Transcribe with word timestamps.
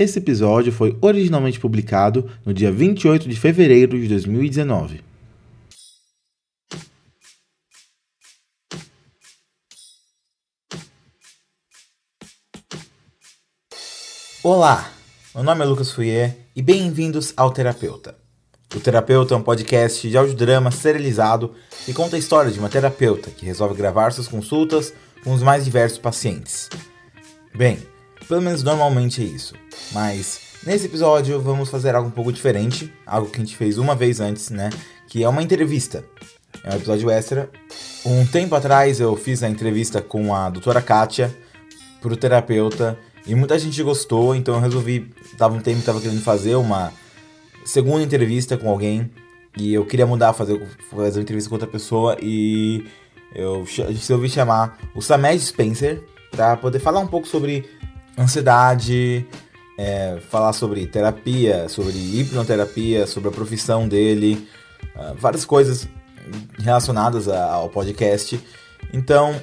Esse 0.00 0.18
episódio 0.18 0.72
foi 0.72 0.96
originalmente 1.02 1.60
publicado 1.60 2.26
no 2.42 2.54
dia 2.54 2.72
28 2.72 3.28
de 3.28 3.38
fevereiro 3.38 4.00
de 4.00 4.08
2019. 4.08 5.04
Olá, 14.42 14.90
meu 15.34 15.44
nome 15.44 15.62
é 15.62 15.64
Lucas 15.66 15.92
Fouier 15.92 16.34
e 16.56 16.62
bem-vindos 16.62 17.34
ao 17.36 17.50
Terapeuta. 17.50 18.16
O 18.74 18.80
Terapeuta 18.80 19.34
é 19.34 19.36
um 19.36 19.42
podcast 19.42 20.08
de 20.08 20.16
audiodrama 20.16 20.70
serializado 20.70 21.54
que 21.84 21.92
conta 21.92 22.16
a 22.16 22.18
história 22.18 22.50
de 22.50 22.58
uma 22.58 22.70
terapeuta 22.70 23.30
que 23.30 23.44
resolve 23.44 23.74
gravar 23.74 24.12
suas 24.12 24.26
consultas 24.26 24.94
com 25.22 25.34
os 25.34 25.42
mais 25.42 25.66
diversos 25.66 25.98
pacientes. 25.98 26.70
Bem, 27.54 27.78
pelo 28.30 28.42
menos 28.42 28.62
normalmente 28.62 29.20
é 29.20 29.24
isso. 29.24 29.54
Mas 29.90 30.40
nesse 30.64 30.86
episódio 30.86 31.40
vamos 31.40 31.68
fazer 31.68 31.96
algo 31.96 32.08
um 32.08 32.12
pouco 32.12 32.32
diferente, 32.32 32.90
algo 33.04 33.28
que 33.28 33.38
a 33.38 33.44
gente 33.44 33.56
fez 33.56 33.76
uma 33.76 33.96
vez 33.96 34.20
antes, 34.20 34.50
né? 34.50 34.70
Que 35.08 35.24
é 35.24 35.28
uma 35.28 35.42
entrevista. 35.42 36.04
É 36.62 36.72
um 36.72 36.76
episódio 36.76 37.10
extra. 37.10 37.50
Um 38.06 38.24
tempo 38.24 38.54
atrás 38.54 39.00
eu 39.00 39.16
fiz 39.16 39.42
a 39.42 39.48
entrevista 39.48 40.00
com 40.00 40.32
a 40.32 40.48
doutora 40.48 40.80
Kátia 40.80 41.36
pro 42.00 42.16
terapeuta 42.16 42.96
e 43.26 43.34
muita 43.34 43.58
gente 43.58 43.82
gostou, 43.82 44.34
então 44.34 44.54
eu 44.54 44.60
resolvi, 44.60 45.12
tava 45.36 45.56
um 45.56 45.60
tempo 45.60 45.82
tava 45.82 46.00
querendo 46.00 46.22
fazer 46.22 46.54
uma 46.54 46.92
segunda 47.64 48.04
entrevista 48.04 48.56
com 48.56 48.70
alguém 48.70 49.10
e 49.58 49.74
eu 49.74 49.84
queria 49.84 50.06
mudar, 50.06 50.32
fazer, 50.34 50.56
fazer 50.88 51.18
uma 51.18 51.22
entrevista 51.22 51.48
com 51.48 51.56
outra 51.56 51.68
pessoa 51.68 52.16
e 52.22 52.86
eu 53.34 53.66
resolvi 53.88 54.30
chamar 54.30 54.78
o 54.94 55.02
Samed 55.02 55.40
Spencer 55.40 56.04
para 56.30 56.56
poder 56.56 56.78
falar 56.78 57.00
um 57.00 57.08
pouco 57.08 57.26
sobre 57.26 57.68
ansiedade, 58.18 59.26
é, 59.78 60.18
falar 60.28 60.52
sobre 60.52 60.86
terapia, 60.86 61.68
sobre 61.68 61.92
hipnoterapia, 61.92 63.06
sobre 63.06 63.30
a 63.30 63.32
profissão 63.32 63.88
dele, 63.88 64.46
uh, 64.94 65.14
várias 65.16 65.44
coisas 65.44 65.88
relacionadas 66.58 67.28
a, 67.28 67.52
ao 67.52 67.70
podcast. 67.70 68.38
Então, 68.92 69.40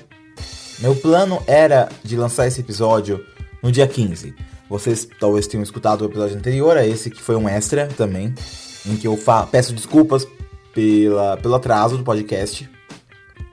meu 0.79 0.95
plano 0.95 1.41
era 1.47 1.89
de 2.03 2.15
lançar 2.15 2.45
esse 2.45 2.61
episódio 2.61 3.25
no 3.63 3.71
dia 3.71 3.87
15. 3.87 4.35
Vocês 4.69 5.07
talvez 5.19 5.47
tenham 5.47 5.63
escutado 5.63 6.01
o 6.01 6.05
episódio 6.05 6.37
anterior, 6.37 6.77
a 6.77 6.85
esse 6.85 7.09
que 7.09 7.21
foi 7.21 7.35
um 7.35 7.49
extra 7.49 7.87
também, 7.87 8.33
em 8.85 8.95
que 8.95 9.07
eu 9.07 9.17
peço 9.49 9.73
desculpas 9.73 10.27
pela, 10.73 11.37
pelo 11.37 11.55
atraso 11.55 11.97
do 11.97 12.03
podcast, 12.03 12.69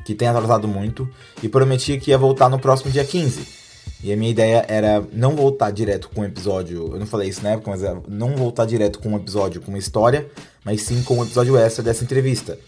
que 0.04 0.14
tem 0.14 0.28
atrasado 0.28 0.68
muito, 0.68 1.08
e 1.42 1.48
prometi 1.48 1.98
que 1.98 2.10
ia 2.10 2.18
voltar 2.18 2.50
no 2.50 2.58
próximo 2.58 2.90
dia 2.90 3.04
15. 3.04 3.63
E 4.02 4.12
a 4.12 4.16
minha 4.16 4.30
ideia 4.30 4.64
era 4.68 5.02
não 5.12 5.34
voltar 5.34 5.70
direto 5.70 6.10
com 6.10 6.20
um 6.20 6.24
episódio. 6.24 6.90
Eu 6.92 6.98
não 6.98 7.06
falei 7.06 7.28
isso 7.28 7.42
na 7.42 7.50
época, 7.50 7.70
mas 7.70 7.82
é 7.82 7.96
não 8.06 8.36
voltar 8.36 8.66
direto 8.66 8.98
com 8.98 9.10
um 9.10 9.16
episódio 9.16 9.60
com 9.60 9.70
uma 9.70 9.78
história, 9.78 10.28
mas 10.64 10.82
sim 10.82 11.02
com 11.02 11.18
um 11.18 11.22
episódio 11.22 11.56
extra 11.56 11.82
dessa 11.82 12.04
entrevista. 12.04 12.58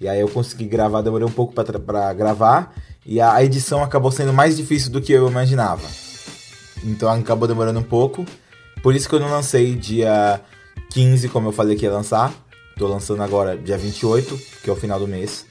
E 0.00 0.08
aí 0.08 0.20
eu 0.20 0.28
consegui 0.28 0.66
gravar, 0.66 1.02
demorei 1.02 1.26
um 1.26 1.32
pouco 1.32 1.52
para 1.54 2.12
gravar, 2.12 2.74
e 3.06 3.20
a 3.20 3.42
edição 3.42 3.82
acabou 3.82 4.10
sendo 4.10 4.32
mais 4.32 4.56
difícil 4.56 4.90
do 4.90 5.00
que 5.00 5.12
eu 5.12 5.28
imaginava. 5.28 5.88
Então 6.84 7.08
acabou 7.08 7.48
demorando 7.48 7.80
um 7.80 7.84
pouco. 7.84 8.24
Por 8.82 8.94
isso 8.94 9.08
que 9.08 9.14
eu 9.14 9.20
não 9.20 9.30
lancei 9.30 9.74
dia 9.74 10.40
15, 10.90 11.28
como 11.28 11.48
eu 11.48 11.52
falei 11.52 11.76
que 11.76 11.84
ia 11.84 11.92
lançar. 11.92 12.32
Tô 12.76 12.86
lançando 12.86 13.22
agora 13.22 13.56
dia 13.56 13.78
28, 13.78 14.38
que 14.62 14.68
é 14.68 14.72
o 14.72 14.76
final 14.76 14.98
do 14.98 15.08
mês. 15.08 15.46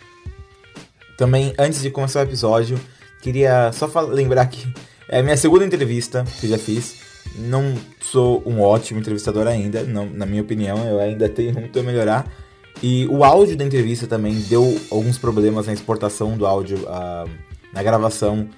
Também, 1.17 1.53
antes 1.57 1.81
de 1.81 1.89
começar 1.89 2.19
o 2.19 2.23
episódio, 2.23 2.79
queria 3.21 3.71
só 3.71 3.89
lembrar 4.01 4.45
que 4.47 4.71
é 5.07 5.19
a 5.19 5.23
minha 5.23 5.37
segunda 5.37 5.65
entrevista 5.65 6.25
que 6.39 6.47
já 6.47 6.57
fiz. 6.57 6.95
Não 7.35 7.75
sou 7.99 8.43
um 8.45 8.61
ótimo 8.61 8.99
entrevistador 8.99 9.47
ainda, 9.47 9.83
não, 9.83 10.05
na 10.05 10.25
minha 10.25 10.41
opinião, 10.41 10.85
eu 10.87 10.99
ainda 10.99 11.27
tenho 11.29 11.53
muito 11.53 11.79
a 11.79 11.83
melhorar. 11.83 12.31
E 12.81 13.07
o 13.07 13.23
áudio 13.23 13.55
da 13.55 13.63
entrevista 13.63 14.07
também 14.07 14.35
deu 14.41 14.79
alguns 14.91 15.17
problemas 15.17 15.67
na 15.67 15.73
exportação 15.73 16.37
do 16.37 16.45
áudio, 16.45 16.77
uh, 16.79 17.29
na 17.71 17.81
gravação, 17.81 18.49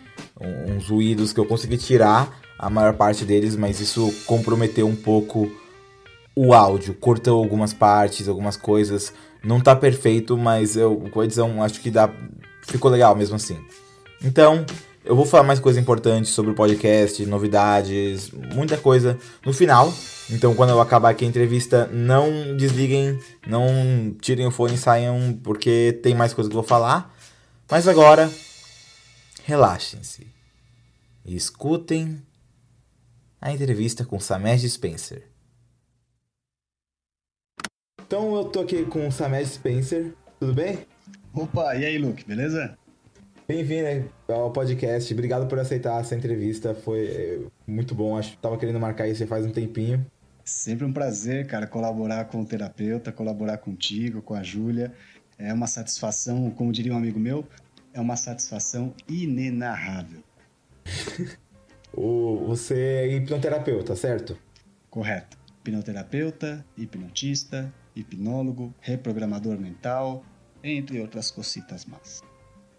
uns 0.68 0.90
ruídos 0.90 1.32
que 1.32 1.40
eu 1.40 1.46
consegui 1.46 1.78
tirar 1.78 2.40
a 2.58 2.70
maior 2.70 2.94
parte 2.94 3.26
deles, 3.26 3.56
mas 3.56 3.80
isso 3.80 4.14
comprometeu 4.26 4.88
um 4.88 4.96
pouco 4.96 5.52
o 6.36 6.54
áudio, 6.54 6.94
cortou 6.94 7.42
algumas 7.42 7.74
partes, 7.74 8.28
algumas 8.28 8.58
coisas. 8.58 9.14
Não 9.44 9.60
tá 9.62 9.76
perfeito, 9.76 10.38
mas 10.38 10.76
eu 10.76 10.96
com 11.12 11.22
a 11.22 11.26
edição 11.26 11.62
acho 11.64 11.80
que 11.80 11.92
dá 11.92 12.10
ficou 12.62 12.90
legal 12.90 13.16
mesmo 13.16 13.36
assim. 13.36 13.58
Então, 14.24 14.66
eu 15.06 15.16
vou 15.16 15.26
falar 15.26 15.44
mais 15.44 15.60
coisas 15.60 15.82
importantes 15.82 16.32
sobre 16.32 16.52
o 16.52 16.56
podcast, 16.56 17.26
novidades, 17.26 18.32
muita 18.32 18.78
coisa 18.78 19.18
no 19.46 19.54
final. 19.54 19.94
Então, 20.32 20.56
quando 20.56 20.72
eu 20.72 20.82
acabar 20.82 21.10
aqui 21.10 21.24
a 21.24 21.28
entrevista, 21.28 21.88
não 21.88 22.58
desliguem, 22.58 23.20
não 23.48 24.16
tirem 24.20 24.48
o 24.48 24.52
fone 24.52 24.74
e 24.74 24.78
saiam, 24.78 25.40
porque 25.44 26.00
tem 26.02 26.16
mais 26.16 26.34
coisa 26.34 26.50
que 26.50 26.56
eu 26.56 26.62
vou 26.62 26.68
falar. 26.68 27.16
Mas 27.70 27.88
agora, 27.88 28.32
relaxem-se 29.44 30.36
escutem 31.26 32.22
a 33.42 33.52
entrevista 33.52 34.06
com 34.06 34.20
Samed 34.20 34.68
Spencer. 34.70 35.28
Então, 38.06 38.36
eu 38.36 38.46
tô 38.46 38.62
aqui 38.62 38.86
com 38.86 39.08
o 39.08 39.12
Samed 39.12 39.48
Spencer, 39.48 40.14
tudo 40.40 40.54
bem? 40.54 40.86
Opa, 41.34 41.76
e 41.76 41.86
aí, 41.86 41.98
Luke, 41.98 42.24
beleza? 42.24 42.78
Bem-vindo 43.48 44.12
ao 44.28 44.52
podcast. 44.52 45.14
Obrigado 45.14 45.48
por 45.48 45.60
aceitar 45.60 46.02
essa 46.02 46.16
entrevista. 46.16 46.74
Foi 46.74 47.06
é, 47.06 47.40
muito 47.68 47.94
bom. 47.94 48.18
Acho 48.18 48.32
que 48.32 48.38
tava 48.38 48.58
querendo 48.58 48.80
marcar 48.80 49.08
isso 49.08 49.26
faz 49.28 49.46
um 49.46 49.52
tempinho. 49.52 50.04
Sempre 50.44 50.84
um 50.84 50.92
prazer, 50.92 51.46
cara, 51.46 51.68
colaborar 51.68 52.26
com 52.26 52.42
o 52.42 52.46
terapeuta, 52.46 53.12
colaborar 53.12 53.60
contigo, 53.60 54.20
com 54.20 54.34
a 54.34 54.42
Júlia. 54.42 54.92
É 55.38 55.54
uma 55.54 55.68
satisfação, 55.68 56.50
como 56.50 56.72
diria 56.72 56.92
um 56.92 56.98
amigo 56.98 57.20
meu, 57.20 57.48
é 57.94 58.02
uma 58.02 58.16
satisfação 58.16 58.96
inenarrável. 59.08 60.24
o, 61.94 62.48
você 62.48 62.74
é 62.74 63.16
hipnoterapeuta, 63.16 63.96
certo? 63.96 64.36
Correto. 64.90 65.38
Hipnoterapeuta, 65.60 66.66
hipnotista, 66.76 67.72
hipnólogo, 67.96 68.74
reprogramador 68.82 69.60
mental, 69.60 70.24
entre 70.64 71.00
outras 71.00 71.30
cositas 71.30 71.86
mais. 71.86 72.24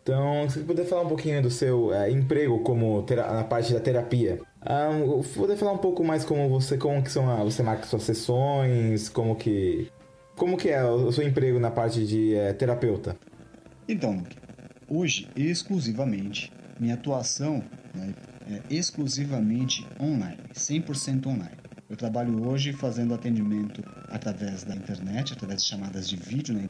Então, 0.07 0.49
se 0.49 0.61
puder 0.61 0.87
falar 0.87 1.03
um 1.03 1.09
pouquinho 1.09 1.43
do 1.43 1.51
seu 1.51 1.93
é, 1.93 2.09
emprego 2.09 2.61
como 2.61 3.05
na 3.11 3.43
parte 3.43 3.73
da 3.73 3.81
terapia. 3.81 4.41
Um, 4.65 5.21
poder 5.21 5.57
falar 5.57 5.73
um 5.73 5.79
pouco 5.79 6.05
mais 6.05 6.25
como 6.25 6.49
você, 6.49 6.79
como 6.79 7.03
que 7.03 7.11
são, 7.11 7.27
você 7.43 7.61
marca 7.61 7.85
suas 7.87 8.05
sessões, 8.05 9.09
como 9.09 9.35
que, 9.35 9.91
como 10.37 10.57
que 10.57 10.69
é 10.69 10.85
o 10.85 11.11
seu 11.11 11.27
emprego 11.27 11.59
na 11.59 11.73
parte 11.73 12.07
de 12.07 12.37
é, 12.37 12.53
terapeuta? 12.53 13.17
Então, 13.89 14.23
hoje 14.89 15.29
exclusivamente 15.35 16.53
minha 16.79 16.95
atuação 16.95 17.61
né, 17.93 18.15
é 18.49 18.63
exclusivamente 18.73 19.85
online, 20.01 20.39
100% 20.55 21.27
online. 21.27 21.57
Eu 21.91 21.97
trabalho 21.97 22.49
hoje 22.49 22.73
fazendo 22.73 23.13
atendimento 23.13 23.83
através 24.09 24.63
da 24.63 24.77
internet, 24.77 25.33
através 25.33 25.65
de 25.65 25.69
chamadas 25.69 26.09
de 26.09 26.15
vídeo, 26.15 26.55
né, 26.55 26.69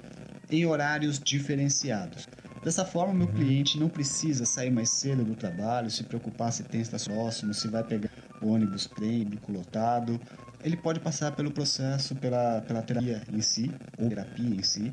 em 0.51 0.65
horários 0.65 1.19
diferenciados. 1.19 2.27
Dessa 2.67 2.85
forma, 2.85 3.15
meu 3.15 3.29
cliente 3.29 3.79
não 3.79 3.89
precisa 3.89 4.45
sair 4.45 4.73
mais 4.73 4.91
cedo 4.91 5.23
do 5.23 5.37
trabalho, 5.37 5.89
se 5.89 6.03
preocupar 6.03 6.53
se 6.53 6.65
tem 6.65 6.81
estação 6.81 7.15
próximo, 7.15 7.55
se 7.55 7.69
vai 7.69 7.85
pegar 7.85 8.11
ônibus, 8.43 8.87
trem, 8.87 9.25
bicolotado. 9.25 10.21
Ele 10.65 10.77
pode 10.77 10.99
passar 10.99 11.31
pelo 11.31 11.53
processo, 11.53 12.17
pela, 12.17 12.61
pela 12.63 12.83
terapia 12.83 13.23
em 13.33 13.41
si, 13.41 13.71
ou 13.97 14.09
terapia 14.09 14.57
em 14.57 14.65
si, 14.65 14.93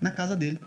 na 0.00 0.10
casa 0.10 0.34
dele, 0.34 0.58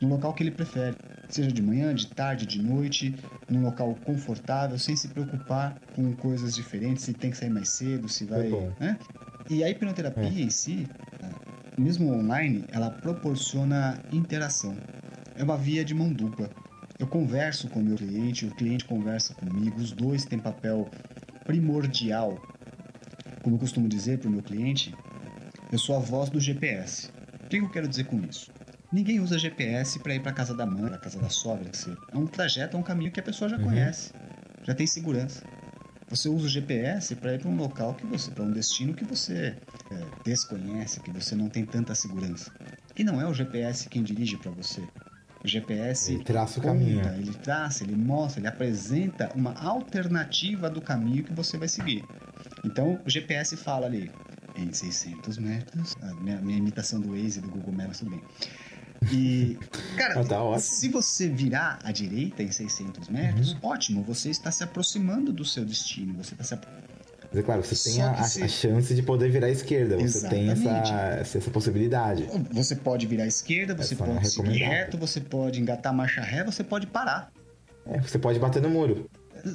no 0.00 0.08
local 0.08 0.34
que 0.34 0.42
ele 0.42 0.50
prefere. 0.50 0.96
Seja 1.28 1.52
de 1.52 1.62
manhã, 1.62 1.94
de 1.94 2.08
tarde, 2.08 2.44
de 2.44 2.60
noite, 2.60 3.14
num 3.48 3.62
local 3.62 3.96
confortável, 4.04 4.76
sem 4.80 4.96
se 4.96 5.06
preocupar 5.06 5.80
com 5.94 6.12
coisas 6.16 6.56
diferentes, 6.56 7.04
se 7.04 7.12
tem 7.12 7.30
que 7.30 7.36
sair 7.36 7.50
mais 7.50 7.68
cedo, 7.68 8.08
se 8.08 8.24
vai. 8.24 8.50
Né? 8.80 8.98
E 9.48 9.62
a 9.62 9.70
hipnoterapia 9.70 10.24
é. 10.24 10.42
em 10.42 10.50
si, 10.50 10.88
mesmo 11.78 12.12
online, 12.12 12.64
ela 12.72 12.90
proporciona 12.90 14.02
interação 14.10 14.76
é 15.42 15.44
uma 15.44 15.56
via 15.56 15.84
de 15.84 15.94
mão 15.94 16.12
dupla. 16.12 16.48
Eu 16.98 17.06
converso 17.06 17.68
com 17.68 17.80
o 17.80 17.82
meu 17.82 17.96
cliente, 17.96 18.46
o 18.46 18.54
cliente 18.54 18.84
conversa 18.84 19.34
comigo, 19.34 19.80
os 19.80 19.90
dois 19.90 20.24
têm 20.24 20.38
papel 20.38 20.88
primordial. 21.44 22.40
Como 23.42 23.56
eu 23.56 23.58
costumo 23.58 23.88
dizer 23.88 24.18
para 24.18 24.28
o 24.28 24.30
meu 24.30 24.42
cliente, 24.42 24.94
eu 25.72 25.78
sou 25.78 25.96
a 25.96 25.98
voz 25.98 26.30
do 26.30 26.38
GPS. 26.38 27.10
O 27.44 27.48
que 27.48 27.56
eu 27.56 27.68
quero 27.68 27.88
dizer 27.88 28.04
com 28.04 28.20
isso? 28.20 28.52
Ninguém 28.92 29.18
usa 29.18 29.38
GPS 29.38 29.98
para 29.98 30.14
ir 30.14 30.20
para 30.20 30.32
casa 30.32 30.54
da 30.54 30.64
mãe, 30.64 30.86
para 30.86 30.98
casa 30.98 31.18
da 31.18 31.28
sogra. 31.28 31.70
É 32.12 32.16
um 32.16 32.26
trajeto, 32.26 32.76
é 32.76 32.80
um 32.80 32.82
caminho 32.82 33.10
que 33.10 33.18
a 33.18 33.22
pessoa 33.22 33.48
já 33.48 33.56
uhum. 33.56 33.64
conhece, 33.64 34.12
já 34.62 34.74
tem 34.74 34.86
segurança. 34.86 35.42
Você 36.08 36.28
usa 36.28 36.46
o 36.46 36.48
GPS 36.48 37.16
para 37.16 37.34
ir 37.34 37.40
para 37.40 37.48
um 37.48 37.56
local 37.56 37.94
que 37.94 38.06
você, 38.06 38.30
para 38.30 38.44
um 38.44 38.52
destino 38.52 38.92
que 38.94 39.04
você 39.04 39.56
é, 39.90 40.06
desconhece, 40.24 41.00
que 41.00 41.10
você 41.10 41.34
não 41.34 41.48
tem 41.48 41.64
tanta 41.64 41.94
segurança. 41.94 42.52
E 42.96 43.02
não 43.02 43.20
é 43.20 43.26
o 43.26 43.32
GPS 43.32 43.88
quem 43.88 44.02
dirige 44.02 44.36
para 44.36 44.50
você. 44.50 44.86
O 45.44 45.48
GPS 45.48 46.12
ele 46.12 46.24
traça 46.24 46.60
o 46.60 46.62
caminho. 46.62 47.00
Ele 47.16 47.34
traça, 47.34 47.82
ele 47.82 47.96
mostra, 47.96 48.40
ele 48.40 48.48
apresenta 48.48 49.30
uma 49.34 49.54
alternativa 49.54 50.70
do 50.70 50.80
caminho 50.80 51.24
que 51.24 51.32
você 51.32 51.58
vai 51.58 51.68
seguir. 51.68 52.04
Então 52.64 53.00
o 53.04 53.10
GPS 53.10 53.56
fala 53.56 53.86
ali, 53.86 54.10
em 54.56 54.72
600 54.72 55.38
metros. 55.38 55.96
A 56.02 56.14
minha, 56.14 56.40
minha 56.40 56.58
imitação 56.58 57.00
do 57.00 57.10
Waze 57.10 57.40
do 57.40 57.48
Google 57.48 57.72
Maps, 57.72 57.98
tudo 57.98 58.10
bem. 58.12 58.22
E, 59.10 59.58
cara, 59.96 60.24
tá 60.24 60.58
se 60.58 60.88
você 60.88 61.28
virar 61.28 61.78
à 61.82 61.90
direita 61.90 62.42
em 62.42 62.50
600 62.50 63.08
metros, 63.08 63.52
uhum. 63.52 63.58
ótimo, 63.62 64.02
você 64.02 64.30
está 64.30 64.50
se 64.50 64.62
aproximando 64.62 65.32
do 65.32 65.44
seu 65.44 65.64
destino. 65.64 66.14
Você 66.22 66.34
está 66.34 66.44
se 66.44 66.54
mas 67.32 67.40
é 67.40 67.42
claro, 67.42 67.64
você 67.64 67.90
tem 67.90 68.02
a, 68.02 68.10
a, 68.12 68.48
chance 68.48 68.94
de 68.94 69.02
poder 69.02 69.30
virar 69.30 69.46
à 69.46 69.50
esquerda. 69.50 69.96
Você 69.96 70.18
Exatamente. 70.18 70.60
tem 70.60 70.70
essa, 71.20 71.38
essa 71.38 71.50
possibilidade. 71.50 72.28
Você 72.50 72.76
pode 72.76 73.06
virar 73.06 73.24
à 73.24 73.26
esquerda, 73.26 73.74
você 73.74 73.94
essa 73.94 74.04
pode 74.04 74.28
seguir 74.28 74.58
reto, 74.58 74.98
você 74.98 75.18
pode 75.18 75.58
engatar 75.58 75.94
marcha 75.94 76.20
ré, 76.20 76.44
você 76.44 76.62
pode 76.62 76.86
parar. 76.86 77.32
É, 77.86 77.98
você 78.00 78.18
pode 78.18 78.38
bater 78.38 78.60
no 78.60 78.68
muro. 78.68 79.08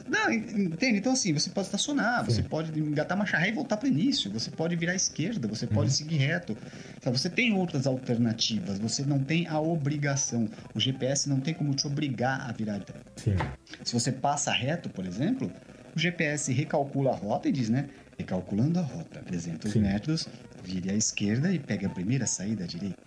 Não, 0.07 0.33
entende? 0.33 0.97
Então, 0.97 1.13
assim, 1.13 1.31
você 1.31 1.49
pode 1.51 1.67
estacionar, 1.67 2.25
Sim. 2.25 2.31
você 2.31 2.43
pode 2.43 2.77
engatar 2.77 3.15
marcha 3.17 3.37
ré 3.37 3.49
e 3.49 3.51
voltar 3.51 3.77
para 3.77 3.85
o 3.85 3.89
início, 3.89 4.29
você 4.31 4.49
pode 4.49 4.75
virar 4.75 4.93
à 4.93 4.95
esquerda, 4.95 5.47
você 5.47 5.65
pode 5.65 5.89
uhum. 5.89 5.95
seguir 5.95 6.17
reto. 6.17 6.57
Sabe? 7.01 7.17
Você 7.17 7.29
tem 7.29 7.53
outras 7.53 7.85
alternativas, 7.85 8.79
você 8.79 9.03
não 9.03 9.19
tem 9.19 9.47
a 9.47 9.59
obrigação. 9.59 10.49
O 10.73 10.79
GPS 10.79 11.29
não 11.29 11.39
tem 11.39 11.53
como 11.53 11.75
te 11.75 11.85
obrigar 11.85 12.49
a 12.49 12.51
virar. 12.51 12.81
Sim. 13.15 13.35
Se 13.83 13.93
você 13.93 14.11
passa 14.11 14.51
reto, 14.51 14.89
por 14.89 15.05
exemplo, 15.05 15.49
o 15.97 15.99
GPS 15.99 16.53
recalcula 16.53 17.11
a 17.11 17.15
rota 17.15 17.49
e 17.49 17.51
diz, 17.51 17.69
né? 17.69 17.89
Recalculando 18.17 18.79
a 18.79 18.83
rota, 18.83 19.19
300 19.25 19.71
Sim. 19.71 19.81
metros, 19.81 20.27
vire 20.63 20.91
à 20.91 20.93
esquerda 20.93 21.51
e 21.51 21.59
pegue 21.59 21.85
a 21.85 21.89
primeira 21.89 22.25
saída 22.25 22.63
à 22.63 22.67
direita. 22.67 22.97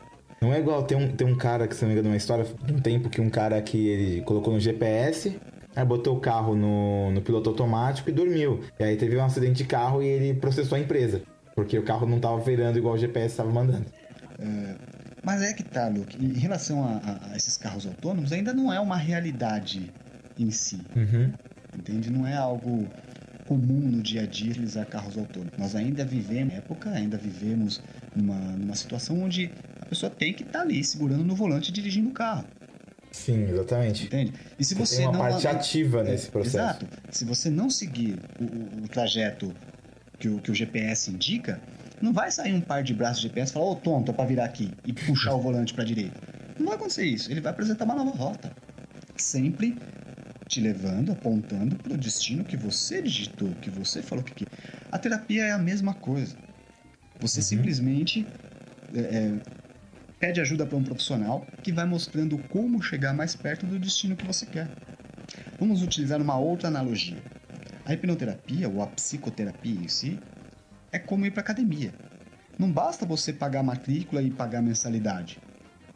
Não 0.42 0.52
é 0.52 0.58
igual, 0.58 0.82
tem 0.82 0.96
um, 0.96 1.14
tem 1.14 1.26
um 1.26 1.36
cara 1.36 1.68
que, 1.68 1.74
se 1.74 1.82
não 1.82 1.88
me 1.88 1.94
engano, 1.94 2.10
uma 2.10 2.16
história, 2.16 2.46
um 2.68 2.78
tempo 2.80 3.08
que 3.08 3.20
um 3.20 3.30
cara 3.30 3.60
que 3.62 3.88
ele 3.88 4.22
colocou 4.22 4.52
no 4.52 4.60
GPS, 4.60 5.38
Aí 5.74 5.84
botou 5.84 6.16
o 6.16 6.20
carro 6.20 6.56
no, 6.56 7.12
no 7.12 7.22
piloto 7.22 7.48
automático 7.50 8.10
e 8.10 8.12
dormiu. 8.12 8.60
E 8.78 8.82
aí 8.82 8.96
teve 8.96 9.16
um 9.16 9.24
acidente 9.24 9.58
de 9.62 9.64
carro 9.64 10.02
e 10.02 10.06
ele 10.06 10.34
processou 10.34 10.76
a 10.76 10.80
empresa. 10.80 11.22
Porque 11.54 11.78
o 11.78 11.84
carro 11.84 12.06
não 12.06 12.16
estava 12.16 12.40
virando 12.40 12.78
igual 12.78 12.94
o 12.94 12.98
GPS 12.98 13.28
estava 13.28 13.50
mandando. 13.50 13.86
É, 14.38 14.74
mas 15.22 15.42
é 15.42 15.52
que 15.52 15.62
tá, 15.62 15.88
Luke. 15.88 16.16
Em 16.22 16.32
relação 16.32 16.82
a, 16.84 17.30
a, 17.30 17.36
esses 17.36 17.56
carros 17.56 17.86
autônomos, 17.86 18.32
ainda 18.32 18.52
não 18.52 18.72
é 18.72 18.80
uma 18.80 18.96
realidade 18.96 19.92
em 20.38 20.50
si. 20.50 20.80
Uhum. 20.96 21.32
Entende? 21.76 22.10
Não 22.10 22.26
é 22.26 22.36
algo 22.36 22.88
comum 23.46 23.80
no 23.80 24.00
dia 24.00 24.22
a 24.22 24.26
dia 24.26 24.50
utilizar 24.50 24.86
carros 24.86 25.18
autônomos. 25.18 25.58
Nós 25.58 25.74
ainda 25.74 26.04
vivemos 26.04 26.54
época, 26.54 26.90
ainda 26.90 27.16
vivemos 27.16 27.82
numa, 28.14 28.36
numa 28.36 28.76
situação 28.76 29.22
onde 29.22 29.50
a 29.80 29.86
pessoa 29.86 30.08
tem 30.08 30.32
que 30.32 30.42
estar 30.42 30.60
tá 30.60 30.64
ali 30.64 30.82
segurando 30.84 31.24
no 31.24 31.34
volante 31.34 31.70
e 31.70 31.72
dirigindo 31.72 32.10
o 32.10 32.12
carro. 32.12 32.44
Sim, 33.10 33.42
exatamente. 33.50 34.04
Entende? 34.04 34.32
E 34.58 34.64
se 34.64 34.74
você, 34.74 34.94
você 34.94 34.96
tem 34.98 35.06
uma 35.06 35.12
não 35.12 35.20
parte 35.20 35.48
ativa 35.48 36.02
nesse 36.04 36.28
é, 36.28 36.30
processo. 36.30 36.56
Exato. 36.56 36.86
Se 37.10 37.24
você 37.24 37.50
não 37.50 37.68
seguir 37.68 38.18
o, 38.38 38.84
o 38.84 38.88
trajeto 38.88 39.52
que 40.18 40.28
o, 40.28 40.38
que 40.38 40.50
o 40.50 40.54
GPS 40.54 41.10
indica, 41.10 41.60
não 42.00 42.12
vai 42.12 42.30
sair 42.30 42.52
um 42.52 42.60
par 42.60 42.82
de 42.82 42.94
braços 42.94 43.20
de 43.20 43.28
GPS 43.28 43.50
e 43.50 43.54
falar, 43.54 43.66
ô 43.66 43.72
oh, 43.72 43.76
tonto, 43.76 44.12
é 44.12 44.14
pra 44.14 44.24
virar 44.24 44.44
aqui 44.44 44.70
e 44.86 44.92
puxar 44.92 45.34
o 45.34 45.40
volante 45.40 45.74
pra 45.74 45.82
direita. 45.82 46.20
Não 46.58 46.66
vai 46.66 46.76
acontecer 46.76 47.04
isso. 47.04 47.30
Ele 47.30 47.40
vai 47.40 47.50
apresentar 47.50 47.84
uma 47.84 47.94
nova 47.94 48.16
rota. 48.16 48.52
Sempre 49.16 49.76
te 50.50 50.60
levando, 50.60 51.12
apontando 51.12 51.76
para 51.76 51.94
o 51.94 51.96
destino 51.96 52.44
que 52.44 52.56
você 52.56 53.00
digitou, 53.00 53.52
que 53.62 53.70
você 53.70 54.02
falou 54.02 54.24
que 54.24 54.34
quer. 54.34 54.48
A 54.90 54.98
terapia 54.98 55.44
é 55.44 55.52
a 55.52 55.58
mesma 55.58 55.94
coisa. 55.94 56.36
Você 57.20 57.38
uhum. 57.38 57.44
simplesmente 57.44 58.26
é, 58.92 59.00
é 59.00 59.40
pede 60.18 60.40
ajuda 60.40 60.66
para 60.66 60.76
um 60.76 60.82
profissional 60.82 61.46
que 61.62 61.72
vai 61.72 61.86
mostrando 61.86 62.36
como 62.36 62.82
chegar 62.82 63.14
mais 63.14 63.34
perto 63.34 63.64
do 63.64 63.78
destino 63.78 64.16
que 64.16 64.26
você 64.26 64.44
quer. 64.44 64.68
Vamos 65.58 65.82
utilizar 65.82 66.20
uma 66.20 66.36
outra 66.36 66.68
analogia. 66.68 67.22
A 67.86 67.94
hipnoterapia 67.94 68.68
ou 68.68 68.82
a 68.82 68.88
psicoterapia 68.88 69.80
em 69.80 69.88
si 69.88 70.18
é 70.92 70.98
como 70.98 71.24
ir 71.24 71.30
para 71.30 71.42
academia. 71.42 71.94
Não 72.58 72.70
basta 72.70 73.06
você 73.06 73.32
pagar 73.32 73.62
matrícula 73.62 74.20
e 74.20 74.30
pagar 74.30 74.60
mensalidade. 74.60 75.38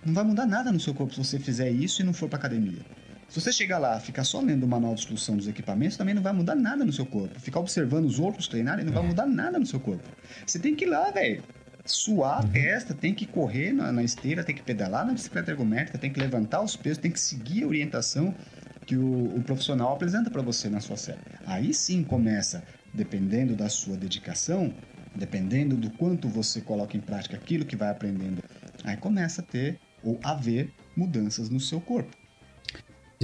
Não 0.07 0.15
vai 0.15 0.25
mudar 0.25 0.47
nada 0.47 0.71
no 0.71 0.81
seu 0.81 0.95
corpo 0.95 1.13
se 1.13 1.23
você 1.23 1.39
fizer 1.39 1.71
isso 1.71 2.01
e 2.01 2.05
não 2.05 2.15
for 2.15 2.29
para 2.29 2.39
academia. 2.39 2.81
Se 3.29 3.41
você 3.41 3.53
chegar 3.53 3.79
lá, 3.79 3.99
ficar 3.99 4.25
só 4.25 4.41
lendo 4.41 4.65
o 4.65 4.69
manual 4.69 4.95
de 4.95 5.01
instrução 5.01 5.37
dos 5.37 5.49
equipamentos, 5.49 5.97
também 5.97 6.15
não 6.15 6.23
vai 6.23 6.33
mudar 6.33 6.55
nada 6.55 6.85
no 6.85 6.93
seu 6.93 7.07
corpo. 7.07 7.39
Ficar 7.41 7.61
observando 7.61 8.05
os 8.05 8.19
outros 8.19 8.47
treinarem 8.49 8.85
não 8.85 8.93
vai 8.93 9.03
mudar 9.03 9.27
nada 9.27 9.59
no 9.59 9.67
seu 9.67 9.81
corpo. 9.81 10.09
Você 10.47 10.59
tem 10.59 10.75
que 10.75 10.85
ir 10.85 10.89
lá, 10.89 11.11
velho 11.11 11.43
suar 11.85 12.41
a 12.41 12.45
uhum. 12.45 12.51
testa, 12.51 12.95
tem 12.95 13.13
que 13.13 13.27
correr 13.27 13.73
na, 13.73 13.93
na, 13.93 14.03
esteira, 14.03 14.43
tem 14.43 14.55
que 14.55 14.63
pedalar 14.63 15.07
na 15.07 15.13
bicicleta 15.13 15.51
ergométrica, 15.51 15.99
tem 15.99 16.11
que 16.11 16.19
levantar 16.19 16.63
os 16.63 16.77
pesos, 16.77 16.99
tem 16.99 17.11
que 17.11 17.21
seguir 17.21 17.65
a 17.65 17.67
orientação 17.67 18.35
que 18.87 18.97
o, 18.97 19.37
o 19.37 19.43
profissional 19.43 19.93
apresenta 19.93 20.31
para 20.31 20.43
você 20.43 20.69
na 20.69 20.81
sua 20.81 20.97
série. 20.97 21.21
Aí 21.47 21.73
sim 21.75 22.03
começa, 22.03 22.63
dependendo 22.93 23.55
da 23.55 23.69
sua 23.69 23.97
dedicação, 23.97 24.73
dependendo 25.15 25.77
do 25.77 25.91
quanto 25.91 26.29
você 26.29 26.61
coloca 26.61 26.97
em 26.97 27.01
prática 27.01 27.37
aquilo 27.37 27.65
que 27.65 27.77
vai 27.77 27.91
aprendendo, 27.91 28.43
aí 28.83 28.97
começa 28.97 29.43
a 29.43 29.45
ter 29.45 29.79
ou 30.03 30.19
haver 30.23 30.73
mudanças 30.97 31.49
no 31.49 31.61
seu 31.61 31.81
corpo. 31.81 32.24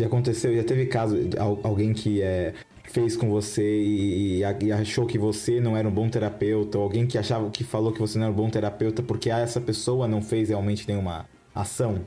Já 0.01 0.07
aconteceu, 0.07 0.57
já 0.57 0.65
teve 0.65 0.87
caso 0.87 1.29
de 1.29 1.37
alguém 1.39 1.93
que 1.93 2.23
é 2.23 2.55
fez 2.85 3.17
com 3.17 3.31
você 3.31 3.63
e, 3.63 4.39
e, 4.39 4.73
achou 4.73 5.07
que 5.07 5.17
você 5.17 5.61
não 5.61 5.77
era 5.77 5.87
um 5.87 5.93
bom 5.93 6.09
terapeuta, 6.09 6.77
ou 6.77 6.83
alguém 6.83 7.07
que 7.07 7.17
achava 7.17 7.49
que 7.49 7.63
falou 7.63 7.93
que 7.93 8.01
você 8.01 8.19
não 8.19 8.25
era 8.25 8.33
um 8.33 8.37
bom 8.37 8.51
terapeuta 8.51 9.01
porque 9.03 9.31
essa 9.31 9.61
pessoa 9.61 10.09
não 10.09 10.21
fez 10.21 10.49
realmente 10.49 10.89
nenhuma 10.89 11.27
ação? 11.55 12.05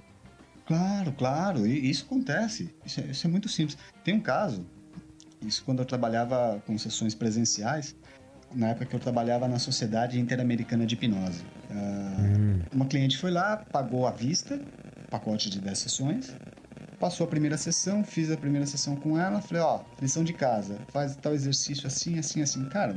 Claro, 0.65 1.13
claro, 1.13 1.65
e 1.65 1.89
isso 1.89 2.05
acontece. 2.05 2.73
Isso 2.85 2.99
é, 2.99 3.03
isso 3.05 3.27
é 3.27 3.29
muito 3.29 3.47
simples. 3.47 3.77
Tem 4.03 4.13
um 4.13 4.19
caso, 4.19 4.65
isso 5.41 5.63
quando 5.63 5.79
eu 5.79 5.85
trabalhava 5.85 6.61
com 6.65 6.77
sessões 6.77 7.15
presenciais, 7.15 7.95
na 8.53 8.69
época 8.69 8.85
que 8.85 8.95
eu 8.95 8.99
trabalhava 8.99 9.47
na 9.47 9.59
Sociedade 9.59 10.19
Interamericana 10.19 10.85
de 10.85 10.95
Hipnose. 10.95 11.43
Uh, 11.69 12.21
hum. 12.21 12.59
Uma 12.73 12.85
cliente 12.85 13.17
foi 13.17 13.31
lá, 13.31 13.57
pagou 13.71 14.05
à 14.05 14.11
vista, 14.11 14.59
pacote 15.09 15.49
de 15.49 15.59
10 15.59 15.77
sessões, 15.77 16.35
Passou 17.03 17.25
a 17.25 17.29
primeira 17.29 17.57
sessão, 17.57 18.01
fiz 18.01 18.31
a 18.31 18.37
primeira 18.37 18.65
sessão 18.65 18.95
com 18.95 19.19
ela, 19.19 19.41
falei, 19.41 19.61
ó, 19.61 19.81
lição 20.01 20.23
de 20.23 20.31
casa, 20.31 20.79
faz 20.87 21.13
tal 21.17 21.33
exercício 21.33 21.85
assim, 21.85 22.17
assim, 22.17 22.41
assim. 22.41 22.63
Cara, 22.69 22.93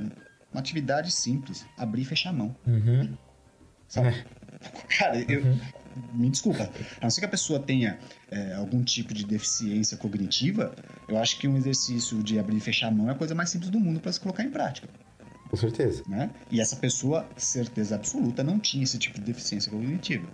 uma 0.53 0.61
atividade 0.61 1.11
simples, 1.11 1.67
abrir 1.77 2.03
e 2.03 2.05
fechar 2.05 2.31
a 2.31 2.33
mão. 2.33 2.55
Uhum. 2.65 3.19
Sabe? 3.89 4.11
É. 4.11 4.25
Cara, 4.97 5.19
eu. 5.29 5.43
Uhum. 5.43 5.59
Me 6.15 6.31
desculpa. 6.31 6.71
A 7.01 7.03
não 7.03 7.11
ser 7.11 7.19
que 7.19 7.27
a 7.27 7.29
pessoa 7.29 7.59
tenha 7.59 7.99
é, 8.31 8.55
algum 8.55 8.85
tipo 8.85 9.13
de 9.13 9.27
deficiência 9.27 9.97
cognitiva, 9.97 10.73
eu 11.09 11.19
acho 11.19 11.37
que 11.41 11.49
um 11.49 11.57
exercício 11.57 12.23
de 12.23 12.39
abrir 12.39 12.59
e 12.59 12.61
fechar 12.61 12.87
a 12.87 12.91
mão 12.93 13.09
é 13.09 13.13
a 13.13 13.17
coisa 13.17 13.35
mais 13.35 13.51
simples 13.51 13.71
do 13.71 13.81
mundo 13.81 13.99
para 13.99 14.13
se 14.13 14.21
colocar 14.21 14.45
em 14.45 14.51
prática. 14.51 14.89
Com 15.51 15.57
certeza. 15.57 16.05
Né? 16.07 16.31
E 16.49 16.61
essa 16.61 16.77
pessoa, 16.77 17.29
certeza 17.37 17.97
absoluta, 17.97 18.45
não 18.45 18.61
tinha 18.61 18.85
esse 18.85 18.99
tipo 18.99 19.19
de 19.19 19.25
deficiência 19.25 19.69
cognitiva. 19.69 20.29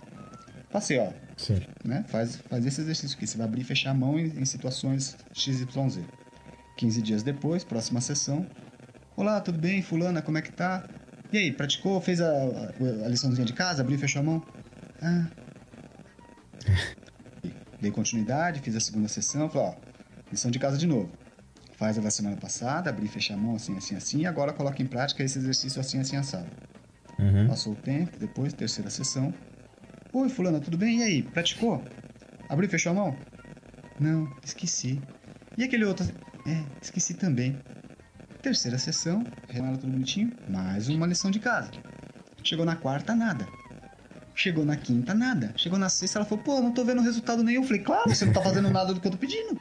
Passei, 0.71 0.99
ó. 0.99 1.11
Sim. 1.37 1.61
Né? 1.83 2.05
Faz, 2.07 2.37
faz 2.37 2.65
esse 2.65 2.81
exercício 2.81 3.17
aqui. 3.17 3.27
Você 3.27 3.37
vai 3.37 3.47
abrir 3.47 3.61
e 3.61 3.63
fechar 3.63 3.91
a 3.91 3.93
mão 3.93 4.19
em, 4.19 4.27
em 4.27 4.45
situações 4.45 5.17
XYZ. 5.33 5.99
15 6.77 7.01
dias 7.01 7.23
depois, 7.23 7.63
próxima 7.63 8.01
sessão. 8.01 8.47
Olá, 9.15 9.39
tudo 9.41 9.59
bem? 9.59 9.81
Fulana, 9.81 10.21
como 10.21 10.37
é 10.37 10.41
que 10.41 10.51
tá? 10.51 10.87
E 11.31 11.37
aí, 11.37 11.51
praticou? 11.51 11.99
Fez 12.01 12.19
a, 12.19 12.27
a, 12.27 13.05
a 13.05 13.07
liçãozinha 13.07 13.45
de 13.45 13.53
casa? 13.53 13.81
Abriu 13.81 13.97
e 13.97 13.99
fechou 13.99 14.21
a 14.21 14.23
mão? 14.23 14.43
Ah. 15.01 15.27
Dei 17.79 17.91
continuidade, 17.91 18.59
fiz 18.61 18.75
a 18.75 18.79
segunda 18.79 19.07
sessão. 19.07 19.49
Falei, 19.49 19.67
ó, 19.67 19.75
lição 20.31 20.49
de 20.49 20.57
casa 20.57 20.77
de 20.77 20.87
novo. 20.87 21.11
Faz 21.75 21.97
a 21.97 22.01
da 22.01 22.09
semana 22.09 22.37
passada, 22.37 22.89
abrir 22.89 23.05
e 23.05 23.09
fechar 23.09 23.33
a 23.33 23.37
mão 23.37 23.55
assim, 23.55 23.75
assim, 23.77 23.95
assim. 23.95 24.19
E 24.21 24.25
agora 24.25 24.53
coloca 24.53 24.81
em 24.81 24.85
prática 24.85 25.23
esse 25.23 25.37
exercício 25.37 25.81
assim, 25.81 25.99
assim, 25.99 26.15
assado. 26.15 26.49
Uhum. 27.19 27.47
Passou 27.47 27.73
o 27.73 27.75
tempo, 27.75 28.17
depois, 28.17 28.53
terceira 28.53 28.89
sessão. 28.89 29.33
Oi, 30.15 30.29
fulana, 30.29 30.59
tudo 30.59 30.77
bem? 30.77 30.99
E 30.99 31.03
aí, 31.03 31.23
praticou? 31.23 31.83
Abriu 32.47 32.67
e 32.67 32.69
fechou 32.69 32.91
a 32.91 32.93
mão? 32.93 33.17
Não, 33.99 34.31
esqueci. 34.43 35.01
E 35.57 35.63
aquele 35.63 35.85
outro? 35.85 36.05
É, 36.45 36.63
esqueci 36.79 37.15
também. 37.15 37.57
Terceira 38.39 38.77
sessão, 38.77 39.23
remala 39.49 39.75
tudo 39.75 39.91
bonitinho, 39.91 40.31
mais 40.47 40.87
uma 40.87 41.07
lição 41.07 41.31
de 41.31 41.39
casa. 41.39 41.71
Chegou 42.43 42.63
na 42.63 42.75
quarta, 42.75 43.15
nada. 43.15 43.47
Chegou 44.35 44.63
na 44.63 44.77
quinta, 44.77 45.15
nada. 45.15 45.51
Chegou 45.57 45.79
na 45.79 45.89
sexta, 45.89 46.19
ela 46.19 46.25
falou, 46.25 46.43
pô, 46.43 46.61
não 46.61 46.71
tô 46.71 46.85
vendo 46.85 47.01
resultado 47.01 47.43
nenhum. 47.43 47.63
Eu 47.63 47.67
falei, 47.67 47.81
claro, 47.81 48.07
você 48.07 48.23
não 48.23 48.33
tá 48.33 48.41
fazendo 48.43 48.69
nada 48.69 48.93
do 48.93 49.01
que 49.01 49.07
eu 49.07 49.11
tô 49.11 49.17
pedindo. 49.17 49.59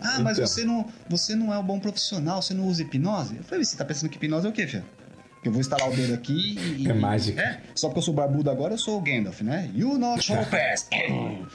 Ah, 0.00 0.18
mas 0.18 0.38
então. 0.38 0.48
você 0.48 0.64
não, 0.64 0.92
você 1.08 1.36
não 1.36 1.54
é 1.54 1.58
um 1.58 1.64
bom 1.64 1.78
profissional, 1.78 2.42
você 2.42 2.52
não 2.52 2.66
usa 2.66 2.82
hipnose? 2.82 3.36
Eu 3.36 3.44
falei, 3.44 3.64
você 3.64 3.76
tá 3.76 3.84
pensando 3.84 4.10
que 4.10 4.16
hipnose 4.16 4.44
é 4.44 4.50
o 4.50 4.52
quê, 4.52 4.66
filho? 4.66 4.84
Eu 5.46 5.52
vou 5.52 5.60
instalar 5.60 5.88
o 5.88 5.94
dedo 5.94 6.12
aqui 6.12 6.58
e. 6.76 6.88
É 6.88 6.92
mágica. 6.92 7.40
É, 7.40 7.60
só 7.72 7.86
porque 7.86 8.00
eu 8.00 8.02
sou 8.02 8.12
barbudo 8.12 8.50
agora, 8.50 8.74
eu 8.74 8.78
sou 8.78 8.98
o 8.98 9.00
Gandalf, 9.00 9.42
né? 9.42 9.70
You 9.72 9.96
not 9.96 10.20
shall 10.24 10.44
pass! 10.46 10.88
you 10.92 11.46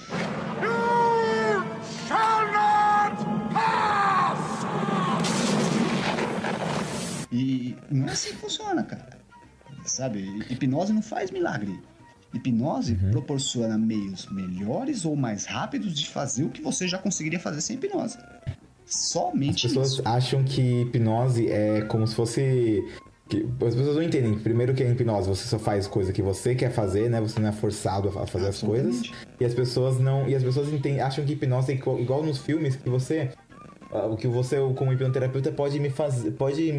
shall 2.07 2.51
not 2.53 3.21
pass! 3.53 4.39
E 7.33 7.75
não 7.89 8.07
é 8.07 8.11
assim 8.13 8.29
que 8.29 8.37
funciona, 8.37 8.81
cara. 8.81 9.19
Sabe? 9.83 10.41
Hipnose 10.49 10.93
não 10.93 11.01
faz 11.01 11.29
milagre. 11.29 11.77
Hipnose 12.33 12.93
uhum. 12.93 13.11
proporciona 13.11 13.77
meios 13.77 14.25
melhores 14.31 15.03
ou 15.03 15.17
mais 15.17 15.43
rápidos 15.43 15.93
de 15.93 16.07
fazer 16.07 16.45
o 16.45 16.49
que 16.49 16.61
você 16.61 16.87
já 16.87 16.97
conseguiria 16.97 17.41
fazer 17.41 17.59
sem 17.59 17.75
hipnose. 17.75 18.17
Somente 18.85 19.67
As 19.67 19.73
pessoas 19.73 19.91
isso. 19.93 20.01
acham 20.05 20.45
que 20.45 20.83
hipnose 20.83 21.49
é 21.49 21.81
como 21.81 22.07
se 22.07 22.15
fosse 22.15 22.81
Que 23.31 23.47
as 23.65 23.73
pessoas 23.73 23.95
não 23.95 24.03
entendem. 24.03 24.37
Primeiro 24.37 24.73
que 24.73 24.83
a 24.83 24.89
hipnose 24.89 25.29
você 25.29 25.47
só 25.47 25.57
faz 25.57 25.87
coisa 25.87 26.11
que 26.11 26.21
você 26.21 26.53
quer 26.53 26.69
fazer, 26.69 27.09
né? 27.09 27.21
Você 27.21 27.39
não 27.39 27.47
é 27.47 27.53
forçado 27.53 28.09
a 28.09 28.27
fazer 28.27 28.47
as 28.47 28.59
coisas. 28.61 29.09
E 29.39 29.45
as 29.45 29.53
pessoas 29.53 29.97
não. 29.97 30.27
E 30.27 30.35
as 30.35 30.43
pessoas 30.43 30.67
entendem, 30.67 30.99
acham 30.99 31.23
que 31.23 31.31
hipnose 31.31 31.71
é 31.71 31.75
igual 31.75 32.21
nos 32.23 32.39
filmes, 32.39 32.75
que 32.75 32.89
você. 32.89 33.31
Ah, 33.89 34.05
o 34.05 34.17
que 34.17 34.27
você, 34.27 34.57
como 34.75 34.91
hipnoterapeuta, 34.91 35.49
pode 35.49 35.79
me 35.79 35.89
fazer. 35.89 36.31
Pode 36.31 36.73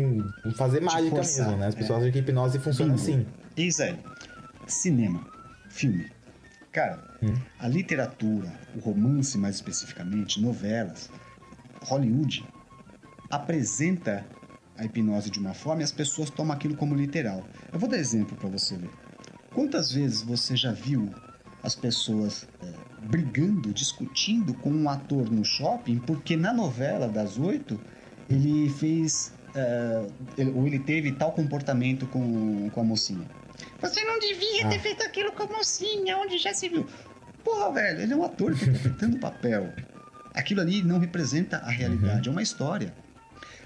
fazer 0.58 0.82
mágica 0.82 1.16
forçar, 1.16 1.46
mesmo, 1.46 1.60
né? 1.60 1.68
As 1.68 1.74
pessoas 1.74 2.00
é. 2.00 2.02
acham 2.02 2.12
que 2.12 2.18
hipnose 2.18 2.58
funciona 2.58 2.92
Bingo. 2.92 3.02
assim. 3.02 3.26
Isso 3.56 3.82
aí. 3.82 3.98
Cinema, 4.66 5.26
filme. 5.70 6.06
Cara, 6.70 7.02
hum. 7.22 7.32
a 7.58 7.66
literatura, 7.66 8.52
o 8.76 8.80
romance 8.80 9.38
mais 9.38 9.54
especificamente, 9.54 10.38
novelas, 10.38 11.08
Hollywood, 11.86 12.44
apresenta 13.30 14.22
a 14.82 14.86
hipnose 14.86 15.30
de 15.30 15.38
uma 15.38 15.54
forma 15.54 15.82
e 15.82 15.84
as 15.84 15.92
pessoas 15.92 16.30
tomam 16.30 16.54
aquilo 16.54 16.76
como 16.76 16.94
literal. 16.94 17.42
Eu 17.72 17.78
vou 17.78 17.88
dar 17.88 17.98
exemplo 17.98 18.36
para 18.36 18.48
você 18.48 18.76
ver. 18.76 18.90
Quantas 19.54 19.92
vezes 19.92 20.22
você 20.22 20.56
já 20.56 20.72
viu 20.72 21.10
as 21.62 21.74
pessoas 21.74 22.46
é, 22.62 22.72
brigando, 23.06 23.72
discutindo 23.72 24.54
com 24.54 24.70
um 24.70 24.88
ator 24.88 25.30
no 25.30 25.44
shopping 25.44 25.98
porque 25.98 26.36
na 26.36 26.52
novela 26.52 27.08
das 27.08 27.38
oito 27.38 27.80
ele 28.28 28.68
fez 28.70 29.32
é, 29.54 30.06
ele, 30.36 30.50
ou 30.50 30.66
ele 30.66 30.78
teve 30.78 31.12
tal 31.12 31.32
comportamento 31.32 32.06
com, 32.06 32.70
com 32.70 32.80
a 32.80 32.84
mocinha? 32.84 33.26
Você 33.80 34.04
não 34.04 34.18
devia 34.18 34.66
ah. 34.66 34.70
ter 34.70 34.80
feito 34.80 35.02
aquilo 35.02 35.32
com 35.32 35.42
a 35.42 35.46
mocinha, 35.46 36.16
onde 36.18 36.38
já 36.38 36.54
se 36.54 36.68
viu. 36.68 36.86
Porra, 37.44 37.72
velho, 37.72 38.00
ele 38.00 38.12
é 38.12 38.16
um 38.16 38.24
ator 38.24 38.52
interpretando 38.52 39.16
o 39.16 39.20
papel. 39.20 39.72
Aquilo 40.34 40.60
ali 40.60 40.82
não 40.82 40.98
representa 40.98 41.58
a 41.58 41.70
realidade, 41.70 42.28
uhum. 42.28 42.34
é 42.34 42.36
uma 42.36 42.42
história. 42.42 42.94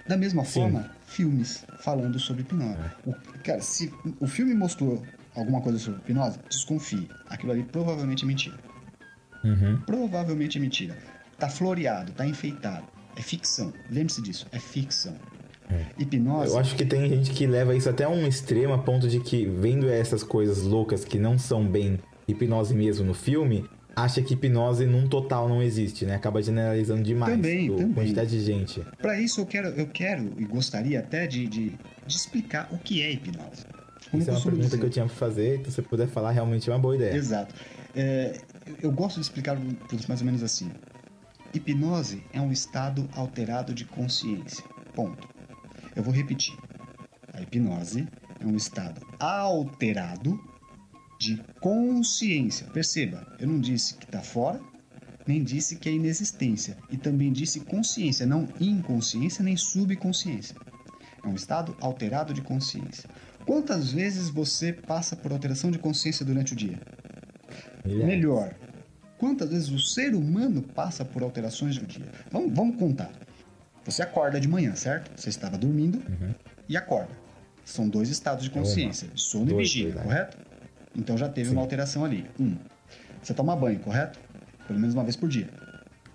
Da 0.09 0.17
mesma 0.17 0.45
Sim. 0.45 0.61
forma, 0.61 0.96
filmes 1.07 1.65
falando 1.81 2.19
sobre 2.19 2.43
hipnose. 2.43 2.79
É. 2.79 2.91
O, 3.09 3.15
cara, 3.43 3.61
se 3.61 3.93
o 4.21 4.27
filme 4.27 4.55
mostrou 4.55 5.03
alguma 5.35 5.61
coisa 5.61 5.79
sobre 5.79 6.01
hipnose, 6.01 6.39
desconfie. 6.49 7.09
Aquilo 7.29 7.53
ali 7.53 7.63
provavelmente 7.63 8.25
é 8.25 8.27
mentira. 8.27 8.59
Uhum. 9.45 9.81
Provavelmente 9.87 10.59
é 10.59 10.61
mentira. 10.61 10.97
Tá 11.39 11.49
floreado, 11.49 12.13
tá 12.13 12.27
enfeitado. 12.27 12.87
É 13.17 13.23
ficção. 13.23 13.73
Lembre-se 13.91 14.21
disso, 14.21 14.47
é 14.53 14.59
ficção. 14.59 15.15
É. 15.71 15.87
Hipnose. 15.99 16.53
Eu 16.53 16.59
acho 16.59 16.77
que 16.77 16.85
tem 16.85 17.09
gente 17.09 17.31
que 17.31 17.47
leva 17.47 17.75
isso 17.75 17.89
até 17.89 18.07
um 18.07 18.27
extremo, 18.27 18.75
a 18.75 18.79
ponto 18.79 19.09
de 19.09 19.21
que, 19.21 19.47
vendo 19.47 19.89
essas 19.89 20.23
coisas 20.23 20.63
loucas 20.63 21.05
que 21.05 21.19
não 21.19 21.39
são 21.39 21.67
bem 21.67 21.99
hipnose 22.29 22.75
mesmo 22.75 23.07
no 23.07 23.15
filme, 23.15 23.65
acha 23.97 24.21
que 24.21 24.35
hipnose 24.35 24.85
num 24.85 25.09
total 25.09 25.49
não 25.49 25.63
existe, 25.63 26.05
né? 26.05 26.15
Acaba 26.15 26.43
generalizando 26.43 27.03
demais. 27.03 27.33
Também, 27.33 27.71
também. 27.71 27.93
Quantidade 27.95 28.31
de 28.31 28.41
gente. 28.41 28.85
Para 28.99 29.19
isso 29.19 29.41
eu 29.41 29.47
quero, 29.47 29.69
eu 29.69 29.87
quero 29.87 30.35
e 30.37 30.45
gostaria 30.45 31.01
até 31.01 31.27
de, 31.27 31.47
de, 31.47 31.71
de 32.07 32.17
explicar 32.17 32.69
o 32.71 32.79
que 32.79 33.03
é 33.03 33.11
hipnose. 33.11 33.65
Como 34.11 34.23
Isso 34.23 34.31
é 34.31 34.35
uma 34.35 34.41
pergunta 34.41 34.65
dizer. 34.67 34.79
que 34.79 34.85
eu 34.85 34.91
tinha 34.91 35.07
para 35.07 35.15
fazer, 35.15 35.55
então 35.57 35.71
se 35.71 35.77
você 35.77 35.83
puder 35.83 36.07
falar, 36.07 36.31
realmente 36.31 36.71
é 36.71 36.73
uma 36.73 36.79
boa 36.79 36.95
ideia. 36.95 37.15
Exato. 37.15 37.55
É, 37.95 38.39
eu 38.81 38.93
gosto 38.93 39.17
de 39.17 39.23
explicar 39.23 39.59
mais 40.07 40.21
ou 40.21 40.27
menos 40.27 40.43
assim. 40.43 40.71
Hipnose 41.53 42.23
é 42.33 42.41
um 42.41 42.53
estado 42.53 43.09
alterado 43.15 43.75
de 43.75 43.85
consciência. 43.85 44.65
Ponto. 44.95 45.27
Eu 45.95 46.03
vou 46.03 46.13
repetir. 46.13 46.57
A 47.33 47.41
hipnose 47.41 48.07
é 48.39 48.47
um 48.47 48.55
estado 48.55 49.01
alterado 49.19 50.39
de 51.19 51.43
consciência. 51.61 52.67
Perceba, 52.69 53.27
eu 53.39 53.49
não 53.49 53.61
disse 53.61 53.95
que 53.95 54.05
está 54.05 54.21
fora, 54.21 54.61
nem 55.27 55.43
disse 55.43 55.77
que 55.77 55.89
é 55.89 55.93
inexistência, 55.93 56.77
e 56.91 56.97
também 56.97 57.33
disse 57.33 57.61
consciência, 57.61 58.27
não 58.27 58.49
inconsciência 58.61 59.43
nem 59.43 59.57
subconsciência. 59.57 60.57
É 61.25 61.27
um 61.29 61.35
estado 61.35 61.77
alterado 61.81 62.33
de 62.33 62.41
consciência. 62.41 63.09
Quantas 63.45 63.91
vezes 63.93 64.29
você 64.29 64.73
passa 64.73 65.17
por 65.17 65.33
alteração 65.33 65.71
de 65.71 65.79
consciência 65.79 66.25
durante 66.25 66.53
o 66.53 66.57
dia? 66.57 66.81
Melhor. 67.85 68.55
Quantas 69.19 69.51
vezes 69.51 69.71
o 69.71 69.79
ser 69.79 70.15
humano 70.15 70.63
passa 70.63 71.05
por 71.05 71.23
alterações 71.23 71.79
do 71.79 71.87
dia? 71.87 72.11
Vamos, 72.31 72.53
vamos 72.53 72.77
contar. 72.77 73.11
Você 73.85 74.03
acorda 74.03 74.41
de 74.41 74.49
manhã, 74.49 74.75
certo? 74.75 75.11
Você 75.19 75.29
estava 75.29 75.57
dormindo 75.57 75.99
uhum. 75.99 76.35
e 76.69 76.77
acorda. 76.77 77.11
São 77.65 77.89
dois 77.89 78.09
estados 78.11 78.45
de 78.45 78.51
consciência, 78.51 79.09
sono 79.15 79.51
e 79.53 79.55
vigília, 79.55 79.95
correto? 79.95 80.39
Então 80.97 81.17
já 81.17 81.29
teve 81.29 81.51
Sim. 81.51 81.57
uma 81.57 81.63
alteração 81.63 82.05
ali. 82.05 82.27
Um, 82.41 82.57
você 83.23 83.35
toma 83.35 83.55
banho, 83.55 83.79
correto? 83.81 84.19
Pelo 84.67 84.79
menos 84.79 84.95
uma 84.95 85.05
vez 85.05 85.17
por 85.17 85.29
dia. 85.29 85.49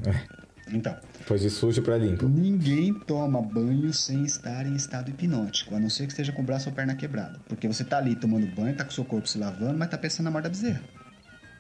É. 0.06 0.42
Então. 0.74 0.96
Depois 1.18 1.42
de 1.42 1.50
sujo 1.50 1.82
para 1.82 1.98
limpo. 1.98 2.28
Ninguém 2.28 2.94
toma 2.94 3.42
banho 3.42 3.94
sem 3.94 4.24
estar 4.24 4.66
em 4.66 4.76
estado 4.76 5.10
hipnótico, 5.10 5.76
a 5.76 5.80
não 5.80 5.90
ser 5.90 6.06
que 6.06 6.14
esteja 6.14 6.32
com 6.32 6.42
o 6.42 6.46
braço 6.46 6.70
ou 6.70 6.76
perna 6.76 6.96
quebrada. 6.96 7.40
Porque 7.48 7.68
você 7.68 7.84
tá 7.84 7.98
ali 7.98 8.16
tomando 8.16 8.48
banho, 8.48 8.76
tá 8.76 8.84
com 8.84 8.92
o 8.92 8.94
seu 8.94 9.06
corpo 9.06 9.28
se 9.28 9.38
lavando, 9.38 9.78
mas 9.78 9.90
tá 9.90 9.98
pensando 9.98 10.26
na 10.26 10.32
morte 10.32 10.44
da 10.44 10.50
bezerra. 10.50 10.82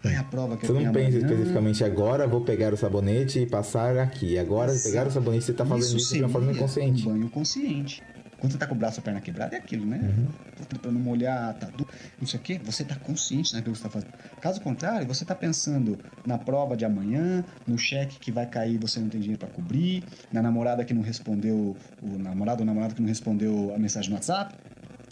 É 0.04 0.16
a 0.18 0.24
prova 0.24 0.58
que 0.58 0.66
Você 0.66 0.74
não 0.74 0.92
pensa 0.92 1.10
amanhã... 1.10 1.20
especificamente 1.20 1.84
agora, 1.84 2.26
vou 2.26 2.42
pegar 2.42 2.74
o 2.74 2.78
sabonete 2.78 3.40
e 3.40 3.46
passar 3.46 3.98
aqui. 4.00 4.40
Agora, 4.40 4.72
Exato. 4.72 4.90
pegar 4.90 5.08
o 5.08 5.12
sabonete, 5.12 5.46
você 5.46 5.54
tá 5.54 5.64
fazendo 5.64 5.86
isso, 5.86 5.98
isso 5.98 6.14
de 6.16 6.22
uma 6.22 6.30
forma 6.30 6.52
inconsciente. 6.52 7.08
Um 7.08 7.12
banho 7.12 7.30
consciente. 7.30 8.02
Quando 8.42 8.54
você 8.54 8.58
tá 8.58 8.66
com 8.66 8.74
o 8.74 8.78
braço 8.78 9.00
ou 9.00 9.02
a 9.02 9.06
perna 9.06 9.22
quebrada, 9.22 9.56
é 9.56 9.60
aquilo, 9.60 9.86
né? 9.86 10.00
Uhum. 10.02 10.80
Pra 10.82 10.92
não 10.92 11.00
molhar, 11.00 11.54
tá 11.54 11.68
duro, 11.68 11.88
não 12.20 12.28
sei 12.28 12.40
o 12.40 12.44
quê. 12.44 12.60
Você 12.64 12.84
tá 12.84 12.96
consciente 12.96 13.54
naquilo 13.54 13.74
que 13.74 13.78
você 13.78 13.84
tá 13.84 13.90
fazendo. 13.92 14.12
Caso 14.42 14.60
contrário, 14.62 15.06
você 15.06 15.24
tá 15.24 15.36
pensando 15.36 16.00
na 16.26 16.40
prova 16.40 16.76
de 16.76 16.84
amanhã, 16.84 17.46
no 17.68 17.78
cheque 17.78 18.18
que 18.20 18.32
vai 18.32 18.48
cair 18.48 18.80
você 18.80 19.00
não 19.00 19.10
tem 19.10 19.22
dinheiro 19.22 19.40
para 19.40 19.48
cobrir, 19.48 20.04
na 20.34 20.42
namorada 20.42 20.84
que 20.84 20.92
não 20.92 21.04
respondeu, 21.04 21.78
o 22.02 22.18
namorado 22.18 22.62
ou 22.62 22.66
namorada 22.66 22.96
que 22.96 23.02
não 23.02 23.08
respondeu 23.08 23.76
a 23.76 23.78
mensagem 23.78 24.10
no 24.10 24.16
WhatsApp. 24.16 24.56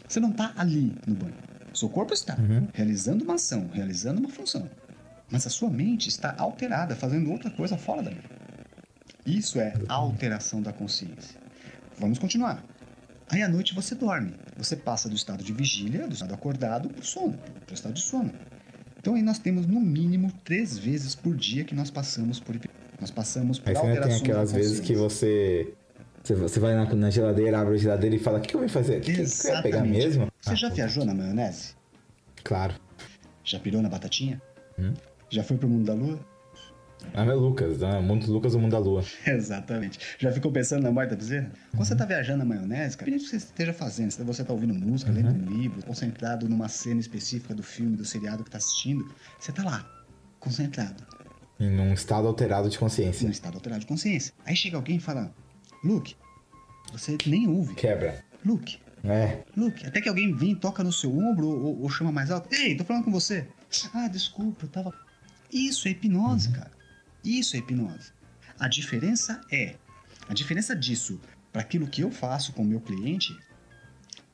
Você 0.07 0.19
não 0.19 0.31
tá 0.31 0.51
ali 0.57 0.95
no 1.05 1.13
banho. 1.13 1.35
Seu 1.71 1.87
corpo 1.87 2.15
está 2.15 2.35
uhum. 2.35 2.67
realizando 2.73 3.23
uma 3.23 3.35
ação, 3.35 3.69
realizando 3.71 4.19
uma 4.19 4.29
função. 4.29 4.67
Mas 5.29 5.45
a 5.45 5.51
sua 5.51 5.69
mente 5.69 6.09
está 6.09 6.33
alterada, 6.35 6.95
fazendo 6.95 7.31
outra 7.31 7.51
coisa 7.51 7.77
fora 7.77 8.01
dali. 8.01 8.19
Isso 9.23 9.59
é 9.59 9.75
alteração 9.87 10.63
da 10.63 10.73
consciência. 10.73 11.39
Vamos 11.99 12.17
continuar. 12.17 12.63
Aí 13.29 13.43
à 13.43 13.47
noite 13.47 13.75
você 13.75 13.93
dorme. 13.93 14.33
Você 14.57 14.75
passa 14.75 15.07
do 15.07 15.15
estado 15.15 15.43
de 15.43 15.53
vigília, 15.53 16.07
do 16.07 16.13
estado 16.13 16.33
acordado, 16.33 16.89
para 16.89 17.01
o 17.01 17.05
sono, 17.05 17.37
para 17.65 17.71
o 17.71 17.73
estado 17.73 17.93
de 17.93 18.01
sono. 18.01 18.33
Então 18.99 19.15
aí 19.15 19.21
nós 19.21 19.39
temos 19.39 19.65
no 19.65 19.79
mínimo 19.79 20.31
três 20.43 20.77
vezes 20.77 21.15
por 21.15 21.35
dia 21.35 21.63
que 21.63 21.75
nós 21.75 21.89
passamos 21.89 22.39
por 22.39 22.59
nós 22.99 23.11
passamos 23.11 23.59
por 23.59 23.69
aí 23.69 23.77
alterações. 23.77 24.21
Tem 24.21 24.31
aquelas 24.31 24.51
vezes 24.51 24.79
que 24.79 24.93
você 24.93 25.73
você 26.23 26.59
vai 26.59 26.75
na, 26.75 26.85
na, 26.93 27.09
geladeira, 27.09 27.59
abre 27.59 27.75
a 27.75 27.77
geladeira 27.77 28.15
e 28.15 28.19
fala: 28.19 28.39
O 28.39 28.41
que, 28.41 28.49
que 28.49 28.55
eu 28.55 28.59
vou 28.59 28.69
fazer? 28.69 28.97
O 28.97 29.01
que, 29.01 29.13
que, 29.13 29.25
que 29.25 29.47
eu 29.47 29.53
ia 29.53 29.61
pegar 29.61 29.83
mesmo? 29.83 30.27
Você 30.41 30.51
ah, 30.51 30.55
já 30.55 30.69
viajou 30.69 31.05
na 31.05 31.13
maionese? 31.13 31.75
Claro. 32.43 32.73
Já 33.43 33.59
pirou 33.59 33.81
na 33.81 33.89
batatinha? 33.89 34.41
Hum? 34.77 34.93
Já 35.29 35.43
foi 35.43 35.57
pro 35.57 35.67
mundo 35.67 35.85
da 35.85 35.93
lua? 35.93 36.19
Ah, 37.13 37.25
é 37.25 37.33
Lucas, 37.33 37.79
né? 37.79 37.99
Mundo 37.99 38.31
Lucas, 38.31 38.53
o 38.53 38.59
mundo 38.59 38.71
da 38.71 38.79
lua. 38.79 39.03
Exatamente. 39.25 39.99
Já 40.17 40.31
ficou 40.31 40.51
pensando 40.51 40.83
na 40.83 40.91
morte 40.91 41.09
da 41.09 41.15
bezerra? 41.15 41.51
Quando 41.71 41.79
uhum. 41.79 41.85
você 41.85 41.95
tá 41.95 42.05
viajando 42.05 42.39
na 42.39 42.45
maionese, 42.45 42.97
cara, 42.97 43.11
o 43.11 43.13
que 43.13 43.19
você 43.19 43.37
esteja 43.37 43.73
fazendo? 43.73 44.11
Se 44.11 44.23
você 44.23 44.43
tá 44.43 44.53
ouvindo 44.53 44.73
música, 44.73 45.11
uhum. 45.11 45.17
lendo 45.17 45.31
um 45.31 45.49
livro, 45.49 45.83
concentrado 45.85 46.47
numa 46.47 46.67
cena 46.67 46.99
específica 46.99 47.53
do 47.53 47.63
filme, 47.63 47.95
do 47.95 48.05
seriado 48.05 48.43
que 48.43 48.51
tá 48.51 48.57
assistindo, 48.57 49.09
você 49.39 49.51
tá 49.51 49.63
lá, 49.63 49.89
concentrado. 50.39 51.03
Em 51.59 51.79
um 51.79 51.93
estado 51.93 52.27
alterado 52.27 52.69
de 52.69 52.77
consciência. 52.77 53.25
Em 53.25 53.27
um 53.27 53.31
estado 53.31 53.55
alterado 53.55 53.81
de 53.81 53.87
consciência. 53.87 54.33
Aí 54.45 54.55
chega 54.55 54.77
alguém 54.77 54.97
e 54.97 54.99
fala, 54.99 55.33
Luke, 55.83 56.15
você 56.91 57.17
nem 57.25 57.47
ouve. 57.47 57.75
Quebra. 57.75 58.23
Luke. 58.45 58.79
É. 59.03 59.43
Luke, 59.55 59.85
até 59.85 60.01
que 60.01 60.09
alguém 60.09 60.33
vem, 60.33 60.55
toca 60.55 60.83
no 60.83 60.91
seu 60.91 61.17
ombro 61.17 61.47
ou, 61.47 61.81
ou 61.81 61.89
chama 61.89 62.11
mais 62.11 62.31
alto. 62.31 62.53
Ei, 62.53 62.75
tô 62.75 62.83
falando 62.83 63.05
com 63.05 63.11
você. 63.11 63.47
Ah, 63.93 64.07
desculpa, 64.07 64.65
eu 64.65 64.69
tava. 64.69 64.93
Isso 65.51 65.87
é 65.87 65.91
hipnose, 65.91 66.49
uhum. 66.49 66.55
cara. 66.55 66.78
Isso 67.23 67.55
é 67.55 67.59
hipnose. 67.59 68.11
A 68.59 68.67
diferença 68.67 69.41
é, 69.51 69.75
a 70.27 70.33
diferença 70.33 70.75
disso 70.75 71.19
para 71.51 71.61
aquilo 71.61 71.87
que 71.87 72.01
eu 72.01 72.11
faço 72.11 72.53
com 72.53 72.61
o 72.61 72.65
meu 72.65 72.79
cliente 72.79 73.35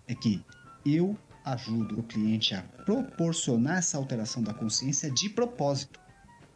é 0.08 0.14
que 0.14 0.44
eu 0.86 1.18
ajudo 1.44 2.00
o 2.00 2.04
cliente 2.04 2.54
a 2.56 2.62
proporcionar 2.62 3.78
essa 3.78 3.98
alteração 3.98 4.44
da 4.44 4.54
consciência 4.54 5.10
de 5.10 5.30
propósito. 5.30 6.00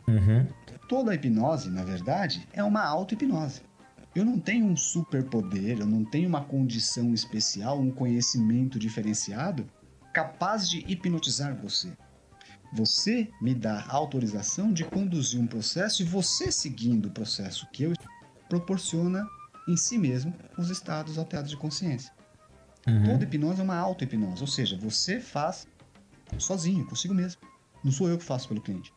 Uhum. 0.08 0.48
Toda 0.88 1.14
hipnose, 1.14 1.70
na 1.70 1.84
verdade, 1.84 2.48
é 2.52 2.64
uma 2.64 2.84
auto-hipnose. 2.84 3.62
Eu 4.16 4.26
não 4.26 4.40
tenho 4.40 4.66
um 4.66 4.76
superpoder, 4.76 5.80
eu 5.80 5.86
não 5.86 6.04
tenho 6.04 6.28
uma 6.28 6.44
condição 6.44 7.14
especial, 7.14 7.80
um 7.80 7.92
conhecimento 7.92 8.80
diferenciado 8.80 9.70
capaz 10.12 10.68
de 10.68 10.80
hipnotizar 10.92 11.56
você. 11.56 11.96
Você 12.74 13.30
me 13.42 13.56
dá 13.56 13.86
autorização 13.88 14.72
de 14.72 14.84
conduzir 14.84 15.40
um 15.40 15.48
processo 15.48 16.02
e 16.02 16.06
você 16.06 16.52
seguindo 16.52 17.08
o 17.08 17.12
processo 17.12 17.68
que 17.72 17.84
eu 17.84 17.94
proporciona 18.48 19.26
em 19.68 19.76
si 19.76 19.98
mesmo 19.98 20.34
os 20.58 20.70
estados 20.70 21.18
alterados 21.18 21.52
de 21.52 21.58
consciência. 21.58 22.12
Uhum. 22.88 23.04
Toda 23.04 23.24
hipnose 23.24 23.60
é 23.60 23.64
uma 23.64 23.76
auto-hipnose, 23.76 24.42
ou 24.42 24.48
seja, 24.48 24.78
você 24.78 25.20
faz 25.20 25.68
sozinho, 26.38 26.86
consigo 26.86 27.14
mesmo. 27.14 27.42
Não 27.84 27.92
sou 27.92 28.10
eu 28.10 28.18
que 28.18 28.24
faço 28.24 28.48
pelo 28.48 28.62
cliente. 28.62 28.94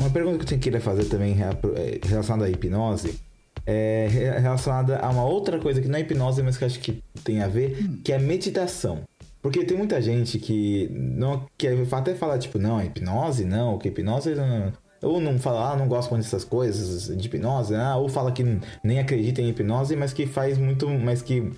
Uma 0.00 0.10
pergunta 0.10 0.44
que 0.44 0.54
eu 0.54 0.58
queria 0.58 0.80
fazer 0.80 1.06
também 1.06 1.36
é, 1.42 2.06
relacionada 2.06 2.46
à 2.46 2.50
hipnose 2.50 3.20
é 3.66 4.08
relacionada 4.40 4.98
a 4.98 5.10
uma 5.10 5.24
outra 5.24 5.58
coisa 5.58 5.80
que 5.82 5.88
não 5.88 5.98
é 5.98 6.00
hipnose, 6.00 6.42
mas 6.42 6.56
que 6.56 6.64
acho 6.64 6.80
que 6.80 7.02
tem 7.22 7.42
a 7.42 7.48
ver, 7.48 7.78
hum. 7.82 8.00
que 8.02 8.12
é 8.12 8.18
meditação. 8.18 9.04
Porque 9.48 9.64
tem 9.64 9.78
muita 9.78 9.98
gente 10.02 10.38
que 10.38 10.90
não 10.92 11.46
quer 11.56 11.74
até 11.90 12.14
falar, 12.14 12.36
tipo, 12.36 12.58
não, 12.58 12.84
hipnose 12.84 13.46
não, 13.46 13.78
que 13.78 13.88
hipnose 13.88 14.34
não, 14.34 14.70
ou 15.00 15.22
não 15.22 15.38
fala, 15.38 15.72
ah, 15.72 15.74
não 15.76 15.88
gosto 15.88 16.10
muito 16.10 16.24
dessas 16.24 16.44
coisas 16.44 17.16
de 17.16 17.26
hipnose, 17.26 17.74
ah, 17.74 17.96
ou 17.96 18.10
fala 18.10 18.30
que 18.30 18.44
nem 18.84 18.98
acredita 19.00 19.40
em 19.40 19.48
hipnose, 19.48 19.96
mas 19.96 20.12
que 20.12 20.26
faz 20.26 20.58
muito, 20.58 20.86
mas 20.86 21.22
que 21.22 21.50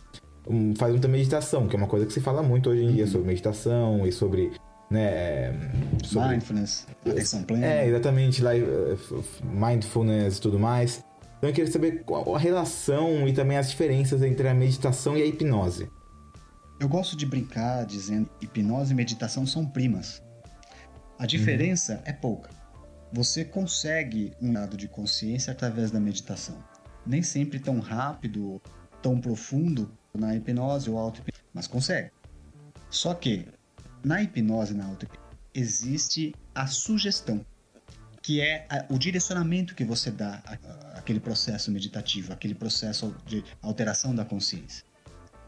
um, 0.47 0.73
faz 0.77 0.93
muita 0.93 1.09
meditação, 1.09 1.67
que 1.67 1.75
é 1.75 1.79
uma 1.79 1.89
coisa 1.89 2.07
que 2.07 2.13
se 2.13 2.21
fala 2.21 2.45
muito 2.45 2.71
hoje 2.71 2.85
em 2.85 2.93
dia 2.93 3.07
uhum. 3.07 3.11
sobre 3.11 3.27
meditação 3.27 4.07
e 4.07 4.13
sobre 4.13 4.53
né, 4.89 5.53
sobre, 6.05 6.29
mindfulness, 6.29 6.87
atenção 7.05 7.43
plena. 7.43 7.67
É, 7.67 7.89
exatamente, 7.89 8.41
eh, 8.47 8.97
mindfulness 9.43 10.39
e 10.39 10.41
tudo 10.41 10.61
mais. 10.61 11.05
Então 11.39 11.51
eu 11.51 11.55
queria 11.55 11.73
saber 11.73 12.05
qual 12.05 12.37
a 12.37 12.39
relação 12.39 13.27
e 13.27 13.33
também 13.33 13.59
as 13.59 13.69
diferenças 13.69 14.23
entre 14.23 14.47
a 14.47 14.55
meditação 14.55 15.19
e 15.19 15.23
a 15.23 15.27
hipnose. 15.27 15.91
Eu 16.81 16.89
gosto 16.89 17.15
de 17.15 17.27
brincar 17.27 17.85
dizendo 17.85 18.31
que 18.39 18.47
hipnose 18.47 18.93
e 18.93 18.97
meditação 18.97 19.47
são 19.47 19.67
primas. 19.67 20.23
A 21.19 21.27
diferença 21.27 21.97
uhum. 21.97 22.03
é 22.07 22.13
pouca. 22.15 22.49
Você 23.13 23.45
consegue 23.45 24.33
um 24.41 24.51
dado 24.51 24.79
de 24.79 24.89
consciência 24.89 25.53
através 25.53 25.91
da 25.91 26.01
meditação. 26.01 26.57
Nem 27.07 27.23
sempre 27.23 27.61
tão 27.61 27.81
rápido, 27.81 28.63
tão 29.03 29.21
profundo 29.21 29.93
na 30.15 30.35
hipnose 30.35 30.89
ou 30.89 30.97
auto-hipnose, 30.97 31.45
mas 31.53 31.67
consegue. 31.67 32.13
Só 32.89 33.13
que 33.13 33.47
na 34.03 34.23
hipnose 34.23 34.73
e 34.73 34.77
na 34.77 34.87
auto-hipnose 34.87 35.29
existe 35.53 36.35
a 36.55 36.67
sugestão 36.67 37.45
que 38.23 38.41
é 38.41 38.67
o 38.91 38.99
direcionamento 38.99 39.75
que 39.75 39.85
você 39.85 40.11
dá 40.11 40.43
àquele 40.95 41.21
processo 41.21 41.71
meditativo, 41.71 42.33
aquele 42.33 42.55
processo 42.55 43.15
de 43.27 43.43
alteração 43.63 44.15
da 44.15 44.25
consciência. 44.25 44.85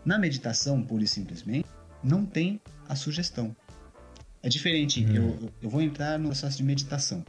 Na 0.04 0.18
meditação, 0.18 0.82
pura 0.82 1.04
e 1.04 1.08
simplesmente, 1.08 1.68
não 2.02 2.26
tem 2.26 2.60
a 2.88 2.96
sugestão. 2.96 3.54
É 4.42 4.48
diferente, 4.48 5.04
uhum. 5.04 5.14
eu, 5.14 5.52
eu 5.62 5.70
vou 5.70 5.80
entrar 5.80 6.18
no 6.18 6.26
processo 6.26 6.56
de 6.56 6.64
meditação 6.64 7.24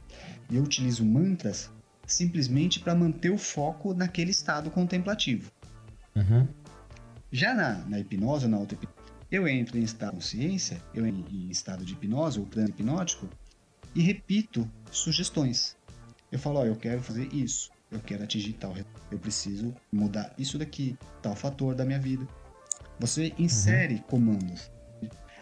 e 0.50 0.56
eu 0.56 0.64
utilizo 0.64 1.06
mantras 1.06 1.70
simplesmente 2.08 2.80
para 2.80 2.96
manter 2.96 3.30
o 3.30 3.38
foco 3.38 3.94
naquele 3.94 4.32
estado 4.32 4.72
contemplativo. 4.72 5.52
Uhum. 6.16 6.48
Já 7.32 7.54
na, 7.54 7.76
na 7.86 8.00
hipnose 8.00 8.48
na 8.48 8.58
auto-hipnose, 8.58 8.98
eu 9.32 9.48
entro 9.48 9.78
em 9.78 9.84
estado 9.84 10.12
de 10.12 10.16
consciência, 10.18 10.82
eu 10.94 11.06
em, 11.06 11.26
em 11.32 11.50
estado 11.50 11.86
de 11.86 11.94
hipnose 11.94 12.40
ou 12.40 12.46
plano 12.46 12.70
hipnótico, 12.70 13.28
e 13.96 14.02
repito 14.02 14.70
sugestões. 14.92 15.76
Eu 16.32 16.40
falo, 16.40 16.60
ó, 16.60 16.66
eu 16.66 16.76
quero 16.76 17.02
fazer 17.02 17.32
isso, 17.34 17.72
eu 17.92 18.00
quero 18.00 18.24
atingir 18.24 18.54
tal, 18.54 18.76
eu 19.12 19.20
preciso 19.20 19.74
mudar 19.92 20.34
isso 20.38 20.58
daqui, 20.58 20.98
tal 21.22 21.36
fator 21.36 21.76
da 21.76 21.86
minha 21.86 22.00
vida. 22.00 22.28
Você 23.04 23.34
insere 23.38 23.96
uhum. 23.96 24.02
comandos. 24.04 24.72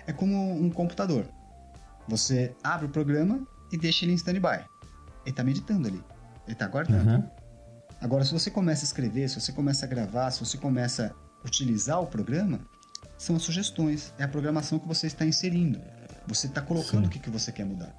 É 0.08 0.12
como 0.12 0.36
um 0.52 0.72
computador. 0.72 1.28
Você 2.08 2.56
abre 2.64 2.88
o 2.88 2.90
programa 2.90 3.48
e 3.72 3.78
deixa 3.78 4.04
ele 4.04 4.14
em 4.14 4.16
standby. 4.16 4.56
Ele 4.58 4.66
está 5.28 5.44
meditando 5.44 5.88
ali. 5.88 6.02
Ele 6.48 6.54
está 6.54 6.68
guardando. 6.68 7.08
Uhum. 7.08 7.24
Agora, 8.02 8.26
se 8.26 8.34
você 8.34 8.50
começa 8.50 8.84
a 8.84 8.88
escrever, 8.88 9.30
se 9.30 9.40
você 9.40 9.52
começa 9.52 9.86
a 9.86 9.88
gravar, 9.88 10.32
se 10.32 10.44
você 10.44 10.58
começa 10.58 11.14
a 11.44 11.48
utilizar 11.48 12.02
o 12.02 12.08
programa, 12.08 12.60
são 13.16 13.36
as 13.36 13.44
sugestões. 13.44 14.12
É 14.18 14.24
a 14.24 14.28
programação 14.28 14.80
que 14.80 14.88
você 14.88 15.06
está 15.06 15.24
inserindo. 15.24 15.80
Você 16.26 16.48
está 16.48 16.64
colocando 16.64 17.04
Sim. 17.04 17.08
o 17.08 17.10
que, 17.12 17.20
que 17.20 17.30
você 17.30 17.52
quer 17.52 17.68
mudar. 17.68 17.96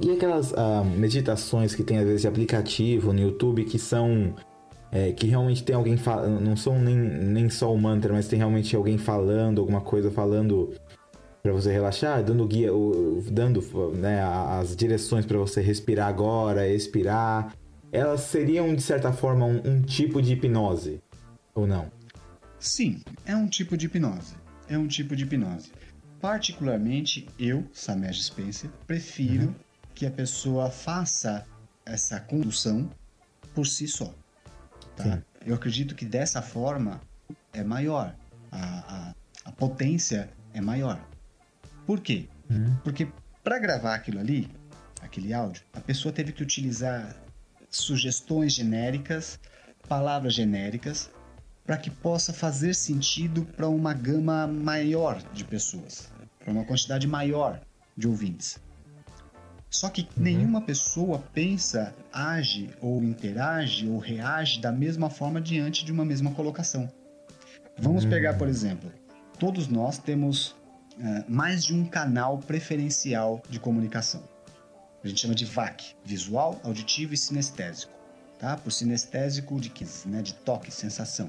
E 0.00 0.12
aquelas 0.12 0.50
uh, 0.52 0.82
meditações 0.82 1.74
que 1.74 1.84
tem 1.84 1.98
às 1.98 2.06
vezes 2.06 2.22
de 2.22 2.28
aplicativo 2.28 3.12
no 3.12 3.20
YouTube 3.20 3.66
que 3.66 3.78
são. 3.78 4.34
É, 4.94 5.12
que 5.12 5.26
realmente 5.26 5.64
tem 5.64 5.74
alguém 5.74 5.96
falando. 5.96 6.40
Não 6.40 6.56
são 6.56 6.78
nem, 6.78 6.96
nem 6.96 7.50
só 7.50 7.72
o 7.74 7.76
mantra, 7.76 8.12
mas 8.12 8.28
tem 8.28 8.38
realmente 8.38 8.76
alguém 8.76 8.96
falando, 8.96 9.60
alguma 9.60 9.80
coisa 9.80 10.10
falando 10.10 10.72
para 11.42 11.52
você 11.52 11.72
relaxar, 11.72 12.22
dando 12.22 12.46
guia, 12.46 12.70
dando 13.30 13.60
né, 13.96 14.22
as 14.22 14.74
direções 14.76 15.26
para 15.26 15.36
você 15.36 15.60
respirar 15.60 16.08
agora, 16.08 16.68
expirar. 16.68 17.52
Elas 17.90 18.20
seriam 18.22 18.74
de 18.74 18.82
certa 18.82 19.12
forma 19.12 19.44
um, 19.44 19.60
um 19.64 19.82
tipo 19.82 20.22
de 20.22 20.32
hipnose 20.32 21.02
ou 21.54 21.66
não? 21.66 21.90
Sim, 22.58 23.02
é 23.26 23.36
um 23.36 23.48
tipo 23.48 23.76
de 23.76 23.86
hipnose. 23.86 24.36
É 24.68 24.78
um 24.78 24.86
tipo 24.86 25.14
de 25.14 25.24
hipnose. 25.24 25.72
Particularmente, 26.20 27.28
eu, 27.38 27.64
Samer 27.72 28.14
Spencer, 28.14 28.70
prefiro 28.86 29.48
uhum 29.48 29.54
que 29.94 30.04
a 30.04 30.10
pessoa 30.10 30.70
faça 30.70 31.46
essa 31.86 32.18
condução 32.18 32.90
por 33.54 33.66
si 33.66 33.86
só. 33.86 34.12
Tá? 34.96 35.22
Eu 35.44 35.54
acredito 35.54 35.94
que 35.94 36.04
dessa 36.04 36.40
forma 36.40 37.00
é 37.52 37.62
maior, 37.62 38.14
a, 38.50 38.58
a, 38.58 39.14
a 39.44 39.52
potência 39.52 40.30
é 40.52 40.60
maior. 40.60 41.00
Por 41.86 42.00
quê? 42.00 42.28
Uhum. 42.48 42.76
Porque 42.82 43.08
para 43.42 43.58
gravar 43.58 43.94
aquilo 43.94 44.20
ali, 44.20 44.50
aquele 45.02 45.32
áudio, 45.32 45.62
a 45.72 45.80
pessoa 45.80 46.12
teve 46.12 46.32
que 46.32 46.42
utilizar 46.42 47.14
sugestões 47.70 48.54
genéricas, 48.54 49.38
palavras 49.88 50.34
genéricas, 50.34 51.10
para 51.66 51.76
que 51.76 51.90
possa 51.90 52.32
fazer 52.32 52.74
sentido 52.74 53.44
para 53.44 53.68
uma 53.68 53.92
gama 53.92 54.46
maior 54.46 55.20
de 55.32 55.44
pessoas, 55.44 56.10
para 56.38 56.52
uma 56.52 56.64
quantidade 56.64 57.06
maior 57.06 57.60
de 57.96 58.06
ouvintes. 58.06 58.58
Só 59.74 59.88
que 59.88 60.02
uhum. 60.02 60.08
nenhuma 60.22 60.60
pessoa 60.60 61.18
pensa, 61.32 61.92
age 62.12 62.70
ou 62.80 63.02
interage 63.02 63.88
ou 63.88 63.98
reage 63.98 64.60
da 64.60 64.70
mesma 64.70 65.10
forma 65.10 65.40
diante 65.40 65.84
de 65.84 65.90
uma 65.90 66.04
mesma 66.04 66.30
colocação. 66.30 66.88
Vamos 67.76 68.04
uhum. 68.04 68.10
pegar, 68.10 68.34
por 68.34 68.46
exemplo, 68.46 68.88
todos 69.36 69.66
nós 69.66 69.98
temos 69.98 70.50
uh, 70.50 71.24
mais 71.26 71.64
de 71.64 71.74
um 71.74 71.84
canal 71.84 72.38
preferencial 72.38 73.42
de 73.50 73.58
comunicação. 73.58 74.22
A 75.02 75.08
gente 75.08 75.22
chama 75.22 75.34
de 75.34 75.44
VAC, 75.44 75.96
visual, 76.04 76.60
auditivo 76.62 77.12
e 77.12 77.16
sinestésico. 77.16 77.92
Tá? 78.38 78.56
Por 78.56 78.70
sinestésico 78.70 79.60
de, 79.60 79.72
né, 80.06 80.22
de 80.22 80.34
toque, 80.34 80.70
sensação. 80.70 81.28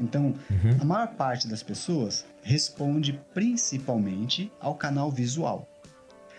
Então, 0.00 0.34
uhum. 0.50 0.78
a 0.80 0.84
maior 0.84 1.14
parte 1.14 1.46
das 1.46 1.62
pessoas 1.62 2.26
responde 2.42 3.20
principalmente 3.32 4.50
ao 4.58 4.74
canal 4.74 5.12
visual. 5.12 5.68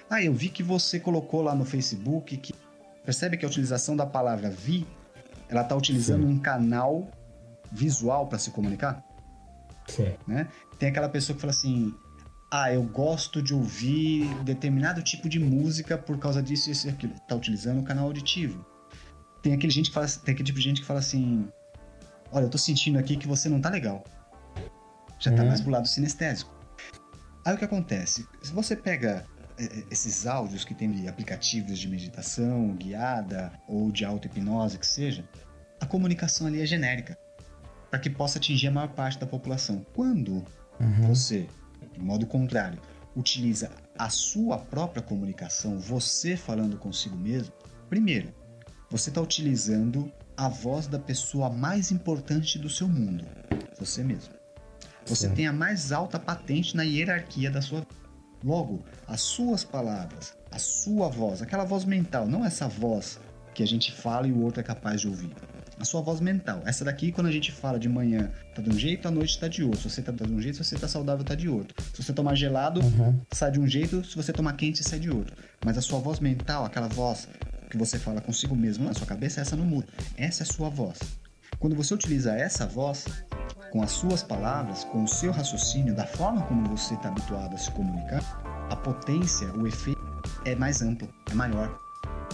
Ah, 0.09 0.23
eu 0.23 0.33
vi 0.33 0.49
que 0.49 0.63
você 0.63 0.99
colocou 0.99 1.41
lá 1.41 1.53
no 1.53 1.65
Facebook 1.65 2.35
que. 2.37 2.53
Percebe 3.05 3.37
que 3.37 3.45
a 3.45 3.47
utilização 3.47 3.95
da 3.95 4.05
palavra 4.05 4.49
vi, 4.49 4.85
ela 5.47 5.61
está 5.61 5.75
utilizando 5.75 6.27
Sim. 6.27 6.33
um 6.33 6.39
canal 6.39 7.07
visual 7.71 8.27
para 8.27 8.37
se 8.37 8.51
comunicar? 8.51 9.03
Sim. 9.87 10.13
Né? 10.27 10.47
Tem 10.77 10.89
aquela 10.89 11.09
pessoa 11.09 11.35
que 11.35 11.41
fala 11.41 11.51
assim: 11.51 11.93
ah, 12.51 12.71
eu 12.73 12.83
gosto 12.83 13.41
de 13.41 13.53
ouvir 13.53 14.27
determinado 14.43 15.01
tipo 15.03 15.29
de 15.29 15.39
música 15.39 15.97
por 15.97 16.17
causa 16.17 16.41
disso, 16.41 16.69
isso 16.69 16.87
e 16.87 16.89
aquilo. 16.89 17.13
Tá 17.27 17.35
utilizando 17.35 17.79
o 17.79 17.83
canal 17.83 18.05
auditivo. 18.05 18.65
Tem 19.41 19.53
aquele, 19.53 19.71
gente 19.71 19.89
que 19.89 19.93
fala, 19.93 20.07
tem 20.07 20.33
aquele 20.33 20.45
tipo 20.45 20.59
de 20.59 20.65
gente 20.65 20.81
que 20.81 20.87
fala 20.87 20.99
assim: 20.99 21.47
olha, 22.31 22.45
eu 22.45 22.49
tô 22.49 22.57
sentindo 22.57 22.97
aqui 22.97 23.17
que 23.17 23.27
você 23.27 23.47
não 23.47 23.61
tá 23.61 23.69
legal. 23.69 24.03
Já 25.19 25.31
tá 25.31 25.43
hum. 25.43 25.47
mais 25.47 25.61
pro 25.61 25.71
lado 25.71 25.87
sinestésico. 25.87 26.51
Aí 27.45 27.53
o 27.53 27.57
que 27.57 27.65
acontece? 27.65 28.27
Se 28.41 28.51
você 28.51 28.75
pega 28.75 29.25
esses 29.91 30.25
áudios 30.25 30.63
que 30.63 30.73
tem 30.73 30.91
de 30.91 31.07
aplicativos 31.07 31.77
de 31.77 31.87
meditação 31.87 32.75
guiada 32.75 33.51
ou 33.67 33.91
de 33.91 34.05
auto-hipnose 34.05 34.77
que 34.77 34.87
seja, 34.87 35.27
a 35.79 35.85
comunicação 35.85 36.47
ali 36.47 36.61
é 36.61 36.65
genérica 36.65 37.17
para 37.89 37.99
que 37.99 38.09
possa 38.09 38.37
atingir 38.37 38.67
a 38.67 38.71
maior 38.71 38.89
parte 38.89 39.19
da 39.19 39.25
população. 39.25 39.85
Quando 39.93 40.45
uhum. 40.79 41.07
você, 41.07 41.47
de 41.93 41.99
modo 41.99 42.25
contrário, 42.25 42.79
utiliza 43.15 43.71
a 43.97 44.09
sua 44.09 44.57
própria 44.57 45.01
comunicação, 45.01 45.79
você 45.79 46.37
falando 46.37 46.77
consigo 46.77 47.17
mesmo, 47.17 47.53
primeiro, 47.89 48.33
você 48.89 49.09
está 49.09 49.21
utilizando 49.21 50.11
a 50.37 50.47
voz 50.47 50.87
da 50.87 50.97
pessoa 50.97 51.49
mais 51.49 51.91
importante 51.91 52.57
do 52.57 52.69
seu 52.69 52.87
mundo, 52.87 53.25
você 53.77 54.03
mesmo. 54.03 54.33
Você 55.05 55.27
Sim. 55.27 55.33
tem 55.33 55.47
a 55.47 55.53
mais 55.53 55.91
alta 55.91 56.19
patente 56.19 56.77
na 56.77 56.83
hierarquia 56.83 57.49
da 57.49 57.61
sua 57.61 57.79
vida. 57.79 57.98
Logo, 58.43 58.83
as 59.07 59.21
suas 59.21 59.63
palavras, 59.63 60.33
a 60.51 60.57
sua 60.57 61.09
voz, 61.09 61.41
aquela 61.41 61.65
voz 61.65 61.85
mental, 61.85 62.27
não 62.27 62.45
essa 62.45 62.67
voz 62.67 63.19
que 63.53 63.61
a 63.61 63.67
gente 63.67 63.91
fala 63.91 64.27
e 64.27 64.31
o 64.31 64.41
outro 64.41 64.61
é 64.61 64.63
capaz 64.63 65.01
de 65.01 65.07
ouvir. 65.07 65.31
A 65.79 65.85
sua 65.85 66.01
voz 66.01 66.19
mental. 66.19 66.61
Essa 66.65 66.83
daqui, 66.83 67.11
quando 67.11 67.27
a 67.27 67.31
gente 67.31 67.53
fala 67.53 67.79
de 67.79 67.87
manhã, 67.87 68.29
tá 68.53 68.61
de 68.61 68.69
um 68.69 68.77
jeito, 68.77 69.07
à 69.07 69.11
noite 69.11 69.39
tá 69.39 69.47
de 69.47 69.63
outro. 69.63 69.79
Se 69.79 69.89
você 69.89 70.01
tá 70.01 70.11
de 70.11 70.31
um 70.31 70.41
jeito, 70.41 70.57
se 70.57 70.63
você 70.63 70.77
tá 70.77 70.89
saudável, 70.89 71.23
tá 71.23 71.35
de 71.35 71.47
outro. 71.47 71.73
Se 71.93 72.03
você 72.03 72.11
tomar 72.11 72.35
gelado, 72.35 72.81
uhum. 72.81 73.17
sai 73.31 73.51
de 73.51 73.59
um 73.59 73.67
jeito, 73.67 74.03
se 74.03 74.15
você 74.15 74.33
tomar 74.33 74.53
quente, 74.53 74.83
sai 74.83 74.99
de 74.99 75.09
outro. 75.09 75.35
Mas 75.63 75.77
a 75.77 75.81
sua 75.81 75.99
voz 75.99 76.19
mental, 76.19 76.65
aquela 76.65 76.89
voz 76.89 77.29
que 77.69 77.77
você 77.77 77.97
fala 77.97 78.19
consigo 78.19 78.55
mesmo 78.55 78.83
na 78.85 78.93
sua 78.93 79.07
cabeça, 79.07 79.39
essa 79.39 79.55
não 79.55 79.65
muda. 79.65 79.87
Essa 80.17 80.43
é 80.43 80.45
a 80.45 80.47
sua 80.47 80.69
voz. 80.69 80.99
Quando 81.57 81.75
você 81.75 81.93
utiliza 81.93 82.33
essa 82.33 82.65
voz, 82.65 83.05
com 83.71 83.81
as 83.81 83.91
suas 83.91 84.23
palavras, 84.23 84.83
com 84.85 85.03
o 85.03 85.07
seu 85.07 85.31
raciocínio, 85.31 85.95
da 85.95 86.05
forma 86.05 86.41
como 86.43 86.67
você 86.69 86.93
está 86.93 87.09
habituado 87.09 87.55
a 87.55 87.57
se 87.57 87.71
comunicar, 87.71 88.23
a 88.69 88.75
potência, 88.75 89.47
o 89.55 89.67
efeito 89.67 89.99
é 90.45 90.55
mais 90.55 90.81
amplo, 90.81 91.07
é 91.31 91.33
maior. 91.33 91.69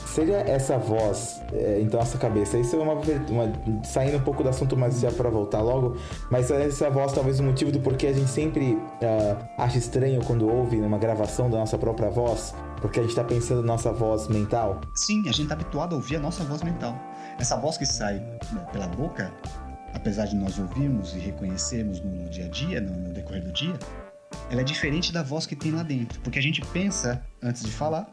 seria 0.06 0.38
essa 0.40 0.78
voz 0.78 1.42
é, 1.54 1.82
em 1.82 1.86
nossa 1.86 2.18
cabeça? 2.18 2.58
Isso 2.58 2.76
é 2.76 2.80
uma, 2.80 2.94
uma 2.94 3.84
saindo 3.84 4.18
um 4.18 4.22
pouco 4.22 4.44
do 4.44 4.50
assunto, 4.50 4.78
mas 4.78 5.00
já 5.00 5.12
para 5.12 5.30
voltar 5.30 5.62
logo. 5.62 5.98
Mas 6.30 6.52
essa 6.52 6.90
voz 6.90 7.14
talvez 7.14 7.40
o 7.40 7.44
motivo 7.44 7.72
do 7.72 7.80
porquê 7.80 8.08
a 8.08 8.14
gente 8.14 8.30
sempre 8.30 8.74
uh, 8.74 9.46
acha 9.58 9.78
estranho 9.78 10.24
quando 10.24 10.48
ouve 10.48 10.78
numa 10.78 10.98
gravação 10.98 11.50
da 11.50 11.58
nossa 11.58 11.78
própria 11.78 12.10
voz, 12.10 12.54
porque 12.82 13.00
a 13.00 13.04
gente 13.04 13.12
está 13.12 13.24
pensando 13.24 13.62
na 13.62 13.74
nossa 13.74 13.92
voz 13.92 14.28
mental. 14.28 14.80
Sim, 14.94 15.22
a 15.22 15.32
gente 15.32 15.44
está 15.44 15.56
habituado 15.56 15.94
a 15.94 15.96
ouvir 15.96 16.18
a 16.18 16.20
nossa 16.20 16.44
voz 16.44 16.62
mental. 16.62 16.96
Essa 17.40 17.58
voz 17.58 17.78
que 17.78 17.86
sai 17.86 18.20
né, 18.52 18.66
pela 18.72 18.88
boca, 18.88 19.32
apesar 19.94 20.26
de 20.26 20.36
nós 20.36 20.58
ouvirmos 20.58 21.14
e 21.14 21.20
reconhecermos 21.20 22.00
no 22.00 22.30
dia 22.30 22.46
a 22.46 22.50
dia, 22.50 22.82
no, 22.82 22.96
no 22.96 23.14
decorrer 23.14 23.44
do 23.44 23.52
dia, 23.52 23.78
ela 24.50 24.62
é 24.62 24.64
diferente 24.64 25.12
da 25.12 25.24
voz 25.24 25.46
que 25.46 25.56
tem 25.56 25.72
lá 25.72 25.84
dentro, 25.84 26.20
porque 26.22 26.40
a 26.40 26.42
gente 26.42 26.62
pensa 26.68 27.24
antes 27.42 27.64
de 27.64 27.72
falar 27.72 28.10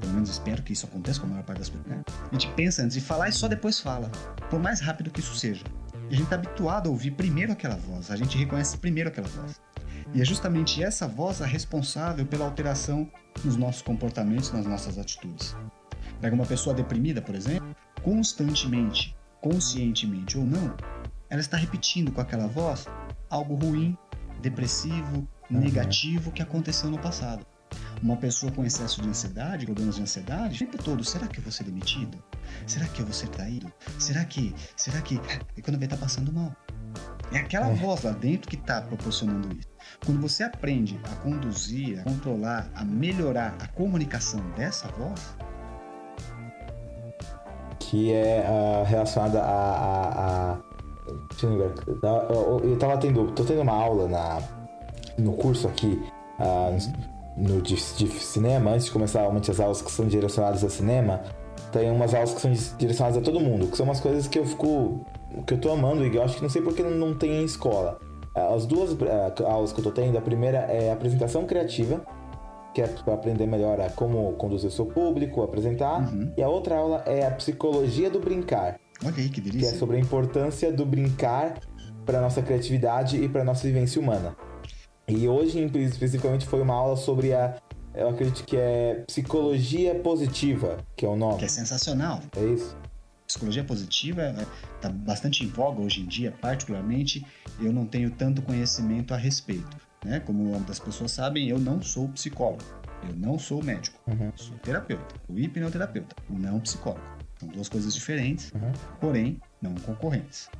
pelo 0.00 0.14
menos 0.14 0.30
espero 0.30 0.62
que 0.62 0.72
isso 0.72 0.86
aconteça 0.86 1.20
com 1.20 1.26
a 1.26 1.30
maior 1.30 1.44
parte 1.44 1.58
das 1.58 1.68
pessoas, 1.68 1.88
né? 1.88 2.02
A 2.08 2.32
gente 2.32 2.48
pensa 2.54 2.82
antes 2.82 2.94
de 2.94 3.02
falar 3.02 3.28
e 3.28 3.32
só 3.32 3.46
depois 3.46 3.78
fala, 3.78 4.10
por 4.48 4.58
mais 4.58 4.80
rápido 4.80 5.10
que 5.10 5.20
isso 5.20 5.36
seja. 5.36 5.64
E 6.08 6.14
a 6.14 6.16
gente 6.16 6.24
está 6.24 6.36
habituado 6.36 6.88
a 6.88 6.90
ouvir 6.90 7.12
primeiro 7.12 7.52
aquela 7.52 7.76
voz, 7.76 8.10
a 8.10 8.16
gente 8.16 8.36
reconhece 8.36 8.78
primeiro 8.78 9.10
aquela 9.10 9.28
voz. 9.28 9.60
E 10.12 10.20
é 10.20 10.24
justamente 10.24 10.82
essa 10.82 11.06
voz 11.06 11.40
a 11.40 11.46
responsável 11.46 12.26
pela 12.26 12.44
alteração 12.44 13.08
nos 13.44 13.56
nossos 13.56 13.82
comportamentos, 13.82 14.50
nas 14.50 14.66
nossas 14.66 14.98
atitudes. 14.98 15.54
Pega 16.20 16.34
uma 16.34 16.46
pessoa 16.46 16.74
deprimida, 16.74 17.22
por 17.22 17.34
exemplo, 17.34 17.76
constantemente, 18.02 19.16
conscientemente 19.40 20.38
ou 20.38 20.44
não, 20.44 20.74
ela 21.28 21.40
está 21.40 21.56
repetindo 21.56 22.10
com 22.12 22.20
aquela 22.20 22.46
voz 22.46 22.86
algo 23.28 23.54
ruim, 23.54 23.96
depressivo, 24.40 25.28
uhum. 25.50 25.60
negativo 25.60 26.32
que 26.32 26.42
aconteceu 26.42 26.90
no 26.90 26.98
passado. 26.98 27.46
Uma 28.02 28.16
pessoa 28.16 28.50
com 28.50 28.64
excesso 28.64 29.00
de 29.00 29.08
ansiedade, 29.08 29.66
problemas 29.66 29.96
de 29.96 30.02
ansiedade, 30.02 30.56
o 30.56 30.58
tempo 30.58 30.82
todo, 30.82 31.04
será 31.04 31.28
que 31.28 31.38
eu 31.38 31.42
vou 31.42 31.52
ser 31.52 31.64
demitido? 31.64 32.22
Será 32.66 32.86
que 32.86 33.00
eu 33.00 33.04
vou 33.04 33.14
ser 33.14 33.28
traído? 33.28 33.72
Será 33.98 34.24
que, 34.24 34.54
será 34.76 35.00
que... 35.00 35.20
E 35.56 35.62
quando 35.62 35.78
vê, 35.78 35.86
tá 35.86 35.96
passando 35.96 36.32
mal. 36.32 36.54
É 37.32 37.38
aquela 37.38 37.68
é. 37.68 37.74
voz 37.74 38.02
lá 38.02 38.10
dentro 38.10 38.50
que 38.50 38.56
tá 38.56 38.82
proporcionando 38.82 39.56
isso. 39.56 39.68
Quando 40.04 40.20
você 40.20 40.42
aprende 40.42 40.98
a 41.04 41.14
conduzir, 41.16 42.00
a 42.00 42.04
controlar, 42.04 42.70
a 42.74 42.84
melhorar 42.84 43.56
a 43.60 43.68
comunicação 43.68 44.40
dessa 44.52 44.88
voz, 44.88 45.36
que 47.90 48.12
é 48.12 48.44
uh, 48.48 48.84
relacionada 48.84 49.42
a, 49.42 49.72
a, 49.74 50.52
a, 50.52 50.56
Deixa 51.28 51.46
eu 51.46 51.50
lembrar. 51.50 51.72
Eu, 52.62 52.76
tava 52.78 52.96
tendo. 52.98 53.32
tô 53.32 53.42
tendo 53.42 53.62
uma 53.62 53.72
aula 53.72 54.06
na, 54.06 54.40
no 55.18 55.32
curso 55.32 55.66
aqui. 55.66 56.00
Uh, 56.38 57.10
no 57.36 57.60
de, 57.60 57.74
de, 57.74 58.08
cinema, 58.08 58.72
antes 58.72 58.86
de 58.86 58.92
começar 58.92 59.20
realmente 59.20 59.50
as 59.50 59.58
aulas 59.58 59.82
que 59.82 59.90
são 59.90 60.06
direcionadas 60.06 60.62
a 60.62 60.70
cinema, 60.70 61.20
tem 61.72 61.90
umas 61.90 62.14
aulas 62.14 62.32
que 62.32 62.40
são 62.40 62.52
direcionadas 62.78 63.18
a 63.18 63.20
todo 63.20 63.40
mundo, 63.40 63.66
que 63.66 63.76
são 63.76 63.84
umas 63.84 63.98
coisas 63.98 64.28
que 64.28 64.38
eu 64.38 64.46
fico. 64.46 65.04
que 65.44 65.54
eu 65.54 65.58
tô 65.58 65.72
amando 65.72 66.06
e 66.06 66.14
eu 66.14 66.22
acho 66.22 66.36
que 66.36 66.42
não 66.42 66.48
sei 66.48 66.62
porque 66.62 66.82
não, 66.82 66.90
não 66.90 67.14
tem 67.14 67.40
em 67.40 67.44
escola. 67.44 67.98
É, 68.36 68.54
as 68.54 68.66
duas 68.66 68.92
uh, 68.92 69.46
aulas 69.46 69.72
que 69.72 69.80
eu 69.80 69.84
tô 69.84 69.90
tendo, 69.90 70.16
a 70.16 70.20
primeira 70.20 70.58
é 70.58 70.92
apresentação 70.92 71.44
criativa, 71.44 72.00
que 72.74 72.82
é 72.82 72.86
para 72.86 73.14
aprender 73.14 73.46
melhor 73.46 73.80
a 73.80 73.90
como 73.90 74.32
conduzir 74.34 74.68
o 74.68 74.72
seu 74.72 74.86
público, 74.86 75.42
apresentar, 75.42 76.00
uhum. 76.00 76.32
e 76.36 76.42
a 76.42 76.48
outra 76.48 76.76
aula 76.76 77.02
é 77.06 77.26
a 77.26 77.30
psicologia 77.30 78.10
do 78.10 78.20
brincar. 78.20 78.78
Olha 79.04 79.14
aí, 79.16 79.28
que 79.28 79.40
delícia. 79.40 79.70
Que 79.70 79.76
é 79.76 79.78
sobre 79.78 79.96
a 79.96 80.00
importância 80.00 80.72
do 80.72 80.84
brincar 80.84 81.58
para 82.04 82.20
nossa 82.20 82.42
criatividade 82.42 83.22
e 83.22 83.28
para 83.28 83.44
nossa 83.44 83.66
vivência 83.66 84.00
humana. 84.00 84.36
E 85.08 85.26
hoje, 85.26 85.58
especificamente, 85.60 86.46
foi 86.46 86.60
uma 86.60 86.74
aula 86.74 86.96
sobre 86.96 87.32
a. 87.32 87.56
Eu 87.92 88.08
acredito 88.08 88.44
que 88.44 88.56
é 88.56 89.02
psicologia 89.06 89.96
positiva, 89.96 90.78
que 90.96 91.04
é 91.04 91.08
o 91.08 91.16
nome. 91.16 91.38
Que 91.38 91.46
é 91.46 91.48
sensacional. 91.48 92.20
É 92.36 92.44
isso. 92.44 92.76
Psicologia 93.26 93.64
positiva 93.64 94.34
está 94.76 94.88
é, 94.88 94.92
bastante 94.92 95.44
em 95.44 95.48
voga 95.48 95.80
hoje 95.80 96.00
em 96.00 96.06
dia, 96.06 96.32
particularmente. 96.40 97.26
Eu 97.60 97.72
não 97.72 97.84
tenho 97.86 98.10
tanto 98.10 98.42
conhecimento 98.42 99.12
a 99.12 99.16
respeito. 99.16 99.76
Né? 100.04 100.20
Como 100.20 100.42
muitas 100.44 100.78
pessoas 100.78 101.12
sabem, 101.12 101.48
eu 101.48 101.58
não 101.58 101.82
sou 101.82 102.08
psicólogo. 102.08 102.62
Eu 103.08 103.14
não 103.16 103.38
sou 103.38 103.62
médico. 103.62 103.98
Uhum. 104.06 104.32
Sou 104.36 104.56
terapeuta. 104.58 105.14
O 105.28 105.38
hipnoterapeuta, 105.38 106.14
não 106.28 106.60
psicólogo. 106.60 107.00
São 107.38 107.48
duas 107.48 107.68
coisas 107.68 107.94
diferentes, 107.94 108.52
uhum. 108.52 108.72
porém 109.00 109.40
não 109.62 109.74
concorrentes. 109.74 110.50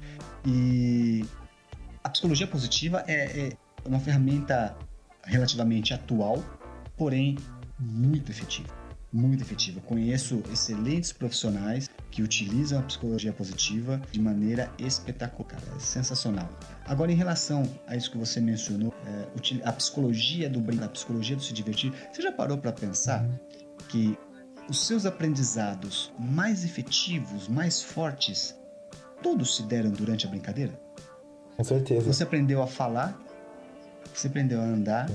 E 0.47 1.25
a 2.03 2.09
psicologia 2.09 2.47
positiva 2.47 3.05
é, 3.07 3.49
é 3.49 3.53
uma 3.85 4.01
ferramenta 4.01 4.77
relativamente 5.25 5.93
atual, 5.93 6.43
porém 6.97 7.37
muito 7.79 8.31
efetiva. 8.31 8.80
Muito 9.13 9.43
efetiva. 9.43 9.81
conheço 9.81 10.41
excelentes 10.53 11.13
profissionais 11.13 11.91
que 12.13 12.23
utilizam 12.23 12.79
a 12.79 12.83
psicologia 12.83 13.33
positiva 13.33 14.01
de 14.13 14.21
maneira 14.21 14.73
espetacular, 14.79 15.61
é 15.75 15.79
sensacional. 15.81 16.49
Agora, 16.87 17.11
em 17.11 17.17
relação 17.17 17.63
a 17.87 17.97
isso 17.97 18.11
que 18.11 18.19
você 18.19 18.41
mencionou, 18.41 18.95
é, 19.07 19.69
a 19.69 19.73
psicologia 19.73 20.49
do 20.49 20.61
brinco, 20.61 20.85
a 20.85 20.89
psicologia 20.89 21.35
do 21.35 21.43
se 21.43 21.53
divertir, 21.53 21.93
você 22.13 22.23
já 22.23 22.31
parou 22.31 22.59
para 22.59 22.73
pensar 22.73 23.29
que 23.89 24.17
os 24.69 24.87
seus 24.87 25.05
aprendizados 25.05 26.13
mais 26.17 26.65
efetivos, 26.65 27.49
mais 27.49 27.83
fortes, 27.83 28.57
todos 29.21 29.57
se 29.57 29.65
deram 29.65 29.91
durante 29.91 30.27
a 30.27 30.31
brincadeira? 30.31 30.73
Com 31.57 31.65
certeza. 31.65 32.13
Você 32.13 32.23
aprendeu 32.23 32.63
a 32.63 32.67
falar, 32.67 33.21
você 34.15 34.29
aprendeu 34.29 34.61
a 34.61 34.65
andar, 34.65 35.11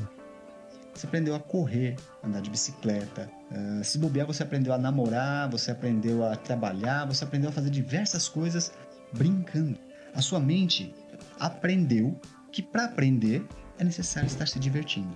você 0.94 1.08
aprendeu 1.08 1.34
a 1.36 1.40
correr, 1.40 1.96
andar 2.24 2.42
de 2.42 2.50
bicicleta. 2.50 3.30
Uh, 3.52 3.84
se 3.84 3.98
bobear, 3.98 4.26
você 4.26 4.44
aprendeu 4.44 4.74
a 4.74 4.78
namorar, 4.78 5.50
você 5.50 5.72
aprendeu 5.72 6.26
a 6.26 6.36
trabalhar, 6.36 7.06
você 7.06 7.24
aprendeu 7.24 7.50
a 7.50 7.54
fazer 7.54 7.70
diversas 7.70 8.28
coisas 8.28 8.72
brincando. 9.14 9.78
A 10.14 10.22
sua 10.22 10.40
mente 10.40 10.94
aprendeu 11.40 12.20
que 12.52 12.62
para 12.62 12.86
aprender 12.86 13.46
é 13.78 13.84
necessário 13.84 14.28
estar 14.28 14.48
se 14.48 14.60
divertindo. 14.60 15.16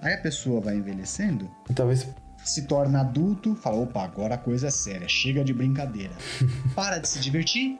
Aí 0.00 0.14
a 0.14 0.20
pessoa 0.20 0.60
vai 0.60 0.76
envelhecendo, 0.76 1.50
talvez 1.74 2.06
se 2.44 2.62
torna 2.62 3.00
adulto, 3.00 3.54
fala: 3.56 3.76
opa, 3.76 4.04
agora 4.04 4.36
a 4.36 4.38
coisa 4.38 4.68
é 4.68 4.70
séria, 4.70 5.08
chega 5.08 5.44
de 5.44 5.52
brincadeira. 5.52 6.12
Para 6.74 6.98
de 6.98 7.08
se 7.08 7.18
divertir, 7.18 7.78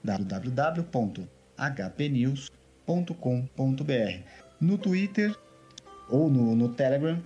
www.hpnews.com.br 0.05 2.64
hpnews.com.br. 2.85 4.19
No 4.61 4.77
Twitter 4.77 5.35
ou 6.09 6.29
no, 6.29 6.55
no 6.55 6.69
Telegram, 6.69 7.21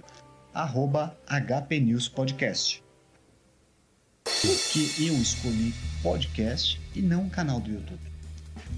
arroba 0.53 1.15
hpnewspodcast. 1.27 2.81
Por 4.23 4.57
que 4.71 5.05
eu 5.05 5.13
escolhi 5.15 5.73
podcast 6.01 6.79
e 6.95 7.01
não 7.01 7.23
um 7.23 7.29
canal 7.29 7.59
do 7.59 7.71
YouTube? 7.71 7.99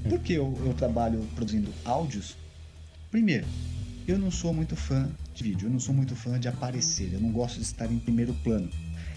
Porque 0.10 0.34
eu, 0.34 0.58
eu 0.65 0.74
trabalho 0.74 1.20
produzindo 1.36 1.72
áudios. 1.86 2.36
Primeiro, 3.12 3.46
eu 4.08 4.17
não 4.17 4.32
sou 4.32 4.54
muito 4.54 4.76
fã 4.76 5.10
de 5.34 5.44
vídeo, 5.44 5.67
eu 5.67 5.72
não 5.72 5.80
sou 5.80 5.94
muito 5.94 6.15
fã 6.15 6.39
de 6.39 6.48
aparecer, 6.48 7.13
eu 7.13 7.20
não 7.20 7.32
gosto 7.32 7.58
de 7.58 7.63
estar 7.63 7.91
em 7.91 8.00
primeiro 8.00 8.34
plano. 8.36 8.70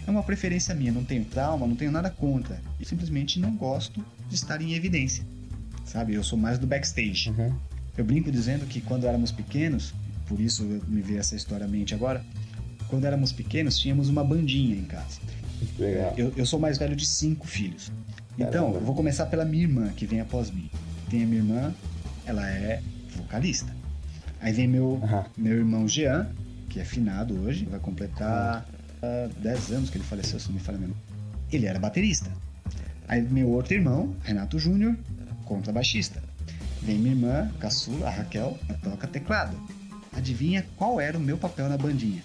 É 0.07 0.11
uma 0.11 0.23
preferência 0.23 0.75
minha, 0.75 0.93
não 0.93 1.05
tenho 1.05 1.25
trauma, 1.25 1.67
não 1.67 1.77
tenho 1.77 1.91
nada 1.91 2.11
contra. 2.11 2.61
Eu 2.79 2.85
simplesmente 2.85 3.41
não 3.41 3.57
gosto 3.57 4.05
de 4.29 4.35
estar 4.35 4.61
em 4.61 4.75
evidência 4.75 5.25
sabe? 5.95 6.13
Eu 6.13 6.25
sou 6.25 6.37
mais 6.37 6.59
do 6.59 6.67
backstage. 6.67 7.31
Uhum. 7.31 7.55
Eu 7.97 8.05
brinco 8.05 8.31
dizendo 8.31 8.67
que 8.67 8.81
quando 8.81 9.07
éramos 9.07 9.31
pequenos, 9.31 9.95
por 10.27 10.41
isso 10.41 10.65
me 10.89 11.01
veio 11.01 11.21
essa 11.21 11.37
história 11.37 11.65
à 11.65 11.69
mente 11.69 11.95
agora, 11.95 12.25
quando 12.89 13.05
éramos 13.05 13.31
pequenos, 13.31 13.79
tínhamos 13.79 14.09
uma 14.09 14.25
bandinha 14.25 14.75
em 14.75 14.85
casa. 14.85 15.21
Eu, 16.17 16.33
eu 16.37 16.45
sou 16.45 16.59
mais 16.59 16.77
velho 16.79 16.97
de 16.97 17.07
cinco 17.07 17.47
filhos. 17.47 17.93
Então, 18.37 18.51
Caramba. 18.51 18.79
eu 18.79 18.81
vou 18.81 18.95
começar 18.97 19.27
pela 19.27 19.45
minha 19.45 19.63
irmã, 19.63 19.89
que 19.91 20.05
vem 20.05 20.21
após 20.21 20.51
mim. 20.51 20.69
Tem 21.09 21.23
a 21.23 21.27
minha 21.27 21.41
irmã, 21.41 21.73
ela 22.27 22.51
é 22.51 22.83
vocalista. 23.17 23.73
Aí 24.41 24.53
vem 24.53 24.67
meu, 24.67 25.01
Aham. 25.05 25.25
meu 25.37 25.57
irmão 25.59 25.87
Jean, 25.87 26.29
que 26.69 26.81
é 26.81 26.85
finado 26.85 27.41
hoje, 27.41 27.67
vai 27.67 27.79
completar 27.79 28.67
ah, 29.01 29.29
10 29.39 29.71
anos 29.71 29.91
que 29.91 29.97
ele 29.97 30.05
faleceu, 30.05 30.41
se 30.41 30.49
não 30.49 30.55
me 30.55 30.61
falha 30.61 30.77
mesmo. 30.77 30.97
Ele 31.53 31.67
era 31.67 31.79
baterista. 31.79 32.31
Aí 33.07 33.23
meu 33.23 33.49
outro 33.51 33.75
irmão, 33.75 34.17
Renato 34.25 34.59
Júnior, 34.59 34.97
contrabaixista. 35.45 36.23
Vem 36.83 36.99
minha 36.99 37.15
irmã, 37.15 37.51
caçula, 37.61 38.09
a 38.09 38.11
Raquel, 38.11 38.59
que 38.67 38.75
toca 38.83 39.07
teclado. 39.07 39.57
Adivinha 40.13 40.65
qual 40.77 41.01
era 41.01 41.17
o 41.17 41.21
meu 41.21 41.37
papel 41.39 41.69
na 41.69 41.77
bandinha? 41.79 42.23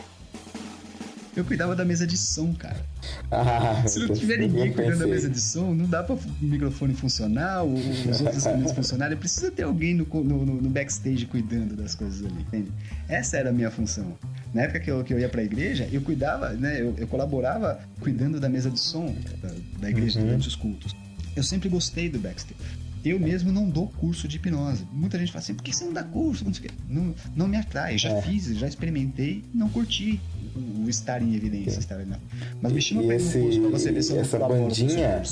Eu 1.35 1.45
cuidava 1.45 1.75
da 1.75 1.85
mesa 1.85 2.05
de 2.05 2.17
som, 2.17 2.53
cara. 2.53 2.83
Ah, 3.31 3.83
Se 3.87 3.99
não 3.99 4.13
tiver 4.13 4.37
ninguém 4.39 4.73
cuidando 4.73 4.99
da 4.99 5.07
mesa 5.07 5.29
de 5.29 5.39
som, 5.39 5.73
não 5.73 5.85
dá 5.85 6.03
para 6.03 6.15
o 6.15 6.19
microfone 6.41 6.93
funcionar, 6.93 7.61
ou 7.61 7.75
os 7.75 8.19
outros 8.19 8.37
instrumentos 8.37 8.73
funcionarem. 8.73 9.15
Precisa 9.17 9.49
ter 9.49 9.63
alguém 9.63 9.93
no, 9.93 10.05
no, 10.05 10.45
no 10.61 10.69
backstage 10.69 11.25
cuidando 11.27 11.75
das 11.75 11.95
coisas 11.95 12.25
ali, 12.25 12.41
entende? 12.41 12.71
Essa 13.07 13.37
era 13.37 13.51
a 13.51 13.53
minha 13.53 13.71
função. 13.71 14.17
Na 14.53 14.63
época 14.63 14.79
que 14.81 14.91
eu, 14.91 15.03
que 15.03 15.13
eu 15.13 15.19
ia 15.19 15.29
pra 15.29 15.41
igreja, 15.43 15.87
eu 15.91 16.01
cuidava, 16.01 16.49
né? 16.49 16.81
Eu, 16.81 16.93
eu 16.97 17.07
colaborava 17.07 17.79
cuidando 18.01 18.39
da 18.39 18.49
mesa 18.49 18.69
de 18.69 18.79
som 18.79 19.15
da, 19.41 19.49
da 19.79 19.89
igreja 19.89 20.19
Uhum. 20.19 20.25
durante 20.25 20.47
os 20.47 20.55
cultos. 20.55 20.93
Eu 21.35 21.43
sempre 21.43 21.69
gostei 21.69 22.09
do 22.09 22.19
backstage. 22.19 22.59
Eu 23.03 23.19
mesmo 23.19 23.51
não 23.51 23.69
dou 23.69 23.87
curso 23.87 24.27
de 24.27 24.35
hipnose. 24.37 24.85
Muita 24.91 25.17
gente 25.17 25.31
fala 25.31 25.41
assim, 25.43 25.53
por 25.53 25.63
que 25.63 25.73
você 25.73 25.85
não 25.85 25.93
dá 25.93 26.03
curso? 26.03 26.43
Não, 26.43 26.51
não, 26.89 27.15
não 27.35 27.47
me 27.47 27.55
atrai. 27.57 27.97
Já 27.97 28.09
É. 28.09 28.21
fiz, 28.21 28.45
já 28.57 28.67
experimentei, 28.67 29.43
não 29.53 29.69
curti 29.69 30.19
o, 30.55 30.83
o 30.85 30.89
estar 30.89 31.21
em 31.21 31.33
evidência. 31.35 31.79
Estar 31.79 31.95
ali 31.95 32.05
na... 32.05 32.17
Mas 32.61 32.71
me 32.73 32.81
chama 32.81 33.03
pra 33.03 33.15
esse- 33.15 33.39
curso 33.39 33.61
pra 33.61 33.69
você 33.69 33.91
ver 33.91 34.03
se 34.03 34.09
eu 34.11 34.15
não 34.17 34.21
essa 34.23 34.39
bandinha-. 34.39 35.23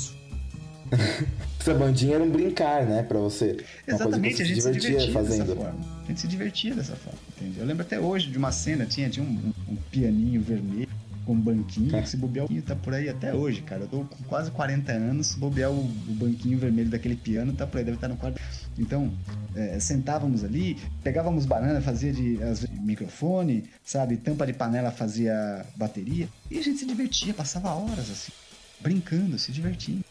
Essa 1.60 1.74
bandinha 1.74 2.14
era 2.14 2.24
um 2.24 2.30
brincar, 2.30 2.86
né, 2.86 3.02
pra 3.02 3.18
você. 3.18 3.58
Exatamente, 3.86 4.36
você 4.36 4.42
a 4.42 4.46
gente 4.46 4.62
se 4.62 4.70
divertia 4.70 4.98
dessa 5.00 5.12
fazendo. 5.12 5.54
forma. 5.56 5.78
A 6.04 6.06
gente 6.08 6.20
se 6.22 6.26
divertia 6.28 6.74
dessa 6.74 6.96
forma, 6.96 7.18
entende? 7.36 7.58
Eu 7.58 7.66
lembro 7.66 7.82
até 7.82 8.00
hoje 8.00 8.30
de 8.30 8.38
uma 8.38 8.50
cena, 8.50 8.86
tinha, 8.86 9.10
tinha 9.10 9.24
um- 9.26 9.52
um 9.68 9.76
pianinho 9.90 10.40
vermelho 10.40 10.88
com 11.28 11.38
banquinho, 11.38 11.94
É. 11.94 12.00
que 12.00 12.08
se 12.08 12.16
bobear 12.16 12.46
tá 12.66 12.74
por 12.74 12.94
aí 12.94 13.06
até 13.06 13.34
hoje, 13.34 13.60
cara. 13.60 13.82
Eu 13.82 13.88
tô 13.88 13.98
com 13.98 14.24
quase 14.24 14.50
40 14.50 14.90
anos, 14.92 15.34
bobear 15.34 15.70
o, 15.70 15.78
o 15.78 16.14
banquinho 16.14 16.58
vermelho 16.58 16.88
daquele 16.88 17.16
piano, 17.16 17.52
tá 17.52 17.66
por 17.66 17.76
aí, 17.76 17.84
deve 17.84 17.98
estar 17.98 18.08
no 18.08 18.16
quarto. 18.16 18.40
Então, 18.78 19.12
é, 19.54 19.78
sentávamos 19.78 20.42
ali, 20.42 20.78
pegávamos 21.04 21.44
banana, 21.44 21.82
fazia 21.82 22.10
de 22.14 22.42
às 22.42 22.60
vezes, 22.60 22.70
microfone, 22.80 23.64
sabe? 23.84 24.16
Tampa 24.16 24.46
de 24.46 24.54
panela 24.54 24.90
fazia 24.90 25.66
bateria. 25.76 26.26
E 26.50 26.58
a 26.58 26.62
gente 26.62 26.78
se 26.78 26.86
divertia, 26.86 27.34
passava 27.34 27.74
horas 27.74 28.10
assim, 28.10 28.32
brincando, 28.80 29.38
se 29.38 29.52
divertindo. 29.52 30.02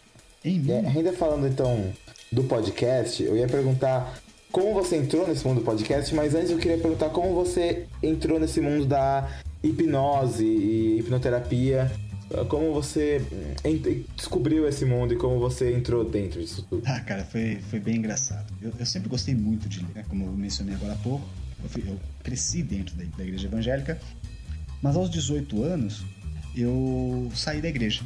Em 0.45 0.59
mim. 0.59 0.69
É, 0.69 0.87
ainda 0.87 1.13
falando 1.13 1.47
então 1.47 1.91
do 2.31 2.43
podcast, 2.43 3.23
eu 3.23 3.35
ia 3.35 3.47
perguntar 3.47 4.19
como 4.51 4.71
você 4.71 4.97
entrou 4.97 5.27
nesse 5.27 5.45
mundo 5.47 5.61
do 5.61 5.65
podcast, 5.65 6.13
mas 6.13 6.35
antes 6.35 6.51
eu 6.51 6.59
queria 6.59 6.77
perguntar 6.77 7.09
como 7.09 7.33
você 7.33 7.87
entrou 8.03 8.39
nesse 8.39 8.61
mundo 8.61 8.85
da 8.85 9.27
hipnose 9.69 10.43
e 10.45 10.99
hipnoterapia. 10.99 11.91
Como 12.49 12.73
você 12.73 13.21
descobriu 14.17 14.67
esse 14.67 14.83
mundo 14.83 15.13
e 15.13 15.17
como 15.17 15.39
você 15.39 15.73
entrou 15.73 16.03
dentro 16.03 16.41
disso 16.41 16.65
tudo? 16.69 16.83
Ah, 16.85 16.99
cara, 16.99 17.23
foi, 17.23 17.59
foi 17.69 17.79
bem 17.79 17.95
engraçado. 17.95 18.53
Eu, 18.61 18.73
eu 18.77 18.85
sempre 18.85 19.07
gostei 19.07 19.33
muito 19.33 19.69
de 19.69 19.79
ler, 19.79 19.87
né? 19.95 20.05
como 20.09 20.25
eu 20.25 20.31
mencionei 20.33 20.75
agora 20.75 20.91
há 20.93 20.97
pouco. 20.97 21.25
Eu, 21.63 21.69
fui- 21.69 21.83
eu 21.87 21.97
cresci 22.23 22.61
dentro 22.63 22.95
da, 22.97 23.03
da 23.17 23.23
igreja 23.23 23.47
evangélica, 23.47 23.97
mas 24.81 24.97
aos 24.97 25.09
18 25.09 25.63
anos 25.63 26.03
eu 26.55 27.31
saí 27.33 27.61
da 27.61 27.69
igreja. 27.69 28.01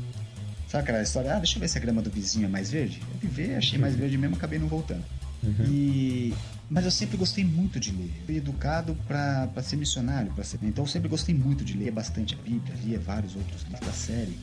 Sabe 0.68 0.84
aquela 0.84 1.02
história? 1.02 1.34
Ah, 1.36 1.38
deixa 1.40 1.58
eu 1.58 1.60
ver 1.60 1.68
se 1.68 1.78
a 1.78 1.82
grama 1.82 2.02
do 2.02 2.12
vizinho 2.12 2.46
é 2.46 2.48
mais 2.50 2.70
verde. 2.70 3.02
Eu 3.14 3.20
fui 3.22 3.30
ver, 3.30 3.56
achei 3.56 3.80
mais 3.80 3.96
verde 3.96 4.18
mesmo, 4.20 4.36
acabei 4.36 4.60
não 4.60 4.68
voltando. 4.68 5.04
E 5.68 6.32
mas 6.72 6.86
eu 6.86 6.92
sempre 6.92 7.18
gostei 7.18 7.44
muito 7.44 7.80
de 7.82 7.92
ler. 7.92 8.10
Fui 8.26 8.38
educado 8.38 8.98
para 9.06 9.62
ser 9.62 9.76
missionário, 9.76 10.32
para 10.34 10.44
ser. 10.46 10.58
Então 10.64 10.86
eu 10.86 10.88
sempre 10.88 11.10
gostei 11.10 11.36
muito 11.36 11.66
de 11.66 11.78
ler 11.78 11.92
bastante 11.92 12.34
a 12.34 12.38
Bíblia, 12.38 12.74
lia 12.82 12.98
vários 12.98 13.36
outros 13.36 13.64
livros 13.64 13.82
da 13.82 13.92
série. 13.92 14.38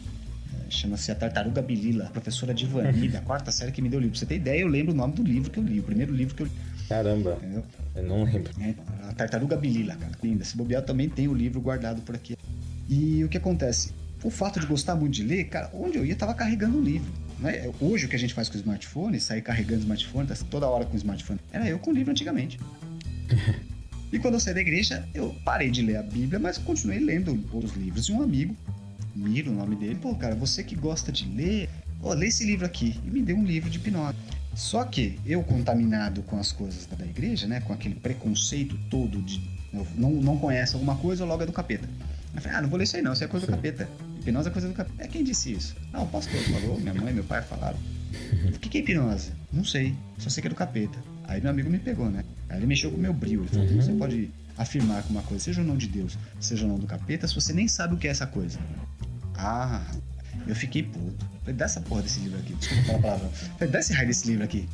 É, 0.54 0.70
Chama-se 0.70 1.10
A 1.10 1.14
Tartaruga 1.14 1.62
Bilila, 1.62 2.04
a 2.04 2.10
professora 2.10 2.52
Divani, 2.52 3.08
da 3.08 3.22
quarta 3.22 3.50
série 3.50 3.72
que 3.72 3.80
me 3.80 3.88
deu 3.88 3.98
o 3.98 4.02
livro. 4.02 4.12
Pra 4.12 4.20
você 4.20 4.26
ter 4.26 4.36
ideia, 4.36 4.60
eu 4.60 4.68
lembro 4.68 4.92
o 4.92 4.96
nome 4.96 5.14
do 5.14 5.22
livro 5.22 5.50
que 5.50 5.58
eu 5.58 5.64
li, 5.64 5.80
o 5.80 5.82
primeiro 5.82 6.12
livro 6.14 6.34
que 6.34 6.42
eu 6.42 6.46
li. 6.46 6.52
Caramba, 6.86 7.38
Entendeu? 7.38 7.64
eu 7.96 8.02
não 8.02 8.24
lembro. 8.24 8.52
É, 8.60 8.74
a 9.08 9.12
Tartaruga 9.14 9.56
Bilila, 9.56 9.96
cara. 9.96 10.12
Linda. 10.22 10.44
Se 10.44 10.54
bobear, 10.54 10.82
também 10.82 11.08
tem 11.08 11.28
o 11.28 11.34
livro 11.34 11.60
guardado 11.62 12.02
por 12.02 12.14
aqui. 12.14 12.36
E 12.88 13.24
o 13.24 13.28
que 13.28 13.38
acontece? 13.38 13.92
O 14.22 14.28
fato 14.30 14.60
de 14.60 14.66
gostar 14.66 14.94
muito 14.96 15.14
de 15.14 15.22
ler, 15.22 15.44
cara, 15.44 15.70
onde 15.72 15.96
eu 15.96 16.04
ia, 16.04 16.14
tava 16.14 16.34
carregando 16.34 16.76
um 16.76 16.82
livro. 16.82 17.10
Né? 17.38 17.70
Hoje, 17.80 18.06
o 18.06 18.08
que 18.08 18.16
a 18.16 18.18
gente 18.18 18.34
faz 18.34 18.48
com 18.48 18.56
o 18.56 18.58
smartphone, 18.58 19.20
sair 19.20 19.42
carregando 19.42 19.80
o 19.80 19.82
smartphone, 19.82 20.26
tá 20.26 20.34
toda 20.50 20.66
hora 20.66 20.84
com 20.84 20.94
o 20.94 20.96
smartphone, 20.96 21.40
era 21.52 21.68
eu 21.68 21.78
com 21.78 21.90
o 21.90 21.94
livro 21.94 22.10
antigamente. 22.10 22.58
e 24.12 24.18
quando 24.18 24.34
eu 24.34 24.40
saí 24.40 24.54
da 24.54 24.60
igreja, 24.60 25.08
eu 25.14 25.34
parei 25.44 25.70
de 25.70 25.82
ler 25.82 25.96
a 25.96 26.02
Bíblia, 26.02 26.38
mas 26.38 26.58
continuei 26.58 26.98
lendo 26.98 27.44
outros 27.52 27.74
livros. 27.74 28.08
E 28.08 28.12
um 28.12 28.22
amigo, 28.22 28.56
Miro, 29.14 29.50
o 29.50 29.54
nome 29.54 29.74
dele, 29.74 29.96
pô, 29.96 30.14
cara, 30.14 30.34
você 30.34 30.62
que 30.62 30.76
gosta 30.76 31.10
de 31.10 31.28
ler, 31.28 31.68
ó, 32.02 32.12
lê 32.12 32.28
esse 32.28 32.44
livro 32.44 32.64
aqui. 32.64 32.94
E 33.04 33.10
me 33.10 33.22
deu 33.22 33.36
um 33.36 33.44
livro 33.44 33.68
de 33.68 33.78
hipnose. 33.78 34.16
Só 34.54 34.84
que 34.84 35.18
eu, 35.26 35.42
contaminado 35.42 36.22
com 36.22 36.38
as 36.38 36.52
coisas 36.52 36.86
da, 36.86 37.04
igreja, 37.04 37.46
né, 37.46 37.60
com 37.60 37.72
aquele 37.72 37.94
preconceito 37.94 38.78
todo 38.90 39.20
de 39.22 39.40
não, 39.94 40.10
não 40.10 40.38
conhece 40.38 40.74
alguma 40.74 40.96
coisa, 40.96 41.24
logo 41.24 41.42
é 41.42 41.46
do 41.46 41.52
capeta. 41.52 41.88
Eu 42.34 42.40
falei, 42.42 42.58
ah, 42.58 42.62
não 42.62 42.68
vou 42.68 42.78
ler 42.78 42.84
isso 42.84 42.96
aí 42.96 43.02
não, 43.02 43.12
isso 43.12 43.24
é 43.24 43.26
coisa 43.26 43.46
do 43.46 43.50
capeta. 43.52 43.88
Hipnose 44.20 44.48
é 44.48 44.50
coisa 44.52 44.68
do 44.68 44.74
capeta. 44.74 45.02
É 45.02 45.08
quem 45.08 45.24
disse 45.24 45.52
isso? 45.52 45.74
Ah, 45.92 46.02
o 46.02 46.06
pastor 46.06 46.38
falou, 46.40 46.78
minha 46.80 46.94
mãe, 46.94 47.12
meu 47.12 47.24
pai 47.24 47.42
falaram. 47.42 47.78
O 48.54 48.58
que, 48.58 48.68
que 48.68 48.78
é 48.78 48.80
hipnose? 48.80 49.32
Não 49.52 49.64
sei, 49.64 49.94
só 50.18 50.28
sei 50.30 50.40
que 50.42 50.46
é 50.48 50.50
do 50.50 50.54
capeta. 50.56 50.98
Aí 51.24 51.40
meu 51.40 51.50
amigo 51.50 51.68
me 51.70 51.78
pegou, 51.78 52.08
né? 52.10 52.24
Aí 52.48 52.58
ele 52.58 52.66
mexeu 52.66 52.90
com 52.90 52.96
o 52.96 53.00
meu 53.00 53.12
brilho. 53.12 53.42
Ele 53.42 53.48
falou, 53.48 53.66
Uhum. 53.66 53.82
você 53.82 53.92
pode 53.92 54.30
afirmar 54.56 55.02
que 55.02 55.10
uma 55.10 55.22
coisa 55.22 55.42
seja 55.44 55.60
ou 55.60 55.66
não 55.66 55.76
de 55.76 55.86
Deus, 55.88 56.18
seja 56.40 56.64
ou 56.64 56.68
não 56.70 56.78
do 56.78 56.86
capeta, 56.86 57.26
se 57.28 57.34
você 57.34 57.52
nem 57.52 57.66
sabe 57.68 57.94
o 57.94 57.96
que 57.96 58.06
é 58.08 58.10
essa 58.10 58.26
coisa. 58.26 58.58
Ah, 59.36 59.82
eu 60.46 60.54
fiquei 60.54 60.82
puto. 60.82 61.26
Falei, 61.40 61.54
dá 61.54 61.64
essa 61.64 61.80
porra 61.80 62.02
desse 62.02 62.20
livro 62.20 62.38
aqui. 62.38 62.54
Desculpa 62.54 62.82
falar 62.84 62.98
a 62.98 63.02
palavra. 63.02 63.28
Falei, 63.28 63.72
dá 63.72 63.78
esse 63.78 63.92
raio 63.92 64.08
desse 64.08 64.26
livro 64.26 64.44
aqui. 64.44 64.68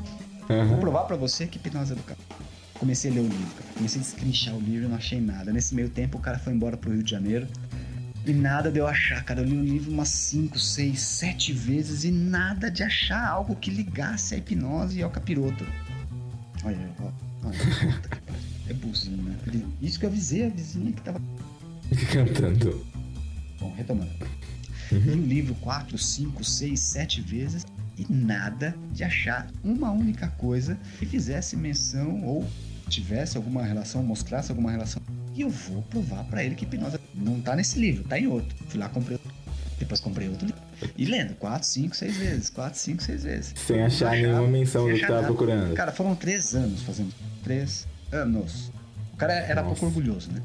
Vou 0.48 0.56
Aham. 0.60 0.78
provar 0.80 1.02
pra 1.04 1.16
você 1.16 1.46
que 1.46 1.58
hipnose 1.58 1.92
é 1.92 1.96
do 1.96 2.02
capeta. 2.02 2.44
Comecei 2.78 3.10
a 3.10 3.14
ler 3.14 3.20
o 3.20 3.28
livro, 3.28 3.54
cara. 3.54 3.68
Comecei 3.74 4.00
a 4.00 4.04
descrinchar 4.04 4.54
o 4.54 4.60
livro 4.60 4.86
e 4.86 4.88
não 4.88 4.96
achei 4.96 5.20
nada. 5.20 5.52
Nesse 5.52 5.74
meio 5.74 5.88
tempo, 5.88 6.18
o 6.18 6.20
cara 6.20 6.38
foi 6.38 6.52
embora 6.52 6.76
pro 6.76 6.92
Rio 6.92 7.02
de 7.02 7.10
Janeiro. 7.10 7.46
E 8.26 8.32
nada 8.32 8.70
de 8.70 8.78
eu 8.78 8.86
achar, 8.86 9.22
cara. 9.24 9.40
Eu 9.40 9.44
li 9.44 9.56
o 9.56 9.64
livro 9.64 9.92
umas 9.92 10.08
5, 10.08 10.58
6, 10.58 10.98
7 10.98 11.52
vezes 11.52 12.04
e 12.04 12.10
nada 12.10 12.70
de 12.70 12.82
achar 12.82 13.26
algo 13.26 13.54
que 13.54 13.70
ligasse 13.70 14.34
a 14.34 14.38
hipnose 14.38 14.98
e 14.98 15.02
ao 15.02 15.10
capiroto. 15.10 15.64
Olha. 16.64 16.90
Olha, 17.42 17.58
puta 17.92 18.08
que 18.08 18.20
pariu. 18.22 18.40
É 18.68 18.72
buzina. 18.72 19.36
Isso 19.82 19.98
que 19.98 20.06
eu 20.06 20.10
avisei 20.10 20.46
a 20.46 20.48
vizinha 20.48 20.92
que 20.92 21.02
tava. 21.02 21.20
Cantando. 22.12 22.84
Bom, 23.60 23.74
retomando. 23.76 24.10
Li 24.90 25.10
o 25.10 25.26
livro 25.26 25.54
4, 25.56 25.98
5, 25.98 26.42
6, 26.42 26.80
7 26.80 27.20
vezes 27.20 27.66
e 27.96 28.06
nada 28.12 28.74
de 28.92 29.04
achar 29.04 29.48
uma 29.62 29.90
única 29.90 30.28
coisa 30.28 30.78
que 30.98 31.06
fizesse 31.06 31.56
menção 31.56 32.24
ou 32.24 32.46
tivesse 32.88 33.36
alguma 33.36 33.62
relação, 33.64 34.02
mostrasse 34.02 34.50
alguma 34.50 34.70
relação. 34.70 35.00
E 35.34 35.40
eu 35.42 35.50
vou 35.50 35.82
provar 35.82 36.24
pra 36.24 36.44
ele 36.44 36.54
que 36.54 36.64
hipnose 36.64 36.98
não 37.14 37.40
tá 37.40 37.56
nesse 37.56 37.78
livro, 37.78 38.04
tá 38.04 38.18
em 38.18 38.26
outro. 38.26 38.54
Fui 38.68 38.78
lá, 38.78 38.88
comprei 38.88 39.16
outro. 39.16 39.32
Depois 39.78 40.00
comprei 40.00 40.28
outro 40.28 40.46
livro. 40.46 40.62
E 40.96 41.04
lendo 41.04 41.34
4, 41.34 41.66
5, 41.66 41.96
6 41.96 42.16
vezes. 42.16 42.50
4, 42.50 42.78
5, 42.78 43.02
6 43.02 43.22
vezes. 43.24 43.54
Sem 43.56 43.82
achar 43.82 44.06
Não 44.06 44.12
nenhuma 44.12 44.34
achava, 44.38 44.48
menção 44.50 44.88
do 44.88 44.94
que 44.94 45.00
tava 45.00 45.14
nada. 45.14 45.26
procurando. 45.26 45.74
Cara, 45.74 45.92
foram 45.92 46.14
3 46.14 46.54
anos 46.54 46.82
fazendo. 46.82 47.12
3 47.42 47.86
anos. 48.12 48.70
O 49.12 49.16
cara 49.16 49.32
era 49.32 49.62
Nossa. 49.62 49.74
pouco 49.80 49.86
orgulhoso, 49.86 50.30
né? 50.30 50.40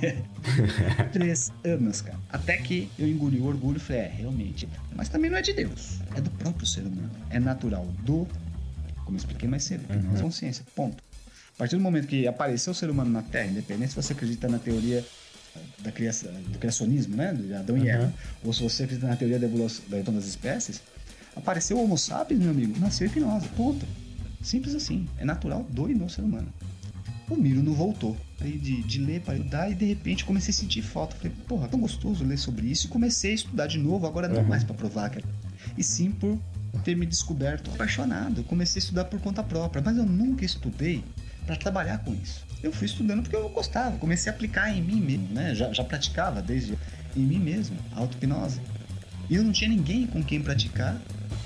Três 1.12 1.52
anos, 1.64 2.00
cara. 2.00 2.18
Até 2.30 2.56
que 2.56 2.90
eu 2.98 3.08
engoli 3.08 3.38
o 3.38 3.46
orgulho 3.46 3.76
e 3.76 3.80
falei, 3.80 4.02
é, 4.02 4.08
realmente. 4.08 4.68
Mas 4.94 5.08
também 5.08 5.30
não 5.30 5.38
é 5.38 5.42
de 5.42 5.52
Deus. 5.52 5.98
É 6.16 6.20
do 6.20 6.30
próprio 6.30 6.66
ser 6.66 6.82
humano. 6.82 7.10
É 7.30 7.38
natural 7.38 7.86
do. 8.04 8.26
Como 9.04 9.16
eu 9.16 9.18
expliquei 9.18 9.48
mais 9.48 9.64
cedo, 9.64 9.86
que 9.86 9.96
não 9.96 10.16
é 10.16 10.20
consciência. 10.20 10.64
Ponto. 10.74 11.02
A 11.54 11.58
partir 11.58 11.76
do 11.76 11.82
momento 11.82 12.06
que 12.06 12.26
apareceu 12.26 12.72
o 12.72 12.74
ser 12.74 12.88
humano 12.88 13.10
na 13.10 13.22
Terra, 13.22 13.50
independente 13.50 13.90
se 13.90 13.96
você 13.96 14.12
acredita 14.12 14.48
na 14.48 14.58
teoria 14.58 15.04
da 15.80 15.90
criação, 15.90 16.32
do 16.32 16.58
criacionismo, 16.58 17.16
né? 17.16 17.34
De 17.34 17.52
Adão 17.52 17.76
e 17.76 17.88
Eva, 17.88 18.12
ou 18.44 18.52
se 18.52 18.62
você 18.62 18.84
acredita 18.84 19.08
na 19.08 19.16
teoria 19.16 19.38
da 19.38 19.46
evolução, 19.46 19.84
da 19.88 19.98
evolução 19.98 20.14
das 20.14 20.26
espécies, 20.26 20.80
apareceu 21.34 21.76
o 21.76 21.84
Homo 21.84 21.98
sapiens, 21.98 22.40
meu 22.40 22.50
amigo, 22.50 22.78
nasceu 22.78 23.06
hipnose. 23.06 23.48
Ponto. 23.48 23.84
Simples 24.42 24.74
assim. 24.74 25.06
É 25.18 25.24
natural 25.24 25.64
do 25.64 25.90
e 25.90 25.94
no 25.94 26.08
ser 26.08 26.22
humano. 26.22 26.52
O 27.30 27.36
Miro 27.36 27.62
não 27.62 27.72
voltou. 27.72 28.16
Aí 28.40 28.58
de, 28.58 28.82
de 28.82 28.98
ler 28.98 29.20
para 29.20 29.36
estudar 29.36 29.70
e 29.70 29.74
de 29.74 29.84
repente 29.84 30.24
comecei 30.24 30.50
a 30.50 30.54
sentir 30.54 30.82
falta. 30.82 31.14
Falei, 31.16 31.32
porra, 31.46 31.68
tão 31.68 31.78
gostoso 31.80 32.24
ler 32.24 32.36
sobre 32.38 32.66
isso. 32.66 32.86
E 32.86 32.90
comecei 32.90 33.30
a 33.30 33.34
estudar 33.34 33.66
de 33.68 33.78
novo, 33.78 34.06
agora 34.06 34.28
não 34.28 34.40
Uhum. 34.42 34.48
mais 34.48 34.64
para 34.64 34.74
provar, 34.74 35.10
cara. 35.10 35.24
E 35.78 35.84
sim 35.84 36.10
por 36.10 36.38
ter 36.84 36.96
me 36.96 37.06
descoberto 37.06 37.70
apaixonado. 37.70 38.42
Comecei 38.44 38.80
a 38.80 38.82
estudar 38.82 39.04
por 39.04 39.20
conta 39.20 39.42
própria, 39.42 39.82
mas 39.84 39.96
eu 39.96 40.04
nunca 40.06 40.44
estudei 40.44 41.04
para 41.46 41.56
trabalhar 41.56 41.98
com 41.98 42.12
isso. 42.14 42.44
Eu 42.62 42.72
fui 42.72 42.86
estudando 42.86 43.22
porque 43.22 43.36
eu 43.36 43.48
gostava, 43.50 43.96
comecei 43.98 44.30
a 44.30 44.34
aplicar 44.34 44.74
em 44.74 44.82
mim 44.82 45.00
mesmo, 45.00 45.28
né? 45.32 45.54
Já, 45.54 45.72
já 45.72 45.82
praticava 45.84 46.42
desde 46.42 46.76
em 47.16 47.20
mim 47.20 47.38
mesmo, 47.38 47.76
auto-hipnose. 47.94 48.60
E 49.28 49.34
eu 49.36 49.44
não 49.44 49.52
tinha 49.52 49.70
ninguém 49.70 50.06
com 50.06 50.22
quem 50.22 50.40
praticar. 50.42 50.94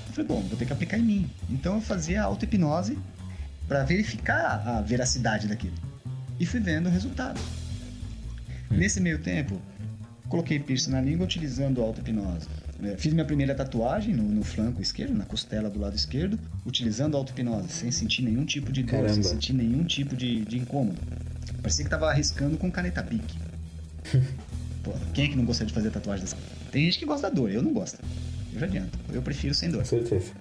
Eu 0.08 0.12
falei, 0.12 0.26
bom, 0.28 0.40
vou 0.42 0.56
ter 0.58 0.66
que 0.66 0.72
aplicar 0.72 0.98
em 0.98 1.02
mim. 1.02 1.30
Então 1.50 1.74
eu 1.74 1.80
fazia 1.80 2.22
auto-hipnose 2.22 2.98
para 3.68 3.84
verificar 3.84 4.62
a 4.66 4.80
veracidade 4.80 5.48
daquilo. 5.48 5.74
E 6.38 6.46
fui 6.46 6.60
vendo 6.60 6.86
o 6.86 6.90
resultado. 6.90 7.40
Hum. 8.70 8.76
Nesse 8.76 9.00
meio 9.00 9.18
tempo, 9.18 9.60
coloquei 10.28 10.58
piercing 10.58 10.90
na 10.90 11.00
língua 11.00 11.24
utilizando 11.24 11.80
auto-hipnose. 11.80 12.48
É, 12.82 12.96
fiz 12.96 13.12
minha 13.12 13.24
primeira 13.24 13.54
tatuagem 13.54 14.14
no, 14.14 14.24
no, 14.24 14.42
flanco 14.42 14.82
esquerdo, 14.82 15.14
na 15.14 15.24
costela 15.24 15.70
do 15.70 15.78
lado 15.78 15.94
esquerdo, 15.94 16.38
utilizando 16.66 17.16
auto-hipnose, 17.16 17.68
sem 17.68 17.90
sentir 17.90 18.22
nenhum 18.22 18.44
tipo 18.44 18.72
de 18.72 18.82
dor, 18.82 18.90
Caramba. 18.90 19.14
sem 19.14 19.22
sentir 19.22 19.52
nenhum 19.52 19.84
tipo 19.84 20.16
de, 20.16 20.44
de 20.44 20.58
incômodo. 20.58 21.00
Parecia 21.62 21.84
que 21.84 21.90
tava 21.90 22.10
arriscando 22.10 22.58
com 22.58 22.70
caneta 22.70 23.02
pique. 23.02 23.38
Pô, 24.82 24.92
quem 25.14 25.24
é 25.24 25.28
que 25.28 25.36
não 25.36 25.46
gostaria 25.46 25.68
de 25.68 25.72
fazer 25.72 25.90
tatuagem 25.90 26.24
dessa? 26.24 26.36
Tem 26.70 26.84
gente 26.84 26.98
que 26.98 27.06
gosta 27.06 27.30
da 27.30 27.34
dor, 27.34 27.50
eu 27.50 27.62
não 27.62 27.72
gosto. 27.72 27.98
Eu 28.52 28.60
já 28.60 28.66
adianto. 28.66 28.98
Eu 29.12 29.22
prefiro 29.22 29.54
sem 29.54 29.70
dor. 29.70 29.78
Com 29.78 29.86
certeza. 29.86 30.32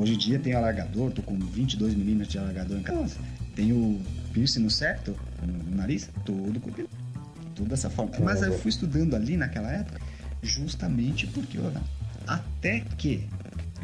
Hoje 0.00 0.14
em 0.14 0.16
dia 0.16 0.38
tem 0.38 0.54
alargador, 0.54 1.10
tô 1.10 1.20
com 1.20 1.38
22 1.38 1.94
milímetros 1.94 2.32
de 2.32 2.38
alargador 2.38 2.78
em 2.78 2.82
casa. 2.82 3.18
Tenho 3.54 4.00
piercing 4.32 4.60
no 4.60 4.70
septo, 4.70 5.14
no, 5.46 5.76
nariz, 5.76 6.08
tudo 6.24 6.58
com 6.58 6.70
tudo 6.70 7.68
dessa 7.68 7.90
forma. 7.90 8.10
Mas 8.20 8.40
eu 8.40 8.58
fui 8.58 8.70
estudando 8.70 9.14
ali 9.14 9.36
naquela 9.36 9.70
época 9.70 10.00
justamente 10.42 11.26
porque, 11.26 11.58
olha, 11.58 11.82
até 12.26 12.80
que 12.96 13.28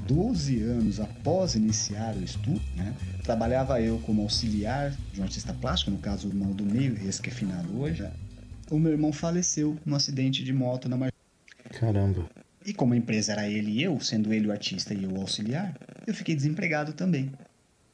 12 0.08 0.62
anos 0.62 1.00
após 1.00 1.54
iniciar 1.54 2.16
o 2.16 2.24
estudo, 2.24 2.62
né, 2.74 2.94
trabalhava 3.22 3.78
eu 3.82 3.98
como 3.98 4.22
auxiliar 4.22 4.92
de 5.12 5.20
um 5.20 5.24
artista 5.24 5.52
plástico, 5.52 5.90
no 5.90 5.98
caso 5.98 6.28
o 6.28 6.30
irmão 6.30 6.50
do 6.52 6.64
meio, 6.64 6.96
esse 7.06 7.20
que 7.20 7.28
é 7.28 7.32
finado 7.32 7.78
hoje. 7.78 8.08
O 8.70 8.78
meu 8.78 8.92
irmão 8.92 9.12
faleceu 9.12 9.76
num 9.84 9.94
acidente 9.94 10.42
de 10.42 10.52
moto 10.54 10.88
na 10.88 10.96
Mar... 10.96 11.12
Caramba. 11.78 12.24
E 12.66 12.74
como 12.74 12.94
a 12.94 12.96
empresa 12.96 13.32
era 13.32 13.48
ele 13.48 13.70
e 13.70 13.82
eu, 13.84 14.00
sendo 14.00 14.34
ele 14.34 14.48
o 14.48 14.52
artista 14.52 14.92
e 14.92 15.04
eu 15.04 15.12
o 15.12 15.20
auxiliar, 15.20 15.72
eu 16.04 16.12
fiquei 16.12 16.34
desempregado 16.34 16.92
também. 16.92 17.30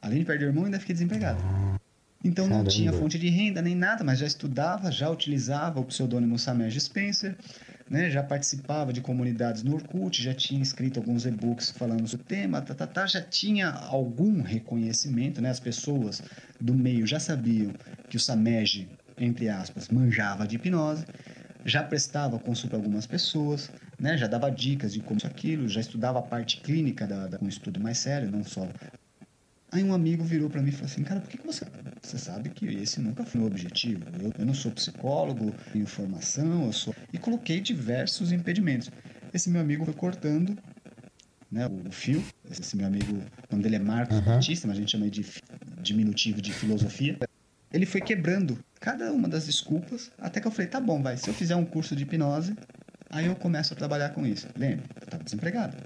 Além 0.00 0.20
de 0.20 0.24
perder 0.24 0.46
o 0.46 0.48
irmão, 0.48 0.64
ainda 0.64 0.80
fiquei 0.80 0.94
desempregado. 0.94 1.40
Então 2.24 2.46
Caramba. 2.46 2.64
não 2.64 2.70
tinha 2.70 2.92
fonte 2.92 3.18
de 3.18 3.28
renda 3.28 3.60
nem 3.60 3.74
nada, 3.74 4.02
mas 4.02 4.18
já 4.18 4.26
estudava, 4.26 4.90
já 4.90 5.10
utilizava 5.10 5.78
o 5.78 5.84
pseudônimo 5.84 6.38
Samej 6.38 6.80
Spencer, 6.80 7.36
né? 7.90 8.08
já 8.10 8.22
participava 8.22 8.92
de 8.92 9.00
comunidades 9.00 9.62
no 9.62 9.74
Orkut, 9.74 10.22
já 10.22 10.32
tinha 10.32 10.62
escrito 10.62 10.98
alguns 10.98 11.26
e-books 11.26 11.70
falando 11.70 12.06
sobre 12.08 12.24
o 12.24 12.26
tema, 12.26 12.62
tá, 12.62 12.74
tá, 12.74 12.86
tá, 12.86 13.06
já 13.06 13.20
tinha 13.20 13.70
algum 13.70 14.40
reconhecimento, 14.40 15.42
né? 15.42 15.50
as 15.50 15.60
pessoas 15.60 16.22
do 16.58 16.74
meio 16.74 17.06
já 17.06 17.20
sabiam 17.20 17.72
que 18.08 18.16
o 18.16 18.20
Samej, 18.20 18.88
entre 19.18 19.48
aspas, 19.48 19.88
manjava 19.88 20.46
de 20.46 20.56
hipnose, 20.56 21.04
já 21.64 21.82
prestava 21.82 22.38
consulta 22.38 22.76
a 22.76 22.78
algumas 22.78 23.06
pessoas, 23.06 23.70
né? 24.02 24.18
já 24.18 24.26
dava 24.26 24.50
dicas 24.50 24.92
de 24.92 25.00
como 25.00 25.16
isso 25.16 25.26
aquilo, 25.26 25.68
já 25.68 25.80
estudava 25.80 26.18
a 26.18 26.22
parte 26.22 26.60
clínica 26.60 27.06
da, 27.06 27.26
da, 27.26 27.38
com 27.38 27.46
um 27.46 27.48
estudo 27.48 27.80
mais 27.80 27.98
sério, 27.98 28.30
não 28.30 28.44
só 28.44 28.68
Aí 29.72 29.82
um 29.82 29.94
amigo 29.94 30.22
virou 30.22 30.50
para 30.50 30.60
mim 30.60 30.68
e 30.68 30.72
falou 30.72 30.84
assim, 30.84 31.02
cara, 31.02 31.18
por 31.18 31.30
que, 31.30 31.38
que 31.38 31.46
você... 31.46 31.64
Você 32.02 32.18
sabe 32.18 32.50
que 32.50 32.66
esse 32.66 33.00
nunca 33.00 33.24
foi 33.24 33.40
o 33.40 33.46
objetivo. 33.46 34.04
Eu, 34.20 34.30
eu 34.40 34.44
não 34.44 34.52
sou 34.52 34.70
psicólogo, 34.70 35.50
tenho 35.72 35.86
formação, 35.86 36.66
eu 36.66 36.72
sou... 36.74 36.94
E 37.10 37.16
coloquei 37.16 37.58
diversos 37.58 38.32
impedimentos. 38.32 38.90
Esse 39.32 39.48
meu 39.48 39.62
amigo 39.62 39.86
foi 39.86 39.94
cortando 39.94 40.58
né, 41.50 41.66
o, 41.66 41.90
fio. 41.90 42.22
Esse 42.50 42.76
meu 42.76 42.86
amigo, 42.86 43.14
o 43.14 43.52
nome 43.52 43.62
dele 43.62 43.76
é 43.76 43.78
Marcos 43.78 44.18
uhum. 44.18 44.24
Batista, 44.24 44.68
mas 44.68 44.76
a 44.76 44.80
gente 44.80 44.90
chama 44.90 45.08
de 45.08 45.24
diminutivo 45.80 46.42
de 46.42 46.52
filosofia. 46.52 47.18
Ele 47.72 47.86
foi 47.86 48.02
quebrando 48.02 48.58
cada 48.78 49.10
uma 49.10 49.26
das 49.26 49.46
desculpas, 49.46 50.10
até 50.18 50.38
que 50.38 50.46
eu 50.46 50.50
falei, 50.50 50.66
tá 50.66 50.80
bom, 50.80 51.02
vai, 51.02 51.16
se 51.16 51.30
eu 51.30 51.32
fizer 51.32 51.56
um 51.56 51.64
curso 51.64 51.96
de 51.96 52.02
hipnose, 52.02 52.54
aí 53.12 53.26
eu 53.26 53.36
começo 53.36 53.74
a 53.74 53.76
trabalhar 53.76 54.08
com 54.10 54.26
isso. 54.26 54.48
Lembra, 54.56 54.84
eu 55.00 55.04
estava 55.04 55.22
desempregado. 55.22 55.76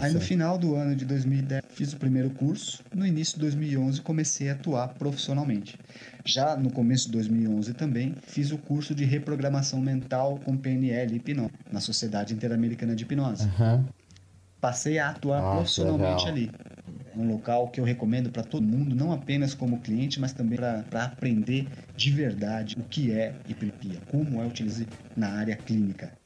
Aí 0.00 0.14
no 0.14 0.20
final 0.20 0.56
do 0.56 0.74
ano 0.74 0.96
de 0.96 1.04
2010 1.04 1.62
fiz 1.68 1.92
o 1.92 1.96
primeiro 1.98 2.30
curso, 2.30 2.82
no 2.94 3.06
início 3.06 3.34
de 3.34 3.40
2011 3.40 4.00
comecei 4.00 4.48
a 4.48 4.52
atuar 4.52 4.88
profissionalmente. 4.88 5.78
Já 6.24 6.56
no 6.56 6.70
começo 6.70 7.06
de 7.06 7.12
2011 7.12 7.74
também 7.74 8.14
fiz 8.22 8.50
o 8.50 8.56
curso 8.56 8.94
de 8.94 9.04
reprogramação 9.04 9.80
mental 9.80 10.40
com 10.42 10.56
PNL 10.56 11.12
e 11.12 11.16
hipnose 11.16 11.50
na 11.70 11.80
Sociedade 11.80 12.32
Interamericana 12.32 12.96
de 12.96 13.04
Hipnose. 13.04 13.44
Uhum. 13.44 13.84
Passei 14.58 14.98
a 14.98 15.10
atuar 15.10 15.40
Nossa, 15.40 15.56
profissionalmente 15.56 16.24
legal. 16.26 16.28
ali. 16.28 16.50
Um 17.16 17.28
local 17.28 17.68
que 17.68 17.80
eu 17.80 17.84
recomendo 17.84 18.30
para 18.30 18.42
todo 18.42 18.62
mundo, 18.62 18.94
não 18.94 19.12
apenas 19.12 19.52
como 19.52 19.80
cliente, 19.80 20.20
mas 20.20 20.32
também 20.32 20.58
para 20.58 21.04
aprender 21.04 21.66
de 21.96 22.10
verdade 22.10 22.76
o 22.78 22.84
que 22.84 23.12
é 23.12 23.34
hiperpia, 23.48 23.98
como 24.10 24.40
é 24.40 24.46
utilizado 24.46 24.88
na 25.16 25.28
área 25.28 25.56
clínica. 25.56 26.19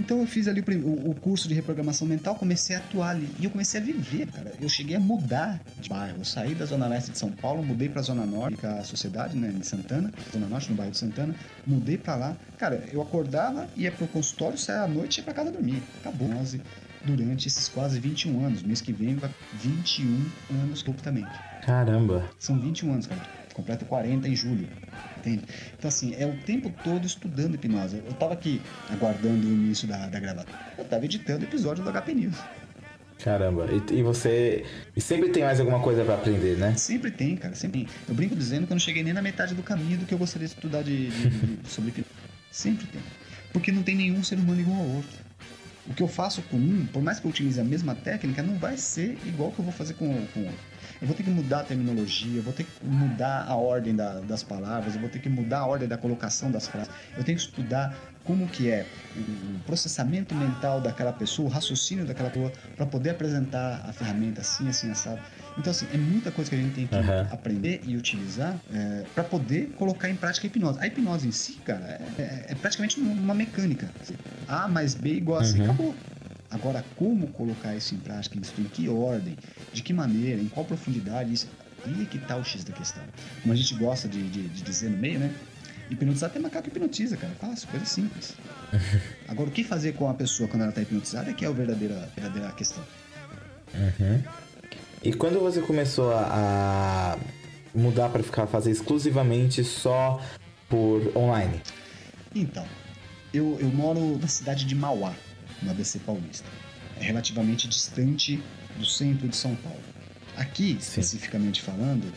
Então 0.00 0.18
eu 0.18 0.26
fiz 0.26 0.48
ali 0.48 0.62
o, 0.62 1.10
o, 1.10 1.14
curso 1.14 1.46
de 1.46 1.52
reprogramação 1.52 2.08
mental, 2.08 2.34
comecei 2.34 2.74
a 2.74 2.78
atuar 2.78 3.10
ali. 3.10 3.28
E 3.38 3.44
eu 3.44 3.50
comecei 3.50 3.78
a 3.78 3.84
viver, 3.84 4.26
cara. 4.28 4.54
Eu 4.58 4.66
cheguei 4.66 4.96
a 4.96 5.00
mudar 5.00 5.60
de 5.78 5.90
bairro. 5.90 6.16
Eu 6.18 6.24
saí 6.24 6.54
da 6.54 6.64
Zona 6.64 6.88
Leste 6.88 7.10
de 7.10 7.18
São 7.18 7.30
Paulo, 7.30 7.62
mudei 7.62 7.86
pra 7.90 8.00
Zona 8.00 8.24
Norte, 8.24 8.56
com 8.56 8.66
a 8.66 8.82
sociedade, 8.82 9.36
né, 9.36 9.52
em 9.54 9.62
Santana, 9.62 10.10
Zona 10.32 10.46
Norte, 10.46 10.70
no 10.70 10.76
bairro 10.76 10.90
de 10.90 10.96
Santana. 10.96 11.34
Mudei 11.66 11.98
pra 11.98 12.16
lá. 12.16 12.34
Cara, 12.56 12.82
eu 12.90 13.02
acordava, 13.02 13.68
ia 13.76 13.92
pro 13.92 14.06
consultório, 14.08 14.56
saia 14.56 14.82
à 14.82 14.88
noite 14.88 15.18
e 15.18 15.20
ia 15.20 15.24
pra 15.24 15.34
casa 15.34 15.52
dormir. 15.52 15.82
Acabou. 16.00 16.30
Durante 17.04 17.48
esses 17.48 17.68
quase 17.68 18.00
21 18.00 18.44
anos. 18.44 18.62
Mês 18.62 18.80
que 18.80 18.92
vem 18.92 19.16
vai 19.16 19.30
21 19.54 20.26
anos 20.62 20.82
completamente. 20.82 21.30
Caramba. 21.64 22.24
São 22.38 22.58
21 22.58 22.92
anos, 22.92 23.06
cara. 23.06 23.39
Completo 23.54 23.84
40 23.84 24.28
em 24.28 24.36
julho. 24.36 24.68
Entende? 25.18 25.44
Então, 25.76 25.88
assim, 25.88 26.14
é 26.18 26.26
o 26.26 26.36
tempo 26.44 26.72
todo 26.82 27.06
estudando 27.06 27.54
hipnose. 27.54 28.02
Eu 28.06 28.12
tava 28.14 28.34
aqui 28.34 28.60
aguardando 28.88 29.46
o 29.46 29.50
início 29.50 29.86
da, 29.86 30.06
da 30.06 30.18
gravação. 30.18 30.52
Eu 30.78 30.84
tava 30.84 31.04
editando 31.04 31.40
o 31.40 31.48
episódio 31.48 31.84
do 31.84 31.92
HP 31.92 32.14
News. 32.14 32.36
Caramba, 33.22 33.66
e, 33.70 33.98
e, 33.98 34.02
você. 34.02 34.64
E 34.96 35.00
sempre 35.00 35.28
tem 35.28 35.44
mais 35.44 35.60
alguma 35.60 35.80
coisa 35.80 36.02
para 36.04 36.14
aprender, 36.14 36.56
né? 36.56 36.74
Sempre 36.76 37.10
tem, 37.10 37.36
cara, 37.36 37.54
sempre 37.54 37.84
tem. 37.84 37.94
Eu 38.08 38.14
brinco 38.14 38.34
dizendo 38.34 38.66
que 38.66 38.72
eu 38.72 38.76
não 38.76 38.80
cheguei 38.80 39.02
nem 39.02 39.12
na 39.12 39.20
metade 39.20 39.54
do 39.54 39.62
caminho 39.62 39.98
do 39.98 40.06
que 40.06 40.14
eu 40.14 40.18
gostaria 40.18 40.48
de 40.48 40.54
estudar 40.54 40.82
de, 40.82 41.10
de, 41.10 41.28
de 41.62 41.68
sobre 41.68 41.90
hipnose. 41.90 42.08
Sempre 42.50 42.86
tem. 42.86 43.00
Porque 43.52 43.70
não 43.70 43.82
tem 43.82 43.94
nenhum 43.94 44.24
ser 44.24 44.36
humano 44.36 44.60
igual 44.60 44.78
ao 44.78 44.86
outro. 44.86 45.18
O 45.86 45.92
que 45.92 46.02
eu 46.02 46.08
faço 46.08 46.40
com 46.42 46.56
um, 46.56 46.86
por 46.86 47.02
mais 47.02 47.20
que 47.20 47.26
eu 47.26 47.30
utilize 47.30 47.60
a 47.60 47.64
mesma 47.64 47.94
técnica, 47.94 48.42
não 48.42 48.54
vai 48.54 48.76
ser 48.76 49.18
igual 49.26 49.50
o 49.50 49.52
que 49.52 49.58
eu 49.58 49.64
vou 49.64 49.74
fazer 49.74 49.94
com, 49.94 50.06
com 50.28 50.40
outro 50.40 50.69
eu 51.00 51.06
vou 51.06 51.16
ter 51.16 51.22
que 51.22 51.30
mudar 51.30 51.60
a 51.60 51.64
terminologia, 51.64 52.38
eu 52.38 52.42
vou 52.42 52.52
ter 52.52 52.64
que 52.64 52.70
mudar 52.84 53.46
a 53.48 53.54
ordem 53.54 53.94
da, 53.94 54.20
das 54.20 54.42
palavras, 54.42 54.94
eu 54.94 55.00
vou 55.00 55.08
ter 55.08 55.18
que 55.18 55.28
mudar 55.28 55.60
a 55.60 55.66
ordem 55.66 55.88
da 55.88 55.96
colocação 55.96 56.50
das 56.50 56.66
frases, 56.66 56.92
eu 57.16 57.24
tenho 57.24 57.38
que 57.38 57.44
estudar 57.44 57.96
como 58.24 58.46
que 58.46 58.70
é 58.70 58.86
o 59.16 59.58
processamento 59.64 60.34
mental 60.34 60.80
daquela 60.80 61.12
pessoa, 61.12 61.48
o 61.48 61.50
raciocínio 61.50 62.04
daquela 62.04 62.30
pessoa, 62.30 62.52
para 62.76 62.86
poder 62.86 63.10
apresentar 63.10 63.84
a 63.88 63.92
ferramenta 63.92 64.40
assim, 64.40 64.68
assim, 64.68 64.90
assado. 64.90 65.20
Então, 65.58 65.70
assim, 65.70 65.86
é 65.92 65.96
muita 65.96 66.30
coisa 66.30 66.48
que 66.48 66.56
a 66.56 66.58
gente 66.58 66.74
tem 66.74 66.86
que 66.86 66.94
uhum. 66.94 67.20
aprender 67.32 67.80
e 67.84 67.96
utilizar 67.96 68.56
é, 68.72 69.04
para 69.14 69.24
poder 69.24 69.70
colocar 69.76 70.08
em 70.08 70.14
prática 70.14 70.46
a 70.46 70.48
hipnose. 70.48 70.78
A 70.80 70.86
hipnose 70.86 71.26
em 71.26 71.32
si, 71.32 71.54
cara, 71.64 71.84
é, 72.18 72.22
é, 72.22 72.46
é 72.50 72.54
praticamente 72.54 73.00
uma 73.00 73.34
mecânica. 73.34 73.88
A 74.46 74.68
mais 74.68 74.94
B 74.94 75.14
igual 75.14 75.40
a 75.40 75.44
C, 75.44 75.58
uhum. 75.58 75.64
acabou. 75.64 75.94
Agora, 76.50 76.84
como 76.96 77.28
colocar 77.28 77.76
isso 77.76 77.94
em 77.94 77.98
prática, 77.98 78.36
em 78.36 78.64
que 78.64 78.88
ordem, 78.88 79.36
de 79.72 79.82
que 79.82 79.92
maneira, 79.92 80.40
em 80.40 80.48
qual 80.48 80.66
profundidade, 80.66 81.32
isso, 81.32 81.48
aí 81.86 82.02
é 82.02 82.04
que 82.04 82.18
tá 82.18 82.36
o 82.36 82.44
X 82.44 82.64
da 82.64 82.72
questão. 82.72 83.02
Como 83.42 83.52
a 83.52 83.56
gente 83.56 83.74
gosta 83.74 84.08
de, 84.08 84.22
de, 84.28 84.48
de 84.48 84.62
dizer 84.62 84.90
no 84.90 84.96
meio, 84.96 85.20
né? 85.20 85.32
Hipnotizar 85.90 86.30
até 86.30 86.38
macaco 86.38 86.68
hipnotiza, 86.68 87.16
cara. 87.16 87.32
Fácil, 87.40 87.68
coisa 87.68 87.86
simples. 87.86 88.34
Agora, 89.28 89.48
o 89.48 89.52
que 89.52 89.64
fazer 89.64 89.92
com 89.92 90.08
a 90.08 90.14
pessoa 90.14 90.48
quando 90.48 90.62
ela 90.62 90.72
tá 90.72 90.82
hipnotizada 90.82 91.30
é 91.30 91.34
que 91.34 91.44
é 91.44 91.48
a 91.48 91.52
verdadeira, 91.52 92.08
verdadeira 92.14 92.50
questão. 92.52 92.82
Uhum. 93.74 94.22
E 95.02 95.12
quando 95.12 95.40
você 95.40 95.60
começou 95.60 96.12
a 96.12 97.16
mudar 97.74 98.08
para 98.08 98.22
ficar 98.22 98.46
fazer 98.46 98.70
exclusivamente 98.70 99.64
só 99.64 100.20
por 100.68 101.16
online? 101.16 101.60
Então, 102.34 102.66
eu, 103.32 103.56
eu 103.60 103.68
moro 103.68 104.18
na 104.18 104.28
cidade 104.28 104.64
de 104.64 104.74
Mauá, 104.74 105.14
no 105.62 105.70
ABC 105.70 105.98
Paulista. 106.00 106.48
É 106.98 107.04
relativamente 107.04 107.68
distante 107.68 108.42
do 108.76 108.84
centro 108.84 109.28
de 109.28 109.36
São 109.36 109.54
Paulo. 109.56 109.80
Aqui, 110.36 110.78
Sim. 110.80 111.00
especificamente 111.00 111.62
falando, 111.62 112.12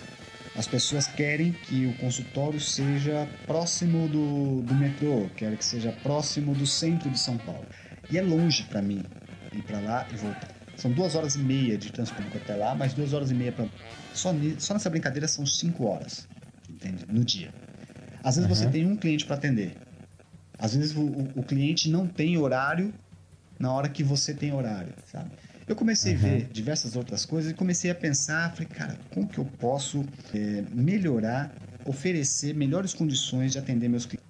as 0.56 0.68
pessoas 0.68 1.08
querem 1.08 1.52
que 1.52 1.88
o 1.88 1.94
consultório 1.98 2.60
seja 2.60 3.28
próximo 3.48 4.08
do, 4.08 4.62
do 4.62 4.76
metrô, 4.76 5.28
querem 5.36 5.58
que 5.58 5.66
seja 5.66 5.92
próximo 6.04 6.54
do 6.54 6.68
centro 6.68 7.10
de 7.10 7.20
São 7.20 7.38
Paulo. 7.38 7.66
E 8.12 8.18
é 8.18 8.22
longe 8.22 8.64
para 8.64 8.82
mim 8.82 9.04
ir 9.52 9.64
para 9.64 9.80
lá 9.80 10.08
e 10.12 10.16
voltar. 10.16 10.50
São 10.78 10.92
duas 10.92 11.16
horas 11.16 11.36
e 11.36 11.40
meia 11.40 11.78
de 11.78 11.92
transporte 11.92 12.38
até 12.38 12.56
lá, 12.56 12.76
mais 12.76 12.94
duas 12.94 13.14
horas 13.14 13.32
e 13.32 13.34
meia 13.34 13.52
para. 13.52 13.68
Só, 14.14 14.34
só 14.60 14.74
nessa 14.74 14.90
brincadeira 14.90 15.28
são 15.28 15.46
cinco 15.46 15.86
horas, 15.86 16.28
entende? 16.70 17.06
No 17.10 17.24
dia. 17.24 17.52
Às 18.24 18.36
vezes 18.36 18.50
uhum. 18.50 18.56
você 18.56 18.70
tem 18.70 18.86
um 18.86 18.96
cliente 18.96 19.26
para 19.26 19.36
atender. 19.36 19.76
Às 20.58 20.76
vezes 20.76 20.96
o, 20.96 21.02
o, 21.02 21.32
o 21.38 21.44
cliente 21.44 21.90
não 21.90 22.08
tem 22.08 22.38
horário 22.38 22.94
na 23.64 23.72
hora 23.72 23.88
que 23.88 24.04
você 24.04 24.34
tem 24.34 24.54
horário, 24.54 24.94
sabe? 25.10 25.32
Eu 25.70 25.74
comecei 25.74 26.12
uhum. 26.12 26.20
a 26.20 26.22
ver 26.22 26.50
diversas 26.52 26.98
outras 26.98 27.26
coisas 27.26 27.50
e 27.50 27.54
comecei 27.54 27.90
a 27.90 27.96
pensar, 27.96 28.52
falei, 28.52 28.68
cara, 28.68 28.98
como 29.14 29.26
que 29.26 29.38
eu 29.38 29.46
posso 29.58 30.04
é, 30.36 30.62
melhorar, 30.74 31.50
oferecer 31.88 32.54
melhores 32.54 32.94
condições 32.94 33.54
de 33.54 33.60
atender 33.60 33.88
meus 33.88 34.06
clientes? 34.06 34.22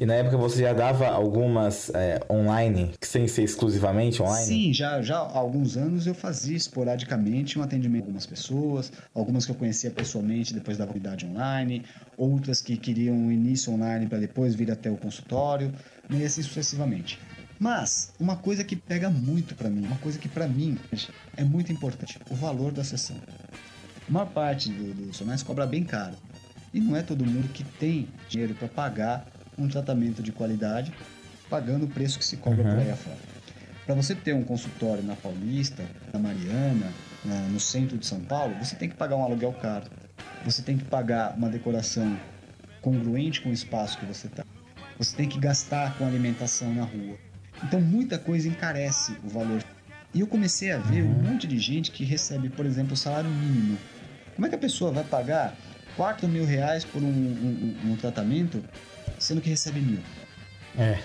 E 0.00 0.06
na 0.06 0.14
época 0.14 0.38
você 0.38 0.62
já 0.62 0.72
dava 0.72 1.06
algumas 1.06 1.90
é, 1.90 2.18
online, 2.30 2.92
sem 3.02 3.28
ser 3.28 3.42
exclusivamente 3.42 4.22
online? 4.22 4.46
Sim, 4.46 4.72
já, 4.72 5.02
já 5.02 5.18
há 5.18 5.38
alguns 5.38 5.76
anos 5.76 6.06
eu 6.06 6.14
fazia 6.14 6.56
esporadicamente 6.56 7.58
um 7.58 7.62
atendimento 7.62 8.04
com 8.04 8.06
algumas 8.06 8.24
pessoas, 8.24 8.90
algumas 9.14 9.44
que 9.44 9.52
eu 9.52 9.56
conhecia 9.56 9.90
pessoalmente 9.90 10.54
depois 10.54 10.78
da 10.78 10.86
validade 10.86 11.26
online, 11.26 11.84
outras 12.16 12.62
que 12.62 12.78
queriam 12.78 13.14
um 13.14 13.30
início 13.30 13.70
online 13.70 14.06
para 14.06 14.18
depois 14.18 14.54
vir 14.54 14.70
até 14.70 14.90
o 14.90 14.96
consultório, 14.96 15.74
e 16.08 16.24
assim 16.24 16.42
sucessivamente. 16.42 17.18
Mas 17.58 18.12
uma 18.20 18.36
coisa 18.36 18.62
que 18.62 18.76
pega 18.76 19.10
muito 19.10 19.54
para 19.54 19.68
mim, 19.68 19.84
uma 19.84 19.98
coisa 19.98 20.18
que 20.18 20.28
para 20.28 20.46
mim 20.46 20.78
é 21.36 21.42
muito 21.42 21.72
importante, 21.72 22.18
o 22.30 22.34
valor 22.34 22.72
da 22.72 22.84
sessão. 22.84 23.16
A 24.08 24.12
maior 24.12 24.26
parte 24.26 24.70
dos 24.70 24.94
do 24.94 25.02
profissionais 25.02 25.42
cobra 25.42 25.66
bem 25.66 25.84
caro. 25.84 26.16
E 26.72 26.80
não 26.80 26.96
é 26.96 27.02
todo 27.02 27.24
mundo 27.24 27.48
que 27.52 27.64
tem 27.64 28.08
dinheiro 28.28 28.54
para 28.54 28.68
pagar 28.68 29.26
um 29.58 29.68
tratamento 29.68 30.22
de 30.22 30.30
qualidade 30.30 30.92
pagando 31.50 31.86
o 31.86 31.88
preço 31.88 32.18
que 32.18 32.24
se 32.24 32.36
cobra 32.36 32.62
uhum. 32.62 32.70
por 32.70 32.78
aí 32.78 32.90
afora. 32.90 33.16
Para 33.86 33.94
você 33.94 34.14
ter 34.14 34.34
um 34.34 34.44
consultório 34.44 35.02
na 35.02 35.16
Paulista, 35.16 35.82
na 36.12 36.18
Mariana, 36.18 36.92
na, 37.24 37.40
no 37.48 37.58
centro 37.58 37.96
de 37.96 38.06
São 38.06 38.20
Paulo, 38.20 38.54
você 38.62 38.76
tem 38.76 38.88
que 38.88 38.94
pagar 38.94 39.16
um 39.16 39.24
aluguel 39.24 39.52
caro. 39.54 39.86
Você 40.44 40.62
tem 40.62 40.76
que 40.76 40.84
pagar 40.84 41.34
uma 41.36 41.48
decoração 41.48 42.18
congruente 42.82 43.40
com 43.40 43.48
o 43.48 43.52
espaço 43.52 43.98
que 43.98 44.04
você 44.04 44.26
está. 44.26 44.44
Você 44.98 45.16
tem 45.16 45.28
que 45.28 45.38
gastar 45.38 45.96
com 45.96 46.06
alimentação 46.06 46.72
na 46.74 46.84
rua. 46.84 47.16
Então 47.62 47.80
muita 47.80 48.18
coisa 48.18 48.48
encarece 48.48 49.16
o 49.24 49.28
valor. 49.28 49.62
E 50.14 50.20
eu 50.20 50.26
comecei 50.26 50.72
a 50.72 50.78
ver 50.78 51.02
um 51.02 51.22
monte 51.22 51.46
de 51.46 51.58
gente 51.58 51.90
que 51.90 52.04
recebe, 52.04 52.48
por 52.48 52.64
exemplo, 52.64 52.94
o 52.94 52.96
salário 52.96 53.30
mínimo. 53.30 53.78
Como 54.34 54.46
é 54.46 54.48
que 54.48 54.54
a 54.54 54.58
pessoa 54.58 54.90
vai 54.90 55.04
pagar 55.04 55.56
4 55.96 56.28
mil 56.28 56.44
reais 56.44 56.84
por 56.84 57.02
um, 57.02 57.06
um, 57.06 57.76
um, 57.84 57.92
um 57.92 57.96
tratamento 57.96 58.62
sendo 59.18 59.40
que 59.40 59.50
recebe 59.50 59.80
mil. 59.80 60.00
É. 60.78 60.98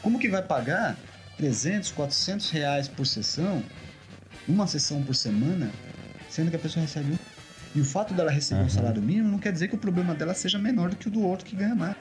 Como 0.00 0.18
que 0.18 0.28
vai 0.28 0.42
pagar 0.42 0.96
300, 1.36 1.90
400 1.90 2.50
reais 2.50 2.88
por 2.88 3.06
sessão, 3.06 3.62
uma 4.46 4.66
sessão 4.66 5.02
por 5.02 5.14
semana, 5.14 5.70
sendo 6.30 6.50
que 6.50 6.56
a 6.56 6.58
pessoa 6.58 6.82
recebe 6.82 7.12
um? 7.12 7.18
E 7.74 7.80
o 7.80 7.84
fato 7.84 8.14
dela 8.14 8.30
receber 8.30 8.60
uhum. 8.60 8.66
um 8.66 8.70
salário 8.70 9.02
mínimo 9.02 9.28
não 9.28 9.38
quer 9.38 9.52
dizer 9.52 9.68
que 9.68 9.74
o 9.74 9.78
problema 9.78 10.14
dela 10.14 10.34
seja 10.34 10.58
menor 10.58 10.90
do 10.90 10.96
que 10.96 11.08
o 11.08 11.10
do 11.10 11.20
outro 11.20 11.44
que 11.44 11.56
ganha 11.56 11.74
mais. 11.74 11.96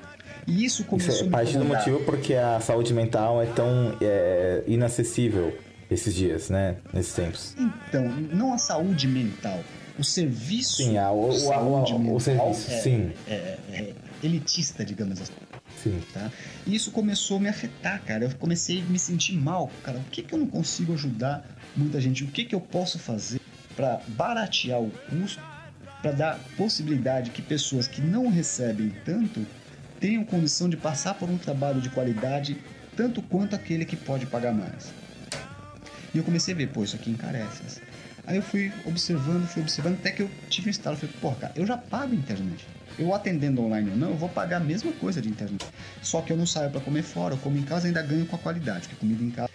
E 0.48 0.64
isso 0.64 0.84
começou 0.84 1.14
isso 1.14 1.26
é 1.26 1.30
parte 1.30 1.58
do 1.58 1.66
motivo 1.66 2.04
porque 2.04 2.34
a 2.36 2.60
saúde 2.60 2.94
mental 2.94 3.42
é 3.42 3.46
tão 3.48 3.98
é, 4.00 4.64
inacessível 4.68 5.58
esses 5.90 6.14
dias, 6.14 6.50
né? 6.50 6.78
Nesses 6.94 7.14
tempos. 7.14 7.56
Então, 7.58 8.08
não 8.08 8.54
a 8.54 8.58
saúde 8.58 9.08
mental. 9.08 9.64
O 9.98 10.04
serviço. 10.04 10.78
Sim, 10.78 10.98
a, 10.98 11.12
o, 11.12 11.32
saúde 11.32 11.94
o, 11.94 12.00
mental 12.00 12.16
o 12.16 12.20
serviço, 12.20 12.72
é, 12.72 12.78
sim. 12.80 13.12
É, 13.28 13.58
é, 13.72 13.94
elitista, 14.22 14.84
digamos 14.84 15.22
assim. 15.22 15.34
Sim. 15.82 16.02
Tá? 16.14 16.32
E 16.66 16.76
isso 16.76 16.92
começou 16.92 17.38
a 17.38 17.40
me 17.40 17.50
afetar, 17.50 18.02
cara. 18.04 18.26
Eu 18.26 18.32
comecei 18.38 18.82
a 18.82 18.86
me 18.86 19.00
sentir 19.00 19.34
mal, 19.34 19.70
cara. 19.84 19.98
O 20.00 20.04
que, 20.12 20.22
que 20.22 20.34
eu 20.34 20.40
não 20.40 20.48
consigo 20.48 20.94
ajudar 20.94 21.46
muita 21.76 22.00
gente? 22.02 22.24
O 22.24 22.28
que, 22.28 22.46
que 22.46 22.56
eu 22.56 22.62
posso 22.62 23.00
fazer 23.00 23.40
para 23.76 24.02
baratear 24.08 24.82
o 24.82 24.90
custo, 25.10 25.42
para 26.02 26.12
dar 26.12 26.40
possibilidade 26.58 27.32
que 27.32 27.42
pessoas 27.42 27.88
que 27.88 28.02
não 28.02 28.30
recebem 28.30 28.94
tanto 29.04 29.46
tenham 30.00 30.24
condição 30.24 30.70
de 30.70 30.78
passar 30.78 31.14
por 31.16 31.30
um 31.30 31.38
trabalho 31.38 31.82
de 31.82 31.90
qualidade 31.90 32.58
tanto 32.96 33.22
quanto 33.22 33.56
aquele 33.56 33.86
que 33.86 33.96
pode 33.96 34.26
pagar 34.26 34.54
mais. 34.54 34.94
E 36.14 36.18
eu 36.18 36.24
comecei 36.24 36.54
a 36.54 36.58
ver, 36.58 36.70
pô, 36.70 36.84
isso 36.84 36.96
aqui 36.96 37.12
encarece. 37.12 37.82
Aí 38.26 38.38
eu 38.38 38.42
fui 38.42 38.72
observando, 38.86 39.46
fui 39.48 39.62
observando, 39.62 39.96
até 39.96 40.12
que 40.12 40.22
eu 40.24 40.30
tive 40.50 40.68
um 40.68 40.72
estalo. 40.72 40.96
Falei, 40.96 41.14
pô, 41.22 41.32
cara, 41.34 41.54
eu 41.56 41.66
já 41.66 41.78
pago 41.78 42.16
internet. 42.16 42.66
Eu 42.98 43.14
atendendo 43.14 43.62
online 43.62 43.92
ou 43.92 43.98
não, 43.98 44.10
eu 44.12 44.16
vou 44.16 44.30
pagar 44.30 44.58
a 44.58 44.60
mesma 44.62 44.92
coisa 44.94 45.22
de 45.22 45.28
internet. 45.28 45.66
Só 46.02 46.22
que 46.22 46.32
eu 46.32 46.38
não 46.38 46.46
saio 46.46 46.72
para 46.72 46.80
comer 46.80 47.04
fora, 47.04 47.34
eu 47.34 47.38
como 47.38 47.58
em 47.58 47.64
casa 47.64 47.88
ainda 47.88 48.02
ganho 48.02 48.26
com 48.26 48.36
a 48.36 48.40
qualidade, 48.40 48.88
porque 48.88 48.96
comida 48.96 49.24
em 49.24 49.32
casa. 49.32 49.50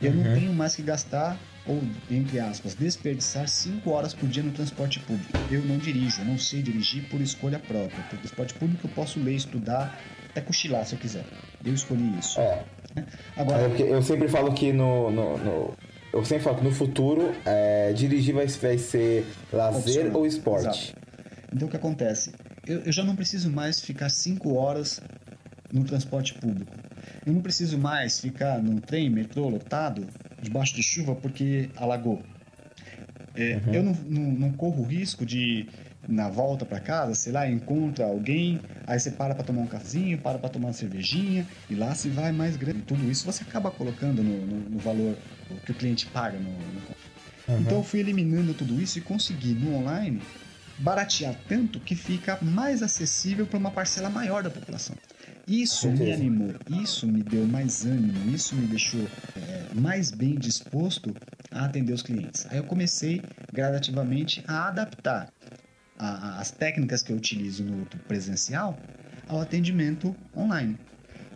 Eu 0.00 0.12
uhum. 0.12 0.22
não 0.22 0.34
tenho 0.34 0.52
mais 0.52 0.76
que 0.76 0.82
gastar, 0.82 1.38
ou, 1.66 1.82
entre 2.10 2.38
aspas, 2.38 2.74
desperdiçar 2.74 3.48
5 3.48 3.90
horas 3.90 4.14
por 4.14 4.28
dia 4.28 4.42
no 4.42 4.52
transporte 4.52 5.00
público. 5.00 5.32
Eu 5.50 5.62
não 5.62 5.78
dirijo, 5.78 6.24
não 6.24 6.38
sei 6.38 6.62
dirigir 6.62 7.08
por 7.08 7.20
escolha 7.20 7.58
própria. 7.58 8.02
Por 8.04 8.18
transporte 8.18 8.54
público 8.54 8.86
eu 8.86 8.90
posso 8.90 9.18
ler, 9.20 9.34
estudar, 9.34 9.98
até 10.30 10.40
cochilar 10.40 10.84
se 10.86 10.94
eu 10.94 10.98
quiser. 10.98 11.24
Eu 11.64 11.74
escolhi 11.74 12.18
isso. 12.18 12.40
É. 12.40 12.62
Agora, 13.36 13.62
é 13.62 13.82
eu 13.82 14.02
sempre 14.02 14.28
falo 14.28 14.52
que 14.52 14.72
no, 14.72 15.10
no, 15.10 15.38
no, 15.38 15.74
eu 16.12 16.24
sempre 16.24 16.44
falo 16.44 16.58
que 16.58 16.64
no 16.64 16.72
futuro 16.72 17.34
é, 17.44 17.92
dirigir 17.92 18.34
vai, 18.34 18.46
vai 18.46 18.78
ser 18.78 19.26
lazer 19.52 19.78
Opcional. 19.78 20.20
ou 20.20 20.26
esporte. 20.26 20.66
Exato. 20.66 21.06
Então 21.52 21.68
o 21.68 21.70
que 21.70 21.76
acontece? 21.76 22.32
Eu, 22.66 22.80
eu 22.80 22.92
já 22.92 23.04
não 23.04 23.16
preciso 23.16 23.50
mais 23.50 23.80
ficar 23.80 24.08
5 24.08 24.54
horas 24.54 25.00
no 25.72 25.84
transporte 25.84 26.34
público. 26.34 26.72
Eu 27.24 27.32
não 27.32 27.40
preciso 27.40 27.78
mais 27.78 28.20
ficar 28.20 28.62
num 28.62 28.78
trem, 28.78 29.10
metrô 29.10 29.48
lotado, 29.48 30.06
debaixo 30.46 30.74
de 30.74 30.82
chuva 30.82 31.14
porque 31.14 31.68
alagou. 31.76 32.22
É, 33.34 33.60
uhum. 33.66 33.74
Eu 33.74 33.82
não, 33.82 33.92
não, 33.92 34.32
não, 34.32 34.52
corro 34.52 34.82
risco 34.82 35.26
de, 35.26 35.68
na 36.08 36.28
volta 36.30 36.64
para 36.64 36.80
casa, 36.80 37.14
sei 37.14 37.32
lá, 37.32 37.48
encontra 37.48 38.06
alguém, 38.06 38.60
aí 38.86 38.98
você 38.98 39.10
para 39.10 39.34
para 39.34 39.44
tomar 39.44 39.60
um 39.62 39.66
cafezinho, 39.66 40.16
para 40.18 40.38
para 40.38 40.48
tomar 40.48 40.68
uma 40.68 40.72
cervejinha, 40.72 41.46
e 41.68 41.74
lá 41.74 41.94
se 41.94 42.08
vai 42.08 42.32
mais 42.32 42.56
grande. 42.56 42.80
Tudo 42.82 43.10
isso 43.10 43.26
você 43.26 43.42
acaba 43.42 43.70
colocando 43.70 44.22
no, 44.22 44.46
no, 44.46 44.70
no 44.70 44.78
valor 44.78 45.16
que 45.64 45.72
o 45.72 45.74
cliente 45.74 46.06
paga 46.06 46.38
no... 46.38 46.48
Uhum. 46.48 47.60
Então 47.60 47.78
eu 47.78 47.84
fui 47.84 48.00
eliminando 48.00 48.54
tudo 48.54 48.80
isso 48.80 48.98
e 48.98 49.02
consegui 49.02 49.52
no 49.52 49.76
online 49.76 50.20
baratear 50.78 51.34
tanto 51.48 51.78
que 51.80 51.94
fica 51.94 52.38
mais 52.42 52.82
acessível 52.82 53.46
para 53.46 53.58
uma 53.58 53.70
parcela 53.70 54.10
maior 54.10 54.42
da 54.42 54.50
população. 54.50 54.96
Isso 55.46 55.88
me 55.88 56.12
animou, 56.12 56.52
isso 56.82 57.06
me 57.06 57.22
deu 57.22 57.46
mais 57.46 57.84
ânimo, 57.84 58.34
isso 58.34 58.56
me 58.56 58.66
deixou 58.66 59.06
é, 59.36 59.74
mais 59.74 60.10
bem 60.10 60.34
disposto 60.34 61.14
a 61.52 61.66
atender 61.66 61.92
os 61.92 62.02
clientes. 62.02 62.44
Aí 62.50 62.56
eu 62.56 62.64
comecei 62.64 63.22
gradativamente 63.52 64.42
a 64.48 64.66
adaptar 64.66 65.32
a, 65.96 66.08
a, 66.08 66.40
as 66.40 66.50
técnicas 66.50 67.00
que 67.00 67.12
eu 67.12 67.16
utilizo 67.16 67.62
no 67.62 67.86
presencial 68.08 68.76
ao 69.28 69.40
atendimento 69.40 70.16
online. 70.36 70.76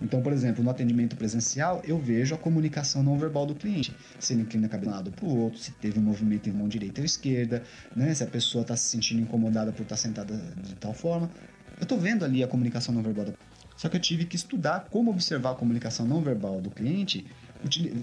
Então, 0.03 0.21
por 0.21 0.33
exemplo, 0.33 0.65
no 0.65 0.71
atendimento 0.71 1.15
presencial, 1.15 1.81
eu 1.85 1.97
vejo 1.97 2.35
a 2.35 2.39
comunicação 2.39 3.05
não 3.05 3.17
verbal 3.17 3.47
do 3.47 3.55
cliente. 3.55 3.95
Se 4.19 4.33
ele 4.33 4.43
inclina 4.43 4.67
a 4.67 4.71
cabeça 4.71 4.91
de 4.91 4.95
um 4.95 4.97
lado 4.97 5.13
para 5.13 5.25
o 5.27 5.39
outro, 5.39 5.61
se 5.61 5.71
teve 5.73 6.01
um 6.01 6.03
movimento 6.03 6.49
em 6.49 6.53
mão 6.53 6.67
direita 6.67 7.01
ou 7.01 7.05
esquerda, 7.05 7.63
né? 7.95 8.13
se 8.13 8.25
a 8.25 8.27
pessoa 8.27 8.63
está 8.63 8.75
se 8.75 8.89
sentindo 8.89 9.21
incomodada 9.23 9.71
por 9.71 9.83
estar 9.83 9.95
tá 9.95 10.01
sentada 10.01 10.37
de 10.37 10.75
tal 10.75 10.95
forma. 10.95 11.31
Eu 11.79 11.85
estou 11.85 11.99
vendo 11.99 12.25
ali 12.25 12.43
a 12.43 12.49
comunicação 12.49 12.93
não 12.95 13.03
verbal 13.03 13.27
do 13.27 13.35
Só 13.81 13.89
que 13.89 13.97
eu 13.97 14.01
tive 14.01 14.27
que 14.27 14.37
estudar 14.37 14.89
como 14.91 15.11
observar 15.11 15.53
a 15.53 15.55
comunicação 15.55 16.05
não 16.05 16.21
verbal 16.21 16.61
do 16.61 16.71
cliente, 16.71 17.25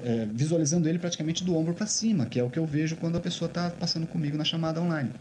é, 0.04 0.26
visualizando 0.26 0.90
ele 0.90 0.98
praticamente 0.98 1.44
do 1.44 1.56
ombro 1.56 1.76
para 1.76 1.86
cima, 1.86 2.26
que 2.26 2.40
é 2.40 2.44
o 2.44 2.50
que 2.50 2.58
eu 2.58 2.66
vejo 2.66 2.96
quando 2.96 3.16
a 3.16 3.20
pessoa 3.20 3.48
está 3.48 3.70
passando 3.70 4.08
comigo 4.08 4.36
na 4.36 4.44
chamada 4.44 4.82
online, 4.82 5.12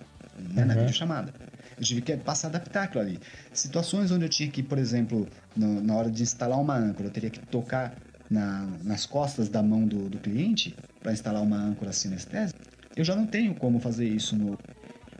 né? 0.54 0.62
uhum. 0.62 0.66
na 0.66 0.72
videochamada. 0.72 1.34
Eu 1.76 1.84
tive 1.84 2.00
que 2.00 2.16
passar 2.16 2.48
a 2.48 2.50
adaptar 2.52 2.84
aquilo 2.84 3.02
ali. 3.02 3.18
Situações 3.52 4.10
onde 4.10 4.24
eu 4.24 4.30
tinha 4.30 4.48
que, 4.50 4.62
por 4.62 4.78
exemplo, 4.78 5.28
no, 5.54 5.82
na 5.82 5.94
hora 5.94 6.10
de 6.10 6.22
instalar 6.22 6.58
uma 6.58 6.74
âncora, 6.74 7.08
eu 7.08 7.12
teria 7.12 7.28
que 7.28 7.40
tocar 7.40 7.94
na, 8.30 8.66
nas 8.82 9.04
costas 9.04 9.50
da 9.50 9.62
mão 9.62 9.86
do, 9.86 10.08
do 10.08 10.16
cliente 10.16 10.74
para 11.02 11.12
instalar 11.12 11.42
uma 11.42 11.58
âncora 11.58 11.92
sinestésica. 11.92 12.58
Eu 12.96 13.04
já 13.04 13.14
não 13.14 13.26
tenho 13.26 13.54
como 13.54 13.78
fazer 13.78 14.08
isso 14.08 14.34
no. 14.34 14.58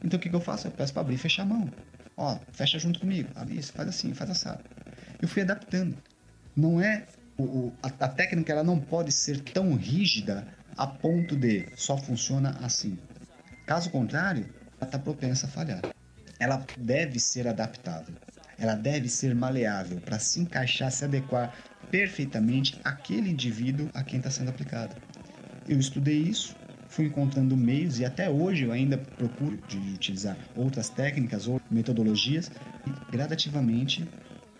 Então 0.03 0.17
o 0.17 0.21
que, 0.23 0.31
que 0.31 0.35
eu 0.35 0.41
faço? 0.41 0.67
Eu 0.67 0.71
peço 0.71 0.95
para 0.95 1.03
abrir 1.03 1.17
e 1.17 1.19
fechar 1.19 1.43
a 1.43 1.47
mão. 1.47 1.71
Ó, 2.17 2.39
fecha 2.53 2.79
junto 2.79 3.01
comigo. 3.01 3.29
Abre 3.35 3.59
isso, 3.59 3.75
faz 3.75 3.87
assim, 3.91 4.15
faz 4.15 4.31
assado. 4.31 4.65
Eu 5.21 5.29
fui 5.29 5.43
adaptando. 5.43 5.97
Não 6.55 6.81
é. 6.81 7.07
O, 7.37 7.43
o 7.43 7.73
a, 7.83 7.89
a 7.89 8.09
técnica 8.09 8.53
ela 8.53 8.65
não 8.65 8.81
pode 8.81 9.13
ser 9.13 9.41
tão 9.41 9.75
rígida 9.75 10.47
a 10.77 10.87
ponto 10.87 11.37
de 11.37 11.67
só 11.77 11.97
funciona 11.97 12.57
assim. 12.63 12.99
Caso 13.67 13.91
contrário, 13.91 14.47
ela 14.79 14.89
está 14.89 14.99
propensa 14.99 15.47
a 15.47 15.51
falhar 15.51 15.83
ela 16.39 16.65
deve 16.79 17.19
ser 17.19 17.47
adaptável. 17.47 18.15
Ela 18.59 18.75
deve 18.75 19.09
ser 19.09 19.35
maleável 19.35 20.01
para 20.01 20.19
se 20.19 20.41
encaixar, 20.41 20.91
se 20.91 21.05
adequar 21.05 21.55
perfeitamente 21.91 22.81
àquele 22.85 23.31
indivíduo 23.31 23.91
a 23.95 24.03
quem 24.03 24.19
está 24.19 24.31
sendo 24.31 24.49
aplicada. 24.49 24.97
Eu 25.69 25.79
estudei 25.79 26.19
isso, 26.19 26.57
fui 26.89 27.07
encontrando 27.07 27.57
meios 27.57 27.99
e 27.99 28.05
até 28.05 28.31
hoje 28.31 28.65
eu 28.65 28.73
ainda 28.73 28.97
procuro 28.97 29.59
de 29.69 29.77
utilizar 29.77 30.37
outras 30.55 30.89
técnicas 30.89 31.47
ou 31.47 31.61
metodologias 31.71 32.51
e 32.87 33.11
gradativamente 33.11 34.09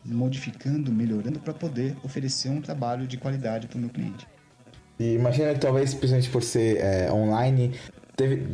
modificando, 0.07 0.93
melhorando 0.93 1.39
para 1.39 1.53
poder 1.53 1.97
oferecer 2.03 2.49
um 2.49 2.61
trabalho 2.61 3.07
de 3.07 3.17
qualidade 3.17 3.67
para 3.67 3.77
o 3.77 3.81
meu 3.81 3.91
cliente. 3.91 4.27
E 4.99 5.15
imagina 5.15 5.53
que 5.53 5.61
talvez, 5.61 5.93
principalmente 5.93 6.31
por 6.31 6.43
ser 6.43 6.79
é, 6.79 7.13
online, 7.13 7.75
Teve, 8.17 8.49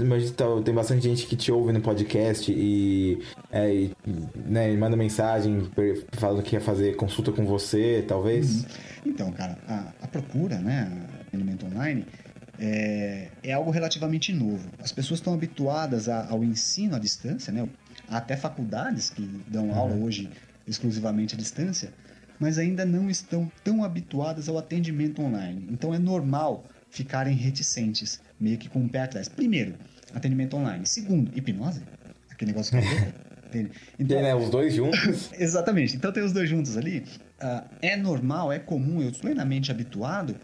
tem 0.65 0.75
bastante 0.75 1.05
gente 1.05 1.25
que 1.25 1.37
te 1.37 1.53
ouve 1.53 1.73
no 1.73 1.81
podcast 1.81 2.51
e, 2.51 3.23
é, 3.49 3.73
e 3.73 3.93
né, 4.45 4.77
manda 4.77 4.97
mensagem 4.97 5.71
falando 6.15 6.43
que 6.43 6.57
ia 6.57 6.61
fazer 6.61 6.97
consulta 6.97 7.31
com 7.31 7.47
você, 7.47 8.05
talvez. 8.07 8.65
Uhum. 8.65 8.67
Então, 9.07 9.31
cara, 9.31 9.57
a, 9.69 9.93
a 10.03 10.09
procura, 10.09 10.59
né, 10.59 10.91
alimento 11.33 11.65
online, 11.65 12.05
é, 12.59 13.29
é 13.41 13.53
algo 13.53 13.71
relativamente 13.71 14.33
novo. 14.33 14.69
As 14.81 14.91
pessoas 14.91 15.21
estão 15.21 15.33
habituadas 15.33 16.09
a, 16.09 16.29
ao 16.29 16.43
ensino 16.43 16.97
à 16.97 16.99
distância, 16.99 17.53
né? 17.53 17.69
Há 18.09 18.17
até 18.17 18.37
faculdades 18.37 19.11
que 19.11 19.23
dão 19.47 19.69
uhum. 19.69 19.75
aula 19.77 19.95
hoje 19.95 20.29
exclusivamente 20.67 21.35
à 21.35 21.39
distância, 21.39 21.93
mas 22.39 22.59
ainda 22.59 22.85
não 22.85 23.09
estão 23.09 23.51
tão 23.63 23.85
habituadas 23.85 24.49
ao 24.49 24.59
atendimento 24.59 25.23
online. 25.23 25.69
Então 25.71 25.95
é 25.95 25.99
normal 25.99 26.65
ficarem 26.91 27.35
reticentes, 27.35 28.21
meio 28.39 28.59
que 28.59 28.69
com 28.69 28.85
o 28.85 28.89
pé 28.89 29.03
atrás. 29.03 29.29
Primeiro, 29.29 29.75
atendimento 30.15 30.57
online. 30.57 30.87
Segundo, 30.87 31.31
hipnose. 31.37 31.83
Aquele 32.31 32.51
negócio 32.51 32.73
que 32.73 32.85
eu 32.85 33.13
Então, 33.99 34.17
tem, 34.17 34.23
né, 34.23 34.35
os 34.35 34.49
dois 34.49 34.75
juntos. 34.75 35.31
exatamente. 35.39 35.97
Então 35.97 36.13
tem 36.13 36.23
os 36.23 36.33
dois 36.33 36.49
juntos 36.49 36.77
ali. 36.77 37.05
Uh, 37.41 37.63
é 37.83 37.97
normal, 37.97 38.51
é 38.53 38.59
comum, 38.59 39.03
eu 39.03 39.09
estou 39.09 39.23
plenamente 39.23 39.71
habituado 39.71 40.35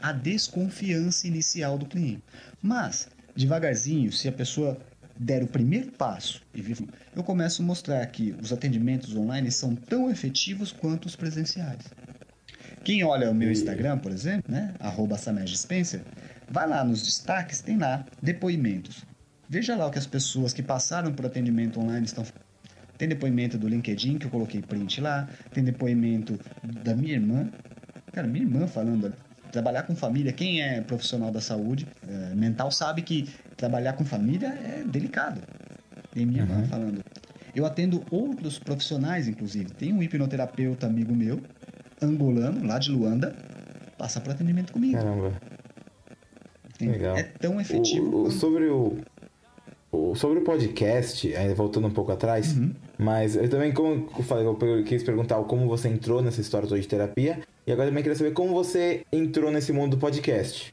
à 0.00 0.12
desconfiança 0.12 1.26
inicial 1.26 1.76
do 1.76 1.86
cliente. 1.86 2.22
Mas, 2.62 3.08
devagarzinho, 3.34 4.10
se 4.10 4.28
a 4.28 4.32
pessoa 4.32 4.78
der 5.18 5.42
o 5.42 5.46
primeiro 5.46 5.92
passo 5.92 6.42
e 6.54 6.60
vir, 6.60 6.78
eu 7.14 7.22
começo 7.22 7.62
a 7.62 7.64
mostrar 7.64 8.04
que 8.06 8.34
os 8.42 8.52
atendimentos 8.52 9.14
online 9.16 9.50
são 9.50 9.74
tão 9.74 10.10
efetivos 10.10 10.72
quanto 10.72 11.06
os 11.06 11.16
presenciais. 11.16 11.84
Quem 12.84 13.02
olha 13.02 13.30
o 13.30 13.34
meu 13.34 13.50
Instagram, 13.50 13.98
por 13.98 14.12
exemplo, 14.12 14.52
né, 14.52 14.74
arroba 14.78 15.16
Spencer, 15.18 16.02
vai 16.48 16.68
lá 16.68 16.84
nos 16.84 17.02
destaques, 17.02 17.60
tem 17.60 17.78
lá 17.78 18.06
depoimentos. 18.22 19.04
Veja 19.48 19.76
lá 19.76 19.86
o 19.86 19.90
que 19.90 19.98
as 19.98 20.06
pessoas 20.06 20.52
que 20.52 20.62
passaram 20.62 21.12
por 21.12 21.26
atendimento 21.26 21.80
online 21.80 22.06
estão 22.06 22.24
Tem 22.98 23.08
depoimento 23.08 23.58
do 23.58 23.68
LinkedIn, 23.68 24.18
que 24.18 24.26
eu 24.26 24.30
coloquei 24.30 24.62
print 24.62 25.00
lá. 25.00 25.28
Tem 25.52 25.62
depoimento 25.62 26.38
da 26.62 26.94
minha 26.94 27.14
irmã. 27.14 27.50
Cara, 28.12 28.26
minha 28.26 28.44
irmã 28.44 28.66
falando 28.66 29.12
trabalhar 29.56 29.84
com 29.84 29.96
família, 29.96 30.32
quem 30.34 30.60
é 30.60 30.82
profissional 30.82 31.30
da 31.30 31.40
saúde 31.40 31.88
é, 32.06 32.34
mental 32.34 32.70
sabe 32.70 33.00
que 33.00 33.26
trabalhar 33.56 33.94
com 33.94 34.04
família 34.04 34.48
é 34.48 34.84
delicado. 34.84 35.40
Tem 36.12 36.26
minha 36.26 36.44
uhum. 36.44 36.50
irmã 36.50 36.66
falando. 36.66 37.04
Eu 37.54 37.64
atendo 37.64 38.04
outros 38.10 38.58
profissionais, 38.58 39.26
inclusive. 39.26 39.70
Tem 39.70 39.94
um 39.94 40.02
hipnoterapeuta 40.02 40.86
amigo 40.86 41.14
meu, 41.14 41.40
angolano, 42.02 42.66
lá 42.66 42.78
de 42.78 42.90
Luanda, 42.90 43.34
passa 43.96 44.20
por 44.20 44.32
atendimento 44.32 44.74
comigo. 44.74 44.98
Caramba. 44.98 45.32
Legal. 46.78 47.16
É 47.16 47.22
tão 47.22 47.58
efetivo. 47.58 48.14
O, 48.14 48.22
o, 48.24 48.30
sobre 48.30 48.66
o, 48.66 48.98
o, 49.90 50.14
sobre 50.14 50.40
o 50.40 50.42
podcast, 50.42 51.32
voltando 51.56 51.86
um 51.86 51.92
pouco 51.92 52.12
atrás, 52.12 52.54
uhum. 52.54 52.74
mas 52.98 53.34
eu 53.34 53.48
também, 53.48 53.72
como 53.72 54.06
eu 54.18 54.22
falei, 54.22 54.44
eu 54.44 54.84
quis 54.84 55.02
perguntar 55.02 55.42
como 55.44 55.66
você 55.66 55.88
entrou 55.88 56.20
nessa 56.20 56.42
história 56.42 56.68
toda 56.68 56.78
de 56.78 56.86
terapia, 56.86 57.40
e 57.66 57.72
agora 57.72 57.88
também 57.88 58.02
queria 58.02 58.16
saber 58.16 58.32
como 58.32 58.54
você 58.54 59.04
entrou 59.10 59.50
nesse 59.50 59.72
mundo 59.72 59.96
do 59.96 59.98
podcast. 59.98 60.72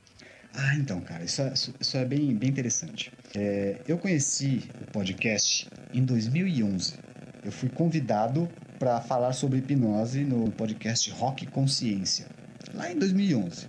Ah, 0.53 0.75
então, 0.75 1.01
cara, 1.01 1.23
isso 1.23 1.41
é, 1.41 1.53
isso 1.53 1.97
é 1.97 2.05
bem, 2.05 2.35
bem 2.35 2.49
interessante. 2.49 3.11
É, 3.35 3.77
eu 3.87 3.97
conheci 3.97 4.69
o 4.79 4.91
podcast 4.91 5.67
em 5.91 6.05
2011. 6.05 6.93
Eu 7.43 7.51
fui 7.51 7.69
convidado 7.69 8.47
para 8.77 9.01
falar 9.01 9.33
sobre 9.33 9.57
hipnose 9.57 10.23
no 10.23 10.51
podcast 10.51 11.09
Rock 11.09 11.47
Consciência, 11.47 12.27
lá 12.75 12.91
em 12.91 12.99
2011. 12.99 13.67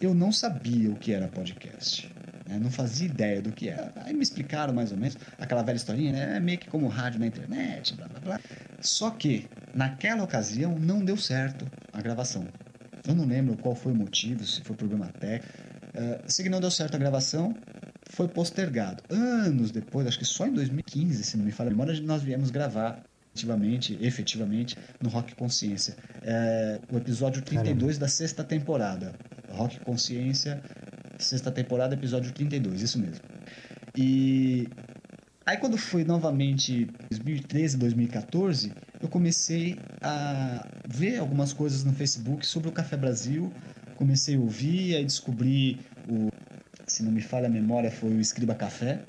Eu 0.00 0.12
não 0.12 0.30
sabia 0.30 0.90
o 0.90 0.96
que 0.96 1.12
era 1.12 1.26
podcast. 1.28 2.12
Né? 2.46 2.58
Não 2.58 2.70
fazia 2.70 3.06
ideia 3.06 3.40
do 3.40 3.50
que 3.50 3.68
era. 3.68 3.92
Aí 3.96 4.12
me 4.12 4.22
explicaram 4.22 4.74
mais 4.74 4.92
ou 4.92 4.98
menos 4.98 5.16
aquela 5.38 5.62
velha 5.62 5.76
historinha, 5.76 6.12
né? 6.12 6.36
É 6.36 6.40
meio 6.40 6.58
que 6.58 6.68
como 6.68 6.86
rádio 6.88 7.20
na 7.20 7.26
internet, 7.26 7.94
blá 7.94 8.08
blá 8.08 8.20
blá. 8.20 8.40
Só 8.80 9.10
que, 9.10 9.46
naquela 9.74 10.22
ocasião, 10.22 10.78
não 10.78 11.04
deu 11.04 11.16
certo 11.16 11.66
a 11.92 12.00
gravação. 12.00 12.46
Eu 13.06 13.14
não 13.14 13.24
lembro 13.24 13.56
qual 13.56 13.74
foi 13.74 13.92
o 13.92 13.94
motivo, 13.94 14.44
se 14.44 14.60
foi 14.62 14.76
problema 14.76 15.08
técnico. 15.08 15.52
Uh, 15.88 16.30
se 16.30 16.42
que 16.42 16.48
não 16.48 16.60
deu 16.60 16.70
certo 16.70 16.94
a 16.94 16.98
gravação, 16.98 17.56
foi 18.10 18.28
postergado. 18.28 19.02
Anos 19.10 19.70
depois, 19.70 20.06
acho 20.06 20.18
que 20.18 20.24
só 20.24 20.46
em 20.46 20.52
2015, 20.52 21.24
se 21.24 21.36
não 21.36 21.44
me 21.44 21.50
falha 21.50 21.68
a 21.68 21.70
memória, 21.70 22.00
nós 22.02 22.22
viemos 22.22 22.50
gravar 22.50 23.02
efetivamente, 23.34 23.98
efetivamente 24.00 24.76
no 25.00 25.08
Rock 25.08 25.34
Consciência. 25.34 25.96
É, 26.22 26.80
o 26.90 26.96
episódio 26.96 27.42
32 27.42 27.78
Caramba. 27.78 28.00
da 28.00 28.08
sexta 28.08 28.42
temporada. 28.42 29.12
Rock 29.50 29.80
Consciência, 29.80 30.60
sexta 31.18 31.50
temporada, 31.50 31.94
episódio 31.94 32.32
32, 32.32 32.82
isso 32.82 32.98
mesmo. 32.98 33.24
E 33.96 34.68
aí 35.48 35.56
quando 35.56 35.78
foi 35.78 36.04
novamente 36.04 36.84
2013, 37.08 37.78
2014, 37.78 38.70
eu 39.00 39.08
comecei 39.08 39.78
a 40.02 40.66
ver 40.86 41.18
algumas 41.18 41.54
coisas 41.54 41.84
no 41.84 41.92
Facebook 41.94 42.44
sobre 42.46 42.68
o 42.68 42.72
Café 42.72 42.98
Brasil, 42.98 43.50
comecei 43.96 44.36
a 44.36 44.38
ouvir, 44.38 44.94
aí 44.94 45.04
descobri 45.04 45.80
o 46.06 46.28
se 46.86 47.02
não 47.02 47.12
me 47.12 47.20
falha 47.20 47.46
a 47.46 47.50
memória 47.50 47.90
foi 47.90 48.10
o 48.10 48.20
Escriba 48.20 48.54
Café, 48.54 49.00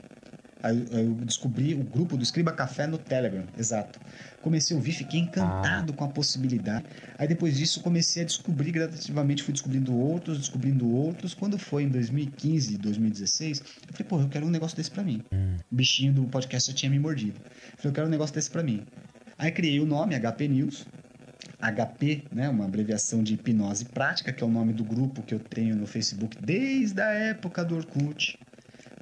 Aí 0.62 0.86
eu 0.91 1.14
descobri 1.26 1.74
o 1.74 1.84
grupo 1.84 2.18
do 2.18 2.24
Escriba 2.24 2.51
Café 2.51 2.86
no 2.86 2.97
Telegram, 2.97 3.45
exato. 3.57 3.99
Comecei 4.41 4.76
a 4.76 4.78
ouvir, 4.78 4.91
fiquei 4.91 5.20
encantado 5.20 5.93
ah. 5.93 5.95
com 5.95 6.03
a 6.03 6.07
possibilidade. 6.10 6.86
Aí 7.18 7.28
depois 7.28 7.57
disso 7.57 7.82
comecei 7.82 8.24
a 8.24 8.26
descobrir 8.26 8.72
gradativamente, 8.72 9.41
fui 9.41 9.53
descobrindo 9.53 9.95
outros, 9.95 10.38
descobrindo 10.38 10.89
outros. 10.89 11.34
Quando 11.34 11.57
foi 11.57 11.84
em 11.84 11.89
2015, 11.89 12.78
2016, 12.78 13.60
eu 13.60 13.93
falei, 13.93 14.07
pô, 14.07 14.20
eu 14.20 14.28
quero 14.28 14.45
um 14.45 14.49
negócio 14.49 14.76
desse 14.76 14.91
pra 14.91 15.03
mim. 15.03 15.24
Hum. 15.32 15.55
O 15.72 15.76
bichinho 15.76 16.12
do 16.12 16.24
podcast 16.24 16.72
já 16.72 16.76
tinha 16.76 16.89
me 16.89 16.99
mordido. 16.99 17.39
Eu 17.39 17.78
falei, 17.78 17.91
eu 17.91 17.93
quero 17.93 18.07
um 18.07 18.12
negócio 18.12 18.36
desse 18.36 18.51
pra 18.51 18.62
mim. 18.62 18.86
Aí 19.38 19.51
criei 19.51 19.80
o 19.80 19.86
nome, 19.86 20.20
HP 20.20 20.47
News. 20.49 20.86
HP, 21.62 22.24
né, 22.34 22.47
uma 22.47 22.66
abreviação 22.66 23.22
de 23.22 23.34
hipnose 23.34 23.86
prática, 23.86 24.32
que 24.32 24.41
é 24.41 24.47
o 24.47 24.49
nome 24.49 24.72
do 24.72 24.84
grupo 24.84 25.22
que 25.22 25.34
eu 25.34 25.39
tenho 25.39 25.76
no 25.76 25.86
Facebook 25.86 26.38
desde 26.41 27.01
a 27.01 27.12
época 27.12 27.66
do 27.66 27.76
Orkut 27.76 28.38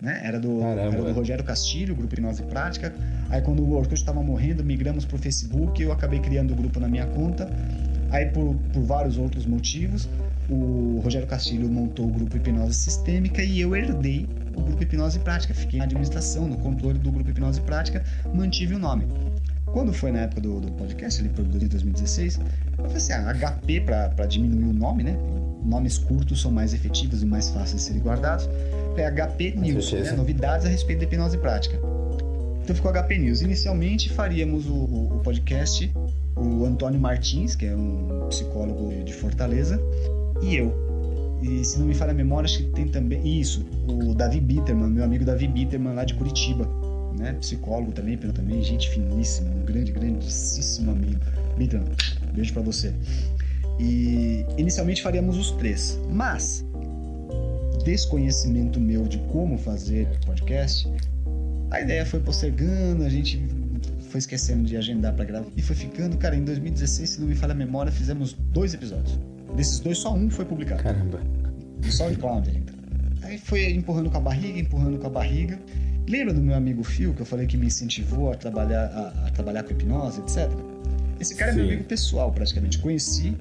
né? 0.02 0.22
Era 0.24 0.39
do, 0.39 0.62
era 0.62 0.91
do 0.91 1.12
Rogério 1.12 1.43
Castilho, 1.43 1.95
grupo 1.95 2.14
Hipnose 2.14 2.43
Prática. 2.43 2.93
Aí 3.30 3.41
quando 3.41 3.64
o 3.64 3.74
Orkut 3.74 3.95
estava 3.95 4.22
morrendo, 4.22 4.64
migramos 4.64 5.06
para 5.06 5.16
o 5.16 5.20
Facebook, 5.20 5.82
eu 5.82 5.91
acabei 5.91 6.20
criando 6.20 6.52
o 6.52 6.56
grupo 6.56 6.80
na 6.80 6.88
minha 6.88 7.06
conta. 7.08 7.50
Aí 8.10 8.28
por, 8.28 8.56
por 8.72 8.84
vários 8.84 9.18
outros 9.18 9.45
motivos, 9.45 10.08
o 10.50 11.02
Rogério 11.04 11.28
Castilho 11.28 11.68
montou 11.68 12.08
o 12.08 12.12
grupo 12.12 12.38
Hipnose 12.38 12.74
Sistêmica 12.74 13.43
e 13.43 13.60
eu 13.60 13.76
herdei 13.76 14.28
o 14.56 14.62
grupo 14.62 14.82
Hipnose 14.82 15.20
Prática. 15.20 15.54
Fiquei 15.54 15.80
na 15.80 15.86
administração, 15.86 16.48
no 16.48 16.58
controle 16.58 17.00
do 17.00 17.12
grupo 17.12 17.30
Hipnose 17.30 17.62
Prática, 17.62 18.04
mantive 18.34 18.76
o 18.76 18.80
nome. 18.80 19.06
Quando 19.66 19.91
foi 19.91 20.12
na 20.12 20.20
época 20.20 20.41
do, 20.41 20.62
do 20.62 20.72
podcast, 20.72 21.20
ali 21.20 21.30
por 21.30 21.43
2016, 21.43 22.39
eu 22.39 22.86
falei 22.86 22.98
assim, 22.98 23.14
ah, 23.14 23.34
HP 23.34 23.82
para 23.82 24.26
diminuir 24.26 24.70
o 24.70 24.74
nome, 24.74 25.04
né? 25.04 25.18
Nomes 25.64 25.97
curtos 25.97 26.41
são 26.41 26.51
mais 26.51 26.74
efetivos 26.74 27.22
e 27.22 27.26
mais 27.26 27.49
fáceis 27.49 27.76
de 27.76 27.82
serem 27.82 28.01
guardados. 28.01 28.49
É 28.95 29.12
HP 29.12 29.51
News, 29.58 29.91
né? 29.93 30.12
novidades 30.14 30.66
a 30.66 30.70
respeito 30.70 30.99
da 30.99 31.05
hipnose 31.05 31.38
prática. 31.38 31.80
Então 32.64 32.76
ficou 32.76 32.91
HP 32.91 33.18
News. 33.18 33.41
Inicialmente 33.41 34.10
faríamos 34.10 34.68
o, 34.68 34.74
o, 34.74 35.18
o 35.18 35.20
podcast, 35.24 35.91
o 36.36 36.66
Antônio 36.66 36.99
Martins, 36.99 37.55
que 37.55 37.66
é 37.66 37.76
um 37.76 38.26
psicólogo 38.28 38.91
de 39.03 39.14
Fortaleza, 39.14 39.80
e 40.41 40.55
eu. 40.55 40.88
E 41.41 41.64
se 41.64 41.80
não 41.80 41.86
me 41.86 41.93
falha 41.93 42.12
a 42.12 42.16
memória, 42.16 42.45
acho 42.45 42.58
que 42.58 42.72
tem 42.72 42.88
também. 42.88 43.39
Isso, 43.39 43.66
o 43.88 44.14
Davi 44.14 44.39
Bitterman, 44.39 44.89
meu 44.89 45.03
amigo 45.03 45.24
Davi 45.24 45.47
Bitterman 45.47 45.93
lá 45.93 46.03
de 46.03 46.14
Curitiba. 46.16 46.68
Né? 47.18 47.34
Psicólogo 47.39 47.91
também, 47.91 48.18
também, 48.18 48.62
gente 48.64 48.89
finíssima, 48.89 49.49
um 49.49 49.66
grande, 49.66 49.91
grandíssimo 49.91 50.91
amigo. 50.91 51.20
Bitterman, 51.58 51.89
beijo 52.34 52.53
para 52.53 52.62
você. 52.62 52.93
E 53.80 54.45
inicialmente 54.57 55.01
faríamos 55.01 55.38
os 55.38 55.51
três, 55.51 55.99
mas 56.09 56.65
desconhecimento 57.84 58.80
meu 58.80 59.03
de 59.03 59.17
como 59.32 59.57
fazer 59.57 60.07
podcast, 60.25 60.91
a 61.71 61.82
ideia 61.82 62.05
foi 62.05 62.19
postergando, 62.19 63.03
a 63.03 63.09
gente 63.09 63.41
foi 64.09 64.19
esquecendo 64.19 64.63
de 64.63 64.75
agendar 64.75 65.13
para 65.13 65.25
gravar 65.25 65.47
e 65.55 65.61
foi 65.61 65.75
ficando, 65.75 66.17
cara, 66.17 66.36
em 66.36 66.43
2016, 66.43 67.09
se 67.09 67.21
não 67.21 67.28
me 67.28 67.36
falha 67.36 67.51
a 67.51 67.55
memória, 67.55 67.91
fizemos 67.91 68.34
dois 68.34 68.73
episódios. 68.73 69.19
Desses 69.55 69.80
dois, 69.80 69.97
só 69.97 70.13
um 70.13 70.30
foi 70.30 70.45
publicado. 70.45 70.84
Caramba. 70.84 71.21
Só 71.89 72.09
de 72.09 72.17
Cloud 72.17 72.49
ainda. 72.49 72.73
Aí 73.23 73.38
foi 73.38 73.71
empurrando 73.71 74.09
com 74.09 74.17
a 74.17 74.21
barriga, 74.21 74.59
empurrando 74.59 74.97
com 74.97 75.07
a 75.07 75.09
barriga. 75.09 75.59
Lembra 76.07 76.34
do 76.34 76.41
meu 76.41 76.55
amigo 76.55 76.84
Phil, 76.84 77.13
que 77.13 77.21
eu 77.21 77.25
falei 77.25 77.45
que 77.45 77.57
me 77.57 77.67
incentivou 77.67 78.32
a 78.32 78.36
trabalhar, 78.36 78.86
a, 78.86 79.28
a 79.28 79.32
trabalhar 79.32 79.63
com 79.63 79.71
hipnose, 79.71 80.21
etc? 80.21 80.49
Esse 81.19 81.36
cara 81.36 81.51
Sim. 81.51 81.59
é 81.59 81.61
meu 81.61 81.71
amigo 81.73 81.84
pessoal, 81.86 82.32
praticamente. 82.32 82.80
Conheci 82.80 83.36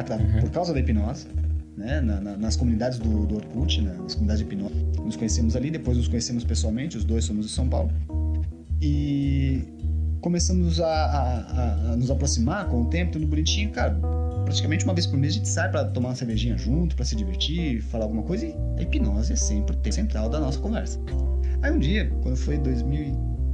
uhum. 0.00 0.40
por 0.40 0.50
causa 0.50 0.72
da 0.72 0.80
hipnose 0.80 1.26
né, 1.76 2.00
na, 2.00 2.20
na, 2.20 2.36
nas 2.36 2.56
comunidades 2.56 2.98
do, 2.98 3.26
do 3.26 3.36
Orkut, 3.36 3.80
né, 3.80 3.94
nas 4.00 4.14
comunidades 4.14 4.46
de 4.46 4.52
hipnose. 4.52 4.74
Nos 5.04 5.16
conhecemos 5.16 5.56
ali, 5.56 5.70
depois 5.70 5.96
nos 5.96 6.08
conhecemos 6.08 6.44
pessoalmente, 6.44 6.96
os 6.96 7.04
dois 7.04 7.24
somos 7.24 7.46
de 7.46 7.52
São 7.52 7.68
Paulo. 7.68 7.90
E 8.80 9.62
começamos 10.20 10.80
a, 10.80 10.86
a, 10.86 11.92
a 11.92 11.96
nos 11.96 12.10
aproximar 12.10 12.66
com 12.68 12.82
o 12.82 12.86
tempo, 12.86 13.12
tudo 13.12 13.26
bonitinho, 13.26 13.70
cara. 13.70 13.98
Praticamente 14.44 14.84
uma 14.84 14.94
vez 14.94 15.06
por 15.06 15.18
mês 15.18 15.34
a 15.34 15.36
gente 15.36 15.48
sai 15.48 15.70
para 15.70 15.84
tomar 15.86 16.10
uma 16.10 16.14
cervejinha 16.14 16.56
junto, 16.56 16.94
para 16.94 17.04
se 17.04 17.16
divertir, 17.16 17.82
falar 17.82 18.04
alguma 18.04 18.22
coisa, 18.22 18.46
e 18.46 18.54
a 18.78 18.82
hipnose 18.82 19.32
é 19.32 19.36
sempre 19.36 19.74
o 19.74 19.78
tema 19.78 19.94
central 19.94 20.28
da 20.28 20.38
nossa 20.38 20.58
conversa. 20.58 20.98
Aí 21.62 21.72
um 21.72 21.78
dia, 21.78 22.10
quando 22.22 22.36
foi 22.36 22.58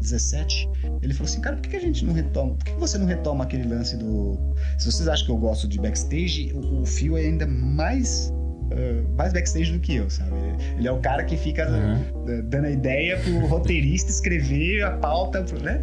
2017, 0.00 0.68
ele 1.02 1.14
falou 1.14 1.28
assim, 1.28 1.40
cara, 1.40 1.56
por 1.56 1.68
que 1.68 1.76
a 1.76 1.80
gente 1.80 2.04
não 2.04 2.12
retoma? 2.12 2.54
Por 2.54 2.64
que 2.64 2.72
você 2.72 2.98
não 2.98 3.06
retoma 3.06 3.44
aquele 3.44 3.68
lance 3.68 3.96
do. 3.96 4.38
Se 4.78 4.90
vocês 4.90 5.08
acham 5.08 5.26
que 5.26 5.32
eu 5.32 5.36
gosto 5.36 5.68
de 5.68 5.78
backstage, 5.78 6.52
o, 6.54 6.82
o 6.82 6.86
fio 6.86 7.16
é 7.16 7.22
ainda 7.22 7.46
mais 7.46 8.32
uh, 8.70 9.08
mais 9.16 9.32
backstage 9.32 9.72
do 9.72 9.80
que 9.80 9.96
eu, 9.96 10.08
sabe? 10.10 10.32
Ele 10.76 10.88
é 10.88 10.92
o 10.92 11.00
cara 11.00 11.24
que 11.24 11.36
fica 11.36 11.68
uhum. 11.70 12.48
dando 12.48 12.66
a 12.66 12.70
ideia 12.70 13.18
pro 13.18 13.46
roteirista 13.46 14.10
escrever 14.12 14.82
a 14.82 14.92
pauta, 14.92 15.44
né? 15.62 15.82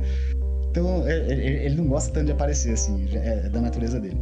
Então, 0.69 1.07
ele, 1.09 1.41
ele 1.65 1.75
não 1.75 1.87
gosta 1.87 2.13
tanto 2.13 2.27
de 2.27 2.31
aparecer, 2.33 2.73
assim, 2.73 3.07
é 3.13 3.49
da 3.49 3.59
natureza 3.59 3.99
dele. 3.99 4.19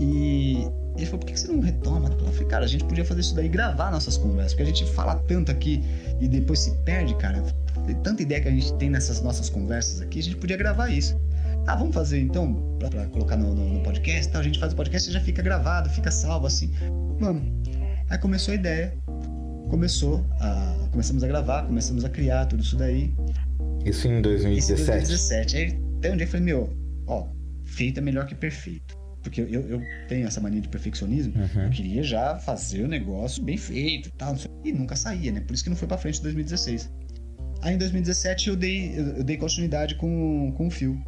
E 0.00 0.66
ele 0.96 1.06
falou, 1.06 1.20
por 1.20 1.26
que 1.26 1.38
você 1.38 1.48
não 1.48 1.60
retoma? 1.60 2.08
Eu 2.08 2.32
falei, 2.32 2.48
cara, 2.48 2.64
a 2.64 2.68
gente 2.68 2.84
podia 2.84 3.04
fazer 3.04 3.20
isso 3.20 3.34
daí, 3.34 3.48
gravar 3.48 3.92
nossas 3.92 4.16
conversas, 4.16 4.54
porque 4.54 4.64
a 4.64 4.66
gente 4.66 4.84
fala 4.92 5.16
tanto 5.28 5.52
aqui 5.52 5.84
e 6.20 6.26
depois 6.26 6.60
se 6.60 6.72
perde, 6.84 7.14
cara. 7.16 7.44
Tanta 8.02 8.22
ideia 8.22 8.40
que 8.40 8.48
a 8.48 8.50
gente 8.50 8.72
tem 8.74 8.88
nessas 8.88 9.20
nossas 9.20 9.48
conversas 9.48 10.00
aqui, 10.00 10.18
a 10.18 10.22
gente 10.22 10.36
podia 10.36 10.56
gravar 10.56 10.88
isso. 10.88 11.18
Ah, 11.66 11.76
vamos 11.76 11.94
fazer 11.94 12.20
então, 12.20 12.76
pra, 12.78 12.90
pra 12.90 13.06
colocar 13.06 13.36
no, 13.36 13.54
no, 13.54 13.74
no, 13.74 13.82
podcast, 13.82 14.30
tá? 14.30 14.38
a 14.38 14.42
gente 14.42 14.58
faz 14.58 14.72
o 14.72 14.76
podcast 14.76 15.08
e 15.08 15.12
já 15.12 15.20
fica 15.20 15.42
gravado, 15.42 15.88
fica 15.90 16.10
salvo 16.10 16.46
assim. 16.46 16.70
Vamos. 17.18 17.42
Aí 18.10 18.18
começou 18.18 18.52
a 18.52 18.54
ideia, 18.54 18.94
começou 19.70 20.24
a. 20.40 20.88
Começamos 20.90 21.24
a 21.24 21.26
gravar, 21.26 21.66
começamos 21.66 22.04
a 22.04 22.08
criar 22.08 22.46
tudo 22.46 22.62
isso 22.62 22.76
daí. 22.76 23.12
Isso 23.84 24.06
em 24.06 24.22
2017. 24.22 24.58
Isso 24.58 24.72
em 24.72 24.86
2017. 24.86 25.56
Aí 25.56 25.80
até 25.98 26.12
um 26.12 26.16
dia 26.16 26.26
eu 26.26 26.30
falei, 26.30 26.44
meu, 26.44 26.72
ó, 27.06 27.26
feito 27.64 27.98
é 27.98 28.00
melhor 28.02 28.26
que 28.26 28.34
perfeito. 28.34 28.96
Porque 29.22 29.40
eu, 29.40 29.46
eu 29.48 29.82
tenho 30.06 30.26
essa 30.26 30.38
mania 30.38 30.60
de 30.60 30.68
perfeccionismo. 30.68 31.32
Uhum. 31.34 31.62
Eu 31.62 31.70
queria 31.70 32.02
já 32.02 32.36
fazer 32.36 32.84
o 32.84 32.88
negócio 32.88 33.42
bem 33.42 33.56
feito 33.56 34.10
e 34.10 34.12
tal. 34.12 34.36
E 34.62 34.70
nunca 34.70 34.94
saía, 34.94 35.32
né? 35.32 35.40
Por 35.40 35.54
isso 35.54 35.64
que 35.64 35.70
não 35.70 35.76
foi 35.76 35.88
pra 35.88 35.96
frente 35.96 36.18
em 36.18 36.22
2016. 36.22 36.92
Aí 37.64 37.74
em 37.74 37.78
2017 37.78 38.50
eu 38.50 38.56
dei, 38.56 38.92
eu 38.94 39.24
dei 39.24 39.38
continuidade 39.38 39.94
com, 39.94 40.52
com 40.54 40.66
o 40.66 40.70
fio. 40.70 41.02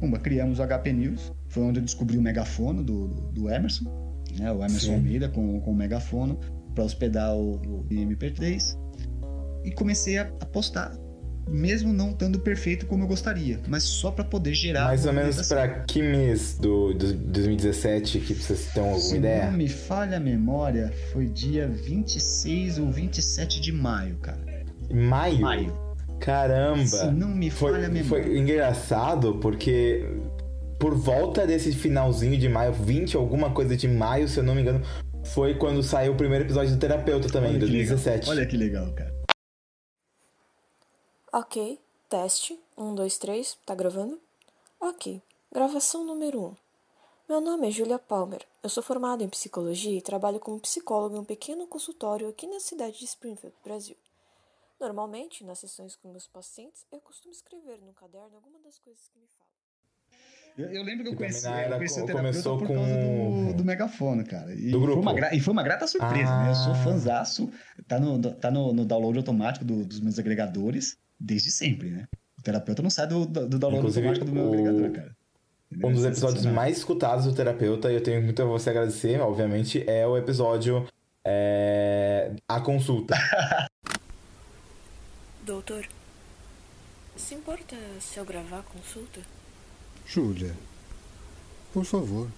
Uma, 0.00 0.20
criamos 0.20 0.60
o 0.60 0.66
HP 0.66 0.92
News. 0.92 1.32
Foi 1.48 1.64
onde 1.64 1.80
eu 1.80 1.84
descobri 1.84 2.16
o 2.16 2.22
megafono 2.22 2.84
do, 2.84 3.08
do 3.08 3.50
Emerson. 3.50 3.90
Né? 4.38 4.52
O 4.52 4.58
Emerson 4.58 4.78
Sim. 4.78 4.94
Almeida 4.94 5.28
com, 5.28 5.60
com 5.60 5.72
o 5.72 5.74
megafono. 5.74 6.38
para 6.76 6.84
hospedar 6.84 7.34
o, 7.34 7.54
o 7.56 7.84
MP3. 7.90 8.78
E 9.64 9.72
comecei 9.72 10.16
a, 10.16 10.22
a 10.22 10.46
postar 10.46 10.96
mesmo 11.48 11.92
não 11.92 12.10
estando 12.10 12.38
perfeito 12.38 12.86
como 12.86 13.02
eu 13.02 13.08
gostaria, 13.08 13.58
mas 13.66 13.82
só 13.82 14.12
para 14.12 14.24
poder 14.24 14.54
gerar. 14.54 14.84
Mais 14.84 15.04
ou 15.04 15.12
menos 15.12 15.48
para 15.48 15.80
que 15.80 16.00
mês 16.00 16.56
do, 16.56 16.94
do 16.94 17.12
2017 17.12 18.20
que 18.20 18.34
vocês 18.34 18.66
têm 18.72 18.82
alguma 18.82 19.00
Se 19.00 19.16
ideia? 19.16 19.40
Se 19.40 19.50
não 19.50 19.58
me 19.58 19.68
falha 19.68 20.18
a 20.18 20.20
memória, 20.20 20.92
foi 21.12 21.26
dia 21.26 21.66
26 21.66 22.78
ou 22.78 22.92
27 22.92 23.60
de 23.60 23.72
maio, 23.72 24.16
cara. 24.18 24.49
Maio? 24.92 25.40
Maio. 25.40 25.72
Caramba! 26.20 26.84
Se 26.84 27.10
não 27.10 27.28
me 27.28 27.50
falha 27.50 27.76
foi, 27.76 27.84
a 27.84 27.88
memória. 27.88 28.24
Foi 28.24 28.38
engraçado 28.38 29.38
porque 29.38 30.06
por 30.78 30.94
volta 30.94 31.46
desse 31.46 31.72
finalzinho 31.72 32.38
de 32.38 32.48
maio, 32.48 32.72
20 32.72 33.16
alguma 33.16 33.52
coisa 33.52 33.76
de 33.76 33.86
maio, 33.86 34.28
se 34.28 34.38
eu 34.38 34.44
não 34.44 34.54
me 34.54 34.62
engano, 34.62 34.82
foi 35.24 35.54
quando 35.54 35.82
saiu 35.82 36.12
o 36.12 36.16
primeiro 36.16 36.44
episódio 36.44 36.74
do 36.74 36.78
Terapeuta 36.78 37.28
também, 37.28 37.56
em 37.56 37.58
2017. 37.58 38.30
Olha 38.30 38.46
que 38.46 38.56
legal, 38.56 38.92
cara. 38.94 39.14
Ok, 41.32 41.78
teste. 42.08 42.58
Um, 42.76 42.94
dois, 42.94 43.18
três. 43.18 43.56
Tá 43.64 43.74
gravando? 43.74 44.18
Ok, 44.80 45.22
gravação 45.52 46.04
número 46.04 46.40
um. 46.40 46.54
Meu 47.28 47.40
nome 47.40 47.68
é 47.68 47.70
Julia 47.70 47.98
Palmer. 47.98 48.40
Eu 48.62 48.68
sou 48.68 48.82
formada 48.82 49.22
em 49.22 49.28
psicologia 49.28 49.96
e 49.96 50.02
trabalho 50.02 50.40
como 50.40 50.58
psicóloga 50.58 51.16
em 51.16 51.20
um 51.20 51.24
pequeno 51.24 51.66
consultório 51.66 52.28
aqui 52.28 52.46
na 52.46 52.58
cidade 52.58 52.98
de 52.98 53.04
Springfield, 53.04 53.54
Brasil. 53.62 53.96
Normalmente, 54.80 55.44
nas 55.44 55.58
sessões 55.58 55.94
com 55.94 56.10
meus 56.10 56.26
pacientes, 56.26 56.86
eu 56.90 57.00
costumo 57.00 57.30
escrever 57.32 57.82
no 57.82 57.92
caderno 57.92 58.34
alguma 58.34 58.58
das 58.60 58.78
coisas 58.78 59.06
que 59.08 59.18
me 59.18 59.26
falam. 59.26 59.50
Eu, 60.56 60.68
eu 60.70 60.82
lembro 60.82 61.04
que 61.04 61.10
eu 61.10 61.16
conheci, 61.16 61.46
eu 61.46 61.76
conheci 61.76 62.00
o 62.00 62.06
terapeuta 62.06 62.42
por 62.42 62.66
com... 62.66 62.74
causa 62.74 62.96
do, 62.96 63.56
do 63.58 63.64
megafone, 63.64 64.24
cara. 64.24 64.54
E, 64.54 64.70
do 64.70 64.80
grupo. 64.80 65.02
Foi 65.02 65.12
uma, 65.12 65.34
e 65.34 65.40
foi 65.40 65.52
uma 65.52 65.62
grata 65.62 65.86
surpresa, 65.86 66.30
ah. 66.30 66.44
né? 66.44 66.50
Eu 66.50 66.54
sou 66.54 66.72
ah. 66.72 66.76
fanzaço. 66.76 67.50
Tá 67.86 68.00
no, 68.00 68.20
tá 68.34 68.50
no, 68.50 68.72
no 68.72 68.84
download 68.84 69.18
automático 69.18 69.64
do, 69.64 69.84
dos 69.84 70.00
meus 70.00 70.18
agregadores 70.18 70.98
desde 71.18 71.50
sempre, 71.50 71.90
né? 71.90 72.08
O 72.38 72.42
terapeuta 72.42 72.82
não 72.82 72.90
sai 72.90 73.06
do, 73.06 73.26
do 73.26 73.58
download 73.58 73.78
Inclusive, 73.78 74.08
automático 74.08 74.26
do 74.26 74.32
meu 74.32 74.48
o... 74.48 74.52
agregador, 74.52 74.92
cara. 74.92 75.16
Um 75.84 75.92
dos 75.92 76.04
episódios 76.04 76.44
mais 76.46 76.78
escutados 76.78 77.26
do 77.26 77.34
terapeuta, 77.34 77.92
e 77.92 77.94
eu 77.94 78.02
tenho 78.02 78.20
muito 78.22 78.42
a 78.42 78.44
você 78.44 78.70
agradecer, 78.70 79.20
obviamente, 79.20 79.84
é 79.88 80.04
o 80.04 80.16
episódio 80.16 80.84
é... 81.24 82.32
A 82.48 82.60
Consulta. 82.60 83.14
Doutor, 85.50 85.84
se 87.16 87.34
importa 87.34 87.74
se 88.00 88.20
eu 88.20 88.24
gravar 88.24 88.60
a 88.60 88.62
consulta? 88.62 89.20
Júlia, 90.06 90.54
por 91.72 91.84
favor. 91.84 92.28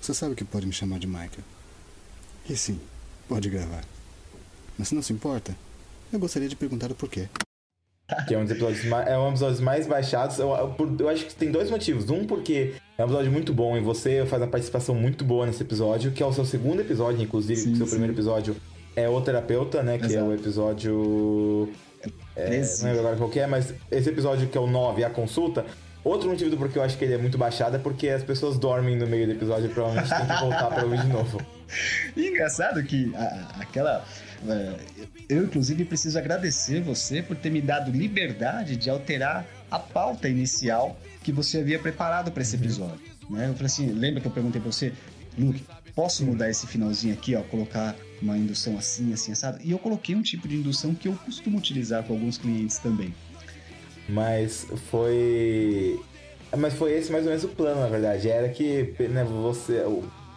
Você 0.00 0.14
sabe 0.14 0.36
que 0.36 0.44
pode 0.44 0.64
me 0.64 0.72
chamar 0.72 1.00
de 1.00 1.08
Michael. 1.08 1.42
E 2.48 2.56
sim, 2.56 2.80
pode 3.28 3.50
gravar. 3.50 3.82
Mas 4.78 4.86
se 4.86 4.94
não 4.94 5.02
se 5.02 5.12
importa, 5.12 5.56
eu 6.12 6.20
gostaria 6.20 6.48
de 6.48 6.54
perguntar 6.54 6.88
o 6.92 6.94
porquê. 6.94 7.28
Que 8.28 8.36
é 8.36 8.38
um 8.38 8.42
dos 8.42 8.52
episódios 8.52 8.84
mais, 8.84 9.08
é 9.08 9.18
um 9.18 9.30
episódios 9.30 9.58
mais 9.58 9.88
baixados. 9.88 10.38
Eu, 10.38 10.50
eu, 10.50 10.96
eu, 11.00 11.08
acho 11.08 11.26
que 11.26 11.34
tem 11.34 11.50
dois 11.50 11.68
motivos. 11.68 12.08
Um, 12.08 12.28
porque 12.28 12.76
é 12.96 13.02
um 13.02 13.06
episódio 13.06 13.32
muito 13.32 13.52
bom 13.52 13.76
e 13.76 13.80
você 13.80 14.24
faz 14.24 14.40
uma 14.40 14.48
participação 14.48 14.94
muito 14.94 15.24
boa 15.24 15.46
nesse 15.46 15.64
episódio, 15.64 16.12
que 16.12 16.22
é 16.22 16.26
o 16.26 16.32
seu 16.32 16.44
segundo 16.44 16.80
episódio, 16.80 17.20
inclusive, 17.20 17.60
sim, 17.60 17.72
o 17.72 17.76
seu 17.76 17.86
sim. 17.86 17.90
primeiro 17.90 18.14
episódio 18.14 18.54
é 18.94 19.08
o 19.08 19.20
terapeuta, 19.20 19.82
né? 19.82 19.98
Que 19.98 20.06
Exato. 20.06 20.24
é 20.24 20.28
o 20.28 20.32
episódio. 20.32 21.72
É, 22.34 22.60
não 22.60 22.84
lembro 22.84 23.00
agora 23.00 23.16
qual 23.16 23.30
é, 23.34 23.46
mas 23.46 23.74
esse 23.90 24.08
episódio 24.08 24.48
que 24.48 24.56
é 24.56 24.60
o 24.60 24.66
9, 24.66 25.04
a 25.04 25.10
consulta. 25.10 25.64
Outro 26.04 26.30
motivo 26.30 26.50
do 26.50 26.56
porquê 26.56 26.78
eu 26.78 26.82
acho 26.82 26.96
que 26.96 27.04
ele 27.04 27.14
é 27.14 27.18
muito 27.18 27.36
baixado 27.36 27.76
é 27.76 27.78
porque 27.80 28.08
as 28.08 28.22
pessoas 28.22 28.56
dormem 28.56 28.94
no 28.96 29.06
meio 29.08 29.26
do 29.26 29.32
episódio 29.32 29.66
e 29.66 29.68
provavelmente 29.68 30.08
tem 30.08 30.26
que 30.26 30.40
voltar 30.40 30.66
pra 30.68 30.84
ouvir 30.84 31.00
de 31.00 31.08
novo. 31.08 31.40
E 32.16 32.28
engraçado 32.28 32.80
que 32.84 33.12
a, 33.16 33.56
aquela 33.60 34.04
é, 34.48 34.76
eu, 35.28 35.44
inclusive, 35.44 35.84
preciso 35.84 36.18
agradecer 36.18 36.80
você 36.80 37.22
por 37.22 37.36
ter 37.36 37.50
me 37.50 37.60
dado 37.60 37.90
liberdade 37.90 38.76
de 38.76 38.90
alterar 38.90 39.44
a 39.70 39.78
pauta 39.78 40.28
inicial 40.28 40.98
que 41.22 41.32
você 41.32 41.58
havia 41.58 41.78
preparado 41.78 42.30
para 42.30 42.42
esse 42.42 42.56
uhum. 42.56 42.62
episódio. 42.62 43.00
Né? 43.30 43.48
Eu 43.48 43.54
falei 43.54 43.66
assim: 43.66 43.92
lembra 43.92 44.20
que 44.20 44.26
eu 44.26 44.32
perguntei 44.32 44.60
para 44.60 44.70
você, 44.70 44.92
Luke, 45.36 45.64
posso 45.94 46.24
mudar 46.24 46.50
esse 46.50 46.66
finalzinho 46.66 47.14
aqui, 47.14 47.34
ó, 47.34 47.42
colocar 47.42 47.96
uma 48.22 48.36
indução 48.36 48.78
assim, 48.78 49.12
assim, 49.12 49.32
assado? 49.32 49.58
E 49.62 49.70
eu 49.70 49.78
coloquei 49.78 50.14
um 50.14 50.22
tipo 50.22 50.48
de 50.48 50.56
indução 50.56 50.94
que 50.94 51.08
eu 51.08 51.14
costumo 51.24 51.58
utilizar 51.58 52.02
com 52.04 52.14
alguns 52.14 52.38
clientes 52.38 52.78
também. 52.78 53.14
Mas 54.08 54.66
foi. 54.90 56.00
Mas 56.56 56.74
foi 56.74 56.92
esse 56.92 57.10
mais 57.10 57.24
ou 57.24 57.30
menos 57.30 57.44
o 57.44 57.48
plano, 57.48 57.80
na 57.80 57.88
verdade. 57.88 58.28
Era 58.28 58.48
que 58.48 58.94
né, 59.10 59.24
você. 59.24 59.82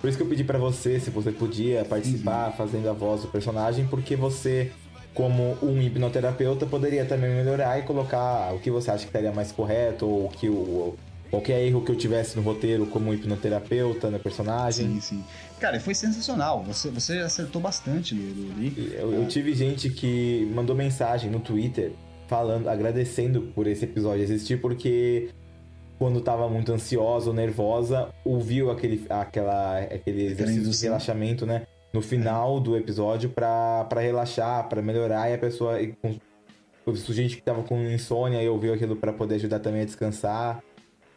Por 0.01 0.07
isso 0.07 0.17
que 0.17 0.23
eu 0.23 0.27
pedi 0.27 0.43
para 0.43 0.57
você 0.57 0.99
se 0.99 1.09
você 1.09 1.31
podia 1.31 1.83
participar 1.83 2.47
uhum. 2.47 2.55
fazendo 2.55 2.89
a 2.89 2.93
voz 2.93 3.21
do 3.21 3.27
personagem, 3.27 3.85
porque 3.85 4.15
você, 4.15 4.71
como 5.13 5.57
um 5.61 5.81
hipnoterapeuta, 5.81 6.65
poderia 6.65 7.05
também 7.05 7.29
melhorar 7.29 7.77
e 7.79 7.81
colocar 7.83 8.53
o 8.53 8.59
que 8.59 8.71
você 8.71 8.89
acha 8.91 9.03
que 9.03 9.09
estaria 9.09 9.31
mais 9.31 9.51
correto, 9.51 10.07
ou 10.07 10.29
que 10.29 10.49
o. 10.49 10.95
Qualquer 11.29 11.61
erro 11.63 11.81
que 11.81 11.91
eu 11.91 11.95
tivesse 11.95 12.35
no 12.35 12.41
roteiro 12.41 12.87
como 12.87 13.13
hipnoterapeuta 13.13 14.09
no 14.09 14.19
personagem. 14.19 14.95
Sim, 14.95 15.01
sim. 15.01 15.23
Cara, 15.59 15.79
foi 15.79 15.93
sensacional. 15.93 16.63
Você, 16.63 16.89
você 16.89 17.19
acertou 17.19 17.61
bastante 17.61 18.15
ali. 18.15 18.93
Eu, 18.95 19.13
eu 19.13 19.27
tive 19.27 19.53
gente 19.53 19.89
que 19.89 20.49
mandou 20.53 20.75
mensagem 20.75 21.29
no 21.29 21.39
Twitter 21.39 21.91
falando, 22.27 22.67
agradecendo 22.67 23.41
por 23.53 23.67
esse 23.67 23.85
episódio 23.85 24.23
existir, 24.23 24.61
porque 24.61 25.29
quando 25.99 26.21
tava 26.21 26.47
muito 26.47 26.71
ansiosa 26.71 27.29
ou 27.29 27.35
nervosa, 27.35 28.09
ouviu 28.23 28.71
aquele, 28.71 29.05
aquela, 29.09 29.79
aquele 29.79 30.27
exercício 30.27 30.71
de 30.71 30.83
relaxamento, 30.83 31.45
né? 31.45 31.63
No 31.91 32.01
final 32.01 32.59
do 32.59 32.77
episódio 32.77 33.29
para 33.29 33.87
relaxar, 33.95 34.69
para 34.69 34.81
melhorar 34.81 35.29
e 35.29 35.33
a 35.33 35.37
pessoa. 35.37 35.77
Com, 36.01 36.15
gente 37.09 37.35
que 37.35 37.41
tava 37.41 37.61
com 37.63 37.79
insônia 37.83 38.41
e 38.41 38.49
ouviu 38.49 38.73
aquilo 38.73 38.95
para 38.95 39.13
poder 39.13 39.35
ajudar 39.35 39.59
também 39.59 39.81
a 39.81 39.85
descansar. 39.85 40.63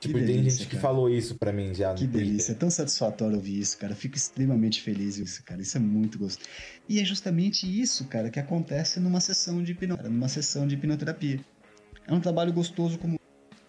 Tipo, 0.03 0.19
delícia, 0.19 0.35
tem 0.35 0.51
gente 0.51 0.59
cara. 0.59 0.71
que 0.71 0.77
falou 0.77 1.09
isso 1.09 1.37
para 1.37 1.53
mim 1.53 1.73
já. 1.73 1.95
Que 1.95 2.09
delícia, 2.09 2.53
é 2.53 2.55
tão 2.57 2.69
satisfatório 2.69 3.37
ouvir 3.37 3.61
isso, 3.61 3.79
cara. 3.79 3.95
Fico 3.95 4.17
extremamente 4.17 4.83
feliz 4.83 5.17
com 5.17 5.23
isso, 5.23 5.43
cara. 5.45 5.63
Isso 5.63 5.77
é 5.77 5.81
muito 5.81 6.19
gostoso. 6.19 6.49
E 6.89 7.01
é 7.01 7.05
justamente 7.05 7.67
isso, 7.81 8.05
cara, 8.07 8.29
que 8.29 8.41
acontece 8.41 8.99
numa 8.99 9.21
sessão 9.21 9.63
de 9.63 9.71
hipnoterapia, 9.73 10.11
numa 10.11 10.29
sessão 10.29 10.67
de 10.67 10.75
hipnoterapia. 10.75 11.41
É 12.07 12.13
um 12.13 12.21
trabalho 12.21 12.53
gostoso 12.53 12.99
como 12.99 13.17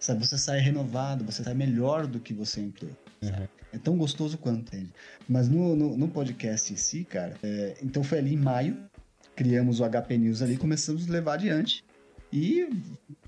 Sabe, 0.04 0.26
você 0.26 0.36
sai 0.36 0.60
renovado, 0.60 1.24
você 1.24 1.42
sai 1.42 1.54
melhor 1.54 2.06
do 2.06 2.20
que 2.20 2.34
você 2.34 2.60
entrou. 2.60 2.90
Uhum. 3.22 3.48
É 3.72 3.78
tão 3.78 3.96
gostoso 3.96 4.36
quanto, 4.36 4.74
entende? 4.74 4.90
Mas 5.26 5.48
no, 5.48 5.74
no, 5.74 5.96
no 5.96 6.08
podcast 6.08 6.70
em 6.70 6.76
si, 6.76 7.04
cara, 7.04 7.34
é, 7.42 7.76
então 7.82 8.02
foi 8.04 8.18
ali 8.18 8.34
em 8.34 8.36
maio, 8.36 8.76
criamos 9.34 9.80
o 9.80 9.88
HP 9.88 10.18
News 10.18 10.42
ali, 10.42 10.58
começamos 10.58 11.08
a 11.08 11.12
levar 11.12 11.34
adiante. 11.34 11.83
E 12.34 12.68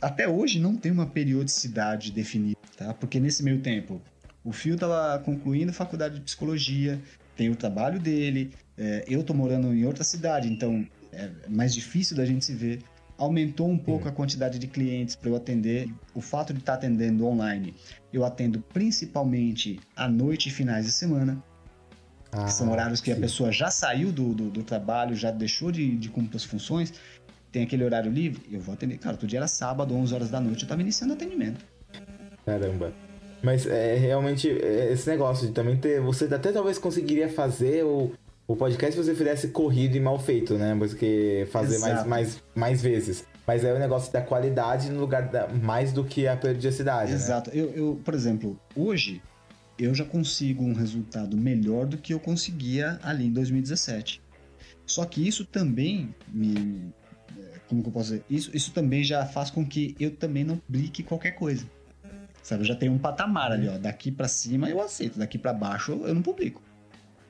até 0.00 0.28
hoje 0.28 0.58
não 0.58 0.74
tem 0.76 0.90
uma 0.90 1.06
periodicidade 1.06 2.10
definida, 2.10 2.58
tá? 2.76 2.92
Porque 2.92 3.20
nesse 3.20 3.40
meio 3.40 3.60
tempo, 3.60 4.02
o 4.42 4.50
Fio 4.50 4.74
estava 4.74 5.16
concluindo 5.20 5.70
a 5.70 5.72
faculdade 5.72 6.16
de 6.16 6.22
psicologia, 6.22 7.00
tem 7.36 7.48
o 7.48 7.54
trabalho 7.54 8.00
dele, 8.00 8.52
é, 8.76 9.04
eu 9.06 9.22
tô 9.22 9.32
morando 9.32 9.72
em 9.72 9.84
outra 9.84 10.02
cidade, 10.02 10.48
então 10.48 10.84
é 11.12 11.30
mais 11.48 11.72
difícil 11.72 12.16
da 12.16 12.26
gente 12.26 12.44
se 12.44 12.52
ver 12.52 12.80
aumentou 13.16 13.70
um 13.70 13.78
pouco 13.78 14.08
a 14.08 14.12
quantidade 14.12 14.58
de 14.58 14.66
clientes 14.66 15.14
para 15.14 15.30
eu 15.30 15.36
atender. 15.36 15.88
O 16.12 16.20
fato 16.20 16.52
de 16.52 16.58
estar 16.58 16.72
tá 16.72 16.78
atendendo 16.78 17.26
online, 17.26 17.74
eu 18.12 18.24
atendo 18.24 18.60
principalmente 18.60 19.78
à 19.94 20.08
noite 20.08 20.48
e 20.48 20.52
finais 20.52 20.84
de 20.84 20.92
semana. 20.92 21.42
Ah, 22.32 22.48
são 22.48 22.70
horários 22.70 23.00
que 23.00 23.10
sim. 23.10 23.16
a 23.16 23.20
pessoa 23.20 23.52
já 23.52 23.70
saiu 23.70 24.12
do, 24.12 24.34
do, 24.34 24.50
do, 24.50 24.62
trabalho, 24.62 25.14
já 25.14 25.30
deixou 25.30 25.70
de, 25.70 25.96
de 25.96 26.08
cumprir 26.10 26.36
as 26.36 26.44
funções, 26.44 26.92
tem 27.50 27.62
aquele 27.62 27.84
horário 27.84 28.10
livre, 28.10 28.42
eu 28.50 28.60
vou 28.60 28.74
atender. 28.74 28.98
Cara, 28.98 29.14
outro 29.14 29.26
dia 29.26 29.38
era 29.38 29.48
sábado, 29.48 29.94
11 29.94 30.14
horas 30.14 30.30
da 30.30 30.40
noite, 30.40 30.62
eu 30.62 30.68
tava 30.68 30.80
iniciando 30.80 31.14
atendimento. 31.14 31.64
Caramba. 32.44 32.92
Mas 33.42 33.66
é 33.66 33.96
realmente 33.96 34.50
é, 34.50 34.92
esse 34.92 35.08
negócio 35.08 35.46
de 35.46 35.52
também 35.52 35.76
ter. 35.76 36.00
Você 36.00 36.24
até 36.32 36.52
talvez 36.52 36.78
conseguiria 36.78 37.28
fazer 37.28 37.84
o, 37.84 38.12
o 38.46 38.56
podcast 38.56 38.96
se 38.96 39.04
você 39.04 39.14
fizesse 39.14 39.48
corrido 39.48 39.96
e 39.96 40.00
mal 40.00 40.18
feito, 40.18 40.54
né? 40.54 40.74
Porque 40.76 41.46
fazer 41.50 41.78
mais, 41.78 42.06
mais, 42.06 42.42
mais 42.54 42.82
vezes. 42.82 43.24
Mas 43.46 43.64
é 43.64 43.72
o 43.72 43.78
negócio 43.78 44.12
da 44.12 44.20
qualidade 44.20 44.90
no 44.90 45.00
lugar 45.00 45.28
da, 45.28 45.48
mais 45.48 45.92
do 45.92 46.04
que 46.04 46.26
a 46.26 46.36
periodicidade. 46.36 47.10
Né? 47.10 47.16
Exato. 47.16 47.50
Né? 47.50 47.60
Eu, 47.60 47.70
eu, 47.70 48.00
por 48.04 48.14
exemplo, 48.14 48.58
hoje 48.74 49.22
eu 49.78 49.94
já 49.94 50.04
consigo 50.04 50.64
um 50.64 50.72
resultado 50.72 51.36
melhor 51.36 51.86
do 51.86 51.98
que 51.98 52.14
eu 52.14 52.20
conseguia 52.20 52.98
ali 53.02 53.26
em 53.26 53.32
2017. 53.32 54.22
Só 54.86 55.04
que 55.04 55.26
isso 55.26 55.44
também 55.44 56.14
me. 56.28 56.92
Como 57.68 57.82
que 57.82 57.88
eu 57.88 57.92
posso 57.92 58.10
dizer? 58.10 58.24
Isso, 58.30 58.50
isso 58.54 58.72
também 58.72 59.02
já 59.02 59.26
faz 59.26 59.50
com 59.50 59.66
que 59.66 59.96
eu 59.98 60.10
também 60.10 60.44
não 60.44 60.56
publique 60.58 61.02
qualquer 61.02 61.32
coisa. 61.32 61.66
Sabe, 62.42 62.62
eu 62.62 62.66
já 62.66 62.76
tenho 62.76 62.92
um 62.92 62.98
patamar 62.98 63.50
ali, 63.50 63.68
ó. 63.68 63.76
Daqui 63.76 64.12
para 64.12 64.28
cima 64.28 64.70
eu 64.70 64.80
aceito, 64.80 65.18
daqui 65.18 65.36
para 65.36 65.52
baixo 65.52 66.00
eu 66.04 66.14
não 66.14 66.22
publico. 66.22 66.62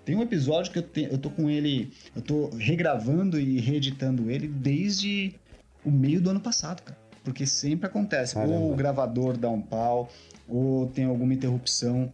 Tem 0.05 0.15
um 0.15 0.23
episódio 0.23 0.71
que 0.71 0.79
eu, 0.79 0.83
te, 0.83 1.09
eu 1.11 1.19
tô 1.19 1.31
com 1.31 1.49
ele, 1.49 1.91
eu 2.15 2.23
tô 2.23 2.51
regravando 2.51 3.41
e 3.41 3.59
reeditando 3.59 4.31
ele 4.31 4.47
desde 4.47 5.35
o 5.85 5.91
meio 5.91 6.21
do 6.21 6.31
ano 6.31 6.41
passado, 6.41 6.83
cara. 6.83 6.99
Porque 7.25 7.45
sempre 7.47 7.87
acontece. 7.87 8.35
Caramba. 8.35 8.57
Ou 8.57 8.73
o 8.73 8.77
gravador 8.77 9.37
dá 9.37 9.49
um 9.49 9.61
pau, 9.61 10.09
ou 10.49 10.87
tem 10.87 11.07
alguma 11.07 11.35
interrupção 11.35 12.13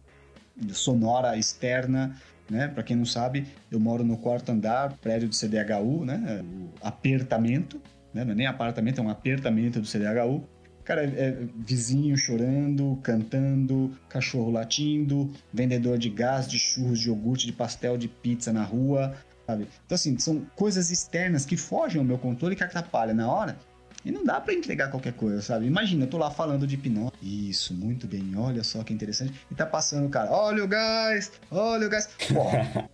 sonora 0.71 1.37
externa, 1.37 2.15
né? 2.49 2.67
Para 2.67 2.83
quem 2.83 2.95
não 2.95 3.05
sabe, 3.05 3.45
eu 3.69 3.79
moro 3.79 4.03
no 4.03 4.17
quarto 4.17 4.51
andar, 4.51 4.93
prédio 4.93 5.29
do 5.29 5.35
CDHU, 5.35 6.05
né? 6.05 6.43
O 6.81 6.87
apertamento, 6.87 7.81
né? 8.13 8.23
Não 8.23 8.31
é 8.31 8.35
nem 8.35 8.47
apartamento, 8.47 8.99
é 8.99 9.03
um 9.03 9.09
apertamento 9.09 9.79
do 9.79 9.87
CDHU. 9.87 10.43
Cara, 10.83 11.05
é, 11.05 11.07
é 11.07 11.37
vizinho 11.55 12.17
chorando, 12.17 12.99
cantando, 13.01 13.91
cachorro 14.09 14.51
latindo, 14.51 15.31
vendedor 15.53 15.97
de 15.97 16.09
gás, 16.09 16.47
de 16.47 16.59
churros, 16.59 16.99
de 16.99 17.07
iogurte, 17.07 17.45
de 17.45 17.53
pastel, 17.53 17.97
de 17.97 18.07
pizza 18.07 18.51
na 18.51 18.63
rua, 18.63 19.15
sabe? 19.47 19.67
Então, 19.85 19.95
assim, 19.95 20.17
são 20.19 20.45
coisas 20.55 20.91
externas 20.91 21.45
que 21.45 21.55
fogem 21.55 21.99
ao 21.99 22.05
meu 22.05 22.17
controle 22.17 22.55
que 22.55 22.63
atrapalham 22.63 23.15
na 23.15 23.31
hora. 23.31 23.57
E 24.05 24.11
não 24.11 24.25
dá 24.25 24.41
para 24.41 24.53
entregar 24.53 24.89
qualquer 24.89 25.13
coisa, 25.13 25.41
sabe? 25.41 25.65
Imagina, 25.65 26.03
eu 26.03 26.09
tô 26.09 26.17
lá 26.17 26.29
falando 26.29 26.67
de 26.67 26.75
hipnose. 26.75 27.13
Isso, 27.21 27.73
muito 27.73 28.05
bem, 28.05 28.35
olha 28.35 28.61
só 28.61 28.83
que 28.83 28.93
interessante. 28.93 29.33
E 29.49 29.55
tá 29.55 29.65
passando 29.65 30.05
o 30.07 30.09
cara, 30.09 30.29
olha 30.29 30.63
o 30.63 30.67
gás, 30.67 31.31
olha 31.49 31.87
o 31.87 31.89
gás. 31.89 32.09
Pô, 32.27 32.43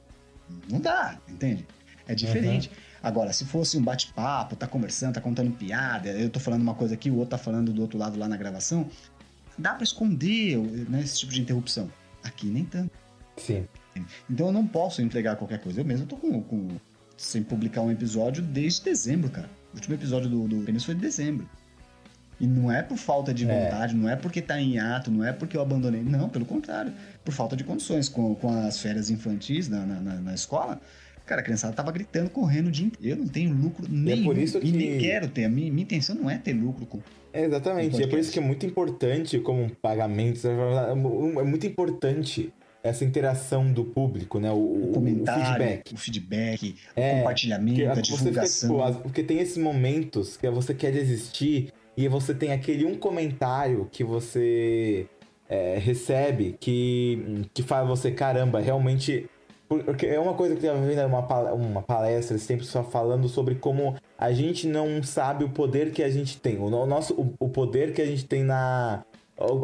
não 0.69 0.79
dá, 0.79 1.17
entende? 1.27 1.65
É 2.07 2.13
diferente. 2.13 2.69
Uhum. 2.69 2.88
Agora, 3.01 3.31
se 3.31 3.45
fosse 3.45 3.77
um 3.77 3.81
bate-papo, 3.81 4.55
tá 4.55 4.67
conversando, 4.67 5.13
tá 5.13 5.21
contando 5.21 5.51
piada, 5.51 6.09
eu 6.09 6.29
tô 6.29 6.39
falando 6.39 6.61
uma 6.61 6.73
coisa 6.73 6.93
aqui, 6.93 7.09
o 7.09 7.15
outro 7.15 7.31
tá 7.31 7.37
falando 7.37 7.71
do 7.71 7.81
outro 7.81 7.97
lado 7.97 8.19
lá 8.19 8.27
na 8.27 8.35
gravação, 8.35 8.89
dá 9.57 9.73
para 9.73 9.83
esconder 9.83 10.57
né, 10.57 11.01
esse 11.01 11.19
tipo 11.19 11.31
de 11.31 11.41
interrupção. 11.41 11.89
Aqui 12.23 12.47
nem 12.47 12.65
tanto. 12.65 12.91
Sim. 13.37 13.65
Então 14.29 14.47
eu 14.47 14.51
não 14.51 14.67
posso 14.67 15.01
entregar 15.01 15.35
qualquer 15.35 15.59
coisa. 15.59 15.81
Eu 15.81 15.85
mesmo 15.85 16.05
tô 16.05 16.17
com, 16.17 16.41
com 16.41 16.67
sem 17.17 17.43
publicar 17.43 17.81
um 17.81 17.91
episódio 17.91 18.43
desde 18.43 18.83
dezembro, 18.83 19.29
cara. 19.29 19.49
O 19.73 19.75
último 19.75 19.95
episódio 19.95 20.29
do, 20.29 20.47
do 20.47 20.65
Pênis 20.65 20.83
foi 20.83 20.95
de 20.95 21.01
dezembro. 21.01 21.49
E 22.39 22.47
não 22.47 22.71
é 22.71 22.81
por 22.81 22.97
falta 22.97 23.33
de 23.33 23.49
é. 23.49 23.65
vontade, 23.65 23.93
é. 23.93 23.97
não 23.97 24.09
é 24.09 24.15
porque 24.15 24.41
tá 24.41 24.59
em 24.59 24.79
ato, 24.79 25.11
não 25.11 25.23
é 25.23 25.33
porque 25.33 25.57
eu 25.57 25.61
abandonei. 25.61 26.01
Não, 26.01 26.29
pelo 26.29 26.45
contrário. 26.45 26.93
Por 27.23 27.33
falta 27.33 27.55
de 27.55 27.63
condições. 27.63 28.07
Com, 28.07 28.33
com 28.35 28.49
as 28.65 28.79
férias 28.79 29.09
infantis 29.09 29.67
na, 29.67 29.85
na, 29.85 29.99
na 29.99 30.33
escola, 30.33 30.79
Cara, 31.29 31.41
a 31.41 31.43
criançada 31.43 31.71
tava 31.75 31.91
gritando, 31.91 32.27
correndo 32.31 32.69
o 32.69 32.71
dia 32.71 32.87
inteiro. 32.87 33.19
Eu 33.19 33.23
não 33.23 33.27
tenho 33.31 33.53
lucro 33.53 33.85
nenhum. 33.87 34.21
É 34.23 34.25
por 34.25 34.35
isso 34.35 34.59
que... 34.59 34.67
E 34.67 34.71
nem 34.71 34.97
quero 34.97 35.27
ter. 35.27 35.45
A 35.45 35.49
minha, 35.49 35.71
minha 35.71 35.83
intenção 35.83 36.15
não 36.15 36.27
é 36.27 36.39
ter 36.39 36.53
lucro 36.53 36.87
com. 36.87 36.99
É 37.31 37.45
exatamente. 37.45 38.01
É 38.01 38.07
por 38.07 38.17
isso 38.17 38.31
que 38.31 38.39
é 38.39 38.41
muito 38.41 38.65
importante, 38.65 39.37
como 39.37 39.61
um 39.61 39.69
pagamento, 39.69 40.47
é 40.47 40.95
muito 41.43 41.67
importante 41.67 42.51
essa 42.81 43.05
interação 43.05 43.71
do 43.71 43.85
público, 43.85 44.39
né? 44.39 44.49
O, 44.49 44.55
o 44.55 44.91
comentário, 44.91 45.43
o 45.43 45.45
feedback. 45.45 45.93
O 45.93 45.97
feedback, 45.97 46.75
é, 46.95 47.13
o 47.13 47.17
compartilhamento, 47.17 47.91
a 47.91 48.01
divulgação. 48.01 48.69
Fica, 48.71 48.87
tipo, 48.87 49.03
porque 49.03 49.21
tem 49.21 49.37
esses 49.37 49.57
momentos 49.57 50.35
que 50.35 50.49
você 50.49 50.73
quer 50.73 50.91
desistir 50.91 51.71
e 51.95 52.07
você 52.07 52.33
tem 52.33 52.53
aquele 52.53 52.85
um 52.85 52.95
comentário 52.95 53.87
que 53.91 54.03
você 54.03 55.05
é, 55.47 55.77
recebe 55.77 56.55
que, 56.59 57.45
que 57.53 57.61
faz 57.61 57.87
você, 57.87 58.09
caramba, 58.09 58.59
realmente 58.59 59.29
porque 59.69 60.07
é 60.07 60.19
uma 60.19 60.33
coisa 60.33 60.55
que 60.55 60.65
eu 60.65 60.81
vendo 60.81 61.05
uma, 61.05 61.53
uma 61.53 61.81
palestra 61.81 62.37
sempre 62.37 62.65
só 62.65 62.83
falando 62.83 63.29
sobre 63.29 63.55
como 63.55 63.95
a 64.17 64.31
gente 64.31 64.67
não 64.67 65.01
sabe 65.03 65.43
o 65.43 65.49
poder 65.49 65.91
que 65.91 66.01
a 66.01 66.09
gente 66.09 66.37
tem. 66.39 66.57
O 66.57 66.69
nosso 66.69 67.13
o, 67.13 67.33
o 67.39 67.49
poder 67.49 67.93
que 67.93 68.01
a 68.01 68.05
gente 68.05 68.25
tem 68.25 68.43
na. 68.43 69.03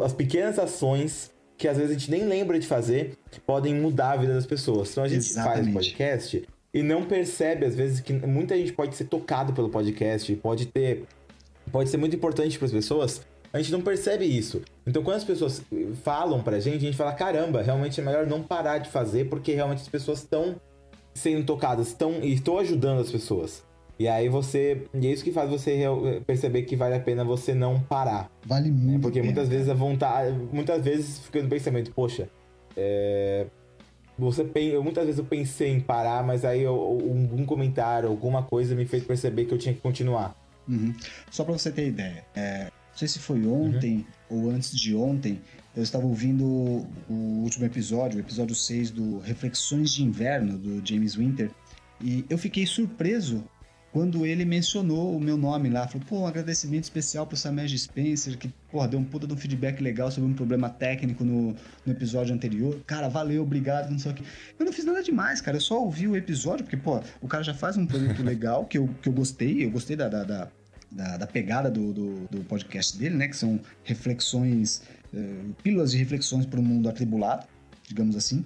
As 0.04 0.12
pequenas 0.12 0.58
ações 0.58 1.34
que 1.58 1.66
às 1.66 1.76
vezes 1.76 1.90
a 1.90 1.98
gente 1.98 2.10
nem 2.10 2.24
lembra 2.24 2.58
de 2.58 2.66
fazer 2.66 3.16
podem 3.46 3.74
mudar 3.74 4.12
a 4.12 4.16
vida 4.16 4.34
das 4.34 4.46
pessoas. 4.46 4.92
Então 4.92 5.04
a 5.04 5.08
gente 5.08 5.26
Exatamente. 5.26 5.72
faz 5.72 5.86
podcast 5.86 6.46
e 6.72 6.82
não 6.82 7.04
percebe, 7.04 7.64
às 7.64 7.74
vezes, 7.74 8.00
que 8.00 8.12
muita 8.12 8.54
gente 8.54 8.72
pode 8.72 8.94
ser 8.94 9.04
tocado 9.04 9.54
pelo 9.54 9.70
podcast, 9.70 10.34
pode 10.36 10.66
ter. 10.66 11.04
Pode 11.72 11.88
ser 11.88 11.96
muito 11.96 12.14
importante 12.14 12.58
para 12.58 12.66
as 12.66 12.72
pessoas, 12.72 13.22
a 13.52 13.58
gente 13.58 13.72
não 13.72 13.80
percebe 13.80 14.24
isso. 14.24 14.62
Então, 14.86 15.02
quando 15.02 15.16
as 15.16 15.24
pessoas 15.24 15.62
falam 16.02 16.42
pra 16.42 16.60
gente, 16.60 16.76
a 16.76 16.80
gente 16.80 16.96
fala: 16.96 17.12
caramba, 17.12 17.62
realmente 17.62 18.00
é 18.00 18.04
melhor 18.04 18.26
não 18.26 18.42
parar 18.42 18.78
de 18.78 18.90
fazer, 18.90 19.28
porque 19.28 19.52
realmente 19.52 19.82
as 19.82 19.88
pessoas 19.88 20.18
estão 20.18 20.56
sendo 21.14 21.44
tocadas, 21.44 21.88
estão 21.88 22.22
e 22.22 22.34
estou 22.34 22.58
ajudando 22.58 23.00
as 23.00 23.10
pessoas. 23.10 23.64
E 23.98 24.06
aí 24.06 24.28
você. 24.28 24.86
E 24.94 25.06
é 25.06 25.10
isso 25.10 25.24
que 25.24 25.32
faz 25.32 25.48
você 25.48 25.80
perceber 26.26 26.62
que 26.62 26.76
vale 26.76 26.94
a 26.94 27.00
pena 27.00 27.24
você 27.24 27.54
não 27.54 27.80
parar. 27.80 28.30
Vale 28.44 28.70
muito. 28.70 29.00
Porque 29.00 29.22
muitas 29.22 29.48
vezes 29.48 29.68
a 29.68 29.74
vontade. 29.74 30.36
Muitas 30.52 30.84
vezes 30.84 31.18
fica 31.20 31.42
no 31.42 31.48
pensamento, 31.48 31.90
poxa, 31.92 32.28
é, 32.76 33.46
você 34.18 34.44
muitas 34.82 35.04
vezes 35.04 35.18
eu 35.18 35.24
pensei 35.24 35.70
em 35.70 35.80
parar, 35.80 36.24
mas 36.24 36.44
aí 36.44 36.64
algum 36.64 37.44
comentário, 37.44 38.08
alguma 38.08 38.42
coisa 38.42 38.74
me 38.74 38.86
fez 38.86 39.02
perceber 39.04 39.44
que 39.46 39.52
eu 39.52 39.58
tinha 39.58 39.74
que 39.74 39.80
continuar. 39.80 40.34
Uhum. 40.68 40.94
Só 41.30 41.44
para 41.44 41.56
você 41.56 41.70
ter 41.70 41.86
ideia, 41.86 42.24
é, 42.34 42.70
não 42.96 42.98
sei 42.98 43.08
se 43.08 43.18
foi 43.18 43.46
ontem 43.46 44.06
uhum. 44.30 44.44
ou 44.44 44.50
antes 44.50 44.74
de 44.74 44.94
ontem, 44.96 45.38
eu 45.76 45.82
estava 45.82 46.06
ouvindo 46.06 46.46
o 47.10 47.42
último 47.42 47.66
episódio, 47.66 48.16
o 48.16 48.20
episódio 48.20 48.54
6 48.54 48.90
do 48.90 49.18
Reflexões 49.18 49.92
de 49.92 50.02
Inverno, 50.02 50.56
do 50.56 50.80
James 50.82 51.14
Winter, 51.14 51.50
e 52.00 52.24
eu 52.30 52.38
fiquei 52.38 52.64
surpreso 52.64 53.44
quando 53.92 54.24
ele 54.24 54.46
mencionou 54.46 55.14
o 55.14 55.20
meu 55.20 55.36
nome 55.36 55.68
lá. 55.68 55.86
Falou, 55.86 56.06
pô, 56.08 56.18
um 56.20 56.26
agradecimento 56.26 56.84
especial 56.84 57.26
pro 57.26 57.36
Samed 57.36 57.78
Spencer, 57.78 58.38
que, 58.38 58.48
porra, 58.70 58.88
deu 58.88 58.98
um 58.98 59.04
puta 59.04 59.26
de 59.26 59.34
um 59.34 59.36
feedback 59.36 59.82
legal 59.82 60.10
sobre 60.10 60.30
um 60.30 60.34
problema 60.34 60.70
técnico 60.70 61.22
no, 61.22 61.54
no 61.84 61.92
episódio 61.92 62.34
anterior. 62.34 62.80
Cara, 62.86 63.08
valeu, 63.08 63.42
obrigado, 63.42 63.90
não 63.90 63.98
sei 63.98 64.12
o 64.12 64.14
que. 64.14 64.24
Eu 64.58 64.64
não 64.64 64.72
fiz 64.72 64.86
nada 64.86 65.02
demais, 65.02 65.42
cara. 65.42 65.58
Eu 65.58 65.62
só 65.62 65.82
ouvi 65.82 66.08
o 66.08 66.16
episódio, 66.16 66.64
porque, 66.64 66.78
pô, 66.78 67.02
o 67.20 67.28
cara 67.28 67.44
já 67.44 67.52
faz 67.52 67.76
um 67.76 67.84
produto 67.86 68.20
legal, 68.24 68.64
que 68.64 68.78
eu, 68.78 68.88
que 69.02 69.08
eu 69.08 69.12
gostei. 69.12 69.64
Eu 69.64 69.70
gostei 69.70 69.96
da, 69.96 70.08
da, 70.08 70.24
da 70.24 70.48
da, 70.96 71.18
da 71.18 71.26
pegada 71.26 71.70
do, 71.70 71.92
do, 71.92 72.28
do, 72.28 72.44
podcast 72.44 72.96
dele, 72.96 73.16
né? 73.16 73.28
Que 73.28 73.36
são 73.36 73.60
reflexões, 73.84 74.82
uh, 75.12 75.54
pílulas 75.62 75.92
de 75.92 75.98
reflexões 75.98 76.46
para 76.46 76.58
o 76.58 76.62
mundo 76.62 76.88
atribulado, 76.88 77.46
digamos 77.86 78.16
assim. 78.16 78.44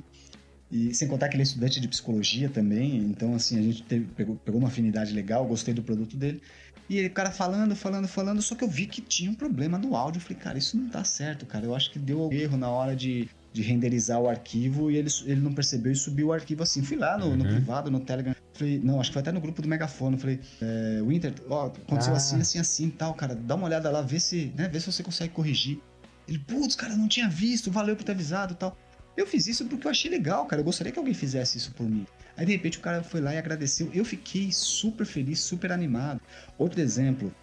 E 0.71 0.93
sem 0.95 1.09
contar 1.09 1.29
que 1.29 1.37
ele 1.37 1.43
é 1.43 1.45
estudante 1.45 1.81
de 1.81 1.89
psicologia 1.89 2.49
também, 2.49 2.97
então 2.99 3.35
assim, 3.35 3.59
a 3.59 3.63
gente 3.63 3.83
teve, 3.83 4.05
pegou, 4.17 4.37
pegou 4.37 4.61
uma 4.61 4.69
afinidade 4.69 5.13
legal, 5.13 5.45
gostei 5.47 5.75
do 5.75 5.83
produto 5.83 6.17
dele. 6.17 6.41
E 6.89 6.99
ele, 6.99 7.07
o 7.07 7.13
cara 7.13 7.31
falando, 7.31 7.75
falando, 7.77 8.09
falando, 8.09 8.43
só 8.43 8.57
que 8.57 8.65
eu 8.65 8.69
vi 8.69 8.87
que 8.87 9.01
tinha 9.01 9.31
um 9.31 9.35
problema 9.35 9.79
no 9.79 9.95
áudio. 9.95 10.19
Eu 10.19 10.23
falei, 10.23 10.39
cara, 10.39 10.59
isso 10.59 10.77
não 10.77 10.89
tá 10.89 11.05
certo, 11.05 11.47
cara. 11.47 11.65
Eu 11.65 11.75
acho 11.75 11.91
que 11.93 12.01
deu 12.01 12.33
erro 12.33 12.57
na 12.57 12.69
hora 12.69 12.97
de, 12.97 13.29
de 13.53 13.63
renderizar 13.63 14.21
o 14.21 14.29
arquivo 14.29 14.91
e 14.91 14.97
ele, 14.97 15.09
ele 15.25 15.41
não 15.41 15.53
percebeu 15.53 15.93
e 15.93 15.97
subiu 15.97 16.29
o 16.29 16.33
arquivo 16.33 16.65
assim. 16.65 16.83
Fui 16.83 16.97
lá 16.97 17.17
no, 17.17 17.27
uhum. 17.27 17.37
no 17.37 17.45
privado, 17.45 17.91
no 17.93 18.01
Telegram. 18.01 18.35
Falei, 18.61 18.79
não, 18.79 19.01
acho 19.01 19.09
que 19.09 19.15
foi 19.15 19.23
até 19.23 19.33
no 19.33 19.41
grupo 19.41 19.63
do 19.63 19.69
Megafone. 19.69 20.19
Falei, 20.19 20.39
é, 20.61 21.01
Winter, 21.03 21.33
ó, 21.49 21.69
aconteceu 21.69 22.13
ah. 22.13 22.19
assim, 22.19 22.39
assim, 22.39 22.59
assim 22.59 22.87
e 22.89 22.91
tal, 22.91 23.15
cara. 23.15 23.35
Dá 23.35 23.55
uma 23.55 23.65
olhada 23.65 23.91
lá, 23.91 24.03
vê 24.03 24.21
se, 24.21 24.53
né, 24.55 24.69
vê 24.69 24.79
se 24.79 24.93
você 24.93 25.03
consegue 25.03 25.33
corrigir. 25.33 25.81
Ele, 26.29 26.39
putz, 26.39 26.77
cara, 26.77 26.95
não 26.95 27.09
tinha 27.09 27.27
visto, 27.27 27.71
valeu 27.71 27.97
por 27.97 28.05
ter 28.05 28.13
avisado 28.13 28.53
e 28.53 28.57
tal. 28.57 28.77
Eu 29.17 29.27
fiz 29.27 29.47
isso 29.47 29.65
porque 29.65 29.87
eu 29.87 29.91
achei 29.91 30.11
legal, 30.11 30.45
cara. 30.45 30.61
Eu 30.61 30.65
gostaria 30.65 30.93
que 30.93 30.99
alguém 30.99 31.15
fizesse 31.15 31.57
isso 31.57 31.73
por 31.73 31.89
mim. 31.89 32.07
Aí 32.37 32.45
de 32.45 32.53
repente 32.53 32.77
o 32.77 32.83
cara 32.83 33.03
foi 33.03 33.23
lá 33.23 33.35
e 33.35 33.39
agradeceu. 33.39 33.91
Eu 33.95 34.05
fiquei 34.05 34.53
super 34.53 35.07
feliz, 35.07 35.41
super 35.41 35.73
animado. 35.73 36.21
Outro 36.59 36.83
exemplo, 36.83 37.35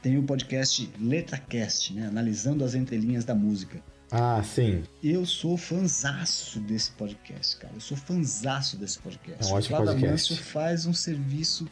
tem 0.00 0.16
o 0.16 0.22
podcast 0.22 0.90
LetraCast, 0.98 1.92
né? 1.92 2.06
Analisando 2.06 2.64
as 2.64 2.74
entrelinhas 2.74 3.26
da 3.26 3.34
música. 3.34 3.82
Ah, 4.16 4.40
sim. 4.44 4.84
Eu 5.02 5.26
sou 5.26 5.56
fanzaço 5.56 6.60
desse 6.60 6.92
podcast, 6.92 7.56
cara. 7.56 7.74
Eu 7.74 7.80
sou 7.80 7.96
fanzaço 7.96 8.76
desse 8.76 8.96
podcast. 9.00 9.44
É 9.44 9.52
um 9.52 9.56
ótimo 9.56 9.76
o. 9.76 9.98
Manso 9.98 10.36
faz 10.36 10.86
um 10.86 10.94
serviço, 10.94 11.68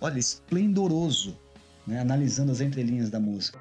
olha, 0.00 0.16
esplendoroso, 0.16 1.36
né? 1.84 1.98
Analisando 1.98 2.52
as 2.52 2.60
entrelinhas 2.60 3.10
da 3.10 3.18
música. 3.18 3.58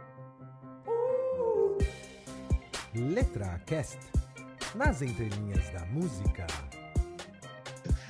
Letra 2.93 3.59
Cast. 3.65 3.97
Nas 4.75 5.01
entrelinhas 5.01 5.67
da 5.71 5.84
música. 5.88 6.45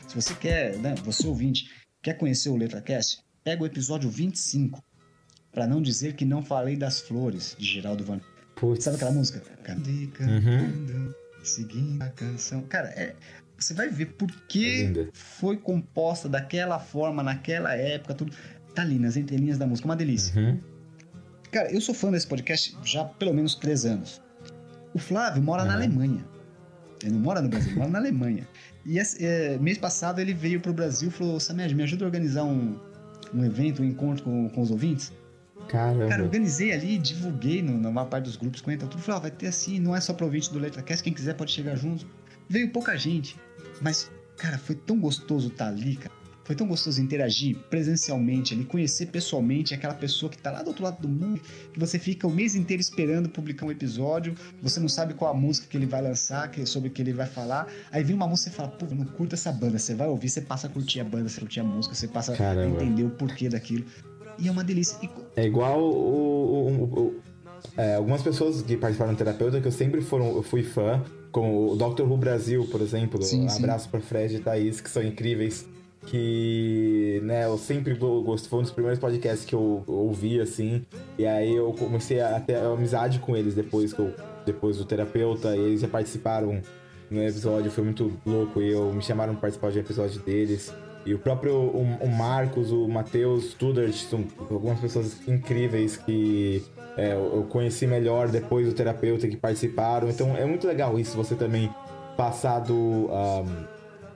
Se 0.05 0.15
você 0.15 0.35
quer, 0.35 0.75
né, 0.79 0.95
você 0.95 1.25
ouvinte, 1.27 1.71
quer 2.01 2.15
conhecer 2.15 2.49
o 2.49 2.57
LetraCast, 2.57 3.23
pega 3.41 3.63
o 3.63 3.65
episódio 3.65 4.09
25, 4.09 4.83
para 5.49 5.65
não 5.65 5.81
dizer 5.81 6.15
que 6.15 6.25
não 6.25 6.43
falei 6.43 6.75
das 6.75 6.99
flores, 6.99 7.55
de 7.57 7.65
Geraldo 7.65 8.03
Van. 8.03 8.19
Putz. 8.59 8.83
Sabe 8.83 8.95
aquela 8.97 9.11
música? 9.11 9.41
Cadê 9.63 10.07
cantando, 10.07 11.15
seguindo 11.43 12.01
a 12.01 12.09
canção. 12.09 12.61
Cara, 12.63 12.89
é, 12.89 13.15
você 13.57 13.73
vai 13.73 13.89
ver 13.89 14.07
por 14.07 14.29
É 14.29 14.33
que 14.47 14.83
linda. 14.87 15.09
foi 15.13 15.57
composta 15.57 16.27
daquela 16.27 16.79
forma, 16.79 17.23
naquela 17.23 17.73
época, 17.75 18.13
tudo. 18.13 18.33
Tá 18.75 18.81
ali 18.83 18.99
nas 18.99 19.17
entrelinhas 19.17 19.57
da 19.57 19.65
música, 19.65 19.87
uma 19.87 19.95
delícia. 19.95 20.39
Uhum. 20.39 20.59
Cara, 21.51 21.71
eu 21.71 21.81
sou 21.81 21.95
fã 21.95 22.11
desse 22.11 22.27
podcast 22.27 22.77
já 22.83 23.01
há 23.01 23.05
pelo 23.05 23.33
menos 23.33 23.55
três 23.55 23.83
anos. 23.85 24.21
O 24.93 24.99
Flávio 24.99 25.41
mora 25.41 25.63
na 25.63 25.71
Uhum. 25.71 25.75
Alemanha. 25.77 26.25
Ele 27.01 27.13
não 27.13 27.19
mora 27.19 27.41
no 27.41 27.49
Brasil, 27.49 27.75
mora 27.75 27.89
na 27.89 27.99
Alemanha. 27.99 28.47
E 28.85 28.99
esse, 28.99 29.23
é, 29.25 29.57
mês 29.57 29.77
passado 29.77 30.19
ele 30.19 30.33
veio 30.33 30.59
pro 30.59 30.73
Brasil 30.73 31.09
e 31.09 31.11
falou: 31.11 31.39
Samed, 31.39 31.73
me 31.73 31.83
ajuda 31.83 32.05
a 32.05 32.07
organizar 32.07 32.43
um, 32.43 32.77
um 33.33 33.43
evento, 33.43 33.81
um 33.81 33.85
encontro 33.85 34.23
com, 34.23 34.49
com 34.49 34.61
os 34.61 34.69
ouvintes. 34.69 35.11
Caramba. 35.69 36.07
Cara, 36.07 36.23
organizei 36.23 36.71
ali, 36.71 36.97
divulguei 36.97 37.61
no, 37.61 37.79
na 37.79 37.91
maior 37.91 38.07
parte 38.07 38.25
dos 38.25 38.35
grupos, 38.35 38.59
comenta 38.59 38.87
tudo. 38.87 39.01
Falei, 39.01 39.17
ó, 39.19 39.21
vai 39.21 39.31
ter 39.31 39.47
assim, 39.47 39.79
não 39.79 39.95
é 39.95 40.01
só 40.01 40.13
pro 40.13 40.25
ouvinte 40.25 40.51
do 40.51 40.59
LetraCast, 40.59 41.03
quem 41.03 41.13
quiser 41.13 41.35
pode 41.35 41.51
chegar 41.51 41.75
junto. 41.75 42.05
Veio 42.49 42.69
pouca 42.71 42.97
gente, 42.97 43.37
mas, 43.79 44.11
cara, 44.35 44.57
foi 44.57 44.75
tão 44.75 44.99
gostoso 44.99 45.49
estar 45.49 45.67
ali, 45.67 45.95
cara. 45.95 46.19
Foi 46.43 46.55
tão 46.55 46.65
gostoso 46.65 46.99
interagir 46.99 47.55
presencialmente 47.69 48.55
ali, 48.55 48.65
conhecer 48.65 49.05
pessoalmente 49.05 49.75
aquela 49.75 49.93
pessoa 49.93 50.31
que 50.31 50.37
tá 50.39 50.49
lá 50.49 50.63
do 50.63 50.69
outro 50.69 50.83
lado 50.83 50.99
do 50.99 51.07
mundo, 51.07 51.39
que 51.71 51.79
você 51.79 51.99
fica 51.99 52.25
o 52.25 52.31
mês 52.31 52.55
inteiro 52.55 52.81
esperando 52.81 53.29
publicar 53.29 53.67
um 53.67 53.71
episódio, 53.71 54.33
você 54.59 54.79
não 54.79 54.89
sabe 54.89 55.13
qual 55.13 55.29
a 55.29 55.33
música 55.35 55.67
que 55.69 55.77
ele 55.77 55.85
vai 55.85 56.01
lançar, 56.01 56.49
que, 56.49 56.65
sobre 56.65 56.89
o 56.89 56.91
que 56.91 57.03
ele 57.03 57.13
vai 57.13 57.27
falar. 57.27 57.67
Aí 57.91 58.03
vem 58.03 58.15
uma 58.15 58.27
música 58.27 58.49
e 58.49 58.53
fala, 58.53 58.69
pô, 58.69 58.87
não 58.87 59.05
curto 59.05 59.35
essa 59.35 59.51
banda. 59.51 59.77
Você 59.77 59.93
vai 59.93 60.07
ouvir, 60.07 60.27
você 60.27 60.41
passa 60.41 60.65
a 60.65 60.71
curtir 60.71 61.01
a 61.01 61.03
banda, 61.03 61.29
você 61.29 61.39
curtir 61.39 61.59
a 61.59 61.63
música, 61.63 61.93
você 61.93 62.07
passa 62.07 62.33
a 62.33 62.35
Caramba. 62.35 62.81
entender 62.81 63.03
o 63.03 63.11
porquê 63.11 63.47
daquilo. 63.47 63.85
E 64.41 64.47
é 64.47 64.51
uma 64.51 64.63
delícia. 64.63 64.97
E 65.03 65.09
É 65.35 65.45
igual 65.45 65.81
o, 65.81 65.87
o- 65.91 66.83
o- 66.99 67.15
é, 67.77 67.95
algumas 67.95 68.21
pessoas 68.21 68.61
que 68.61 68.77
participaram 68.77 69.13
do 69.13 69.17
terapeuta 69.17 69.59
que 69.59 69.67
eu 69.67 69.71
sempre 69.71 70.01
foram, 70.01 70.27
eu 70.35 70.41
fui 70.43 70.63
fã, 70.63 71.03
como 71.31 71.71
o 71.71 71.75
Dr. 71.75 72.03
Who 72.03 72.17
Brasil, 72.17 72.67
por 72.71 72.81
exemplo. 72.81 73.21
Sim, 73.21 73.47
sim. 73.49 73.59
Abraço 73.63 73.89
pra 73.89 73.99
Fred 73.99 74.35
e 74.35 74.39
Thaís, 74.39 74.79
que 74.81 74.89
são 74.89 75.03
incríveis. 75.03 75.67
Que, 76.05 77.19
né, 77.23 77.45
eu 77.45 77.57
sempre 77.57 77.93
go- 77.95 78.21
gosto, 78.23 78.47
foi 78.49 78.59
um 78.59 78.61
dos 78.61 78.71
primeiros 78.71 78.99
podcasts 78.99 79.45
que 79.45 79.53
eu 79.53 79.83
ouvi, 79.87 80.39
assim. 80.39 80.85
E 81.17 81.25
aí 81.25 81.53
eu 81.55 81.71
comecei 81.73 82.21
a 82.21 82.39
ter 82.39 82.55
amizade 82.55 83.19
com 83.19 83.35
eles 83.35 83.53
depois, 83.53 83.93
que 83.93 83.99
eu, 83.99 84.13
depois 84.45 84.77
do 84.77 84.85
terapeuta, 84.85 85.55
e 85.55 85.59
eles 85.59 85.81
já 85.81 85.87
participaram 85.87 86.61
no 87.11 87.21
episódio, 87.21 87.69
foi 87.71 87.83
muito 87.83 88.13
louco. 88.25 88.61
E 88.61 88.71
eu 88.71 88.93
me 88.93 89.01
chamaram 89.01 89.33
pra 89.33 89.41
participar 89.41 89.71
de 89.71 89.77
um 89.79 89.81
episódio 89.81 90.21
deles. 90.21 90.73
E 91.05 91.13
o 91.13 91.19
próprio 91.19 91.53
o, 91.55 91.81
o 92.01 92.09
Marcos, 92.09 92.71
o 92.71 92.87
Matheus 92.87 93.53
Tudor, 93.53 93.91
são 93.93 94.25
algumas 94.49 94.79
pessoas 94.79 95.17
incríveis 95.27 95.95
que 95.97 96.61
é, 96.97 97.13
eu 97.13 97.45
conheci 97.49 97.87
melhor 97.87 98.27
depois 98.27 98.67
do 98.67 98.73
terapeuta 98.73 99.27
que 99.27 99.37
participaram. 99.37 100.09
Então 100.09 100.35
é 100.35 100.45
muito 100.45 100.67
legal 100.67 100.99
isso, 100.99 101.15
você 101.15 101.35
também 101.35 101.69
passar 102.17 102.59
do. 102.59 102.73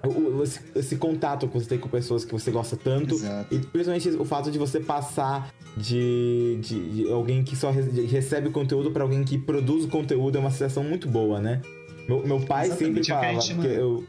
o- 0.06 0.44
esse, 0.44 0.60
esse 0.76 0.96
contato 0.98 1.48
que 1.48 1.54
você 1.54 1.66
tem 1.70 1.78
com 1.80 1.88
pessoas 1.88 2.26
que 2.26 2.32
você 2.34 2.52
gosta 2.52 2.76
tanto. 2.76 3.16
Exato. 3.16 3.56
E 3.56 3.60
principalmente 3.60 4.10
o 4.10 4.26
fato 4.26 4.52
de 4.52 4.60
você 4.60 4.80
passar 4.82 5.54
de, 5.78 6.58
de, 6.62 6.90
de 7.06 7.12
alguém 7.12 7.44
que 7.44 7.56
só 7.56 7.72
recebe 7.72 8.50
conteúdo 8.50 8.92
pra 8.92 9.04
alguém 9.04 9.24
que 9.24 9.38
produz 9.38 9.86
o 9.86 9.88
conteúdo 9.88 10.38
é 10.38 10.42
uma 10.42 10.52
sensação 10.52 10.84
muito 10.84 11.08
boa, 11.08 11.40
né? 11.40 11.62
Meu, 12.08 12.28
meu 12.28 12.40
pai 12.42 12.66
Exatamente, 12.66 13.06
sempre 13.06 13.26
é 13.30 13.32
o 13.32 13.40
que 13.40 13.46
falava 13.46 13.68
eu, 13.68 14.04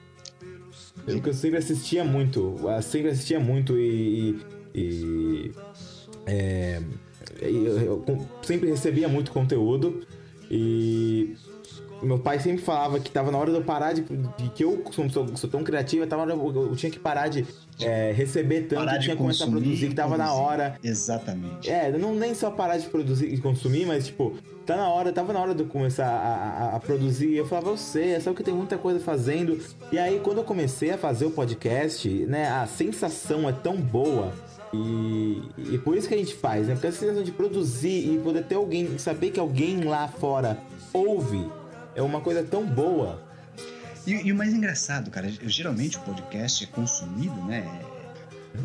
eu, 1.07 1.21
que 1.21 1.29
eu 1.29 1.35
sempre 1.35 1.59
assistia 1.59 2.05
muito, 2.05 2.57
sempre 2.83 3.11
assistia 3.11 3.41
muito 3.41 3.79
e. 3.79 4.39
e- 4.75 5.53
é, 6.27 6.81
eu, 7.41 8.03
eu 8.07 8.29
sempre 8.43 8.69
recebia 8.71 9.09
muito 9.09 9.31
conteúdo 9.31 10.07
e 10.51 11.35
meu 12.07 12.19
pai 12.19 12.39
sempre 12.39 12.63
falava 12.63 12.99
que 13.01 13.11
tava 13.11 13.31
na 13.31 13.39
hora 13.39 13.51
de 13.51 13.57
eu 13.57 13.63
parar 13.65 13.93
de, 13.93 14.03
de 14.03 14.49
que 14.55 14.65
eu 14.65 14.83
sou, 14.93 15.09
sou- 15.37 15.51
tão 15.51 15.63
criativo, 15.65 16.07
tava 16.07 16.27
na 16.27 16.35
eu, 16.35 16.53
eu 16.71 16.77
tinha 16.77 16.91
que 16.91 16.99
parar 16.99 17.29
de 17.29 17.47
é, 17.81 18.13
receber 18.13 18.63
tanto, 18.63 18.85
Parar 18.85 18.99
tinha 18.99 19.15
que 19.17 19.23
começar 19.23 19.45
a 19.45 19.49
produzir, 19.49 19.89
que 19.89 19.95
tava 19.95 20.17
na 20.17 20.25
produzir. 20.27 20.43
hora. 20.45 20.75
Exatamente. 20.83 21.71
É, 21.71 21.91
não 21.97 22.15
nem 22.15 22.35
só 22.35 22.51
parar 22.51 22.77
de 22.79 22.87
produzir 22.89 23.27
e 23.33 23.39
consumir, 23.39 23.87
mas 23.87 24.07
tipo, 24.07 24.35
tá 24.67 24.77
na 24.77 24.89
hora, 24.89 25.13
tava 25.13 25.33
na 25.33 25.41
hora 25.41 25.55
de 25.55 25.63
eu 25.63 25.67
começar 25.69 26.07
a, 26.07 26.65
a- 26.73 26.77
a 26.77 26.81
produzir. 26.81 27.29
E 27.29 27.37
eu 27.37 27.47
falava, 27.47 27.71
eu 27.71 27.77
sei, 27.77 28.15
é 28.15 28.21
só 28.21 28.33
que 28.33 28.43
tem 28.43 28.55
muita 28.55 28.77
coisa 28.79 29.01
fazendo. 29.01 29.59
E 29.93 29.99
aí, 29.99 30.21
quando 30.23 30.39
eu 30.39 30.45
comecei 30.45 30.91
a 30.91 30.99
fazer 30.99 31.27
o 31.27 31.31
podcast, 31.31 32.09
né, 32.27 32.49
a 32.49 32.67
sensação 32.67 33.49
é 33.49 33.53
tão 33.53 33.77
boa. 33.77 34.33
E, 34.73 35.41
e 35.73 35.79
por 35.79 35.97
isso 35.97 36.09
que 36.09 36.15
a 36.15 36.19
gente 36.19 36.35
faz, 36.35 36.67
né? 36.67 36.75
Porque 36.75 36.89
a 36.89 36.93
sensação 36.93 37.23
de 37.23 37.31
produzir 37.31 38.13
e 38.13 38.19
poder 38.19 38.43
ter 38.45 38.57
alguém, 38.57 38.99
saber 38.99 39.31
que 39.31 39.39
alguém 39.39 39.85
lá 39.85 40.09
fora 40.09 40.59
ouve, 40.93 41.47
é 41.95 42.03
uma 42.03 42.21
coisa 42.21 42.43
tão 42.43 42.67
boa. 42.67 43.23
E, 44.07 44.13
e 44.13 44.33
o 44.33 44.37
mais 44.37 44.53
engraçado, 44.53 45.11
cara, 45.11 45.29
geralmente 45.47 45.97
o 45.97 46.01
podcast 46.01 46.63
é 46.65 46.67
consumido, 46.67 47.35
né? 47.47 47.65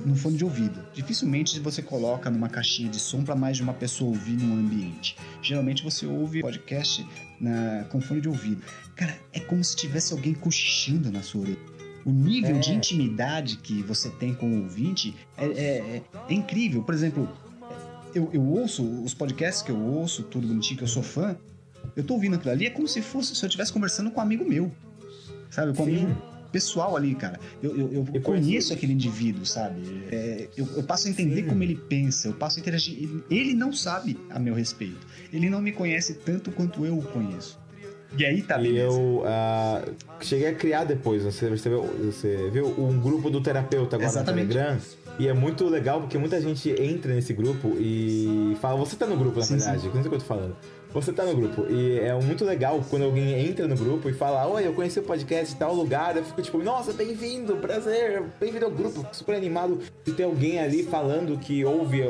No 0.06 0.16
fone 0.16 0.38
de 0.38 0.44
ouvido. 0.46 0.86
Dificilmente 0.94 1.60
você 1.60 1.82
coloca 1.82 2.30
numa 2.30 2.48
caixinha 2.48 2.90
de 2.90 3.00
som 3.00 3.24
para 3.24 3.36
mais 3.36 3.58
de 3.58 3.64
uma 3.64 3.74
pessoa 3.74 4.10
ouvir 4.12 4.34
num 4.38 4.54
ambiente. 4.54 5.16
Geralmente 5.42 5.84
você 5.84 6.06
ouve 6.06 6.42
podcast 6.42 7.04
na, 7.40 7.86
com 7.90 8.00
fone 8.00 8.22
de 8.22 8.30
ouvido. 8.30 8.62
Cara, 8.96 9.18
é 9.34 9.40
como 9.40 9.64
se 9.64 9.76
tivesse 9.76 10.14
alguém 10.14 10.34
cochichando 10.34 11.12
na 11.12 11.24
sua 11.24 11.42
orelha. 11.42 11.58
O 12.06 12.12
nível 12.12 12.56
É. 12.56 12.60
de 12.60 12.72
intimidade 12.74 13.58
que 13.58 13.82
você 13.82 14.10
tem 14.12 14.34
com 14.34 14.48
o 14.60 14.64
ouvinte 14.64 15.16
é, 15.38 15.46
é- 15.46 15.50
é- 15.52 16.02
é 16.30 16.34
incrível. 16.34 16.84
Por 16.84 16.94
exemplo, 16.94 17.28
eu, 18.14 18.30
eu 18.32 18.42
ouço 18.44 18.84
os 19.04 19.14
podcasts 19.16 19.64
que 19.64 19.72
eu 19.72 19.80
ouço, 19.80 20.24
tudo 20.24 20.48
bonitinho, 20.48 20.78
que 20.78 20.84
eu 20.84 20.88
sou 20.88 21.02
fã. 21.04 21.36
Eu 22.00 22.04
tô 22.06 22.14
ouvindo 22.14 22.36
aquilo 22.36 22.52
ali, 22.52 22.66
é 22.66 22.70
como 22.70 22.88
se 22.88 23.02
fosse 23.02 23.36
se 23.36 23.44
eu 23.44 23.48
estivesse 23.48 23.74
conversando 23.74 24.10
com 24.10 24.20
um 24.20 24.24
amigo 24.24 24.48
meu. 24.48 24.72
Sabe? 25.50 25.76
Com 25.76 25.84
um 25.84 25.86
Sim. 25.88 25.98
amigo 25.98 26.22
pessoal 26.50 26.96
ali, 26.96 27.14
cara. 27.14 27.40
Eu, 27.62 27.78
eu, 27.78 27.94
eu 27.94 28.08
Eu 28.14 28.22
conheço 28.22 28.74
aquele 28.74 28.94
indivíduo, 28.94 29.46
sabe? 29.46 29.82
É, 30.12 30.48
eu, 30.56 30.68
eu 30.78 30.84
passo 30.84 31.08
a 31.08 31.12
entender 31.12 31.44
Sim. 31.44 31.50
como 31.50 31.62
ele 31.62 31.76
pensa, 31.76 32.30
eu 32.30 32.34
passo 32.34 32.58
a 32.58 32.62
interagir. 32.62 32.96
Ele, 32.98 33.24
ele 33.30 33.54
não 33.54 33.74
sabe 33.74 34.18
a 34.30 34.40
meu 34.40 34.54
respeito. 34.54 35.06
Ele 35.34 35.50
não 35.50 35.62
me 35.62 35.72
conhece 35.72 36.14
tanto 36.14 36.52
quanto 36.52 36.86
eu 36.86 36.98
o 36.98 37.02
conheço. 37.04 37.60
E 38.18 38.26
aí 38.26 38.42
tá 38.42 38.58
e 38.60 38.64
beleza. 38.64 38.86
eu 38.86 39.24
ah, 39.26 39.84
cheguei 40.22 40.48
a 40.48 40.56
criar 40.56 40.84
depois, 40.84 41.24
você, 41.24 41.48
você, 41.48 41.70
viu, 41.70 41.84
você 41.84 42.50
viu 42.52 42.66
um 42.80 43.00
grupo 43.00 43.30
do 43.30 43.40
terapeuta 43.40 43.98
agora 43.98 44.10
Exatamente. 44.10 44.48
no 44.48 44.54
Telegram. 44.54 44.80
E 45.20 45.28
é 45.28 45.34
muito 45.34 45.68
legal 45.68 46.00
porque 46.00 46.18
muita 46.18 46.42
gente 46.42 46.70
entra 46.82 47.14
nesse 47.14 47.34
grupo 47.34 47.76
e 47.78 48.58
fala, 48.62 48.78
você 48.78 48.96
tá 48.96 49.06
no 49.06 49.18
grupo, 49.18 49.38
na 49.38 49.46
Sim, 49.46 49.58
verdade, 49.58 49.86
não 49.86 49.92
sei 49.92 50.00
o 50.00 50.04
que 50.04 50.16
eu 50.16 50.20
tô 50.20 50.26
falando. 50.26 50.56
Você 50.92 51.14
tá 51.14 51.24
no 51.24 51.36
grupo. 51.36 51.66
E 51.70 52.00
é 52.00 52.14
muito 52.16 52.44
legal 52.44 52.84
quando 52.90 53.04
alguém 53.04 53.48
entra 53.48 53.68
no 53.68 53.76
grupo 53.76 54.10
e 54.10 54.14
fala, 54.14 54.48
oi, 54.48 54.66
eu 54.66 54.74
conheci 54.74 55.00
o 55.00 55.04
podcast 55.04 55.54
em 55.54 55.58
tal 55.58 55.74
lugar. 55.74 56.18
Eu 56.18 56.24
fico 56.24 56.42
tipo, 56.42 56.58
nossa, 56.64 56.92
bem-vindo, 56.94 57.58
prazer, 57.58 58.24
bem-vindo 58.40 58.66
ao 58.66 58.72
grupo. 58.72 59.02
Fico 59.02 59.16
super 59.16 59.36
animado 59.36 59.80
de 60.04 60.14
ter 60.14 60.24
alguém 60.24 60.60
ali 60.60 60.84
falando 60.84 61.38
que 61.38 61.64
ouve 61.64 62.02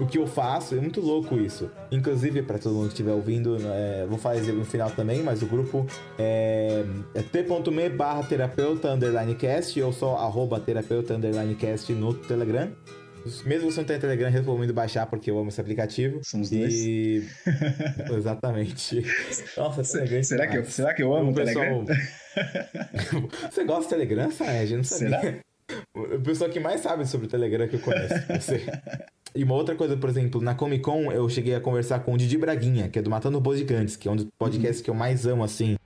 o 0.00 0.06
que 0.06 0.18
eu 0.18 0.26
faço. 0.26 0.74
É 0.74 0.80
muito 0.80 1.00
louco 1.00 1.36
isso. 1.36 1.70
Inclusive, 1.92 2.42
pra 2.42 2.58
todo 2.58 2.74
mundo 2.74 2.86
que 2.86 2.94
estiver 2.94 3.12
ouvindo, 3.12 3.56
é, 3.60 4.06
vou 4.08 4.18
fazer 4.18 4.52
no 4.52 4.64
final 4.64 4.90
também, 4.90 5.22
mas 5.22 5.42
o 5.42 5.46
grupo 5.46 5.86
é, 6.18 6.84
é 7.14 7.22
t.me 7.22 7.88
barra 7.90 8.24
terapeuta 8.24 8.90
underline 8.92 9.34
cast 9.36 9.80
ou 9.80 9.92
só 9.92 10.16
arroba 10.16 10.58
terapeuta 10.58 11.14
underline 11.14 11.54
cast 11.54 11.92
no 11.92 12.14
Telegram. 12.14 12.70
Mesmo 13.44 13.70
você 13.70 13.80
não 13.80 13.86
tem 13.86 13.98
Telegram, 13.98 14.30
recomendo 14.30 14.72
baixar 14.72 15.06
porque 15.06 15.30
eu 15.30 15.38
amo 15.38 15.48
esse 15.48 15.60
aplicativo. 15.60 16.20
São 16.22 16.40
os 16.40 16.50
E... 16.52 17.28
Exatamente. 18.16 19.04
Nossa, 19.56 19.82
Telegram. 19.82 20.22
Será 20.22 20.46
que, 20.46 20.56
eu, 20.56 20.64
será 20.64 20.94
que 20.94 21.02
eu 21.02 21.14
amo 21.14 21.32
o 21.32 21.34
Telegram? 21.34 21.84
Você 23.50 23.64
gosta 23.64 23.84
do 23.84 23.88
Telegram, 23.88 24.30
Saed? 24.30 24.70
Eu 24.70 24.76
não 24.78 24.84
sabia. 24.84 25.20
Será? 25.20 25.40
O 25.94 26.20
pessoal 26.20 26.50
que 26.50 26.58
mais 26.58 26.80
sabe 26.80 27.06
sobre 27.06 27.26
o 27.26 27.30
Telegram 27.30 27.68
que 27.68 27.76
eu 27.76 27.80
conheço. 27.80 28.14
Você. 28.28 28.66
E 29.34 29.44
uma 29.44 29.54
outra 29.54 29.76
coisa, 29.76 29.96
por 29.96 30.10
exemplo, 30.10 30.40
na 30.40 30.54
Comic 30.54 30.82
Con 30.82 31.12
eu 31.12 31.28
cheguei 31.28 31.54
a 31.54 31.60
conversar 31.60 32.00
com 32.00 32.14
o 32.14 32.18
Didi 32.18 32.36
Braguinha, 32.36 32.88
que 32.88 32.98
é 32.98 33.02
do 33.02 33.10
Matando 33.10 33.36
Robôs 33.36 33.58
Gigantes, 33.58 33.96
que 33.96 34.08
é 34.08 34.10
um 34.10 34.16
dos 34.16 34.26
podcasts 34.38 34.80
que 34.80 34.90
eu 34.90 34.94
mais 34.94 35.26
amo, 35.26 35.44
assim. 35.44 35.76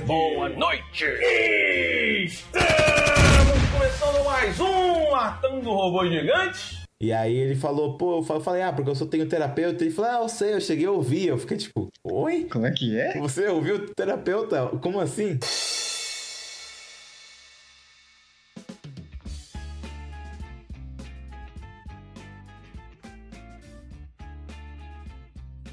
tarde. 0.00 0.06
Boa 0.06 0.48
noite. 0.48 1.04
Estamos 2.24 3.70
começando 3.72 4.24
mais 4.24 4.60
um 4.60 5.10
Matando 5.10 5.70
Robô 5.70 6.06
Gigante. 6.06 6.80
E 7.00 7.12
aí 7.12 7.34
ele 7.34 7.54
falou, 7.54 7.96
pô, 7.96 8.18
eu 8.18 8.40
falei, 8.40 8.62
ah, 8.62 8.72
porque 8.72 8.90
eu 8.90 8.94
só 8.94 9.06
tenho 9.06 9.26
terapeuta. 9.26 9.82
Ele 9.82 9.92
falou, 9.92 10.10
ah, 10.10 10.22
eu 10.22 10.28
sei, 10.28 10.54
eu 10.54 10.60
cheguei 10.60 10.86
a 10.86 10.90
ouvir. 10.90 11.28
Eu 11.28 11.38
fiquei 11.38 11.56
tipo, 11.56 11.88
oi? 12.04 12.46
Como 12.50 12.66
é 12.66 12.70
que 12.70 12.98
é? 12.98 13.18
Você 13.18 13.46
ouviu 13.48 13.86
terapeuta? 13.94 14.66
Como 14.82 15.00
assim? 15.00 15.38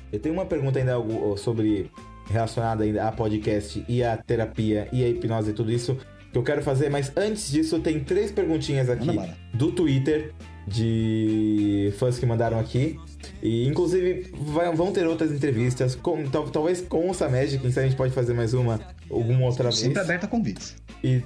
Eu 0.10 0.20
tenho 0.22 0.34
uma 0.34 0.46
pergunta 0.46 0.80
ainda 0.80 0.96
sobre 1.36 1.92
relacionada 2.30 2.84
ainda 2.84 3.08
a 3.08 3.12
podcast 3.12 3.84
e 3.88 4.04
a 4.04 4.18
terapia 4.18 4.88
e 4.92 5.04
a 5.04 5.10
hipnose 5.10 5.52
e 5.52 5.54
tudo 5.54 5.72
isso 5.72 5.98
que 6.32 6.38
eu 6.38 6.44
quero 6.44 6.62
fazer, 6.62 6.90
mas 6.90 7.12
antes 7.16 7.50
disso 7.50 7.80
tem 7.80 8.00
três 8.00 8.32
perguntinhas 8.32 8.90
aqui 8.90 9.20
do 9.54 9.72
Twitter 9.72 10.34
de 10.68 11.94
fãs 11.98 12.20
que 12.20 12.26
mandaram 12.26 12.60
aqui. 12.60 13.00
E 13.42 13.68
inclusive 13.68 14.32
vai, 14.34 14.74
vão 14.76 14.92
ter 14.92 15.08
outras 15.08 15.32
entrevistas, 15.32 15.96
com, 15.96 16.24
tal, 16.26 16.50
talvez 16.50 16.82
com 16.82 17.10
o 17.10 17.14
Samed, 17.14 17.58
quem 17.60 17.72
sabe 17.72 17.86
a 17.88 17.90
gente 17.90 17.98
pode 17.98 18.14
fazer 18.14 18.34
mais 18.34 18.54
uma 18.54 18.80
alguma 19.10 19.46
outra 19.46 19.66
vez. 19.66 19.78
Sempre 19.78 20.00
aberta 20.02 20.26
a 20.26 20.30
convites. 20.30 20.76
E, 21.04 21.22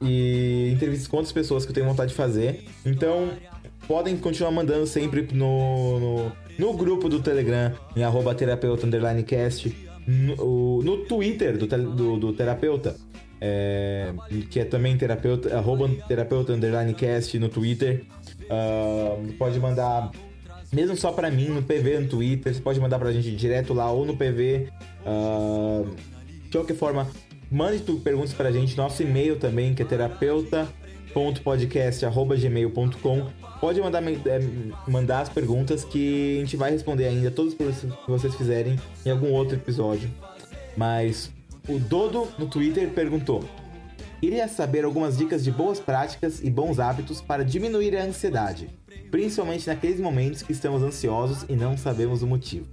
e 0.00 0.70
entrevistas 0.72 1.08
com 1.08 1.16
outras 1.16 1.32
pessoas 1.32 1.64
que 1.64 1.70
eu 1.70 1.74
tenho 1.74 1.86
vontade 1.86 2.10
de 2.10 2.16
fazer. 2.16 2.64
Então, 2.84 3.30
podem 3.88 4.16
continuar 4.16 4.50
mandando 4.50 4.86
sempre 4.86 5.26
no, 5.32 5.98
no, 5.98 6.32
no 6.58 6.72
grupo 6.74 7.08
do 7.08 7.20
Telegram, 7.20 7.72
em 7.96 8.02
arroba 8.02 8.34
terapeuta 8.34 8.86
cast, 9.26 9.74
no, 10.06 10.82
no 10.82 10.98
Twitter 11.04 11.56
do, 11.56 11.66
do, 11.66 12.16
do 12.18 12.32
terapeuta. 12.32 12.96
É, 13.40 14.14
que 14.50 14.60
é 14.60 14.64
também 14.64 14.96
terapeuta, 14.96 15.54
arroba 15.54 15.88
terapeuta 16.08 16.52
underline 16.52 16.94
no 17.38 17.48
Twitter. 17.48 18.04
Uh, 18.44 19.32
pode 19.34 19.58
mandar, 19.60 20.10
mesmo 20.72 20.96
só 20.96 21.12
para 21.12 21.30
mim, 21.30 21.48
no 21.48 21.62
PV 21.62 22.00
no 22.00 22.08
Twitter. 22.08 22.54
Você 22.54 22.60
pode 22.60 22.80
mandar 22.80 22.98
pra 22.98 23.12
gente 23.12 23.30
direto 23.34 23.74
lá 23.74 23.90
ou 23.90 24.06
no 24.06 24.16
PV. 24.16 24.68
Uh, 25.04 25.94
de 26.44 26.50
qualquer 26.50 26.76
forma, 26.76 27.06
mande 27.50 27.80
tu, 27.80 27.96
perguntas 27.96 28.32
pra 28.32 28.50
gente. 28.50 28.76
Nosso 28.76 29.02
e-mail 29.02 29.38
também, 29.38 29.74
que 29.74 29.82
é 29.82 29.86
terapeuta.podcast.gmail.com. 31.14 33.30
Pode 33.60 33.80
mandar, 33.80 34.02
é, 34.02 34.40
mandar 34.88 35.20
as 35.20 35.28
perguntas 35.28 35.84
que 35.84 36.38
a 36.38 36.40
gente 36.40 36.56
vai 36.56 36.72
responder 36.72 37.06
ainda, 37.06 37.30
todas 37.30 37.54
que 37.54 37.62
vocês 38.06 38.34
fizerem 38.34 38.76
em 39.06 39.10
algum 39.10 39.30
outro 39.32 39.54
episódio. 39.54 40.10
Mas 40.76 41.30
o 41.68 41.78
Dodo 41.78 42.26
no 42.36 42.48
Twitter 42.48 42.90
perguntou: 42.90 43.44
Iria 44.20 44.48
saber 44.48 44.84
algumas 44.84 45.16
dicas 45.16 45.44
de 45.44 45.52
boas 45.52 45.80
práticas 45.80 46.42
e 46.42 46.50
bons 46.50 46.80
hábitos 46.80 47.22
para 47.22 47.44
diminuir 47.44 47.96
a 47.96 48.02
ansiedade, 48.04 48.68
principalmente 49.10 49.68
naqueles 49.68 50.00
momentos 50.00 50.42
que 50.42 50.52
estamos 50.52 50.82
ansiosos 50.82 51.46
e 51.48 51.54
não 51.54 51.78
sabemos 51.78 52.22
o 52.22 52.26
motivo. 52.26 52.66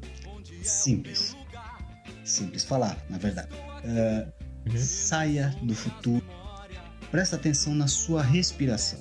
Simples. 0.63 1.37
Simples 2.23 2.63
falar, 2.63 2.97
na 3.09 3.17
verdade. 3.17 3.49
Uh, 3.83 4.31
uhum. 4.69 4.77
Saia 4.77 5.53
do 5.61 5.75
futuro. 5.75 6.23
Presta 7.11 7.35
atenção 7.35 7.75
na 7.75 7.87
sua 7.87 8.23
respiração. 8.23 8.99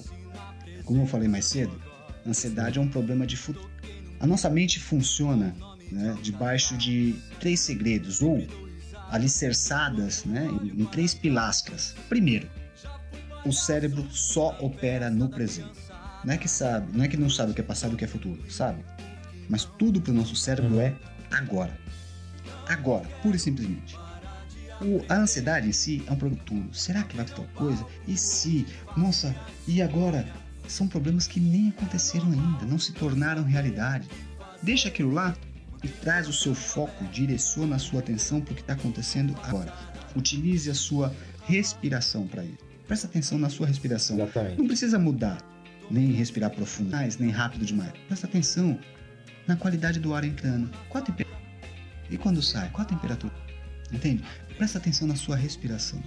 Como 0.84 1.02
eu 1.02 1.06
falei 1.06 1.28
mais 1.28 1.44
cedo, 1.44 1.80
ansiedade 2.26 2.76
é 2.76 2.82
um 2.82 2.88
problema 2.88 3.24
de 3.24 3.36
futuro. 3.36 3.70
A 4.18 4.26
nossa 4.26 4.50
mente 4.50 4.80
funciona 4.80 5.54
né, 5.92 6.18
debaixo 6.20 6.76
de 6.76 7.14
três 7.38 7.60
segredos 7.60 8.20
ou 8.20 8.44
alicerçadas 9.10 10.24
né, 10.24 10.48
em, 10.76 10.84
três 10.86 11.14
pilastras. 11.14 11.94
Primeiro, 12.08 12.50
o 13.46 13.52
cérebro 13.52 14.04
só 14.10 14.58
opera 14.60 15.08
no 15.08 15.28
presente. 15.28 15.78
Não 16.24 16.34
é 16.34 16.36
que 16.36 16.48
sabe, 16.48 16.96
não 16.96 17.04
é 17.04 17.08
que 17.08 17.16
não 17.16 17.30
sabe 17.30 17.52
o 17.52 17.54
que 17.54 17.60
é 17.60 17.64
passado 17.64 17.92
e 17.92 17.94
o 17.94 17.96
que 17.96 18.04
é 18.04 18.08
futuro, 18.08 18.42
sabe? 18.50 18.84
Mas 19.48 19.64
tudo 19.64 20.00
para 20.00 20.10
o 20.10 20.14
nosso 20.14 20.34
cérebro 20.34 20.80
é 20.80 20.94
agora. 21.30 21.78
Agora, 22.66 23.08
pura 23.22 23.36
e 23.36 23.38
simplesmente. 23.38 23.96
O, 24.80 25.04
a 25.08 25.16
ansiedade 25.16 25.68
em 25.68 25.72
si 25.72 26.02
é 26.06 26.12
um 26.12 26.16
produto. 26.16 26.54
Será 26.72 27.02
que 27.02 27.16
vai 27.16 27.24
ter 27.24 27.34
tal 27.34 27.44
coisa? 27.54 27.84
E 28.08 28.16
se? 28.16 28.66
Nossa, 28.96 29.34
e 29.66 29.82
agora? 29.82 30.26
São 30.66 30.86
problemas 30.86 31.26
que 31.26 31.40
nem 31.40 31.70
aconteceram 31.70 32.26
ainda, 32.26 32.64
não 32.64 32.78
se 32.78 32.92
tornaram 32.92 33.42
realidade. 33.42 34.08
Deixa 34.62 34.88
aquilo 34.88 35.12
lá 35.12 35.34
e 35.82 35.88
traz 35.88 36.28
o 36.28 36.32
seu 36.32 36.54
foco, 36.54 37.04
direciona 37.06 37.76
a 37.76 37.78
sua 37.78 38.00
atenção 38.00 38.40
para 38.40 38.52
o 38.52 38.54
que 38.54 38.60
está 38.60 38.74
acontecendo 38.74 39.36
agora. 39.42 39.74
Utilize 40.14 40.70
a 40.70 40.74
sua 40.74 41.12
respiração 41.44 42.26
para 42.26 42.44
isso. 42.44 42.58
Presta 42.86 43.06
atenção 43.06 43.38
na 43.38 43.48
sua 43.48 43.66
respiração. 43.66 44.16
Exatamente. 44.16 44.58
Não 44.58 44.66
precisa 44.66 44.98
mudar, 44.98 45.38
nem 45.90 46.12
respirar 46.12 46.50
profundo, 46.50 46.96
nem 47.18 47.30
rápido 47.30 47.64
demais. 47.64 47.92
Presta 48.06 48.26
atenção 48.26 48.78
na 49.46 49.56
qualidade 49.56 49.98
do 49.98 50.14
ar 50.14 50.24
entrando. 50.24 50.70
Qual 50.88 51.02
a 51.02 51.06
temperatura? 51.06 51.40
E 52.10 52.16
quando 52.16 52.42
sai, 52.42 52.68
qual 52.70 52.82
a 52.82 52.88
temperatura? 52.88 53.32
Entende? 53.92 54.22
Presta 54.60 54.76
atenção 54.76 55.08
na 55.08 55.16
sua 55.16 55.36
respiração. 55.36 55.98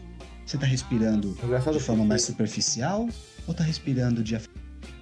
Você 0.45 0.57
está 0.57 0.67
respirando 0.67 1.35
de 1.71 1.79
forma 1.79 2.05
mais 2.05 2.21
superficial 2.21 3.09
ou 3.47 3.51
está 3.51 3.63
respirando 3.63 4.23
de 4.23 4.39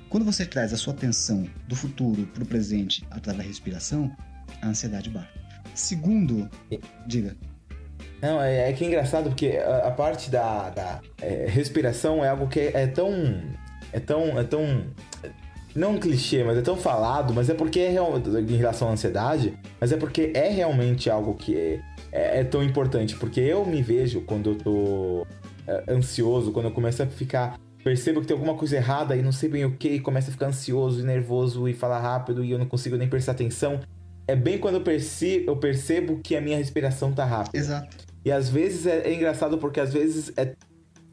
quando 0.08 0.24
você 0.24 0.46
traz 0.46 0.72
a 0.72 0.78
sua 0.78 0.94
atenção 0.94 1.46
do 1.68 1.76
futuro 1.76 2.26
para 2.28 2.44
o 2.44 2.46
presente 2.46 3.06
através 3.12 3.44
da 3.44 3.44
respiração, 3.44 4.10
a 4.62 4.70
ansiedade 4.70 5.10
baixa. 5.10 5.34
Segundo, 5.76 6.50
diga. 7.06 7.36
Não, 8.22 8.42
é, 8.42 8.70
é, 8.70 8.74
que 8.74 8.86
é 8.86 8.88
engraçado 8.88 9.26
porque 9.28 9.58
a, 9.58 9.90
a 9.90 9.92
parte 9.92 10.32
da, 10.32 10.70
da 10.70 11.02
é, 11.22 11.46
respiração 11.46 12.24
é 12.24 12.30
algo 12.30 12.48
que 12.48 12.58
é, 12.58 12.84
é, 12.84 12.88
tão. 12.88 13.12
É 13.92 14.00
tão. 14.00 14.40
É 14.40 14.46
tão. 14.46 14.86
Não 15.76 15.94
um 15.94 16.00
clichê, 16.00 16.44
mas 16.44 16.58
é 16.58 16.62
tão 16.62 16.76
falado, 16.76 17.34
mas 17.34 17.50
é 17.50 17.54
porque 17.54 17.80
é 17.80 17.90
real, 17.90 18.14
em 18.18 18.56
relação 18.56 18.90
à 18.90 18.92
ansiedade, 18.92 19.58
mas 19.80 19.92
é 19.92 19.98
porque 19.98 20.32
é 20.34 20.50
realmente 20.50 21.10
algo 21.10 21.34
que 21.34 21.56
é, 21.56 21.82
é, 22.12 22.40
é 22.40 22.44
tão 22.44 22.64
importante. 22.64 23.16
Porque 23.16 23.40
eu 23.40 23.66
me 23.66 23.82
vejo 23.82 24.22
quando 24.22 24.52
eu 24.52 24.56
tô 24.56 25.28
é, 25.68 25.94
ansioso, 25.94 26.52
quando 26.52 26.66
eu 26.66 26.72
começo 26.72 27.02
a 27.02 27.08
ficar 27.08 27.60
percebo 27.84 28.22
que 28.22 28.28
tem 28.28 28.36
alguma 28.36 28.54
coisa 28.54 28.76
errada 28.76 29.16
e 29.16 29.24
não 29.24 29.32
sei 29.32 29.50
bem 29.50 29.66
o 29.66 29.76
que, 29.76 29.90
e 29.90 30.00
começo 30.00 30.30
a 30.30 30.32
ficar 30.32 30.46
ansioso 30.46 31.00
e 31.00 31.04
nervoso 31.04 31.68
e 31.68 31.74
falar 31.74 32.00
rápido 32.00 32.46
e 32.46 32.52
eu 32.52 32.60
não 32.60 32.68
consigo 32.68 32.96
nem 32.96 33.10
prestar 33.10 33.32
atenção 33.32 33.80
é 34.28 34.36
bem 34.36 34.58
quando 34.58 34.76
eu 34.76 34.82
percebo, 34.82 35.52
eu 35.52 35.58
percebo 35.58 36.20
que 36.24 36.36
a 36.36 36.42
minha 36.42 36.58
respiração 36.58 37.12
tá 37.12 37.26
rápida. 37.26 37.58
Exato. 37.58 37.98
E 38.24 38.32
às 38.32 38.50
vezes 38.50 38.86
é, 38.86 39.08
é 39.08 39.14
engraçado 39.14 39.58
porque 39.58 39.80
às 39.80 39.92
vezes 39.92 40.32
é, 40.38 40.56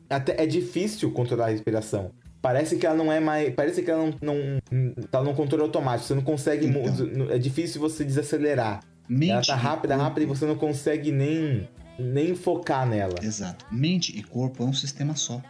até 0.09 0.43
é 0.43 0.47
difícil 0.47 1.11
controlar 1.11 1.47
a 1.47 1.51
respiração. 1.51 2.13
Parece 2.41 2.77
que 2.77 2.87
ela 2.87 2.97
não 2.97 3.13
é 3.13 3.19
mais. 3.19 3.53
Parece 3.55 3.83
que 3.83 3.91
ela 3.91 4.13
não, 4.23 4.37
não 4.71 4.93
tá 5.11 5.23
num 5.23 5.35
controle 5.35 5.65
automático. 5.65 6.07
Você 6.07 6.15
não 6.15 6.23
consegue. 6.23 6.67
Então. 6.67 7.31
É 7.31 7.39
difícil 7.39 7.81
você 7.81 8.05
desacelerar. 8.05 8.81
Mente 9.09 9.33
ela 9.33 9.43
tá 9.43 9.57
rápida, 9.57 9.97
rápida 9.97 10.23
e 10.23 10.27
você 10.27 10.45
não 10.47 10.55
consegue 10.55 11.11
nem, 11.11 11.69
nem 11.99 12.35
focar 12.35 12.87
nela. 12.87 13.15
Exato. 13.23 13.67
Mente 13.73 14.17
e 14.17 14.23
corpo 14.23 14.63
é 14.63 14.67
um 14.67 14.73
sistema 14.73 15.17
só. 15.17 15.43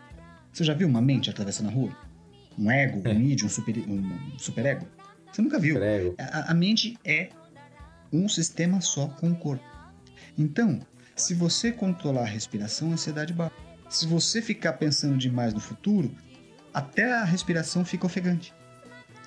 Você 0.52 0.64
já 0.64 0.74
viu 0.74 0.88
uma 0.88 1.02
mente 1.02 1.28
atravessando 1.28 1.68
a 1.68 1.72
rua? 1.72 1.90
Um 2.58 2.70
ego, 2.70 3.02
um 3.08 3.20
id, 3.20 3.44
um 3.44 3.48
super, 3.48 3.76
um 3.78 4.38
super 4.38 4.64
ego? 4.64 4.86
Você 5.30 5.42
nunca 5.42 5.58
viu. 5.58 5.76
A, 6.18 6.52
a 6.52 6.54
mente 6.54 6.96
é 7.04 7.28
um 8.12 8.28
sistema 8.28 8.80
só 8.80 9.08
com 9.08 9.30
o 9.30 9.36
corpo. 9.36 9.64
Então, 10.36 10.80
se 11.14 11.34
você 11.34 11.70
controlar 11.72 12.22
a 12.22 12.26
respiração, 12.26 12.90
a 12.90 12.94
ansiedade 12.94 13.32
baixa. 13.32 13.54
Se 13.90 14.06
você 14.06 14.40
ficar 14.40 14.74
pensando 14.74 15.16
demais 15.16 15.52
no 15.52 15.60
futuro, 15.60 16.14
até 16.72 17.12
a 17.12 17.24
respiração 17.24 17.84
fica 17.84 18.06
ofegante. 18.06 18.54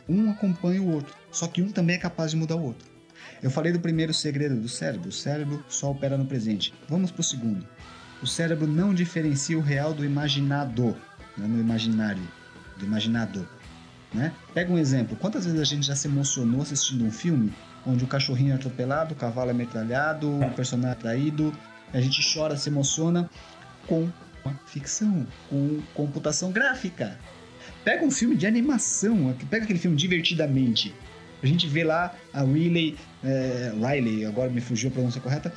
Um 0.08 0.30
acompanha 0.32 0.82
o 0.82 0.92
outro, 0.92 1.16
só 1.32 1.48
que 1.48 1.62
um 1.62 1.72
também 1.72 1.96
é 1.96 2.00
capaz 2.00 2.32
de 2.32 2.38
mudar 2.38 2.56
o 2.56 2.64
outro. 2.64 2.90
Eu 3.42 3.50
falei 3.50 3.72
do 3.72 3.80
primeiro 3.80 4.14
segredo 4.14 4.56
do 4.56 4.70
cérebro, 4.70 5.10
o 5.10 5.12
cérebro 5.12 5.64
só 5.70 5.92
opera 5.92 6.18
no 6.18 6.26
presente. 6.26 6.74
Vamos 6.88 7.12
para 7.12 7.22
o 7.22 7.24
segundo. 7.24 7.68
O 8.22 8.28
cérebro 8.28 8.68
não 8.68 8.94
diferencia 8.94 9.58
o 9.58 9.62
real 9.62 9.94
do 9.94 10.06
imaginado, 10.06 10.96
não 11.38 11.46
é 11.46 11.48
no 11.48 11.60
imaginário, 11.60 12.24
do 12.78 12.86
imaginado. 12.86 13.48
Né? 14.14 14.34
Pega 14.54 14.72
um 14.72 14.78
exemplo, 14.78 15.16
quantas 15.16 15.46
vezes 15.46 15.60
a 15.60 15.64
gente 15.64 15.88
já 15.88 15.96
se 15.96 16.08
emocionou 16.08 16.62
assistindo 16.62 17.06
um 17.06 17.12
filme 17.12 17.54
onde 17.86 18.04
o 18.04 18.08
cachorrinho 18.08 18.52
é 18.52 18.56
atropelado, 18.56 19.14
o 19.14 19.18
cavalo 19.18 19.50
é 19.50 19.54
metralhado, 19.54 20.40
o 20.40 20.52
personagem 20.52 20.92
é 20.92 20.96
traído, 20.96 21.54
a 21.94 22.00
gente 22.00 22.22
chora, 22.34 22.56
se 22.56 22.70
emociona 22.70 23.30
com 23.88 24.10
ficção, 24.66 25.26
com 25.50 25.82
computação 25.94 26.52
gráfica. 26.52 27.18
Pega 27.84 28.06
um 28.06 28.12
filme 28.12 28.36
de 28.36 28.46
animação, 28.46 29.36
pega 29.50 29.64
aquele 29.64 29.80
filme 29.80 29.98
divertidamente. 29.98 30.94
A 31.42 31.48
gente 31.48 31.68
vê 31.68 31.84
lá 31.84 32.16
a 32.34 32.44
Riley, 32.44 32.98
é, 33.24 33.74
Riley, 33.74 34.26
agora 34.26 34.50
me 34.50 34.62
fugiu 34.62 34.90
a 34.90 34.94
pronúncia 34.94 35.20
correta, 35.20 35.54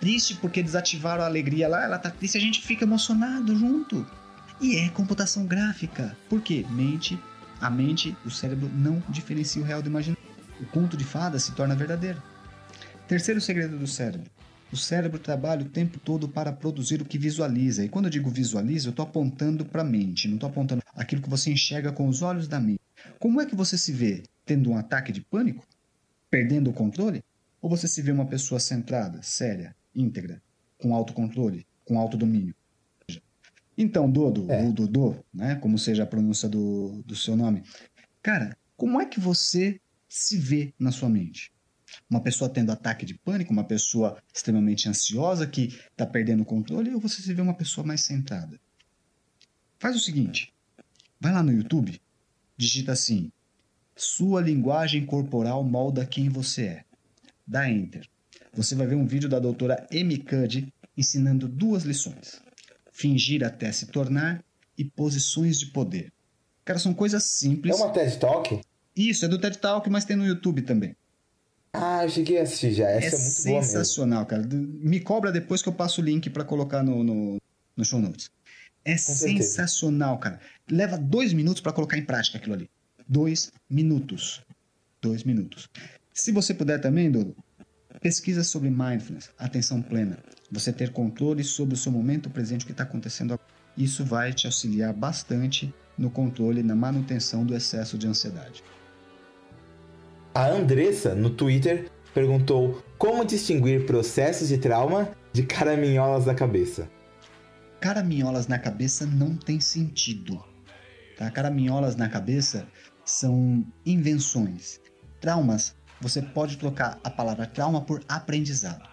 triste 0.00 0.34
porque 0.36 0.62
desativaram 0.62 1.22
a 1.22 1.26
alegria 1.26 1.68
lá, 1.68 1.84
ela 1.84 1.98
tá 1.98 2.10
triste, 2.10 2.36
a 2.36 2.40
gente 2.40 2.60
fica 2.60 2.84
emocionado 2.84 3.56
junto. 3.56 4.04
E 4.60 4.76
é 4.76 4.88
computação 4.88 5.46
gráfica. 5.46 6.16
Por 6.28 6.40
quê? 6.40 6.64
Mente, 6.70 7.18
a 7.60 7.70
mente, 7.70 8.16
o 8.24 8.30
cérebro 8.30 8.68
não 8.74 9.02
diferencia 9.08 9.62
o 9.62 9.64
real 9.64 9.80
do 9.80 9.88
imaginário 9.88 10.22
o 10.62 10.66
conto 10.66 10.96
de 10.96 11.04
fadas 11.04 11.42
se 11.42 11.52
torna 11.52 11.74
verdadeiro. 11.74 12.22
Terceiro 13.08 13.40
segredo 13.40 13.76
do 13.76 13.86
cérebro. 13.86 14.30
O 14.72 14.76
cérebro 14.76 15.18
trabalha 15.18 15.62
o 15.62 15.68
tempo 15.68 15.98
todo 15.98 16.26
para 16.26 16.50
produzir 16.50 17.02
o 17.02 17.04
que 17.04 17.18
visualiza. 17.18 17.84
E 17.84 17.90
quando 17.90 18.06
eu 18.06 18.10
digo 18.10 18.30
visualiza, 18.30 18.88
eu 18.88 18.90
estou 18.90 19.04
apontando 19.04 19.66
para 19.66 19.82
a 19.82 19.84
mente, 19.84 20.26
não 20.26 20.36
estou 20.36 20.48
apontando 20.48 20.82
aquilo 20.94 21.20
que 21.20 21.28
você 21.28 21.52
enxerga 21.52 21.92
com 21.92 22.08
os 22.08 22.22
olhos 22.22 22.48
da 22.48 22.58
mente. 22.58 22.80
Como 23.18 23.38
é 23.40 23.44
que 23.44 23.54
você 23.54 23.76
se 23.76 23.92
vê? 23.92 24.22
Tendo 24.46 24.70
um 24.70 24.76
ataque 24.78 25.12
de 25.12 25.20
pânico? 25.20 25.66
Perdendo 26.30 26.70
o 26.70 26.72
controle? 26.72 27.22
Ou 27.60 27.68
você 27.68 27.86
se 27.86 28.00
vê 28.00 28.10
uma 28.10 28.24
pessoa 28.24 28.58
centrada, 28.58 29.20
séria, 29.22 29.76
íntegra, 29.94 30.42
com 30.78 30.94
autocontrole, 30.94 31.66
com 31.84 31.98
autodomínio? 31.98 32.54
Então, 33.76 34.10
Dodo, 34.10 34.50
é. 34.50 34.62
ou 34.62 34.72
Dodô, 34.72 35.16
né, 35.32 35.54
como 35.56 35.78
seja 35.78 36.02
a 36.04 36.06
pronúncia 36.06 36.48
do, 36.48 37.02
do 37.04 37.14
seu 37.14 37.36
nome, 37.36 37.62
cara, 38.22 38.56
como 38.76 39.00
é 39.00 39.06
que 39.06 39.20
você 39.20 39.80
se 40.08 40.36
vê 40.36 40.74
na 40.78 40.90
sua 40.90 41.08
mente? 41.08 41.52
Uma 42.08 42.20
pessoa 42.20 42.50
tendo 42.50 42.70
ataque 42.70 43.06
de 43.06 43.14
pânico, 43.14 43.52
uma 43.52 43.64
pessoa 43.64 44.20
extremamente 44.32 44.88
ansiosa 44.88 45.46
que 45.46 45.78
está 45.90 46.06
perdendo 46.06 46.42
o 46.42 46.46
controle, 46.46 46.94
ou 46.94 47.00
você 47.00 47.22
se 47.22 47.32
vê 47.32 47.40
uma 47.42 47.54
pessoa 47.54 47.86
mais 47.86 48.02
centrada? 48.02 48.60
Faz 49.78 49.96
o 49.96 50.00
seguinte: 50.00 50.52
vai 51.20 51.32
lá 51.32 51.42
no 51.42 51.52
YouTube, 51.52 52.00
digita 52.56 52.92
assim: 52.92 53.30
Sua 53.96 54.40
linguagem 54.40 55.04
corporal 55.04 55.64
molda 55.64 56.06
quem 56.06 56.28
você 56.28 56.62
é. 56.64 56.84
Dá 57.46 57.68
Enter. 57.68 58.08
Você 58.54 58.74
vai 58.74 58.86
ver 58.86 58.96
um 58.96 59.06
vídeo 59.06 59.28
da 59.28 59.38
doutora 59.38 59.86
Amy 59.92 60.18
Cuddy 60.18 60.72
ensinando 60.96 61.48
duas 61.48 61.84
lições: 61.84 62.42
fingir 62.92 63.44
até 63.44 63.72
se 63.72 63.86
tornar 63.86 64.44
e 64.76 64.84
posições 64.84 65.58
de 65.58 65.66
poder. 65.66 66.12
Cara, 66.64 66.78
são 66.78 66.94
coisas 66.94 67.24
simples. 67.24 67.74
É 67.74 67.82
uma 67.82 67.92
TED 67.92 68.18
Talk? 68.18 68.60
Isso, 68.94 69.24
é 69.24 69.28
do 69.28 69.38
TED 69.38 69.58
Talk, 69.58 69.88
mas 69.90 70.04
tem 70.04 70.16
no 70.16 70.26
YouTube 70.26 70.62
também. 70.62 70.94
Ah, 71.72 72.04
eu 72.04 72.10
cheguei 72.10 72.38
a 72.38 72.42
assistir 72.42 72.72
já. 72.72 72.88
Essa 72.88 73.16
é, 73.16 73.18
é 73.18 73.22
muito 73.22 73.66
sensacional, 73.66 74.26
cara. 74.26 74.42
Me 74.52 75.00
cobra 75.00 75.32
depois 75.32 75.62
que 75.62 75.68
eu 75.68 75.72
passo 75.72 76.00
o 76.00 76.04
link 76.04 76.28
para 76.28 76.44
colocar 76.44 76.82
no, 76.82 77.02
no, 77.02 77.40
no 77.76 77.84
show 77.84 78.00
notes. 78.00 78.30
É 78.84 78.96
sensacional, 78.96 80.18
cara. 80.18 80.40
Leva 80.70 80.98
dois 80.98 81.32
minutos 81.32 81.62
para 81.62 81.72
colocar 81.72 81.96
em 81.96 82.04
prática 82.04 82.36
aquilo 82.36 82.54
ali. 82.54 82.68
Dois 83.08 83.52
minutos. 83.70 84.42
Dois 85.00 85.24
minutos. 85.24 85.68
Se 86.12 86.30
você 86.30 86.52
puder 86.52 86.80
também, 86.80 87.10
Dudu, 87.10 87.34
pesquisa 88.00 88.44
sobre 88.44 88.68
mindfulness, 88.68 89.30
atenção 89.38 89.80
plena. 89.80 90.18
Você 90.50 90.72
ter 90.72 90.90
controle 90.90 91.42
sobre 91.42 91.74
o 91.74 91.78
seu 91.78 91.90
momento 91.90 92.28
presente, 92.28 92.64
o 92.64 92.66
que 92.66 92.72
está 92.72 92.84
acontecendo 92.84 93.34
agora. 93.34 93.48
Isso 93.76 94.04
vai 94.04 94.34
te 94.34 94.46
auxiliar 94.46 94.92
bastante 94.92 95.72
no 95.96 96.10
controle, 96.10 96.62
na 96.62 96.74
manutenção 96.76 97.46
do 97.46 97.54
excesso 97.54 97.96
de 97.96 98.06
ansiedade. 98.06 98.62
A 100.34 100.48
Andressa, 100.48 101.14
no 101.14 101.30
Twitter, 101.30 101.90
perguntou 102.14 102.82
como 102.98 103.24
distinguir 103.24 103.86
processos 103.86 104.48
de 104.48 104.58
trauma 104.58 105.10
de 105.32 105.42
caraminholas 105.42 106.26
na 106.26 106.34
cabeça 106.34 106.88
caraminholas 107.82 108.46
na 108.46 108.60
cabeça 108.60 109.04
não 109.04 109.36
tem 109.36 109.58
sentido. 109.58 110.40
Tá? 111.18 111.28
Caraminholas 111.32 111.96
na 111.96 112.08
cabeça 112.08 112.64
são 113.04 113.66
invenções. 113.84 114.80
Traumas, 115.20 115.74
você 116.00 116.22
pode 116.22 116.56
trocar 116.58 117.00
a 117.02 117.10
palavra 117.10 117.44
trauma 117.44 117.80
por 117.80 118.00
aprendizado. 118.08 118.88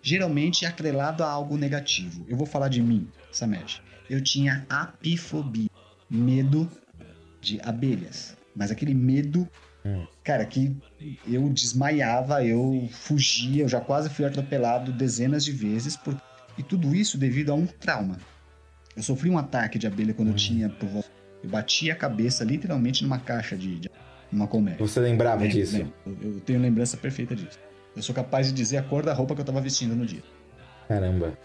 Geralmente 0.00 0.64
é 0.64 0.68
atrelado 0.68 1.22
a 1.22 1.28
algo 1.28 1.58
negativo. 1.58 2.24
Eu 2.26 2.36
vou 2.36 2.46
falar 2.46 2.68
de 2.68 2.80
mim, 2.80 3.06
Samed. 3.30 3.82
Eu 4.08 4.22
tinha 4.24 4.64
apifobia, 4.70 5.68
medo 6.08 6.66
de 7.42 7.60
abelhas. 7.62 8.38
Mas 8.56 8.70
aquele 8.70 8.94
medo, 8.94 9.46
hum. 9.84 10.06
cara, 10.22 10.44
que 10.44 10.76
eu 11.26 11.48
desmaiava, 11.48 12.44
eu 12.44 12.88
fugia, 12.90 13.62
eu 13.62 13.68
já 13.68 13.80
quase 13.80 14.08
fui 14.10 14.24
atropelado 14.24 14.92
dezenas 14.92 15.44
de 15.44 15.52
vezes 15.52 15.96
por 15.96 16.16
e 16.56 16.62
tudo 16.62 16.94
isso 16.94 17.16
devido 17.16 17.50
a 17.50 17.54
um 17.54 17.66
trauma. 17.66 18.18
Eu 18.96 19.02
sofri 19.02 19.30
um 19.30 19.38
ataque 19.38 19.78
de 19.78 19.86
abelha 19.86 20.12
quando 20.12 20.28
eu 20.28 20.32
uhum. 20.32 20.38
tinha 20.38 20.68
por 20.68 20.88
volta. 20.88 21.10
Eu 21.42 21.50
bati 21.50 21.90
a 21.90 21.96
cabeça 21.96 22.44
literalmente 22.44 23.02
numa 23.02 23.18
caixa 23.18 23.56
de. 23.56 23.80
de 23.80 23.90
uma 24.30 24.46
colmeia. 24.46 24.76
Você 24.78 25.00
lembrava 25.00 25.42
lembro, 25.42 25.58
disso? 25.58 25.78
Lembro. 25.78 25.92
Eu, 26.06 26.34
eu 26.34 26.40
tenho 26.40 26.60
lembrança 26.60 26.96
perfeita 26.96 27.34
disso. 27.34 27.58
Eu 27.94 28.02
sou 28.02 28.14
capaz 28.14 28.46
de 28.46 28.52
dizer 28.52 28.78
a 28.78 28.82
cor 28.82 29.02
da 29.02 29.12
roupa 29.12 29.34
que 29.34 29.40
eu 29.40 29.42
estava 29.42 29.60
vestindo 29.60 29.94
no 29.94 30.06
dia. 30.06 30.22
Caramba. 30.88 31.36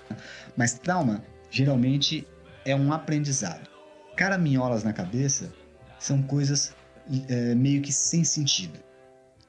Mas 0.55 0.73
trauma, 0.73 1.23
geralmente, 1.49 2.27
é 2.65 2.75
um 2.75 2.93
aprendizado. 2.93 3.69
Caraminholas 4.15 4.83
na 4.83 4.93
cabeça 4.93 5.53
são 5.99 6.21
coisas 6.21 6.73
é, 7.27 7.55
meio 7.55 7.81
que 7.81 7.91
sem 7.91 8.23
sentido. 8.23 8.79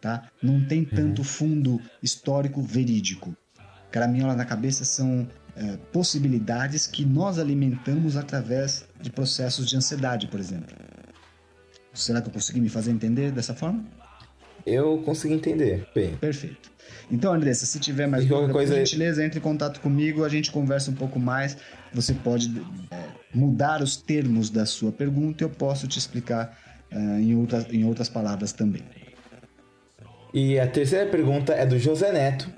Tá? 0.01 0.31
Não 0.41 0.65
tem 0.65 0.85
tanto 0.85 1.21
uhum. 1.21 1.25
fundo 1.25 1.81
histórico 2.03 2.63
verídico. 2.63 3.37
Caraminholas 3.91 4.37
na 4.37 4.45
cabeça 4.45 4.85
são 4.85 5.29
é, 5.57 5.77
possibilidades 5.93 6.87
que 6.87 7.05
nós 7.05 7.39
alimentamos 7.39 8.17
através 8.17 8.87
de 9.01 9.11
processos 9.11 9.69
de 9.69 9.77
ansiedade, 9.77 10.29
por 10.29 10.39
exemplo. 10.39 10.75
Será 11.93 12.21
que 12.21 12.29
eu 12.29 12.33
consegui 12.33 12.61
me 12.61 12.69
fazer 12.69 12.93
entender 12.93 13.33
dessa 13.33 13.55
forma? 13.55 13.85
Eu 14.65 14.99
consegui 14.99 15.35
entender, 15.35 15.89
bem. 15.95 16.15
Perfeito. 16.17 16.71
Então, 17.11 17.33
Andressa, 17.33 17.67
se 17.67 17.81
tiver 17.81 18.07
mais 18.07 18.25
dúvida, 18.27 18.53
coisa... 18.53 18.73
por 18.73 18.79
gentileza, 18.79 19.25
entre 19.25 19.39
em 19.39 19.43
contato 19.43 19.81
comigo, 19.81 20.25
a 20.25 20.29
gente 20.29 20.53
conversa 20.53 20.91
um 20.91 20.95
pouco 20.95 21.19
mais. 21.19 21.57
Você 21.93 22.13
pode 22.13 22.49
é, 22.91 23.05
mudar 23.35 23.83
os 23.83 23.97
termos 23.97 24.51
da 24.51 24.67
sua 24.67 24.93
pergunta 24.93 25.43
e 25.43 25.45
eu 25.45 25.51
posso 25.51 25.89
te 25.89 25.99
explicar 25.99 26.57
é, 26.91 26.97
em, 27.20 27.36
outras, 27.36 27.66
em 27.72 27.84
outras 27.84 28.09
palavras 28.09 28.53
também. 28.53 28.82
E 30.32 30.59
a 30.59 30.66
terceira 30.66 31.11
pergunta 31.11 31.53
é 31.53 31.64
do 31.64 31.78
José 31.78 32.12
Neto, 32.12 32.53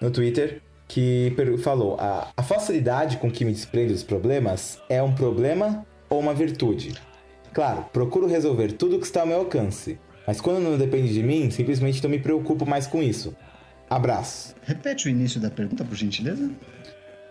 no 0.00 0.10
Twitter 0.10 0.62
que 0.88 1.34
falou: 1.62 1.96
a, 2.00 2.32
a 2.36 2.42
facilidade 2.42 3.18
com 3.18 3.30
que 3.30 3.44
me 3.44 3.52
desprendo 3.52 3.92
dos 3.92 4.02
problemas 4.02 4.80
é 4.88 5.02
um 5.02 5.14
problema 5.14 5.86
ou 6.08 6.18
uma 6.18 6.34
virtude? 6.34 6.94
Claro, 7.52 7.84
procuro 7.92 8.26
resolver 8.26 8.72
tudo 8.72 8.98
que 8.98 9.04
está 9.04 9.20
ao 9.20 9.26
meu 9.26 9.38
alcance, 9.38 9.98
mas 10.26 10.40
quando 10.40 10.60
não 10.60 10.78
depende 10.78 11.12
de 11.12 11.22
mim, 11.22 11.50
simplesmente 11.50 12.02
não 12.02 12.10
me 12.10 12.18
preocupo 12.18 12.64
mais 12.64 12.86
com 12.86 13.02
isso. 13.02 13.36
Abraço. 13.90 14.54
Repete 14.62 15.06
o 15.06 15.10
início 15.10 15.40
da 15.40 15.50
pergunta, 15.50 15.84
por 15.84 15.96
gentileza. 15.96 16.50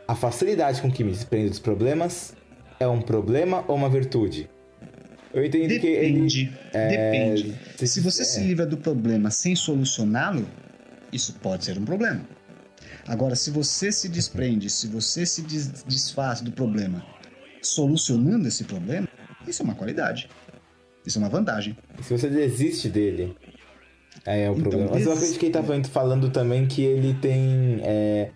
A 0.08 0.16
facilidade 0.16 0.82
com 0.82 0.92
que 0.92 1.04
me 1.04 1.12
desprendo 1.12 1.50
dos 1.50 1.60
problemas 1.60 2.36
é 2.80 2.88
um 2.88 3.02
problema 3.02 3.64
ou 3.68 3.76
uma 3.76 3.90
virtude? 3.90 4.50
Eu 5.38 5.46
entendi 5.46 5.80
depende, 5.80 6.46
que 6.46 6.52
ele. 6.52 6.58
É... 6.74 6.88
Depende. 6.88 7.88
Se 7.88 8.02
você 8.02 8.24
é... 8.24 8.26
se 8.26 8.40
livra 8.40 8.66
do 8.66 8.76
problema 8.76 9.30
sem 9.30 9.56
solucioná-lo, 9.56 10.48
isso 11.14 11.34
pode 11.34 11.64
ser 11.64 11.78
um 11.78 11.86
problema. 11.86 12.22
Agora, 13.08 13.36
se 13.36 13.52
você 13.52 13.92
se 13.92 14.10
desprende, 14.10 14.68
se 14.68 14.88
você 14.88 15.28
se 15.28 15.44
desfaz 15.86 16.42
do 16.42 16.52
problema 16.52 17.06
solucionando 17.62 18.48
esse 18.48 18.64
problema, 18.64 19.08
isso 19.48 19.62
é 19.62 19.66
uma 19.66 19.76
qualidade. 19.76 20.28
Isso 21.06 21.20
é 21.20 21.22
uma 21.22 21.30
vantagem. 21.30 21.78
Se 22.02 22.18
você 22.18 22.28
desiste 22.30 22.90
dele, 22.90 23.36
aí 24.26 24.42
é 24.42 24.50
o 24.50 24.54
então, 24.54 24.64
problema. 24.64 24.92
Mas 24.92 25.06
eu 25.06 25.14
acredito 25.14 25.38
que 25.38 25.46
ele 25.46 25.58
estava 25.58 25.84
falando 25.84 26.32
também 26.32 26.68
que 26.68 26.82
ele 26.82 27.14
tem. 27.14 27.80
É, 27.84 28.32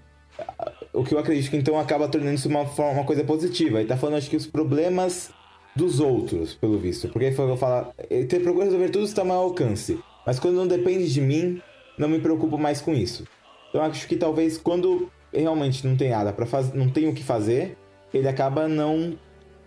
o 0.94 1.04
que 1.04 1.16
eu 1.16 1.20
acredito 1.20 1.50
que 1.50 1.58
então 1.58 1.80
acaba 1.80 2.08
tornando 2.08 2.36
isso 2.36 2.48
uma, 2.48 2.62
uma 2.62 3.04
coisa 3.06 3.24
positiva. 3.24 3.78
Ele 3.78 3.86
está 3.86 3.98
falando, 3.98 4.18
acho 4.18 4.30
que 4.30 4.38
os 4.38 4.46
problemas 4.46 5.32
dos 5.76 6.00
outros, 6.00 6.54
pelo 6.54 6.78
visto. 6.78 7.08
Porque 7.10 7.26
ele 7.26 7.36
falou, 7.36 7.58
fala, 7.58 7.94
ele 8.10 8.26
procura 8.40 8.66
resolver 8.66 8.90
tudo 8.90 9.04
que 9.04 9.10
está 9.10 9.22
ao 9.22 9.28
meu 9.28 9.36
alcance. 9.36 10.00
Mas 10.26 10.40
quando 10.40 10.56
não 10.56 10.68
depende 10.68 11.12
de 11.12 11.22
mim, 11.22 11.62
não 11.98 12.10
me 12.10 12.20
preocupo 12.20 12.58
mais 12.58 12.82
com 12.82 12.94
isso. 12.94 13.26
Então 13.70 13.82
acho 13.82 14.08
que 14.08 14.16
talvez 14.16 14.58
quando 14.58 15.10
realmente 15.34 15.86
não 15.88 15.96
tem 15.96 16.10
nada 16.10 16.34
para 16.34 16.46
fazer, 16.46 16.78
não 16.78 16.90
tem 16.90 17.08
o 17.08 17.14
que 17.14 17.24
fazer, 17.24 17.78
ele 18.14 18.28
acaba 18.28 18.68
não 18.68 19.18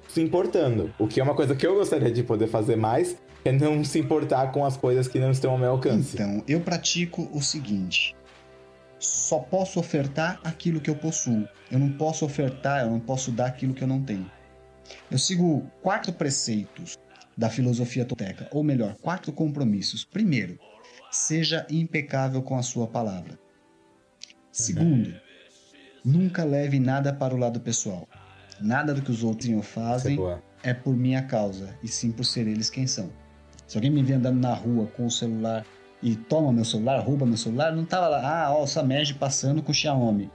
se 0.08 0.20
importando. 0.20 0.92
O 0.98 1.08
que 1.08 1.20
é 1.20 1.22
uma 1.22 1.34
coisa 1.34 1.56
que 1.56 1.66
eu 1.66 1.74
gostaria 1.74 2.10
de 2.10 2.22
poder 2.22 2.46
fazer 2.46 2.76
mais, 2.76 3.16
é 3.44 3.52
não 3.52 3.84
se 3.84 3.98
importar 3.98 4.52
com 4.52 4.64
as 4.64 4.76
coisas 4.76 5.06
que 5.08 5.18
não 5.18 5.30
estão 5.30 5.52
ao 5.52 5.58
meu 5.58 5.70
alcance. 5.70 6.14
Então, 6.14 6.42
eu 6.48 6.60
pratico 6.60 7.28
o 7.32 7.42
seguinte: 7.42 8.14
só 8.98 9.38
posso 9.38 9.78
ofertar 9.78 10.40
aquilo 10.42 10.80
que 10.80 10.90
eu 10.90 10.96
possuo. 10.96 11.46
Eu 11.70 11.78
não 11.78 11.90
posso 11.90 12.24
ofertar, 12.24 12.82
eu 12.84 12.90
não 12.90 13.00
posso 13.00 13.30
dar 13.30 13.46
aquilo 13.46 13.74
que 13.74 13.82
eu 13.82 13.88
não 13.88 14.02
tenho. 14.02 14.30
Eu 15.10 15.18
sigo 15.18 15.66
quatro 15.82 16.12
preceitos 16.12 16.98
da 17.36 17.50
filosofia 17.50 18.04
tolteca, 18.04 18.48
ou 18.52 18.62
melhor, 18.62 18.94
quatro 19.00 19.32
compromissos. 19.32 20.04
Primeiro, 20.04 20.58
seja 21.10 21.66
impecável 21.70 22.42
com 22.42 22.56
a 22.56 22.62
sua 22.62 22.86
palavra. 22.86 23.38
Segundo, 24.52 25.14
nunca 26.04 26.44
leve 26.44 26.78
nada 26.78 27.12
para 27.12 27.34
o 27.34 27.38
lado 27.38 27.60
pessoal. 27.60 28.08
Nada 28.60 28.94
do 28.94 29.02
que 29.02 29.10
os 29.10 29.24
outros 29.24 29.66
fazem 29.66 30.18
é, 30.62 30.70
é 30.70 30.74
por 30.74 30.96
minha 30.96 31.22
causa, 31.22 31.76
e 31.82 31.88
sim 31.88 32.12
por 32.12 32.24
ser 32.24 32.46
eles 32.46 32.70
quem 32.70 32.86
são. 32.86 33.10
Se 33.66 33.76
alguém 33.76 33.90
me 33.90 34.02
vê 34.02 34.14
andando 34.14 34.40
na 34.40 34.54
rua 34.54 34.86
com 34.86 35.06
o 35.06 35.10
celular 35.10 35.66
e 36.02 36.14
toma 36.14 36.52
meu 36.52 36.64
celular, 36.64 37.00
rouba 37.00 37.26
meu 37.26 37.36
celular, 37.36 37.74
não 37.74 37.84
tava 37.84 38.08
lá, 38.08 38.44
ah, 38.44 38.54
ó, 38.54 38.62
o 38.62 38.66
Samed 38.66 39.14
passando 39.14 39.62
com 39.62 39.72
o 39.72 39.74
Xiaomi. 39.74 40.30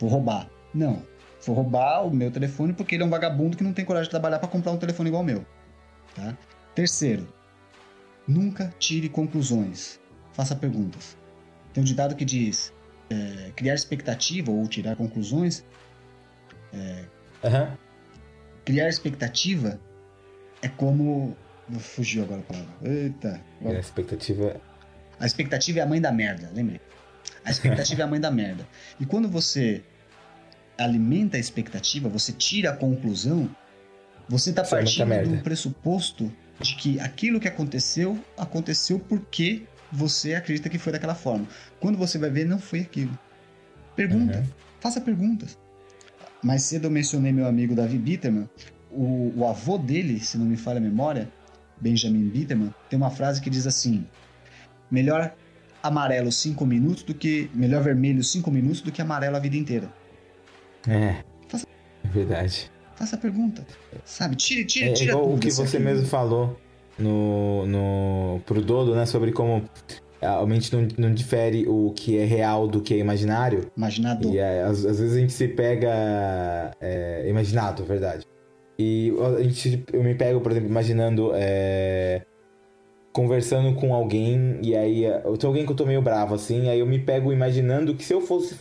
Vou 0.00 0.10
roubar. 0.10 0.48
Não. 0.72 1.02
Roubar 1.52 2.06
o 2.06 2.10
meu 2.10 2.30
telefone 2.30 2.72
porque 2.72 2.94
ele 2.94 3.02
é 3.02 3.06
um 3.06 3.10
vagabundo 3.10 3.56
que 3.56 3.64
não 3.64 3.72
tem 3.72 3.84
coragem 3.84 4.06
de 4.06 4.10
trabalhar 4.10 4.38
para 4.38 4.48
comprar 4.48 4.72
um 4.72 4.76
telefone 4.76 5.08
igual 5.08 5.20
ao 5.20 5.26
meu. 5.26 5.44
Tá? 6.14 6.36
Terceiro, 6.74 7.26
nunca 8.26 8.72
tire 8.78 9.08
conclusões. 9.08 10.00
Faça 10.32 10.56
perguntas. 10.56 11.16
Tem 11.72 11.82
um 11.82 11.84
ditado 11.84 12.14
que 12.14 12.24
diz: 12.24 12.72
é, 13.10 13.50
criar 13.54 13.74
expectativa 13.74 14.50
ou 14.50 14.66
tirar 14.66 14.96
conclusões. 14.96 15.64
É, 16.72 17.04
uhum. 17.44 17.76
Criar 18.64 18.88
expectativa 18.88 19.80
é 20.62 20.68
como. 20.68 21.36
Fugiu 21.78 22.24
agora 22.24 22.40
a 22.40 22.44
palavra. 22.44 22.74
Eita. 22.82 23.40
A 23.64 23.72
expectativa. 23.72 24.60
A 25.18 25.26
expectativa 25.26 25.78
é 25.78 25.82
a 25.82 25.86
mãe 25.86 26.00
da 26.00 26.12
merda, 26.12 26.50
lembrei. 26.52 26.80
A 27.44 27.50
expectativa 27.50 28.02
é 28.02 28.04
a 28.04 28.06
mãe 28.06 28.20
da 28.20 28.30
merda. 28.30 28.66
E 29.00 29.06
quando 29.06 29.28
você 29.28 29.82
alimenta 30.78 31.36
a 31.36 31.40
expectativa, 31.40 32.08
você 32.08 32.32
tira 32.32 32.70
a 32.70 32.76
conclusão, 32.76 33.48
você 34.28 34.50
está 34.50 34.62
é 34.62 34.66
partindo 34.66 35.36
do 35.36 35.42
pressuposto 35.42 36.32
de 36.60 36.74
que 36.76 37.00
aquilo 37.00 37.40
que 37.40 37.48
aconteceu, 37.48 38.18
aconteceu 38.36 38.98
porque 38.98 39.64
você 39.92 40.34
acredita 40.34 40.68
que 40.68 40.78
foi 40.78 40.92
daquela 40.92 41.14
forma. 41.14 41.46
Quando 41.80 41.96
você 41.98 42.18
vai 42.18 42.30
ver, 42.30 42.44
não 42.46 42.58
foi 42.58 42.80
aquilo. 42.80 43.16
Pergunta, 43.94 44.38
Uhum. 44.38 44.44
faça 44.80 45.00
perguntas. 45.00 45.58
Mais 46.42 46.62
cedo 46.62 46.86
eu 46.86 46.90
mencionei 46.90 47.32
meu 47.32 47.46
amigo 47.46 47.74
Davi 47.74 47.98
Bitterman. 47.98 48.48
O, 48.90 49.32
o 49.36 49.46
avô 49.48 49.78
dele, 49.78 50.20
se 50.20 50.36
não 50.38 50.44
me 50.46 50.56
falha 50.56 50.78
a 50.78 50.80
memória, 50.80 51.28
Benjamin 51.80 52.28
Bitterman, 52.28 52.72
tem 52.88 52.96
uma 52.96 53.10
frase 53.10 53.40
que 53.40 53.50
diz 53.50 53.66
assim: 53.66 54.06
melhor 54.90 55.34
amarelo 55.82 56.30
5 56.30 56.64
minutos 56.66 57.02
do 57.02 57.14
que. 57.14 57.50
Melhor 57.54 57.82
vermelho 57.82 58.22
5 58.22 58.50
minutos 58.50 58.80
do 58.80 58.92
que 58.92 59.00
amarelo 59.02 59.36
a 59.36 59.40
vida 59.40 59.56
inteira. 59.56 59.92
É. 60.88 61.16
Faça- 61.48 61.66
É 62.04 62.08
verdade. 62.08 62.70
Faça 62.96 63.16
a 63.16 63.18
pergunta. 63.18 63.66
Sabe? 64.04 64.36
Tire, 64.36 64.64
tire, 64.64 64.90
É 64.90 64.92
tire 64.92 65.10
a 65.10 65.14
igual 65.14 65.32
o 65.32 65.38
que 65.38 65.50
se 65.50 65.56
você 65.56 65.76
aquilo- 65.78 65.84
mesmo 65.92 66.06
falou 66.06 66.56
no, 66.98 67.66
no, 67.66 68.40
pro 68.46 68.60
Dodo, 68.62 68.94
né? 68.94 69.04
Sobre 69.06 69.32
como 69.32 69.64
a 70.22 70.46
mente 70.46 70.74
não, 70.74 70.86
não 70.96 71.12
difere 71.12 71.66
o 71.68 71.92
que 71.94 72.16
é 72.18 72.24
real 72.24 72.66
do 72.68 72.80
que 72.80 72.94
é 72.94 72.98
imaginário. 72.98 73.70
Imaginador. 73.76 74.32
E 74.32 74.38
é, 74.38 74.62
às, 74.62 74.84
às 74.84 74.98
vezes 75.00 75.16
a 75.16 75.20
gente 75.20 75.32
se 75.32 75.48
pega 75.48 75.90
é, 76.80 77.26
imaginado, 77.28 77.82
é 77.82 77.86
verdade. 77.86 78.24
E 78.78 79.12
a 79.38 79.42
gente, 79.42 79.84
eu 79.92 80.02
me 80.02 80.14
pego, 80.14 80.40
por 80.40 80.50
exemplo, 80.52 80.68
imaginando 80.68 81.30
é, 81.34 82.22
conversando 83.12 83.74
com 83.74 83.94
alguém 83.94 84.58
e 84.62 84.74
aí 84.76 85.04
é, 85.04 85.22
eu 85.24 85.36
tenho 85.36 85.50
alguém 85.50 85.64
que 85.66 85.70
eu 85.72 85.76
tô 85.76 85.86
meio 85.86 86.02
bravo 86.02 86.34
assim, 86.34 86.68
aí 86.68 86.80
eu 86.80 86.86
me 86.86 86.98
pego 86.98 87.32
imaginando 87.32 87.94
que 87.94 88.04
se 88.04 88.12
eu 88.12 88.20
fosse 88.20 88.56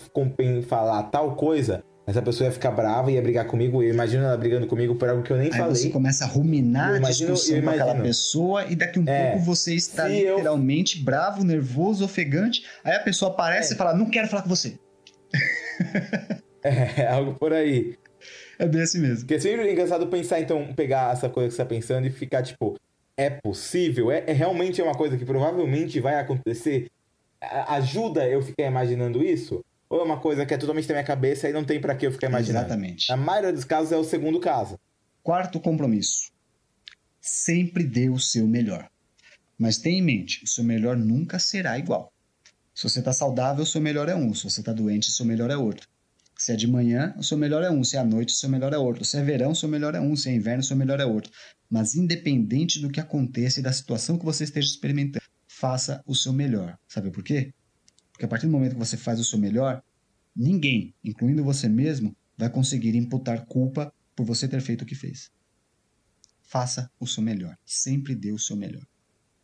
falar 0.67 1.03
tal 1.03 1.35
coisa, 1.35 1.83
essa 2.05 2.21
pessoa 2.21 2.47
ia 2.47 2.51
ficar 2.51 2.71
brava 2.71 3.09
e 3.11 3.15
ia 3.15 3.21
brigar 3.21 3.45
comigo, 3.45 3.81
eu 3.81 3.89
imagino 3.93 4.23
ela 4.25 4.35
brigando 4.37 4.67
comigo 4.67 4.95
por 4.95 5.07
algo 5.09 5.23
que 5.23 5.31
eu 5.31 5.37
nem 5.37 5.47
Aí 5.47 5.57
falei. 5.57 5.75
você 5.75 5.89
começa 5.89 6.25
a 6.25 6.27
ruminar 6.27 6.89
Eu 6.99 7.05
a 7.05 7.09
discussão 7.09 7.61
com 7.61 7.69
aquela 7.69 7.95
pessoa 7.95 8.65
e 8.65 8.75
daqui 8.75 8.99
um 8.99 9.07
É. 9.07 9.31
pouco 9.31 9.45
você 9.45 9.73
está 9.73 10.07
Se 10.07 10.19
eu- 10.21 10.35
literalmente 10.37 10.99
bravo, 11.01 11.43
nervoso, 11.43 12.03
ofegante. 12.03 12.65
Aí 12.83 12.93
a 12.95 12.99
pessoa 12.99 13.31
aparece 13.31 13.71
É. 13.71 13.75
e 13.75 13.77
fala: 13.77 13.93
Não 13.93 14.09
quero 14.09 14.27
falar 14.27 14.41
com 14.43 14.49
você. 14.49 14.77
É, 16.63 17.07
algo 17.07 17.33
por 17.33 17.51
aí. 17.51 17.97
É 18.57 18.65
bem 18.65 18.81
assim 18.83 18.99
mesmo. 18.99 19.19
Porque 19.21 19.33
é 19.33 19.39
sempre 19.39 19.69
engraçado 19.69 20.07
pensar, 20.07 20.39
então, 20.39 20.73
pegar 20.73 21.11
essa 21.11 21.27
coisa 21.27 21.49
que 21.49 21.55
você 21.55 21.61
tá 21.61 21.65
pensando 21.67 22.07
e 22.07 22.09
ficar 22.09 22.41
tipo, 22.41 22.77
é 23.17 23.29
possível? 23.29 24.09
É, 24.09 24.23
é 24.27 24.31
realmente 24.31 24.81
uma 24.81 24.93
coisa 24.95 25.17
que 25.17 25.25
provavelmente 25.25 25.99
vai 25.99 26.15
acontecer? 26.15 26.87
A- 27.41 27.75
ajuda 27.75 28.25
eu 28.29 28.41
ficar 28.41 28.63
imaginando 28.63 29.21
isso? 29.21 29.61
Ou 29.93 29.99
é 29.99 30.03
uma 30.03 30.19
coisa 30.19 30.43
que 30.43 30.51
é 30.51 30.57
totalmente 30.57 30.87
na 30.87 30.95
minha 30.95 31.03
cabeça 31.03 31.47
e 31.47 31.53
não 31.53 31.63
tem 31.63 31.79
pra 31.79 31.93
que 31.93 32.07
eu 32.07 32.11
ficar 32.11 32.27
imaginando? 32.27 32.65
Exatamente. 32.65 33.09
Na 33.09 33.15
maioria 33.15 33.53
dos 33.53 33.63
casos 33.63 33.91
é 33.91 33.95
o 33.95 34.03
segundo 34.03 34.39
caso. 34.39 34.79
Quarto 35.21 35.59
compromisso. 35.59 36.31
Sempre 37.21 37.83
dê 37.83 38.09
o 38.09 38.17
seu 38.17 38.47
melhor. 38.47 38.89
Mas 39.55 39.77
tenha 39.77 39.99
em 39.99 40.01
mente, 40.01 40.43
o 40.43 40.47
seu 40.47 40.63
melhor 40.63 40.97
nunca 40.97 41.37
será 41.37 41.77
igual. 41.77 42.11
Se 42.73 42.89
você 42.89 42.97
está 42.97 43.13
saudável, 43.13 43.61
o 43.61 43.67
seu 43.67 43.79
melhor 43.79 44.09
é 44.09 44.15
um. 44.15 44.33
Se 44.33 44.45
você 44.45 44.61
está 44.61 44.73
doente, 44.73 45.09
o 45.09 45.11
seu 45.11 45.27
melhor 45.27 45.51
é 45.51 45.57
outro. 45.57 45.87
Se 46.39 46.51
é 46.51 46.55
de 46.55 46.65
manhã, 46.65 47.13
o 47.15 47.23
seu 47.23 47.37
melhor 47.37 47.61
é 47.61 47.69
um. 47.69 47.83
Se 47.83 47.95
é 47.95 47.99
à 47.99 48.03
noite, 48.03 48.33
o 48.33 48.35
seu 48.35 48.49
melhor 48.49 48.73
é 48.73 48.77
outro. 48.79 49.05
Se 49.05 49.15
é 49.15 49.21
verão, 49.21 49.51
o 49.51 49.55
seu 49.55 49.69
melhor 49.69 49.93
é 49.93 50.01
um. 50.01 50.15
Se 50.15 50.27
é 50.27 50.33
inverno, 50.33 50.61
o 50.61 50.65
seu 50.65 50.75
melhor 50.75 50.99
é 50.99 51.05
outro. 51.05 51.31
Mas 51.69 51.93
independente 51.93 52.79
do 52.79 52.89
que 52.89 52.99
aconteça 52.99 53.59
e 53.59 53.63
da 53.63 53.71
situação 53.71 54.17
que 54.17 54.25
você 54.25 54.43
esteja 54.43 54.69
experimentando, 54.69 55.23
faça 55.47 56.01
o 56.07 56.15
seu 56.15 56.33
melhor. 56.33 56.79
Sabe 56.87 57.11
por 57.11 57.23
quê? 57.23 57.53
Porque 58.13 58.25
a 58.25 58.27
partir 58.27 58.45
do 58.45 58.51
momento 58.51 58.73
que 58.73 58.79
você 58.79 58.95
faz 58.95 59.19
o 59.19 59.25
seu 59.25 59.37
melhor, 59.37 59.83
ninguém, 60.35 60.95
incluindo 61.03 61.43
você 61.43 61.67
mesmo, 61.67 62.15
vai 62.37 62.49
conseguir 62.49 62.95
imputar 62.95 63.45
culpa 63.45 63.93
por 64.15 64.25
você 64.25 64.47
ter 64.47 64.61
feito 64.61 64.83
o 64.83 64.85
que 64.85 64.95
fez. 64.95 65.31
Faça 66.43 66.89
o 66.99 67.07
seu 67.07 67.23
melhor. 67.23 67.57
Sempre 67.65 68.15
dê 68.15 68.31
o 68.31 68.39
seu 68.39 68.55
melhor. 68.55 68.85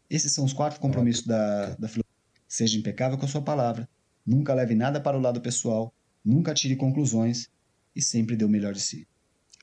Esses 0.09 0.31
são 0.31 0.45
os 0.45 0.53
quatro 0.53 0.79
compromissos 0.79 1.25
da, 1.25 1.75
da 1.75 1.87
filosofia. 1.87 2.05
Seja 2.47 2.77
impecável 2.77 3.17
com 3.17 3.25
a 3.25 3.27
sua 3.27 3.41
palavra. 3.41 3.89
Nunca 4.25 4.53
leve 4.53 4.75
nada 4.75 5.01
para 5.01 5.17
o 5.17 5.21
lado 5.21 5.41
pessoal. 5.41 5.93
Nunca 6.23 6.53
tire 6.53 6.75
conclusões. 6.75 7.49
E 7.95 8.01
sempre 8.01 8.35
dê 8.35 8.45
o 8.45 8.49
melhor 8.49 8.73
de 8.73 8.81
si. 8.81 9.07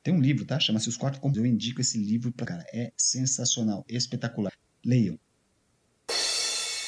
Tem 0.03 0.13
um 0.13 0.21
livro, 0.21 0.45
tá? 0.45 0.59
Chama-se 0.59 0.89
Os 0.89 0.97
Quatro 0.97 1.21
Compromissos. 1.21 1.49
Eu 1.49 1.55
indico 1.55 1.81
esse 1.81 1.99
livro 1.99 2.33
para 2.33 2.47
cara. 2.47 2.67
É 2.73 2.93
sensacional, 2.97 3.85
espetacular. 3.89 4.53
Leiam. 4.85 5.19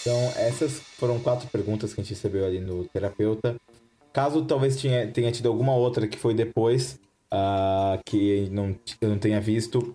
Então, 0.09 0.33
essas 0.37 0.81
foram 0.99 1.19
quatro 1.21 1.47
perguntas 1.49 1.93
que 1.93 2.01
a 2.01 2.03
gente 2.05 2.15
recebeu 2.15 2.47
ali 2.47 2.61
no 2.61 2.85
terapeuta. 2.87 3.57
Caso 4.11 4.43
talvez 4.47 4.81
tinha, 4.81 5.07
tenha 5.09 5.31
tido 5.31 5.49
alguma 5.51 5.75
outra 5.75 6.09
que 6.09 6.17
foi 6.17 6.33
depois, 6.33 6.99
ah, 7.31 8.01
que 8.07 8.49
não, 8.51 8.75
eu 9.03 9.09
não 9.11 9.19
tenha 9.19 9.39
visto, 9.39 9.95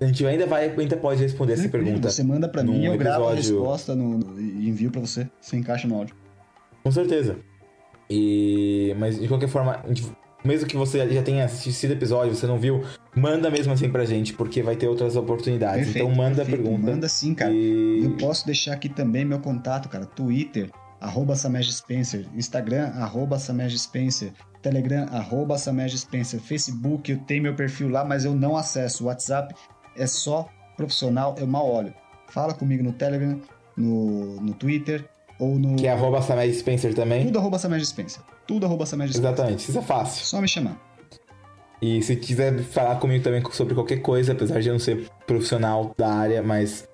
a 0.00 0.06
gente 0.06 0.24
ainda 0.26 0.46
vai, 0.46 0.70
ainda 0.70 0.96
pode 0.96 1.20
responder 1.20 1.52
essa 1.52 1.62
Tranquilo, 1.68 1.84
pergunta. 1.84 2.10
Você 2.10 2.24
manda 2.24 2.48
para 2.48 2.62
mim, 2.64 2.86
eu 2.86 2.96
gravo 2.96 3.28
a 3.28 3.34
episódio- 3.34 3.58
resposta 3.60 3.94
no, 3.94 4.16
no- 4.16 4.40
e 4.40 4.66
envio 4.66 4.90
para 4.90 5.02
você. 5.02 5.28
Você 5.38 5.56
encaixa 5.58 5.86
no 5.86 5.96
áudio. 5.96 6.16
Com 6.82 6.90
certeza. 6.90 7.36
E 8.08 8.94
mas 8.98 9.18
de 9.20 9.28
qualquer 9.28 9.48
forma, 9.48 9.78
a 9.84 9.88
gente- 9.88 10.10
mesmo 10.44 10.68
que 10.68 10.76
você 10.76 11.08
já 11.12 11.22
tenha 11.22 11.44
assistido 11.44 11.92
episódio, 11.92 12.34
você 12.34 12.46
não 12.46 12.58
viu, 12.58 12.84
manda 13.16 13.50
mesmo 13.50 13.72
assim 13.72 13.88
pra 13.88 14.04
gente, 14.04 14.34
porque 14.34 14.62
vai 14.62 14.76
ter 14.76 14.86
outras 14.86 15.16
oportunidades. 15.16 15.86
Perfeito, 15.86 16.06
então 16.06 16.14
manda 16.14 16.36
perfeito. 16.36 16.60
a 16.60 16.62
pergunta. 16.62 16.90
Manda 16.90 17.08
sim, 17.08 17.34
cara. 17.34 17.52
E... 17.52 18.04
Eu 18.04 18.16
posso 18.18 18.44
deixar 18.44 18.74
aqui 18.74 18.88
também 18.88 19.24
meu 19.24 19.40
contato, 19.40 19.88
cara. 19.88 20.04
Twitter, 20.04 20.70
arroba 21.00 21.34
Samej 21.34 21.72
Spencer. 21.72 22.26
Instagram, 22.34 22.88
arroba 22.96 23.38
Samej 23.38 23.78
Spencer. 23.78 24.32
Telegram, 24.60 25.06
arroba 25.10 25.56
Samej 25.56 25.96
Spencer. 25.96 26.40
Facebook, 26.40 27.10
eu 27.10 27.18
tenho 27.18 27.42
meu 27.42 27.54
perfil 27.54 27.88
lá, 27.88 28.04
mas 28.04 28.24
eu 28.24 28.34
não 28.34 28.56
acesso. 28.56 29.06
WhatsApp 29.06 29.54
é 29.96 30.06
só 30.06 30.46
profissional, 30.76 31.34
eu 31.38 31.46
mal 31.46 31.66
olho. 31.70 31.94
Fala 32.28 32.52
comigo 32.52 32.82
no 32.82 32.92
Telegram, 32.92 33.40
no, 33.76 34.40
no 34.40 34.54
Twitter 34.54 35.04
ou 35.38 35.58
no... 35.58 35.76
Que 35.76 35.86
é 35.86 35.92
arroba 35.92 36.20
Spencer 36.52 36.94
também. 36.94 37.26
Tudo 37.26 37.38
arroba 37.38 37.58
Samej 37.58 37.84
Spencer. 37.86 38.22
Tudo 38.46 38.66
arroba 38.66 38.84
Spencer. 38.86 39.16
Exatamente, 39.20 39.68
isso 39.70 39.78
é 39.78 39.82
fácil. 39.82 40.24
Só 40.24 40.40
me 40.40 40.48
chamar. 40.48 40.80
E 41.82 42.00
se 42.02 42.16
quiser 42.16 42.58
falar 42.60 42.96
comigo 42.96 43.22
também 43.22 43.42
sobre 43.50 43.74
qualquer 43.74 43.98
coisa, 44.00 44.32
apesar 44.32 44.60
de 44.60 44.68
eu 44.68 44.72
não 44.72 44.78
ser 44.80 45.06
profissional 45.26 45.92
da 45.98 46.08
área, 46.12 46.42
mas 46.42 46.88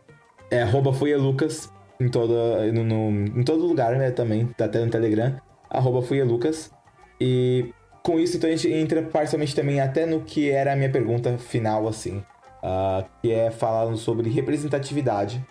é 0.51 0.63
arroba 0.63 0.91
Lucas 1.17 1.73
em, 2.01 2.09
toda, 2.09 2.73
no, 2.73 2.83
no- 2.85 3.39
em 3.41 3.43
todo 3.45 3.67
lugar, 3.67 3.97
né? 3.97 4.11
Também, 4.11 4.47
tá 4.47 4.65
até 4.65 4.85
no 4.85 4.91
Telegram, 4.91 5.37
arroba 5.69 6.01
Lucas. 6.25 6.73
E 7.21 7.73
com 8.03 8.19
isso, 8.19 8.37
então, 8.37 8.49
a 8.49 8.53
gente 8.57 8.73
entra 8.73 9.03
parcialmente 9.03 9.55
também 9.55 9.81
até 9.81 10.07
no 10.07 10.23
que 10.23 10.51
era 10.51 10.73
a 10.73 10.77
minha 10.77 10.91
pergunta 10.91 11.37
final, 11.39 11.87
assim, 11.87 12.23
ah, 12.63 13.05
que 13.23 13.31
é 13.31 13.51
falando 13.51 13.97
sobre 13.97 14.29
representatividade, 14.31 15.45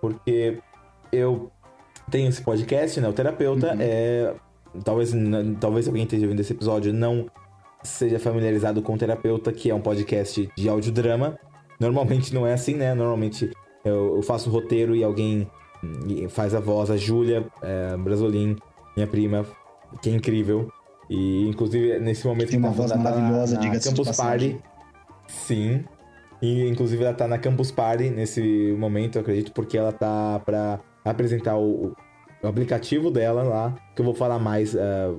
porque 0.00 0.58
eu 1.10 1.50
tenho 2.10 2.28
esse 2.28 2.42
podcast, 2.42 3.00
né? 3.00 3.08
O 3.08 3.12
terapeuta 3.12 3.72
Uhum. 3.72 3.78
é. 3.80 4.34
Talvez, 4.82 5.12
talvez 5.60 5.86
alguém 5.86 6.04
esteja 6.04 6.24
ouvindo 6.24 6.40
esse 6.40 6.52
episódio 6.52 6.92
não 6.92 7.26
seja 7.82 8.18
familiarizado 8.18 8.80
com 8.82 8.94
o 8.94 8.98
terapeuta, 8.98 9.52
que 9.52 9.70
é 9.70 9.74
um 9.74 9.80
podcast 9.80 10.50
de 10.56 10.68
audiodrama. 10.68 11.38
Normalmente 11.78 12.34
não 12.34 12.46
é 12.46 12.54
assim, 12.54 12.74
né? 12.74 12.94
Normalmente 12.94 13.50
eu, 13.84 14.16
eu 14.16 14.22
faço 14.22 14.48
o 14.48 14.52
roteiro 14.52 14.96
e 14.96 15.04
alguém 15.04 15.46
hum, 15.82 16.28
faz 16.28 16.54
a 16.54 16.60
voz, 16.60 16.90
a 16.90 16.96
Júlia 16.96 17.46
é, 17.62 17.96
Brasolin, 17.96 18.56
minha 18.96 19.06
prima, 19.06 19.46
que 20.00 20.08
é 20.08 20.12
incrível. 20.12 20.68
E 21.10 21.46
inclusive 21.48 21.98
nesse 21.98 22.26
momento 22.26 22.48
Tem 22.50 22.58
uma 22.58 22.68
tá- 22.68 22.74
voz 22.74 22.96
maravilhosa, 22.96 23.58
de 23.58 23.70
Campus. 23.70 24.16
Party. 24.16 24.58
Sim. 25.28 25.84
E 26.40 26.66
inclusive 26.68 27.04
ela 27.04 27.14
tá 27.14 27.28
na 27.28 27.38
Campus 27.38 27.70
Party 27.70 28.10
nesse 28.10 28.74
momento, 28.78 29.16
eu 29.16 29.22
acredito, 29.22 29.52
porque 29.52 29.76
ela 29.76 29.92
tá 29.92 30.40
pra 30.44 30.80
apresentar 31.04 31.56
o, 31.58 31.94
o 32.46 32.50
aplicativo 32.50 33.10
dela 33.10 33.42
lá, 33.42 33.74
que 33.94 34.00
eu 34.00 34.04
vou 34.04 34.14
falar 34.14 34.38
mais 34.38 34.76
ah, 34.76 35.14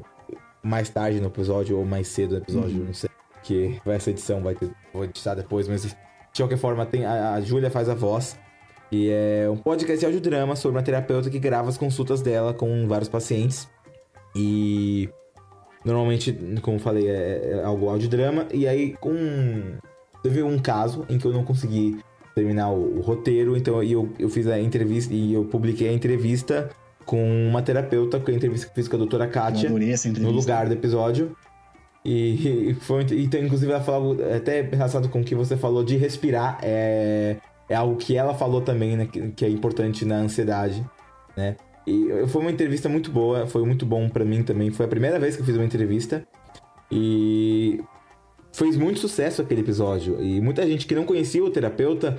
mais 0.63 0.89
tarde 0.89 1.19
no 1.19 1.27
episódio 1.27 1.77
ou 1.77 1.85
mais 1.85 2.07
cedo 2.07 2.31
no 2.31 2.37
episódio, 2.39 2.79
Uhum. 2.79 2.85
não 2.85 2.93
sei. 2.93 3.09
Que 3.43 3.79
vai 3.85 3.95
essa 3.97 4.09
edição, 4.09 4.41
vai 4.41 4.55
ter, 4.55 4.69
vou 4.91 5.03
editar 5.03 5.35
depois, 5.35 5.67
mas 5.67 5.83
de 5.83 6.41
qualquer 6.41 6.57
forma, 6.57 6.85
tem, 6.85 7.05
a, 7.05 7.33
a 7.35 7.41
Júlia 7.41 7.69
faz 7.69 7.87
a 7.87 7.93
voz. 7.93 8.37
E 8.91 9.09
é 9.09 9.47
um 9.49 9.57
podcast 9.57 9.99
de 9.99 10.05
audiodrama 10.05 10.55
sobre 10.55 10.77
uma 10.77 10.83
terapeuta 10.83 11.29
que 11.29 11.37
grava 11.39 11.69
as 11.69 11.77
consultas 11.77 12.21
dela 12.21 12.53
com 12.53 12.87
vários 12.87 13.07
pacientes. 13.09 13.67
E 14.35 15.09
normalmente, 15.83 16.33
como 16.61 16.77
eu 16.77 16.81
falei, 16.81 17.07
é, 17.07 17.51
é 17.53 17.63
algo 17.63 17.87
audiodrama. 17.89 18.47
E 18.53 18.67
aí, 18.67 18.93
com. 18.97 19.13
Teve 20.23 20.41
um 20.41 20.57
caso 20.57 21.05
em 21.07 21.17
que 21.19 21.25
eu 21.25 21.31
não 21.31 21.43
consegui 21.43 21.99
terminar 22.33 22.69
o, 22.71 22.97
o 22.97 23.01
roteiro, 23.01 23.55
então 23.55 23.81
eu, 23.83 24.09
eu 24.19 24.27
fiz 24.29 24.47
a 24.47 24.59
entrevista 24.59 25.13
e 25.13 25.33
eu 25.33 25.45
publiquei 25.45 25.87
a 25.87 25.93
entrevista 25.93 26.69
com 27.05 27.47
uma 27.47 27.61
terapeuta, 27.61 28.19
com 28.19 28.31
a 28.31 28.33
entrevista 28.33 28.67
que 28.67 28.73
fiz 28.73 28.87
com 28.87 28.95
a 28.95 28.99
doutora 28.99 29.27
Kátia 29.27 29.69
no 29.69 30.31
lugar 30.31 30.67
do 30.67 30.73
episódio. 30.73 31.35
E, 32.03 32.69
e 32.69 32.73
foi 32.75 33.05
então, 33.11 33.39
inclusive, 33.39 33.71
ela 33.71 33.81
falou 33.81 34.17
até 34.35 34.61
relacionado 34.61 35.09
com 35.09 35.21
o 35.21 35.23
que 35.23 35.33
você 35.33 35.57
falou 35.57 35.83
de 35.83 35.97
respirar. 35.97 36.59
É, 36.61 37.37
é 37.67 37.75
algo 37.75 37.95
que 37.95 38.15
ela 38.15 38.33
falou 38.33 38.61
também, 38.61 38.95
né? 38.95 39.07
Que, 39.07 39.31
que 39.31 39.45
é 39.45 39.49
importante 39.49 40.05
na 40.05 40.17
ansiedade, 40.17 40.85
né? 41.35 41.55
E 41.87 42.25
foi 42.27 42.41
uma 42.41 42.51
entrevista 42.51 42.89
muito 42.89 43.11
boa, 43.11 43.45
foi 43.45 43.63
muito 43.63 43.85
bom 43.85 44.09
pra 44.09 44.25
mim 44.25 44.43
também. 44.43 44.71
Foi 44.71 44.85
a 44.85 44.89
primeira 44.89 45.19
vez 45.19 45.35
que 45.35 45.41
eu 45.41 45.45
fiz 45.45 45.55
uma 45.55 45.65
entrevista. 45.65 46.25
E 46.91 47.79
fez 48.51 48.77
muito 48.77 48.99
sucesso 48.99 49.41
aquele 49.41 49.61
episódio. 49.61 50.21
E 50.21 50.39
muita 50.39 50.65
gente 50.65 50.85
que 50.87 50.95
não 50.95 51.03
conhecia 51.03 51.43
o 51.43 51.49
terapeuta 51.49 52.17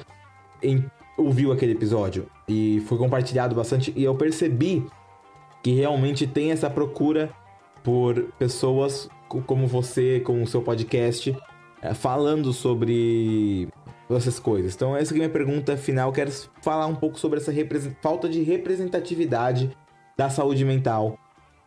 ouviu 1.17 1.53
aquele 1.53 1.73
episódio 1.73 2.27
e 2.49 2.83
foi 2.87 2.99
compartilhado 2.99 3.55
bastante 3.55 3.93
e 3.97 4.05
eu 4.05 4.15
percebi 4.15 4.87
que 5.63 5.73
realmente 5.73 6.27
tem 6.27 6.53
essa 6.53 6.69
procura 6.69 7.31
por 7.83 8.33
pessoas 8.39 9.09
como 9.29 9.67
você, 9.67 10.21
com 10.21 10.43
o 10.43 10.47
seu 10.47 10.63
podcast, 10.63 11.37
eh, 11.83 11.95
falando 11.95 12.53
sobre 12.53 13.69
essas 14.09 14.39
coisas. 14.39 14.75
Então, 14.75 14.97
essa 14.97 15.13
é 15.13 15.15
a 15.15 15.19
minha 15.19 15.29
pergunta 15.29 15.77
final. 15.77 16.13
Quero 16.13 16.31
falar 16.63 16.87
um 16.87 16.95
pouco 16.95 17.19
sobre 17.19 17.41
essa 17.41 17.53
falta 18.01 18.29
de 18.29 18.43
representatividade 18.43 19.77
da 20.17 20.31
saúde 20.31 20.65
mental 20.65 21.19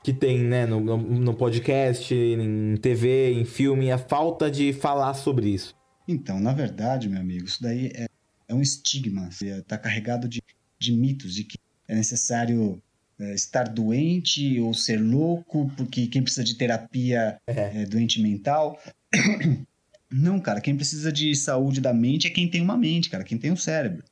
que 0.02 0.14
tem 0.14 0.40
né, 0.40 0.66
no, 0.66 0.80
no, 0.80 1.34
podcast, 1.34 2.14
em 2.16 2.76
TV, 2.78 3.34
em 3.34 3.44
filme, 3.44 3.92
a 3.92 3.98
falta 3.98 4.50
de 4.50 4.72
falar 4.72 5.14
sobre 5.14 5.50
isso. 5.50 5.76
Então, 6.08 6.40
na 6.40 6.54
verdade, 6.54 7.10
meu 7.10 7.20
amigo, 7.20 7.46
isso 7.46 7.62
daí 7.62 7.92
é, 7.94 8.08
é 8.50 8.54
um 8.54 8.62
estigma. 8.62 9.30
Está 9.30 9.78
carregado 9.78 10.28
de, 10.28 10.42
de 10.78 10.92
mitos, 10.92 11.34
de 11.34 11.46
que 11.46 11.58
é 11.88 11.96
necessário 11.96 12.82
é, 13.20 13.34
estar 13.34 13.70
doente 13.70 14.60
ou 14.60 14.74
ser 14.74 14.98
louco, 14.98 15.72
porque 15.78 16.08
quem 16.08 16.22
precisa 16.22 16.44
de 16.44 16.56
terapia 16.56 17.40
é, 17.48 17.84
é 17.84 17.86
doente 17.86 18.22
mental. 18.22 18.82
Não, 20.12 20.40
cara, 20.40 20.60
quem 20.60 20.76
precisa 20.76 21.12
de 21.12 21.36
saúde 21.36 21.80
da 21.80 21.94
mente 21.94 22.26
é 22.26 22.32
quem 22.32 22.50
tem 22.50 22.62
uma 22.62 22.76
mente, 22.76 23.10
cara, 23.10 23.24
quem 23.24 23.38
tem 23.38 23.52
um 23.52 23.58
cérebro. 23.58 24.04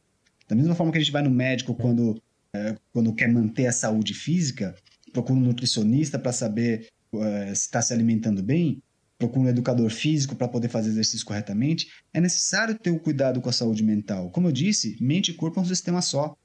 Da 0.47 0.55
mesma 0.55 0.75
forma 0.75 0.91
que 0.91 0.99
a 0.99 1.01
gente 1.01 1.11
vai 1.11 1.23
no 1.23 1.31
médico 1.31 1.73
quando, 1.73 2.21
é, 2.53 2.75
quando 2.93 3.13
quer 3.13 3.27
manter 3.27 3.65
a 3.65 3.71
saúde 3.71 4.13
física, 4.13 4.75
procura 5.11 5.39
um 5.39 5.43
nutricionista 5.43 6.19
para 6.19 6.31
saber 6.31 6.87
é, 7.15 7.45
se 7.47 7.61
está 7.61 7.81
se 7.81 7.93
alimentando 7.93 8.43
bem, 8.43 8.81
procura 9.17 9.47
um 9.47 9.49
educador 9.49 9.89
físico 9.89 10.35
para 10.35 10.47
poder 10.47 10.69
fazer 10.69 10.89
exercício 10.89 11.25
corretamente, 11.25 11.87
é 12.13 12.21
necessário 12.21 12.77
ter 12.77 12.91
o 12.91 12.99
cuidado 12.99 13.41
com 13.41 13.49
a 13.49 13.53
saúde 13.53 13.83
mental. 13.83 14.29
Como 14.29 14.47
eu 14.47 14.51
disse, 14.51 14.97
mente 15.01 15.31
e 15.31 15.33
corpo 15.33 15.59
é 15.59 15.63
um 15.63 15.65
sistema 15.65 16.01
só. 16.01 16.35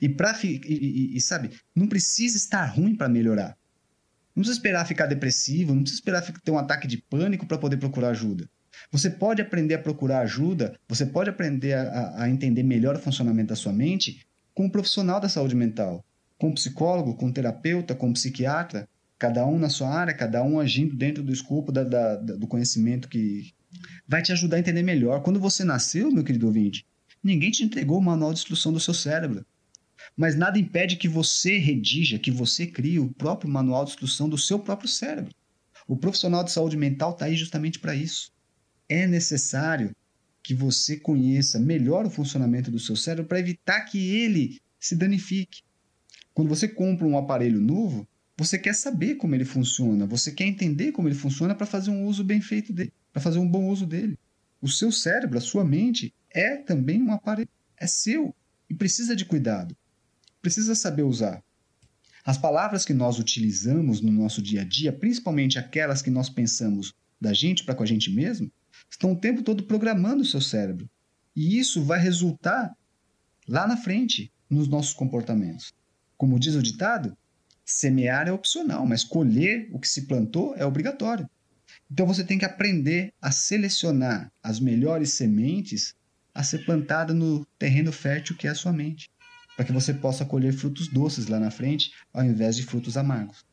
E, 0.00 0.08
pra, 0.08 0.38
e, 0.42 0.60
e, 0.64 1.16
e 1.16 1.20
sabe, 1.20 1.50
não 1.74 1.86
precisa 1.86 2.36
estar 2.36 2.64
ruim 2.64 2.94
para 2.94 3.08
melhorar. 3.08 3.56
Não 4.34 4.42
precisa 4.42 4.58
esperar 4.58 4.86
ficar 4.86 5.06
depressivo, 5.06 5.74
não 5.74 5.82
precisa 5.82 6.00
esperar 6.00 6.22
ter 6.22 6.50
um 6.50 6.58
ataque 6.58 6.86
de 6.86 6.98
pânico 6.98 7.46
para 7.46 7.58
poder 7.58 7.76
procurar 7.78 8.10
ajuda. 8.10 8.48
Você 8.92 9.10
pode 9.10 9.42
aprender 9.42 9.74
a 9.74 9.78
procurar 9.78 10.20
ajuda, 10.20 10.78
você 10.86 11.06
pode 11.06 11.30
aprender 11.30 11.72
a, 11.74 12.22
a 12.22 12.28
entender 12.28 12.62
melhor 12.62 12.96
o 12.96 13.00
funcionamento 13.00 13.48
da 13.48 13.56
sua 13.56 13.72
mente 13.72 14.26
com 14.54 14.66
um 14.66 14.70
profissional 14.70 15.20
da 15.20 15.28
saúde 15.28 15.54
mental, 15.54 16.04
com 16.38 16.48
um 16.48 16.54
psicólogo, 16.54 17.14
com 17.16 17.26
um 17.26 17.32
terapeuta, 17.32 17.94
com 17.94 18.08
um 18.08 18.12
psiquiatra, 18.12 18.88
cada 19.18 19.46
um 19.46 19.58
na 19.58 19.68
sua 19.68 19.88
área, 19.88 20.14
cada 20.14 20.42
um 20.42 20.60
agindo 20.60 20.94
dentro 20.94 21.22
do 21.22 21.32
escopo 21.32 21.72
da, 21.72 21.84
da, 21.84 22.16
do 22.16 22.46
conhecimento 22.46 23.08
que 23.08 23.52
vai 24.06 24.22
te 24.22 24.32
ajudar 24.32 24.56
a 24.56 24.60
entender 24.60 24.82
melhor. 24.82 25.22
Quando 25.22 25.40
você 25.40 25.64
nasceu, 25.64 26.10
meu 26.10 26.24
querido 26.24 26.46
ouvinte, 26.46 26.86
ninguém 27.22 27.50
te 27.50 27.64
entregou 27.64 27.98
o 27.98 28.02
manual 28.02 28.32
de 28.32 28.40
instrução 28.40 28.72
do 28.72 28.80
seu 28.80 28.94
cérebro. 28.94 29.44
Mas 30.16 30.36
nada 30.36 30.58
impede 30.58 30.96
que 30.96 31.08
você 31.08 31.58
redija, 31.58 32.18
que 32.18 32.30
você 32.30 32.66
crie 32.66 32.98
o 32.98 33.12
próprio 33.14 33.50
manual 33.50 33.84
de 33.84 33.90
instrução 33.90 34.28
do 34.28 34.38
seu 34.38 34.58
próprio 34.58 34.88
cérebro. 34.88 35.34
O 35.86 35.96
profissional 35.96 36.44
de 36.44 36.52
saúde 36.52 36.76
mental 36.76 37.12
está 37.12 37.26
aí 37.26 37.36
justamente 37.36 37.78
para 37.78 37.94
isso 37.94 38.30
é 38.88 39.06
necessário 39.06 39.94
que 40.42 40.54
você 40.54 40.96
conheça 40.96 41.58
melhor 41.58 42.06
o 42.06 42.10
funcionamento 42.10 42.70
do 42.70 42.78
seu 42.78 42.94
cérebro 42.94 43.26
para 43.26 43.40
evitar 43.40 43.80
que 43.82 44.14
ele 44.16 44.60
se 44.78 44.94
danifique. 44.94 45.62
Quando 46.32 46.48
você 46.48 46.68
compra 46.68 47.06
um 47.06 47.18
aparelho 47.18 47.60
novo, 47.60 48.06
você 48.36 48.58
quer 48.58 48.74
saber 48.74 49.14
como 49.14 49.34
ele 49.34 49.44
funciona, 49.44 50.06
você 50.06 50.30
quer 50.30 50.44
entender 50.44 50.92
como 50.92 51.08
ele 51.08 51.14
funciona 51.14 51.54
para 51.54 51.66
fazer 51.66 51.90
um 51.90 52.04
uso 52.04 52.22
bem 52.22 52.40
feito 52.40 52.72
dele, 52.72 52.92
para 53.12 53.22
fazer 53.22 53.38
um 53.38 53.48
bom 53.48 53.68
uso 53.68 53.86
dele. 53.86 54.18
O 54.60 54.68
seu 54.68 54.92
cérebro, 54.92 55.38
a 55.38 55.40
sua 55.40 55.64
mente, 55.64 56.12
é 56.30 56.56
também 56.56 57.02
um 57.02 57.12
aparelho, 57.12 57.48
é 57.76 57.86
seu 57.86 58.34
e 58.68 58.74
precisa 58.74 59.16
de 59.16 59.24
cuidado. 59.24 59.76
Precisa 60.42 60.74
saber 60.74 61.02
usar. 61.02 61.42
As 62.24 62.36
palavras 62.36 62.84
que 62.84 62.92
nós 62.92 63.18
utilizamos 63.18 64.00
no 64.00 64.12
nosso 64.12 64.42
dia 64.42 64.62
a 64.62 64.64
dia, 64.64 64.92
principalmente 64.92 65.58
aquelas 65.58 66.02
que 66.02 66.10
nós 66.10 66.28
pensamos 66.28 66.92
da 67.20 67.32
gente 67.32 67.64
para 67.64 67.74
com 67.74 67.84
a 67.84 67.86
gente 67.86 68.10
mesmo, 68.10 68.50
estão 68.90 69.12
o 69.12 69.18
tempo 69.18 69.42
todo 69.42 69.62
programando 69.62 70.22
o 70.22 70.26
seu 70.26 70.40
cérebro. 70.40 70.90
E 71.34 71.58
isso 71.58 71.82
vai 71.82 72.00
resultar 72.00 72.76
lá 73.48 73.66
na 73.66 73.76
frente 73.76 74.32
nos 74.50 74.68
nossos 74.68 74.92
comportamentos. 74.92 75.72
Como 76.16 76.38
diz 76.38 76.54
o 76.54 76.62
ditado, 76.62 77.16
semear 77.66 78.28
é 78.28 78.32
opcional, 78.32 78.86
mas 78.86 79.02
colher 79.02 79.68
o 79.72 79.78
que 79.80 79.88
se 79.88 80.02
plantou 80.02 80.54
é 80.56 80.64
obrigatório. 80.64 81.28
Então 81.90 82.06
você 82.06 82.24
tem 82.24 82.38
que 82.38 82.44
aprender 82.44 83.12
a 83.20 83.32
selecionar 83.32 84.32
as 84.42 84.60
melhores 84.60 85.14
sementes 85.14 85.94
a 86.32 86.42
ser 86.42 86.64
plantada 86.64 87.12
no 87.12 87.44
terreno 87.58 87.90
fértil 87.90 88.36
que 88.36 88.46
é 88.46 88.50
a 88.50 88.54
sua 88.54 88.72
mente, 88.72 89.10
para 89.56 89.64
que 89.64 89.72
você 89.72 89.92
possa 89.92 90.24
colher 90.24 90.52
frutos 90.52 90.86
doces 90.86 91.26
lá 91.26 91.40
na 91.40 91.50
frente, 91.50 91.92
ao 92.12 92.24
invés 92.24 92.56
de 92.56 92.62
frutos 92.62 92.96
amargos. 92.96 93.44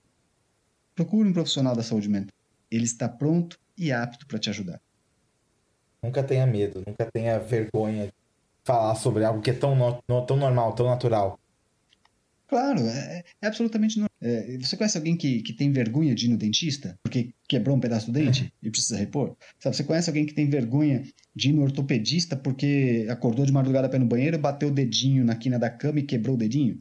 Procure 0.94 1.28
um 1.28 1.34
profissional 1.34 1.76
da 1.76 1.82
saúde 1.82 2.10
mental. 2.10 2.36
Ele 2.70 2.84
está 2.84 3.10
pronto 3.10 3.58
e 3.78 3.92
apto 3.92 4.28
para 4.28 4.38
te 4.38 4.50
ajudar. 4.50 4.80
Nunca 6.04 6.22
tenha 6.22 6.46
medo, 6.46 6.84
nunca 6.86 7.10
tenha 7.10 7.40
vergonha 7.40 8.08
de 8.08 8.14
falar 8.64 8.96
sobre 8.96 9.24
algo 9.24 9.42
que 9.42 9.52
é 9.52 9.54
tão, 9.54 9.76
no, 9.76 10.26
tão 10.26 10.36
normal, 10.36 10.74
tão 10.76 10.86
natural. 10.88 11.40
Claro, 12.54 12.82
é, 12.82 13.24
é 13.42 13.48
absolutamente 13.48 13.98
normal. 13.98 14.12
É, 14.22 14.60
você 14.60 14.78
conhece 14.78 14.96
alguém 14.96 15.18
que, 15.18 15.42
que 15.42 15.54
tem 15.54 15.72
vergonha 15.72 16.14
de 16.14 16.28
ir 16.28 16.30
no 16.30 16.38
dentista 16.38 17.00
porque 17.02 17.34
quebrou 17.48 17.76
um 17.76 17.80
pedaço 17.80 18.06
do 18.06 18.12
dente 18.12 18.54
e 18.62 18.70
precisa 18.70 18.96
repor? 18.96 19.36
Sabe, 19.60 19.76
você 19.76 19.84
conhece 19.84 20.08
alguém 20.08 20.24
que 20.24 20.36
tem 20.36 20.48
vergonha 20.48 21.02
de 21.36 21.50
ir 21.50 21.54
no 21.54 21.64
ortopedista 21.64 22.38
porque 22.38 23.08
acordou 23.10 23.44
de 23.44 23.52
madrugada 23.52 23.90
para 23.90 23.98
ir 23.98 24.02
no 24.02 24.06
banheiro, 24.06 24.38
bateu 24.38 24.70
o 24.70 24.72
dedinho 24.72 25.26
na 25.26 25.36
quina 25.36 25.58
da 25.58 25.68
cama 25.68 25.98
e 25.98 26.04
quebrou 26.04 26.36
o 26.36 26.38
dedinho? 26.38 26.80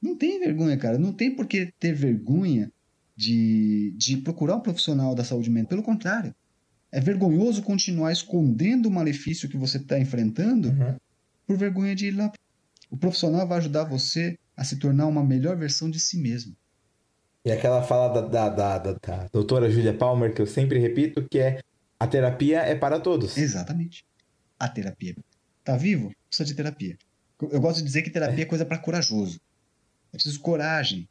Não 0.00 0.16
tem 0.16 0.38
vergonha, 0.38 0.76
cara. 0.76 0.96
Não 0.96 1.12
tem 1.12 1.34
por 1.34 1.48
que 1.48 1.72
ter 1.80 1.92
vergonha 1.92 2.70
de, 3.16 3.92
de 3.96 4.16
procurar 4.18 4.54
um 4.54 4.60
profissional 4.60 5.12
da 5.12 5.24
saúde 5.24 5.50
mental. 5.50 5.70
Pelo 5.70 5.82
contrário, 5.82 6.32
é 6.92 7.00
vergonhoso 7.00 7.62
continuar 7.62 8.12
escondendo 8.12 8.86
o 8.86 8.92
malefício 8.92 9.48
que 9.48 9.56
você 9.56 9.78
está 9.78 9.98
enfrentando 9.98 10.68
uhum. 10.68 10.94
por 11.48 11.56
vergonha 11.56 11.96
de 11.96 12.06
ir 12.06 12.12
lá. 12.12 12.32
O 12.88 12.96
profissional 12.96 13.44
vai 13.46 13.58
ajudar 13.58 13.82
você 13.82 14.38
a 14.60 14.64
se 14.64 14.76
tornar 14.76 15.06
uma 15.06 15.24
melhor 15.24 15.56
versão 15.56 15.90
de 15.90 15.98
si 15.98 16.18
mesmo. 16.18 16.54
E 17.42 17.50
aquela 17.50 17.82
fala 17.82 18.12
da, 18.12 18.28
da, 18.28 18.48
da, 18.50 18.78
da, 18.78 18.92
da 18.92 19.28
doutora 19.32 19.70
Julia 19.70 19.94
Palmer, 19.94 20.34
que 20.34 20.42
eu 20.42 20.46
sempre 20.46 20.78
repito, 20.78 21.26
que 21.30 21.38
é 21.38 21.62
a 21.98 22.06
terapia 22.06 22.60
é 22.60 22.74
para 22.74 23.00
todos. 23.00 23.38
Exatamente. 23.38 24.04
A 24.58 24.68
terapia. 24.68 25.16
Tá 25.64 25.78
vivo? 25.78 26.12
Precisa 26.28 26.46
de 26.46 26.54
terapia. 26.54 26.98
Eu 27.40 27.58
gosto 27.58 27.78
de 27.78 27.84
dizer 27.84 28.02
que 28.02 28.10
terapia 28.10 28.40
é, 28.40 28.42
é 28.42 28.44
coisa 28.44 28.66
para 28.66 28.76
corajoso. 28.76 29.40
É 30.12 30.18
preciso 30.18 30.38
coragem 30.40 31.08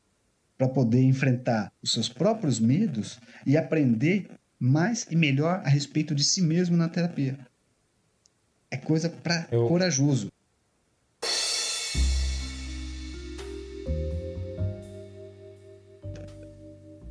para 0.56 0.70
poder 0.70 1.02
enfrentar 1.02 1.74
os 1.82 1.92
seus 1.92 2.08
próprios 2.08 2.60
medos 2.60 3.20
e 3.48 3.58
aprender 3.58 4.30
mais 4.60 5.08
e 5.10 5.16
melhor 5.16 5.64
a 5.66 5.70
respeito 5.70 6.14
de 6.14 6.24
si 6.24 6.40
mesmo 6.40 6.78
na 6.78 6.88
terapia. 6.88 7.40
É 8.70 8.78
coisa 8.78 9.10
para 9.10 9.48
Eu... 9.52 9.68
corajoso. 9.68 10.32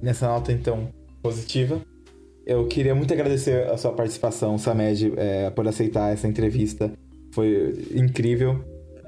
Nessa 0.00 0.28
nota, 0.28 0.52
então, 0.52 0.88
positiva, 1.22 1.80
eu 2.46 2.66
queria 2.66 2.94
muito 2.94 3.12
agradecer 3.12 3.68
a 3.68 3.76
sua 3.76 3.92
participação, 3.92 4.56
Samed, 4.56 5.12
é, 5.16 5.50
por 5.50 5.66
aceitar 5.66 6.12
essa 6.12 6.26
entrevista. 6.26 6.90
Foi 7.32 7.86
incrível. 7.94 8.64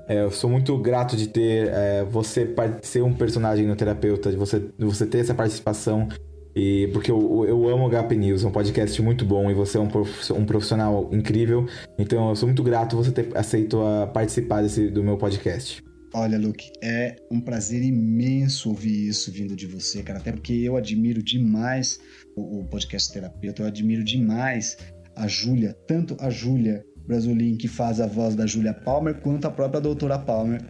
É, 0.09 0.23
eu 0.23 0.31
sou 0.31 0.51
muito 0.51 0.77
grato 0.77 1.17
de 1.17 1.29
ter 1.29 1.69
é, 1.69 2.05
você 2.05 2.53
ser 2.83 3.03
um 3.03 3.15
personagem 3.15 3.67
no 3.67 3.77
terapeuta, 3.77 4.31
de 4.31 4.37
você, 4.37 4.59
de 4.59 4.85
você 4.85 5.07
ter 5.07 5.19
essa 5.19 5.35
participação 5.35 6.09
e 6.55 6.89
porque 6.93 7.11
eu, 7.11 7.45
eu 7.47 7.69
amo 7.69 7.87
o 7.87 7.91
HP 7.91 8.17
News, 8.17 8.45
é 8.45 8.49
um 8.49 8.51
podcast 8.51 9.01
muito 9.01 9.25
bom 9.25 9.51
e 9.51 9.55
você 9.55 9.79
é 9.79 9.81
um, 9.81 9.89
um 10.37 10.45
profissional 10.45 11.09
incrível. 11.12 11.67
Então 11.99 12.29
eu 12.29 12.37
sou 12.37 12.49
muito 12.49 12.62
grato 12.62 12.97
você 12.97 13.12
ter 13.12 13.29
aceito 13.37 13.81
a 13.81 14.07
participar 14.07 14.62
desse, 14.62 14.89
do 14.89 15.03
meu 15.03 15.17
podcast. 15.17 15.83
Olha, 16.12 16.37
Luke, 16.39 16.73
é 16.82 17.16
um 17.31 17.41
prazer 17.41 17.82
imenso 17.82 18.69
ouvir 18.70 19.09
isso 19.09 19.31
vindo 19.31 19.55
de 19.55 19.66
você, 19.66 20.03
cara. 20.03 20.19
Até 20.19 20.32
porque 20.32 20.53
eu 20.53 20.77
admiro 20.77 21.23
demais 21.23 22.01
o, 22.35 22.61
o 22.61 22.65
podcast 22.65 23.12
terapeuta, 23.12 23.62
eu 23.62 23.66
admiro 23.66 24.03
demais 24.03 24.77
a 25.15 25.28
Júlia, 25.28 25.77
tanto 25.87 26.16
a 26.19 26.28
Júlia 26.28 26.85
Brasolin, 27.07 27.57
que 27.57 27.69
faz 27.69 28.01
a 28.01 28.07
voz 28.07 28.35
da 28.35 28.47
Júlia 28.47 28.74
Palmer, 28.74 29.15
quanto 29.20 29.47
a 29.47 29.51
própria 29.51 29.81
doutora 29.81 30.19
Palmer, 30.19 30.61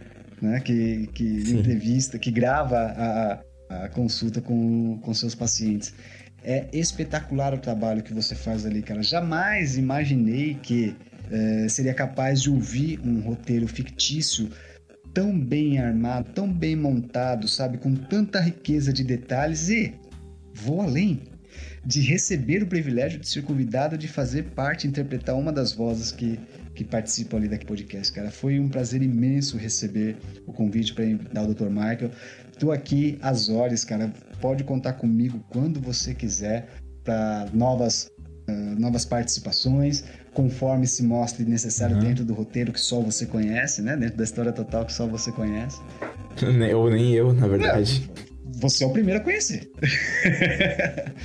né? 0.43 0.61
Que, 0.61 1.07
que 1.09 1.25
entrevista, 1.53 2.19
que 2.19 2.31
grava 2.31 2.77
a, 2.77 3.43
a 3.71 3.89
consulta 3.89 4.43
com, 4.43 4.99
com 4.99 5.15
seus 5.15 5.35
pacientes. 5.35 5.95
É 6.43 6.67
espetacular 6.73 7.55
o 7.55 7.59
trabalho 7.59 8.03
que 8.03 8.13
você 8.13 8.35
faz 8.35 8.67
ali, 8.67 8.83
cara. 8.83 9.03
Jamais 9.03 9.77
imaginei 9.77 10.55
que 10.55 10.97
é, 11.31 11.69
seria 11.69 11.95
capaz 11.95 12.43
de 12.43 12.51
ouvir 12.51 12.99
um 13.01 13.21
roteiro 13.21 13.67
fictício 13.67 14.51
tão 15.13 15.39
bem 15.39 15.79
armado, 15.79 16.31
tão 16.33 16.53
bem 16.53 16.77
montado, 16.77 17.49
sabe, 17.49 17.79
com 17.79 17.95
tanta 17.95 18.41
riqueza 18.41 18.93
de 18.93 19.05
detalhes 19.05 19.69
e 19.69 19.95
vou 20.55 20.81
além. 20.81 21.23
de 21.85 22.01
receber 22.03 22.63
o 22.63 22.67
privilégio 22.67 23.19
de 23.19 23.27
ser 23.27 23.43
convidado 23.43 23.97
de 23.97 24.07
fazer 24.07 24.45
parte, 24.51 24.87
interpretar 24.87 25.35
uma 25.35 25.51
das 25.51 25.73
vozes 25.73 26.13
que, 26.13 26.39
que 26.75 26.85
participam 26.85 27.39
ali 27.39 27.49
daquele 27.49 27.69
podcast, 27.69 28.13
cara. 28.13 28.31
Foi 28.31 28.61
um 28.61 28.69
prazer 28.69 29.03
imenso 29.03 29.57
receber 29.57 30.17
o 30.47 30.53
convite 30.53 30.93
para 30.93 31.05
dar 31.33 31.43
o 31.45 31.55
Dr. 31.55 31.71
Michael. 31.71 32.11
Estou 32.53 32.71
aqui 32.71 33.19
às 33.23 33.49
horas, 33.49 33.85
cara. 33.85 34.13
Pode 34.41 34.63
contar 34.65 34.95
comigo 34.95 35.43
quando 35.49 35.81
você 35.81 36.15
quiser 36.15 36.69
para 37.03 37.49
novas 37.53 38.11
uh, 38.49 38.81
novas 38.81 39.05
participações, 39.05 40.05
conforme 40.33 40.87
se 40.87 41.03
mostre 41.03 41.45
necessário 41.45 41.97
uhum. 41.97 42.03
dentro 42.03 42.25
do 42.25 42.35
roteiro 42.35 42.73
que 42.73 42.81
só 42.81 43.01
você 43.01 43.27
conhece, 43.27 43.83
né? 43.83 43.97
Dentro 43.97 44.17
da 44.17 44.25
história 44.25 44.53
total 44.53 44.85
que 44.85 44.93
só 44.93 45.07
você 45.07 45.33
conhece. 45.33 45.81
Ou 46.75 46.91
nem 46.91 47.15
eu, 47.15 47.33
na 47.33 47.49
verdade. 47.49 48.09
Não 48.15 48.31
você 48.61 48.85
é 48.85 48.87
o 48.87 48.91
primeiro 48.91 49.21
a 49.21 49.25
conhecer. 49.25 49.71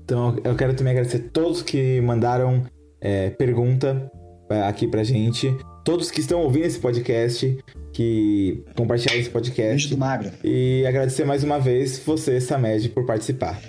Então 0.04 0.38
eu 0.44 0.58
quero 0.58 0.74
também 0.74 0.92
agradecer 0.92 1.26
a 1.26 1.30
todos 1.30 1.62
que 1.62 2.02
mandaram 2.02 2.66
é, 3.00 3.30
pergunta 3.30 4.12
é, 4.50 4.64
aqui 4.64 4.90
pra 4.90 5.06
gente. 5.06 5.48
Todos 5.86 6.12
que 6.12 6.20
estão 6.20 6.42
ouvindo 6.42 6.66
esse 6.66 6.80
podcast, 6.80 7.58
que 7.98 8.64
compartilharam 8.76 9.20
esse 9.20 9.30
podcast. 9.32 9.70
Beijo 9.70 9.90
do 9.90 9.98
magro. 9.98 10.32
E 10.44 10.86
agradecer 10.86 11.26
mais 11.26 11.44
uma 11.44 11.60
vez 11.60 11.98
você, 11.98 12.40
Samed, 12.40 12.90
por 12.90 13.08
participar. 13.08 13.60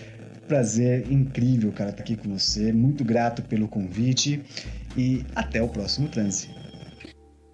Prazer 0.46 1.10
incrível, 1.10 1.72
cara, 1.72 1.88
estar 1.88 2.02
tá 2.02 2.12
aqui 2.12 2.14
com 2.14 2.38
você. 2.38 2.70
Muito 2.70 3.02
grato 3.02 3.40
pelo 3.42 3.66
convite 3.66 4.44
e 4.94 5.24
até 5.34 5.62
o 5.62 5.68
próximo 5.68 6.08
transe. 6.08 6.50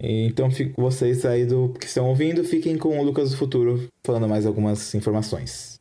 Então, 0.00 0.50
fico 0.50 0.82
vocês 0.82 1.24
aí 1.24 1.46
do 1.46 1.72
que 1.74 1.86
estão 1.86 2.08
ouvindo, 2.08 2.42
fiquem 2.42 2.76
com 2.76 2.98
o 2.98 3.04
Lucas 3.04 3.30
do 3.30 3.36
Futuro 3.36 3.88
falando 4.04 4.28
mais 4.28 4.44
algumas 4.44 4.92
informações. 4.96 5.78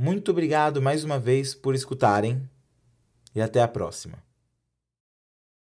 Muito 0.00 0.30
obrigado 0.30 0.80
mais 0.80 1.02
uma 1.02 1.18
vez 1.18 1.56
por 1.56 1.74
escutarem 1.74 2.48
e 3.34 3.40
até 3.40 3.60
a 3.60 3.66
próxima. 3.66 4.27